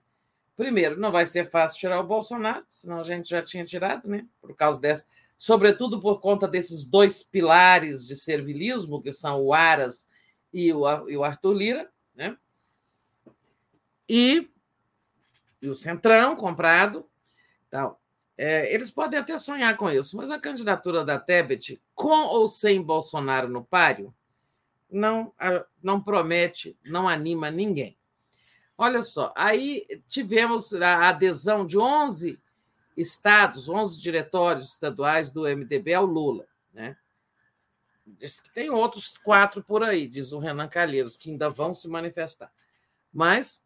[0.55, 4.25] Primeiro, não vai ser fácil tirar o Bolsonaro, senão a gente já tinha tirado, né?
[4.39, 5.03] Por causa dessa,
[5.35, 10.07] sobretudo por conta desses dois pilares de servilismo, que são o Aras
[10.53, 12.37] e o, e o Arthur Lira, né?
[14.07, 14.49] E,
[15.61, 17.09] e o Centrão comprado,
[17.69, 17.99] tal.
[18.37, 22.81] É, eles podem até sonhar com isso, mas a candidatura da Tebet, com ou sem
[22.81, 24.13] Bolsonaro no páreo,
[24.89, 25.33] não,
[25.81, 27.97] não promete, não anima ninguém.
[28.77, 32.39] Olha só, aí tivemos a adesão de 11
[32.97, 36.45] estados, 11 diretórios estaduais do MDB ao Lula.
[36.73, 36.97] Né?
[38.05, 41.87] Diz que tem outros quatro por aí, diz o Renan Calheiros, que ainda vão se
[41.87, 42.51] manifestar.
[43.11, 43.63] Mas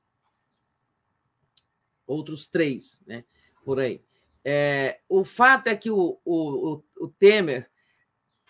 [2.05, 3.23] outros três né,
[3.65, 4.03] por aí.
[4.43, 7.69] É, o fato é que o, o, o Temer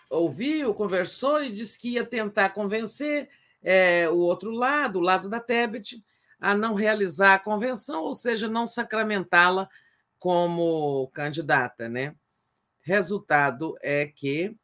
[0.08, 3.28] ouviu, conversou e disse que ia tentar convencer
[3.62, 6.04] é, o outro lado, o lado da Tebet,
[6.38, 9.68] a não realizar a convenção, ou seja, não sacramentá-la
[10.18, 11.88] como candidata.
[11.88, 12.14] Né?
[12.80, 14.56] Resultado é que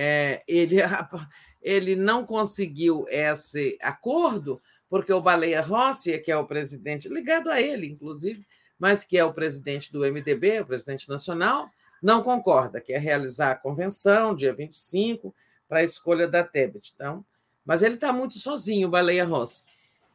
[0.00, 0.76] é, ele,
[1.60, 7.60] ele não conseguiu esse acordo, porque o Baleia Rossi, que é o presidente, ligado a
[7.60, 8.46] ele, inclusive,
[8.78, 11.68] mas que é o presidente do MDB, o presidente nacional,
[12.00, 15.34] não concorda, quer realizar a convenção, dia 25,
[15.68, 16.92] para a escolha da Tebet.
[16.94, 17.24] Então,
[17.64, 19.64] mas ele está muito sozinho, o Baleia Rossi.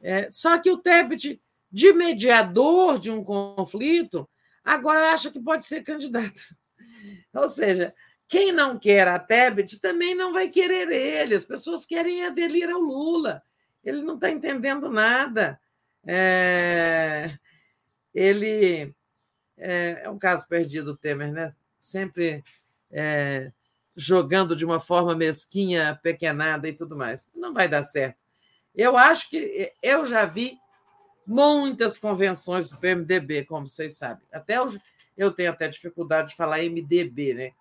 [0.01, 4.29] É, só que o Tebet, de mediador de um conflito,
[4.63, 6.39] agora acha que pode ser candidato.
[7.35, 7.93] Ou seja,
[8.33, 11.35] quem não quer a Tebet também não vai querer ele.
[11.35, 13.43] As pessoas querem aderir ao Lula.
[13.83, 15.59] Ele não está entendendo nada.
[16.03, 17.37] É
[18.11, 18.91] ele
[19.55, 21.53] é, é um caso perdido, o Temer, né?
[21.79, 22.43] sempre
[22.91, 23.51] é,
[23.95, 27.29] jogando de uma forma mesquinha, pequenada e tudo mais.
[27.35, 28.17] Não vai dar certo.
[28.73, 30.57] Eu acho que eu já vi
[31.23, 34.25] muitas convenções do PMDB, como vocês sabem.
[34.31, 34.75] Até eu,
[35.15, 37.51] eu tenho até dificuldade de falar MDB, né?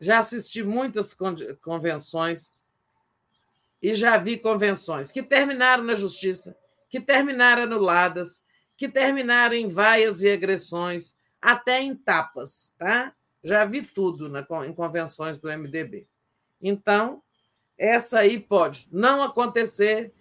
[0.00, 1.16] Já assisti muitas
[1.60, 2.54] convenções
[3.82, 6.56] e já vi convenções que terminaram na justiça,
[6.88, 8.42] que terminaram anuladas,
[8.76, 13.14] que terminaram em vaias e agressões, até em tapas, tá?
[13.42, 16.06] Já vi tudo na, em convenções do MDB.
[16.60, 17.22] Então,
[17.76, 20.12] essa aí pode não acontecer,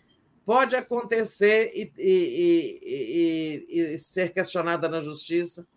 [0.45, 5.67] pode acontecer e, e, e, e, ser questionada na justiça,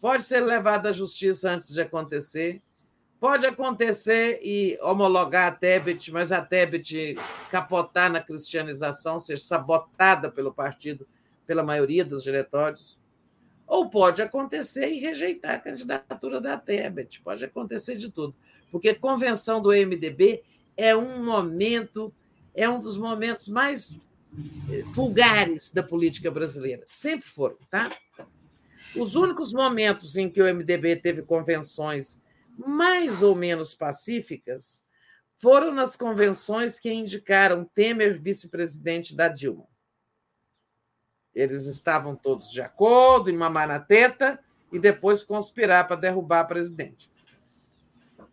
[0.00, 2.60] pode ser levada à justiça antes de acontecer,
[3.22, 7.14] pode acontecer e homologar a Tebet, mas a Tebet
[7.52, 11.06] capotar na cristianização, ser sabotada pelo partido
[11.46, 12.98] pela maioria dos diretórios,
[13.64, 18.34] ou pode acontecer e rejeitar a candidatura da Tebet, pode acontecer de tudo,
[18.72, 20.42] porque convenção do MDB
[20.76, 22.12] é um momento,
[22.52, 24.00] é um dos momentos mais
[24.68, 27.88] eh, vulgares da política brasileira, sempre foram, tá?
[28.96, 32.20] Os únicos momentos em que o MDB teve convenções
[32.56, 34.82] mais ou menos pacíficas
[35.38, 39.66] foram nas convenções que indicaram Temer vice-presidente da Dilma.
[41.34, 44.38] Eles estavam todos de acordo em mamar na teta
[44.70, 47.10] e depois conspirar para derrubar a presidente.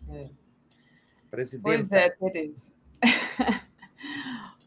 [0.10, 0.30] É.
[1.62, 2.72] Pois é, Tereza.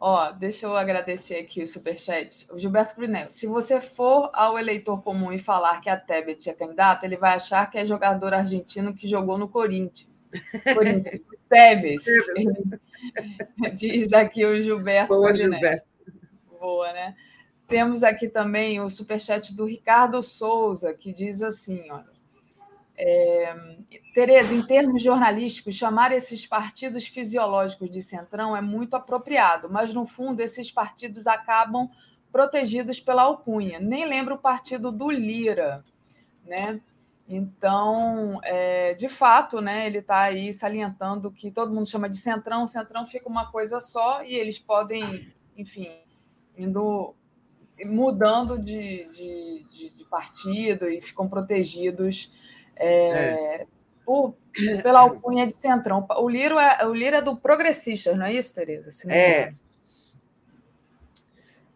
[0.04, 2.52] Ó, deixa eu agradecer aqui o superchat.
[2.52, 3.30] O Gilberto Brunel.
[3.30, 7.36] Se você for ao eleitor comum e falar que a Tebet é candidata, ele vai
[7.36, 10.10] achar que é jogador argentino que jogou no Corinthians.
[10.74, 11.20] Corinthians.
[11.48, 12.02] Tevez.
[13.78, 15.14] Diz aqui o Gilberto.
[15.14, 15.86] Boa, Gilberto.
[16.58, 17.14] Boa, né?
[17.68, 22.11] Temos aqui também o superchat do Ricardo Souza, que diz assim: olha,
[22.96, 23.54] é,
[24.14, 30.04] Tereza, em termos jornalísticos, chamar esses partidos fisiológicos de centrão é muito apropriado, mas no
[30.04, 31.88] fundo esses partidos acabam
[32.30, 33.80] protegidos pela alcunha.
[33.80, 35.84] Nem lembro o partido do Lira,
[36.44, 36.80] né?
[37.28, 42.66] Então, é, de fato, né, ele está aí salientando que todo mundo chama de centrão,
[42.66, 45.90] centrão fica uma coisa só e eles podem, enfim,
[46.56, 47.14] indo
[47.86, 52.32] mudando de, de, de, de partido e ficam protegidos
[52.76, 53.66] é, é.
[54.04, 54.34] Por,
[54.82, 56.06] pela alcunha de centrão.
[56.16, 58.90] O Lira é, o Lira é do Progressistas, não é isso, Tereza?
[59.08, 59.54] É.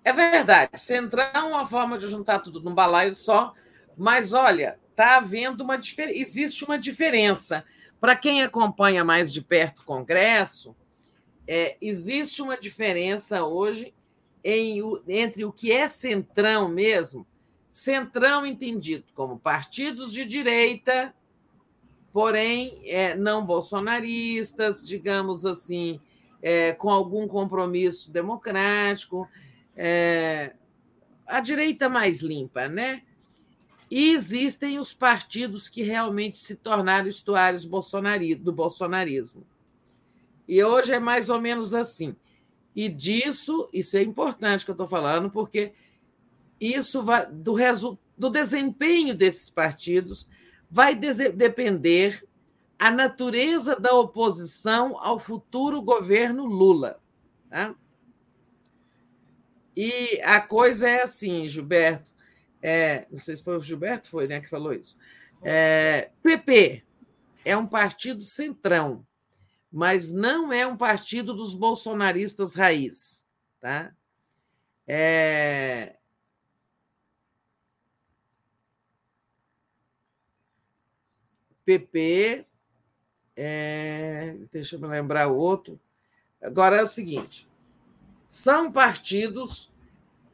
[0.05, 0.70] É verdade.
[0.78, 3.52] Centrão é uma forma de juntar tudo num balaio só,
[3.97, 6.18] mas olha, está havendo uma diferença.
[6.18, 7.65] Existe uma diferença.
[8.00, 10.76] Para quem acompanha mais de perto o Congresso,
[11.47, 13.92] é, existe uma diferença hoje
[14.44, 17.26] em, entre o que é centrão mesmo,
[17.69, 21.15] centrão entendido como partidos de direita,
[22.12, 26.01] porém é, não bolsonaristas, digamos assim,
[26.43, 29.28] é, com algum compromisso democrático,
[29.77, 30.55] é,
[31.27, 33.03] a direita mais limpa, né?
[33.91, 39.47] E existem os partidos que realmente se tornaram estuários do bolsonarismo.
[40.49, 42.17] E hoje é mais ou menos assim.
[42.75, 45.73] E disso, isso é importante que eu estou falando, porque
[46.60, 50.28] isso vai do, resu, do desempenho desses partidos
[50.70, 52.26] vai depender
[52.78, 57.01] a natureza da oposição ao futuro governo Lula.
[57.49, 57.75] Tá?
[59.76, 62.10] E a coisa é assim, Gilberto.
[62.62, 64.97] É, não sei se foi o Gilberto foi, né, que falou isso.
[65.43, 66.83] É, PP
[67.44, 69.07] é um partido centrão,
[69.70, 73.26] mas não é um partido dos bolsonaristas raiz,
[73.60, 73.93] tá?
[74.86, 75.97] É...
[81.67, 82.47] PP,
[83.36, 84.36] é...
[84.51, 85.78] deixa eu me lembrar o outro.
[86.41, 87.47] Agora é o seguinte:
[88.28, 89.70] são partidos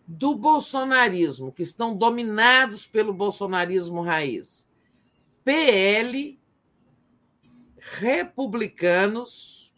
[0.07, 4.69] do bolsonarismo, que estão dominados pelo bolsonarismo raiz.
[5.43, 6.39] PL,
[7.78, 9.73] republicanos,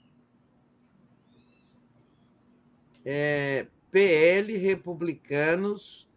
[3.04, 6.08] é, PL, republicanos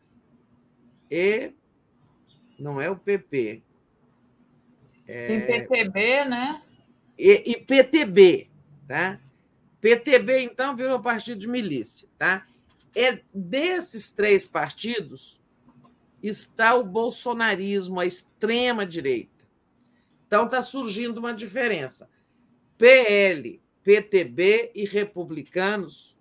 [1.11, 1.53] e
[2.57, 3.61] não é o PP.
[5.07, 6.61] É, Tem PTB, né?
[7.17, 8.49] E, e PTB,
[8.87, 9.19] tá?
[9.79, 12.07] PTB, então, virou partido de milícia.
[12.17, 12.45] Tá?
[12.95, 15.39] É desses três partidos
[16.21, 19.45] está o bolsonarismo, a extrema-direita.
[20.27, 22.09] Então, está surgindo uma diferença.
[22.77, 26.17] PL, PTB e republicanos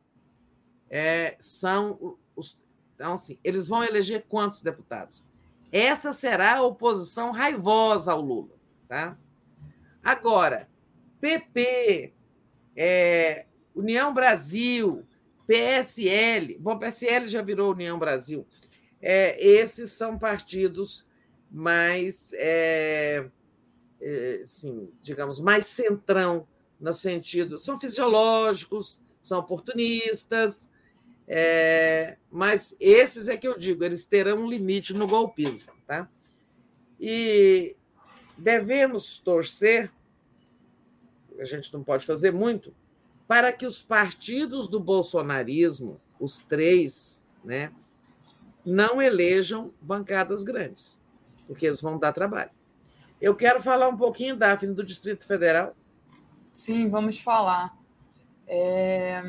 [0.89, 2.57] é, são os.
[2.95, 5.25] Então, assim, eles vão eleger quantos deputados?
[5.73, 8.56] Essa será a oposição raivosa ao Lula.
[8.89, 9.19] Tá?
[10.03, 10.69] Agora,
[11.21, 12.13] PP,
[12.77, 15.05] é, União Brasil,
[15.47, 16.59] PSL.
[16.59, 18.47] Bom, PSL já virou União Brasil.
[19.01, 21.07] É, esses são partidos
[21.51, 23.29] mais, é,
[24.01, 26.47] é, sim, digamos, mais centrão
[26.81, 27.59] no sentido.
[27.59, 30.71] São fisiológicos, são oportunistas,
[31.29, 35.73] é, mas esses é que eu digo, eles terão um limite no golpismo.
[35.87, 36.09] Tá?
[37.01, 37.77] E
[38.39, 39.91] devemos torcer
[41.41, 42.75] a gente não pode fazer muito,
[43.27, 47.73] para que os partidos do bolsonarismo, os três, né,
[48.65, 51.01] não elejam bancadas grandes,
[51.47, 52.51] porque eles vão dar trabalho.
[53.21, 55.75] Eu quero falar um pouquinho, Daphne, do Distrito Federal.
[56.55, 57.77] Sim, vamos falar.
[58.47, 59.23] É...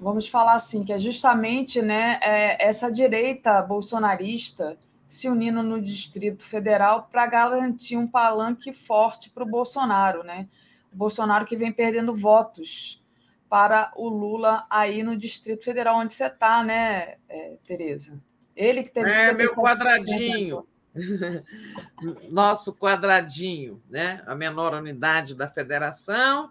[0.00, 4.76] Vamos falar assim, que é justamente né, é essa direita bolsonarista
[5.08, 10.48] se unindo no Distrito Federal para garantir um palanque forte para o Bolsonaro, né?
[10.92, 13.02] Bolsonaro que vem perdendo votos
[13.48, 18.20] para o Lula aí no Distrito Federal, onde você está, né, é, Tereza?
[18.56, 19.10] Ele que teve.
[19.10, 20.66] É, meu quadradinho.
[22.30, 24.22] Nosso quadradinho, né?
[24.26, 26.50] A menor unidade da federação,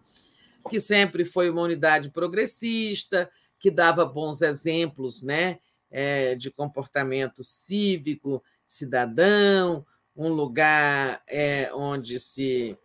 [0.70, 5.60] que sempre foi uma unidade progressista, que dava bons exemplos, né?
[5.96, 12.76] É, de comportamento cívico, cidadão, um lugar é, onde se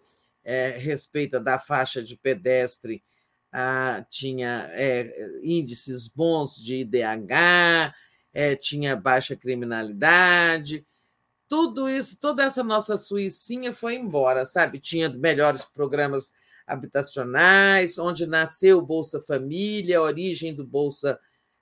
[0.45, 3.03] é, respeita da faixa de pedestre,
[3.51, 7.95] ah, tinha é, índices bons de IDH,
[8.33, 10.87] é, tinha baixa criminalidade,
[11.49, 14.79] tudo isso, toda essa nossa suicinha foi embora, sabe?
[14.79, 16.31] Tinha melhores programas
[16.67, 21.19] habitacionais, onde nasceu o Bolsa Família, a origem do Bolsa,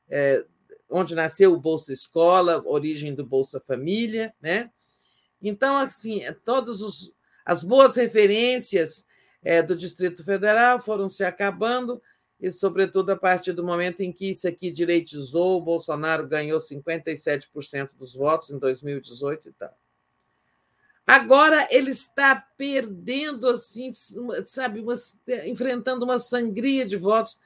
[0.08, 0.44] é,
[0.88, 4.70] onde nasceu o Bolsa Escola, origem do Bolsa Família, né?
[5.42, 7.12] Então, assim, todos os,
[7.44, 9.06] as boas referências
[9.42, 12.02] é, do Distrito Federal foram se acabando,
[12.38, 17.94] e, sobretudo, a partir do momento em que isso aqui direitizou, o Bolsonaro ganhou 57%
[17.96, 19.74] dos votos em 2018 e tal.
[21.06, 23.90] Agora ele está perdendo, assim,
[24.44, 24.94] sabe, uma,
[25.44, 27.38] enfrentando uma sangria de votos,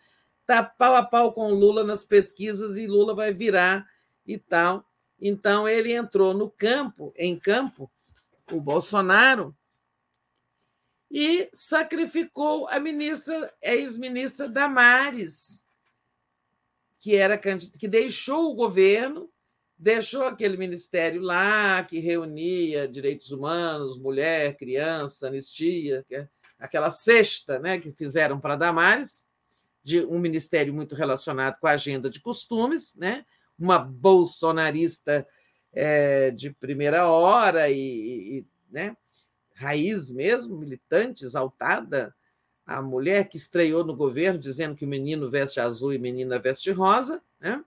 [0.50, 3.88] está pau a pau com Lula nas pesquisas e Lula vai virar
[4.26, 4.84] e tal.
[5.20, 7.88] Então ele entrou no campo, em campo,
[8.50, 9.56] o Bolsonaro,
[11.08, 15.64] e sacrificou a ministra, ex-ministra Damares,
[17.00, 19.30] que era que deixou o governo,
[19.78, 27.78] deixou aquele ministério lá que reunia direitos humanos, mulher, criança, anistia, é aquela cesta né,
[27.78, 29.29] que fizeram para Damares,
[29.82, 33.24] de um ministério muito relacionado com a agenda de costumes, né,
[33.58, 35.26] uma bolsonarista
[35.72, 38.96] é, de primeira hora e, e né,
[39.54, 42.14] raiz mesmo, militante, exaltada,
[42.66, 46.70] a mulher que estreou no governo dizendo que o menino veste azul e menina veste
[46.70, 47.62] rosa, né?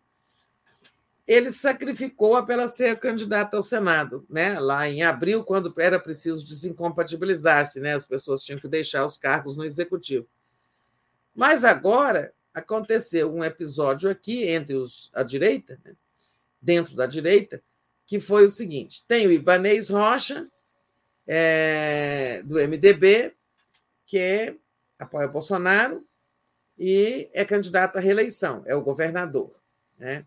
[1.27, 4.59] ele sacrificou-a para ser candidata ao Senado, né?
[4.59, 7.93] lá em abril, quando era preciso desincompatibilizar-se, né?
[7.93, 10.27] as pessoas tinham que deixar os cargos no executivo.
[11.33, 15.95] Mas agora aconteceu um episódio aqui entre os, a direita, né?
[16.61, 17.61] dentro da direita,
[18.05, 20.47] que foi o seguinte: tem o Ibanês Rocha,
[21.27, 23.33] é, do MDB,
[24.05, 24.55] que é
[24.99, 26.05] apoia Bolsonaro
[26.77, 29.51] e é candidato à reeleição, é o governador.
[29.97, 30.25] Né?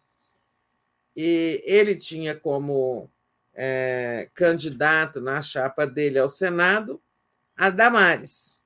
[1.15, 3.11] E ele tinha como
[3.55, 7.01] é, candidato na chapa dele ao Senado
[7.57, 8.63] a Damares,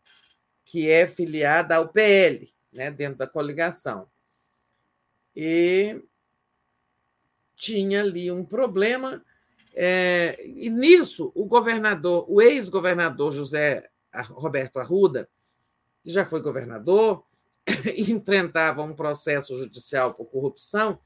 [0.71, 4.09] que é filiada ao PL, né, dentro da coligação.
[5.35, 6.01] E
[7.57, 9.21] tinha ali um problema,
[9.75, 13.91] é, e nisso o governador, o ex-governador José
[14.29, 15.29] Roberto Arruda,
[16.05, 17.25] que já foi governador,
[18.09, 21.01] enfrentava um processo judicial por corrupção,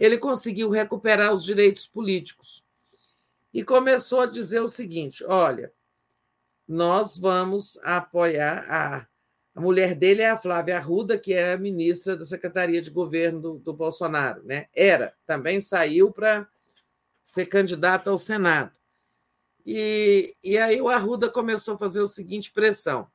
[0.00, 2.64] ele conseguiu recuperar os direitos políticos
[3.52, 5.70] e começou a dizer o seguinte: olha,
[6.66, 9.06] nós vamos apoiar a.
[9.54, 13.40] A mulher dele é a Flávia Arruda, que é a ministra da Secretaria de Governo
[13.40, 14.44] do, do Bolsonaro.
[14.44, 14.66] Né?
[14.74, 16.46] Era, também saiu para
[17.22, 18.76] ser candidata ao Senado.
[19.64, 23.10] E, e aí o Arruda começou a fazer o seguinte pressão: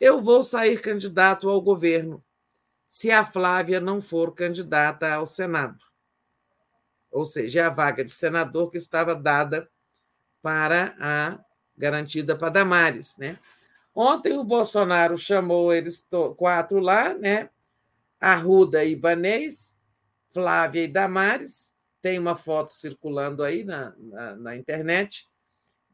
[0.00, 2.24] eu vou sair candidato ao governo
[2.86, 5.84] se a Flávia não for candidata ao Senado.
[7.10, 9.70] Ou seja, é a vaga de senador que estava dada
[10.42, 11.43] para a
[11.76, 13.38] garantida para Damares, né?
[13.94, 17.48] Ontem o Bolsonaro chamou eles quatro lá, né?
[18.20, 19.76] Arruda e Ibanês,
[20.30, 21.72] Flávia e Damares.
[22.02, 25.28] Tem uma foto circulando aí na, na, na internet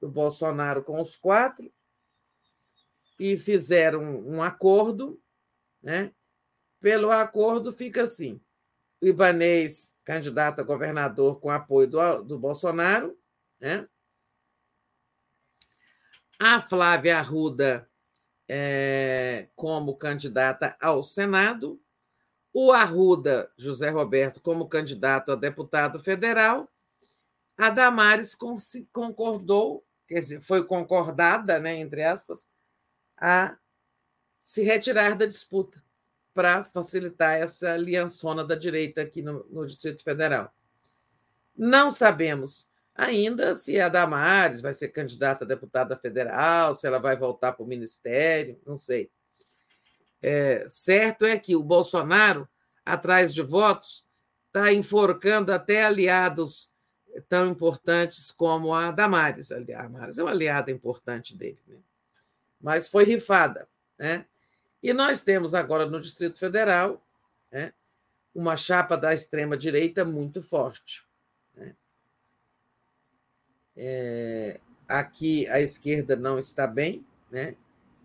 [0.00, 1.70] do Bolsonaro com os quatro
[3.18, 5.20] e fizeram um acordo,
[5.82, 6.10] né?
[6.80, 8.40] Pelo acordo fica assim:
[9.00, 13.16] o Ibanês, candidato a governador com apoio do, do Bolsonaro,
[13.60, 13.86] né?
[16.42, 17.86] A Flávia Arruda
[18.48, 21.78] é, como candidata ao Senado,
[22.50, 26.66] o Arruda José Roberto como candidato a deputado federal,
[27.58, 28.34] a Damares
[28.90, 32.48] concordou, quer dizer, foi concordada, né, entre aspas,
[33.18, 33.58] a
[34.42, 35.84] se retirar da disputa
[36.32, 40.50] para facilitar essa aliançona da direita aqui no, no, Distrito Federal.
[41.54, 42.66] Não sabemos
[43.04, 47.64] ainda se a Damares vai ser candidata a deputada federal, se ela vai voltar para
[47.64, 49.10] o ministério, não sei.
[50.22, 52.48] É, certo é que o Bolsonaro,
[52.84, 54.04] atrás de votos,
[54.46, 56.70] está enforcando até aliados
[57.28, 59.50] tão importantes como a Damares.
[59.50, 61.60] A Damares é uma aliada importante dele.
[61.66, 61.78] Né?
[62.60, 63.66] mas foi rifada.
[63.98, 64.26] Né?
[64.82, 67.02] E nós temos agora no Distrito Federal
[67.50, 67.72] né,
[68.34, 71.02] uma chapa da extrema-direita muito forte.
[73.76, 77.54] É, aqui a esquerda não está bem, né?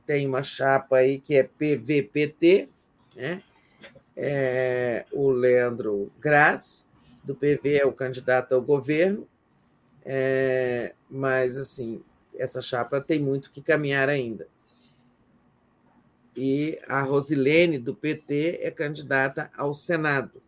[0.05, 2.69] tem uma chapa aí que é PVPT,
[3.15, 3.41] né?
[4.15, 6.87] É, o Leandro Graz,
[7.23, 9.27] do PV, é o candidato ao governo,
[10.05, 12.01] é, mas assim
[12.37, 14.47] essa chapa tem muito que caminhar ainda.
[16.35, 20.41] E a Rosilene, do PT, é candidata ao Senado,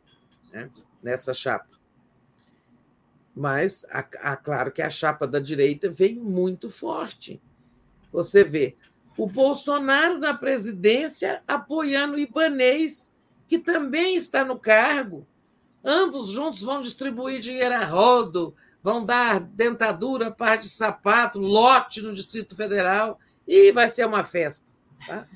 [0.51, 0.69] né,
[1.01, 1.76] nessa chapa.
[3.37, 7.39] Mas, a, a, claro que a chapa da direita vem muito forte.
[8.11, 8.75] Você vê
[9.15, 13.11] o Bolsonaro na presidência apoiando o Ibanês,
[13.47, 15.23] que também está no cargo.
[15.85, 22.15] Ambos juntos vão distribuir dinheiro a rodo, vão dar dentadura, par de sapato, lote no
[22.15, 24.65] Distrito Federal e vai ser uma festa.
[25.05, 25.27] Tá?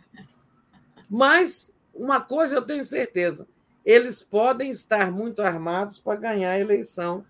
[1.07, 3.47] Mas uma coisa eu tenho certeza:
[3.85, 7.23] eles podem estar muito armados para ganhar a eleição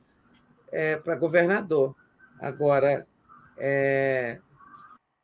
[0.72, 1.95] é, para governador.
[2.40, 3.08] Agora,
[3.58, 4.40] é,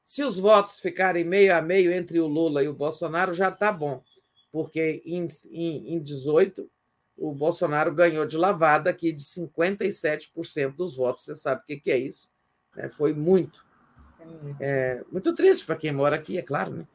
[0.03, 3.71] se os votos ficarem meio a meio entre o Lula e o Bolsonaro, já está
[3.71, 4.03] bom,
[4.51, 6.69] porque em, em, em 18
[7.17, 11.23] o Bolsonaro ganhou de lavada aqui de 57% dos votos.
[11.23, 12.29] Você sabe o que, que é isso?
[12.75, 13.65] É, foi muito.
[14.59, 16.71] É, muito triste para quem mora aqui, é claro.
[16.71, 16.87] Né?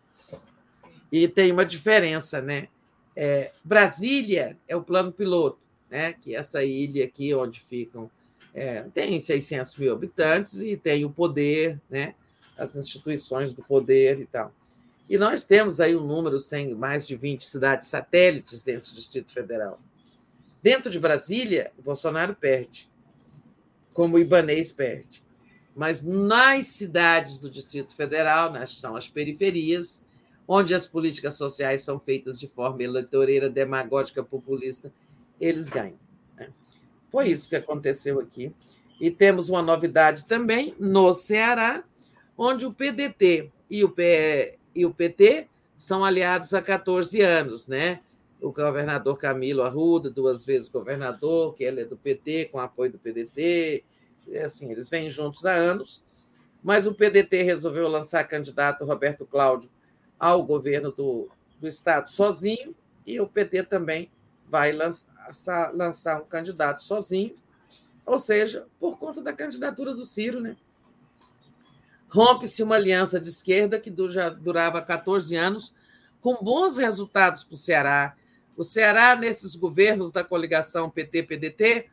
[1.11, 2.69] E tem uma diferença, né?
[3.15, 5.59] É, Brasília é o plano piloto,
[5.91, 6.15] né?
[6.15, 8.11] que é essa ilha aqui onde ficam.
[8.55, 12.15] É, tem 600 mil habitantes e tem o poder, né?
[12.57, 14.53] as instituições do poder e tal.
[15.09, 19.33] E nós temos aí um número sem mais de 20 cidades satélites dentro do Distrito
[19.33, 19.79] Federal.
[20.63, 22.89] Dentro de Brasília, o Bolsonaro perde,
[23.93, 25.25] como o Ibanês perde.
[25.75, 30.05] Mas nas cidades do Distrito Federal, nas, são as periferias,
[30.47, 34.93] onde as políticas sociais são feitas de forma eleitoreira, demagógica, populista,
[35.41, 35.99] eles ganham.
[37.13, 38.55] Foi isso que aconteceu aqui.
[38.99, 41.85] E temos uma novidade também no Ceará,
[42.37, 43.95] onde o PDT e o,
[44.75, 48.01] e o PT são aliados há 14 anos, né?
[48.41, 52.99] O governador Camilo Arruda, duas vezes governador, que ele é do PT, com apoio do
[52.99, 53.85] PDT,
[54.43, 56.03] assim, eles vêm juntos há anos,
[56.63, 59.71] mas o PDT resolveu lançar candidato Roberto Cláudio
[60.19, 61.29] ao governo do,
[61.61, 62.75] do Estado sozinho,
[63.07, 64.11] e o PT também
[64.53, 67.35] vai lançar, lançar um candidato sozinho,
[68.05, 70.59] ou seja, por conta da candidatura do Ciro, né?
[72.07, 75.75] Rompe-se uma aliança de esquerda que já durava 14 anos,
[76.21, 78.15] com bons resultados para o Ceará.
[78.55, 81.89] O Ceará, nesses governos da coligação PT-PDT,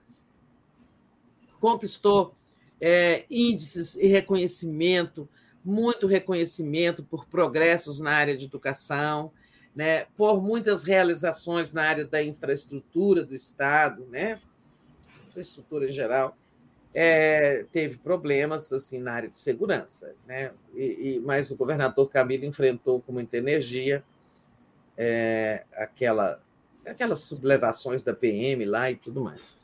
[1.62, 2.36] conquistou
[2.82, 5.30] é, índices e reconhecimento,
[5.64, 9.32] muito reconhecimento por progressos na área de educação,
[9.76, 14.40] né, por muitas realizações na área da infraestrutura do Estado, né,
[15.28, 16.36] infraestrutura em geral
[16.94, 20.52] é, teve problemas assim na área de segurança, né?
[20.76, 24.04] E, e, mas o governador Camilo enfrentou com muita energia
[24.98, 26.42] é, aquela,
[26.86, 29.56] aquelas sublevações da PM lá e tudo mais.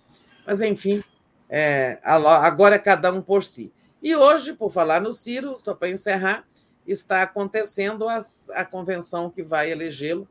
[0.45, 1.03] Mas, enfim,
[1.49, 3.73] é, agora é cada um por si.
[4.01, 6.45] E hoje, por falar no Ciro, só para encerrar,
[6.85, 8.19] está acontecendo a,
[8.53, 10.27] a convenção que vai elegê-lo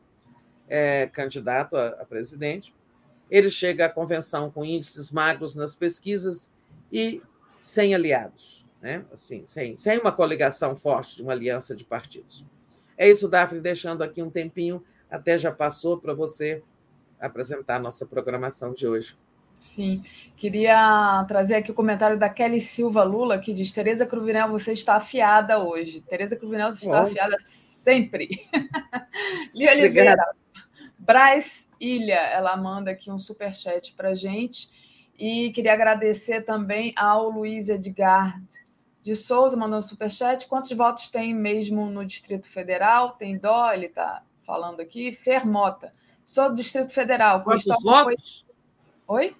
[0.68, 2.74] é, candidato a, a presidente.
[3.31, 6.52] Ele chega à convenção com índices magros nas pesquisas
[6.92, 7.23] e
[7.58, 9.05] sem aliados, né?
[9.12, 12.44] assim, sem, sem uma coligação forte de uma aliança de partidos.
[12.97, 16.62] É isso, Daphne, deixando aqui um tempinho, até já passou para você
[17.18, 19.16] apresentar a nossa programação de hoje.
[19.65, 20.05] Sim,
[20.36, 24.97] queria trazer aqui o comentário da Kelly Silva Lula, que diz: Tereza Cruvinel, você está
[24.97, 26.02] afiada hoje.
[26.02, 27.07] Tereza Cruvinel está Bom.
[27.09, 28.47] afiada sempre.
[29.55, 30.17] Lia Oliveira,
[30.99, 34.68] Braz Ilha, ela manda aqui um superchat para gente.
[35.18, 38.39] E queria agradecer também ao Luiz Edgar
[39.02, 40.47] de Souza, mandando superchat.
[40.47, 43.12] Quantos votos tem mesmo no Distrito Federal?
[43.12, 45.10] Tem dó, ele está falando aqui.
[45.10, 45.93] Fermota.
[46.23, 47.43] Sou do Distrito Federal.
[47.43, 48.44] Quantos votos?
[49.07, 49.17] Foi...
[49.17, 49.36] Oi?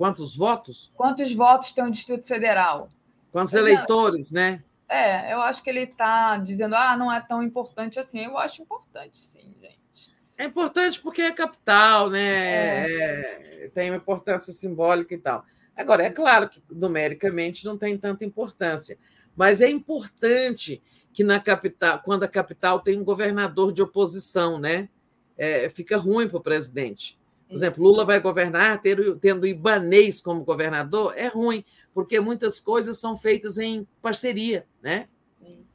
[0.00, 0.90] Quantos votos?
[0.96, 2.90] Quantos votos tem o Distrito Federal?
[3.30, 4.64] Quantos eleitores, né?
[4.88, 8.24] É, eu acho que ele está dizendo, ah, não é tão importante assim.
[8.24, 10.10] Eu acho importante, sim, gente.
[10.38, 12.90] É importante porque é capital, né?
[12.90, 13.64] É.
[13.64, 15.44] É, tem uma importância simbólica e tal.
[15.76, 18.96] Agora, é claro que numericamente não tem tanta importância,
[19.36, 24.88] mas é importante que na capital, quando a capital tem um governador de oposição, né?
[25.36, 27.19] É, fica ruim para o presidente.
[27.50, 32.96] Por exemplo, Lula vai governar tendo, tendo Ibanês como governador, é ruim, porque muitas coisas
[32.96, 35.08] são feitas em parceria, né?
[35.28, 35.66] Sim.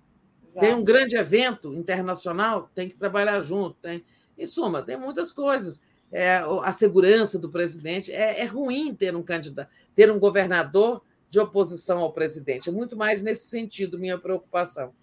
[0.57, 4.05] Tem um grande evento internacional, tem que trabalhar junto, tem
[4.37, 5.81] em suma, tem muitas coisas.
[6.09, 11.39] É, a segurança do presidente é, é ruim ter um candidato, ter um governador de
[11.39, 12.69] oposição ao presidente.
[12.69, 14.93] É muito mais nesse sentido minha preocupação.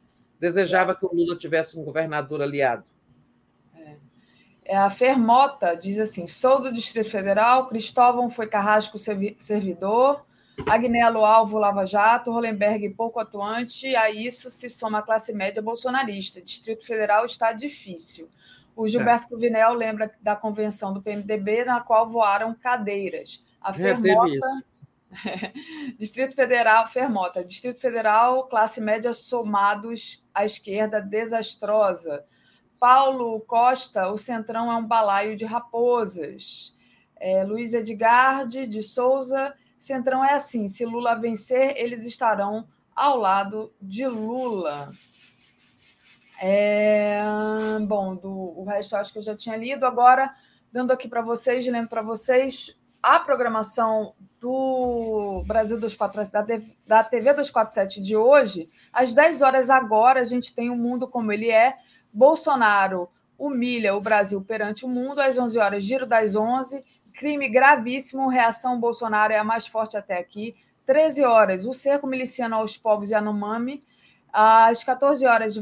[0.41, 2.85] Desejava que o Lula tivesse um governador aliado.
[4.73, 4.77] É.
[4.77, 10.25] a Fermota diz assim: sou do Distrito Federal, Cristóvão foi carrasco servidor,
[10.67, 16.41] Agnello alvo Lava Jato, Hollenberg pouco atuante, a isso se soma a classe média bolsonarista.
[16.41, 18.29] Distrito Federal está difícil.
[18.75, 19.29] O Gilberto é.
[19.29, 23.45] Cruvinel lembra da convenção do PMDB, na qual voaram cadeiras.
[23.61, 24.39] A Fermota.
[25.99, 32.25] Distrito Federal, Fermota, Distrito Federal, classe média somados à esquerda desastrosa.
[32.83, 36.77] Paulo Costa, o Centrão é um balaio de raposas.
[37.15, 43.73] É, Luiz Edgarde de Souza, Centrão é assim: se Lula vencer, eles estarão ao lado
[43.81, 44.91] de Lula.
[46.43, 47.21] É,
[47.87, 49.87] bom, do, o resto acho que eu já tinha lido.
[49.87, 50.35] Agora,
[50.73, 58.03] dando aqui para vocês, lembro para vocês a programação do Brasil 247, da TV 247
[58.03, 61.77] de hoje, às 10 horas agora, a gente tem o mundo como ele é.
[62.13, 63.09] Bolsonaro
[63.39, 66.85] humilha o Brasil perante o mundo, às 11 horas, giro das 11.
[67.15, 70.55] Crime gravíssimo, reação Bolsonaro é a mais forte até aqui.
[70.87, 73.83] 13 horas, o cerco miliciano aos povos Yanomami
[74.33, 75.55] Às 14 horas,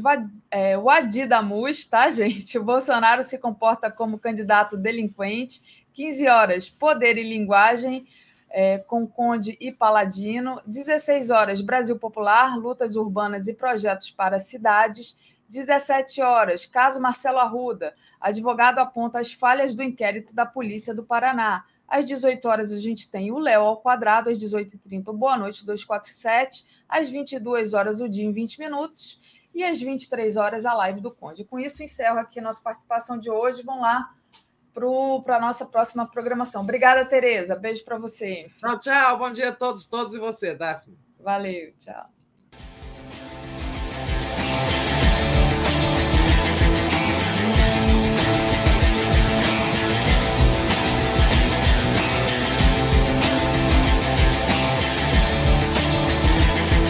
[0.49, 2.57] é, o Adi Damus, tá, gente?
[2.57, 5.85] O Bolsonaro se comporta como candidato delinquente.
[5.93, 8.07] 15 horas, Poder e Linguagem,
[8.49, 10.61] é, com Conde e Paladino.
[10.65, 15.17] 16 horas, Brasil Popular, lutas urbanas e projetos para cidades.
[15.51, 17.93] 17 horas, caso Marcelo Arruda.
[18.19, 21.65] Advogado aponta as falhas do inquérito da Polícia do Paraná.
[21.85, 24.29] Às 18 horas, a gente tem o Léo ao quadrado.
[24.29, 29.19] Às 18h30, o Boa Noite 247 às 22 horas o dia em 20 minutos
[29.53, 31.43] e às 23 horas a live do Conde.
[31.43, 33.61] Com isso, encerro aqui a nossa participação de hoje.
[33.61, 34.09] Vão lá
[34.73, 36.61] para a nossa próxima programação.
[36.63, 37.57] Obrigada, Tereza.
[37.57, 38.49] Beijo para você.
[38.57, 39.17] Tchau, tchau.
[39.17, 40.97] Bom dia a todos, todos e você, Daphne.
[41.19, 42.20] Valeu, tchau.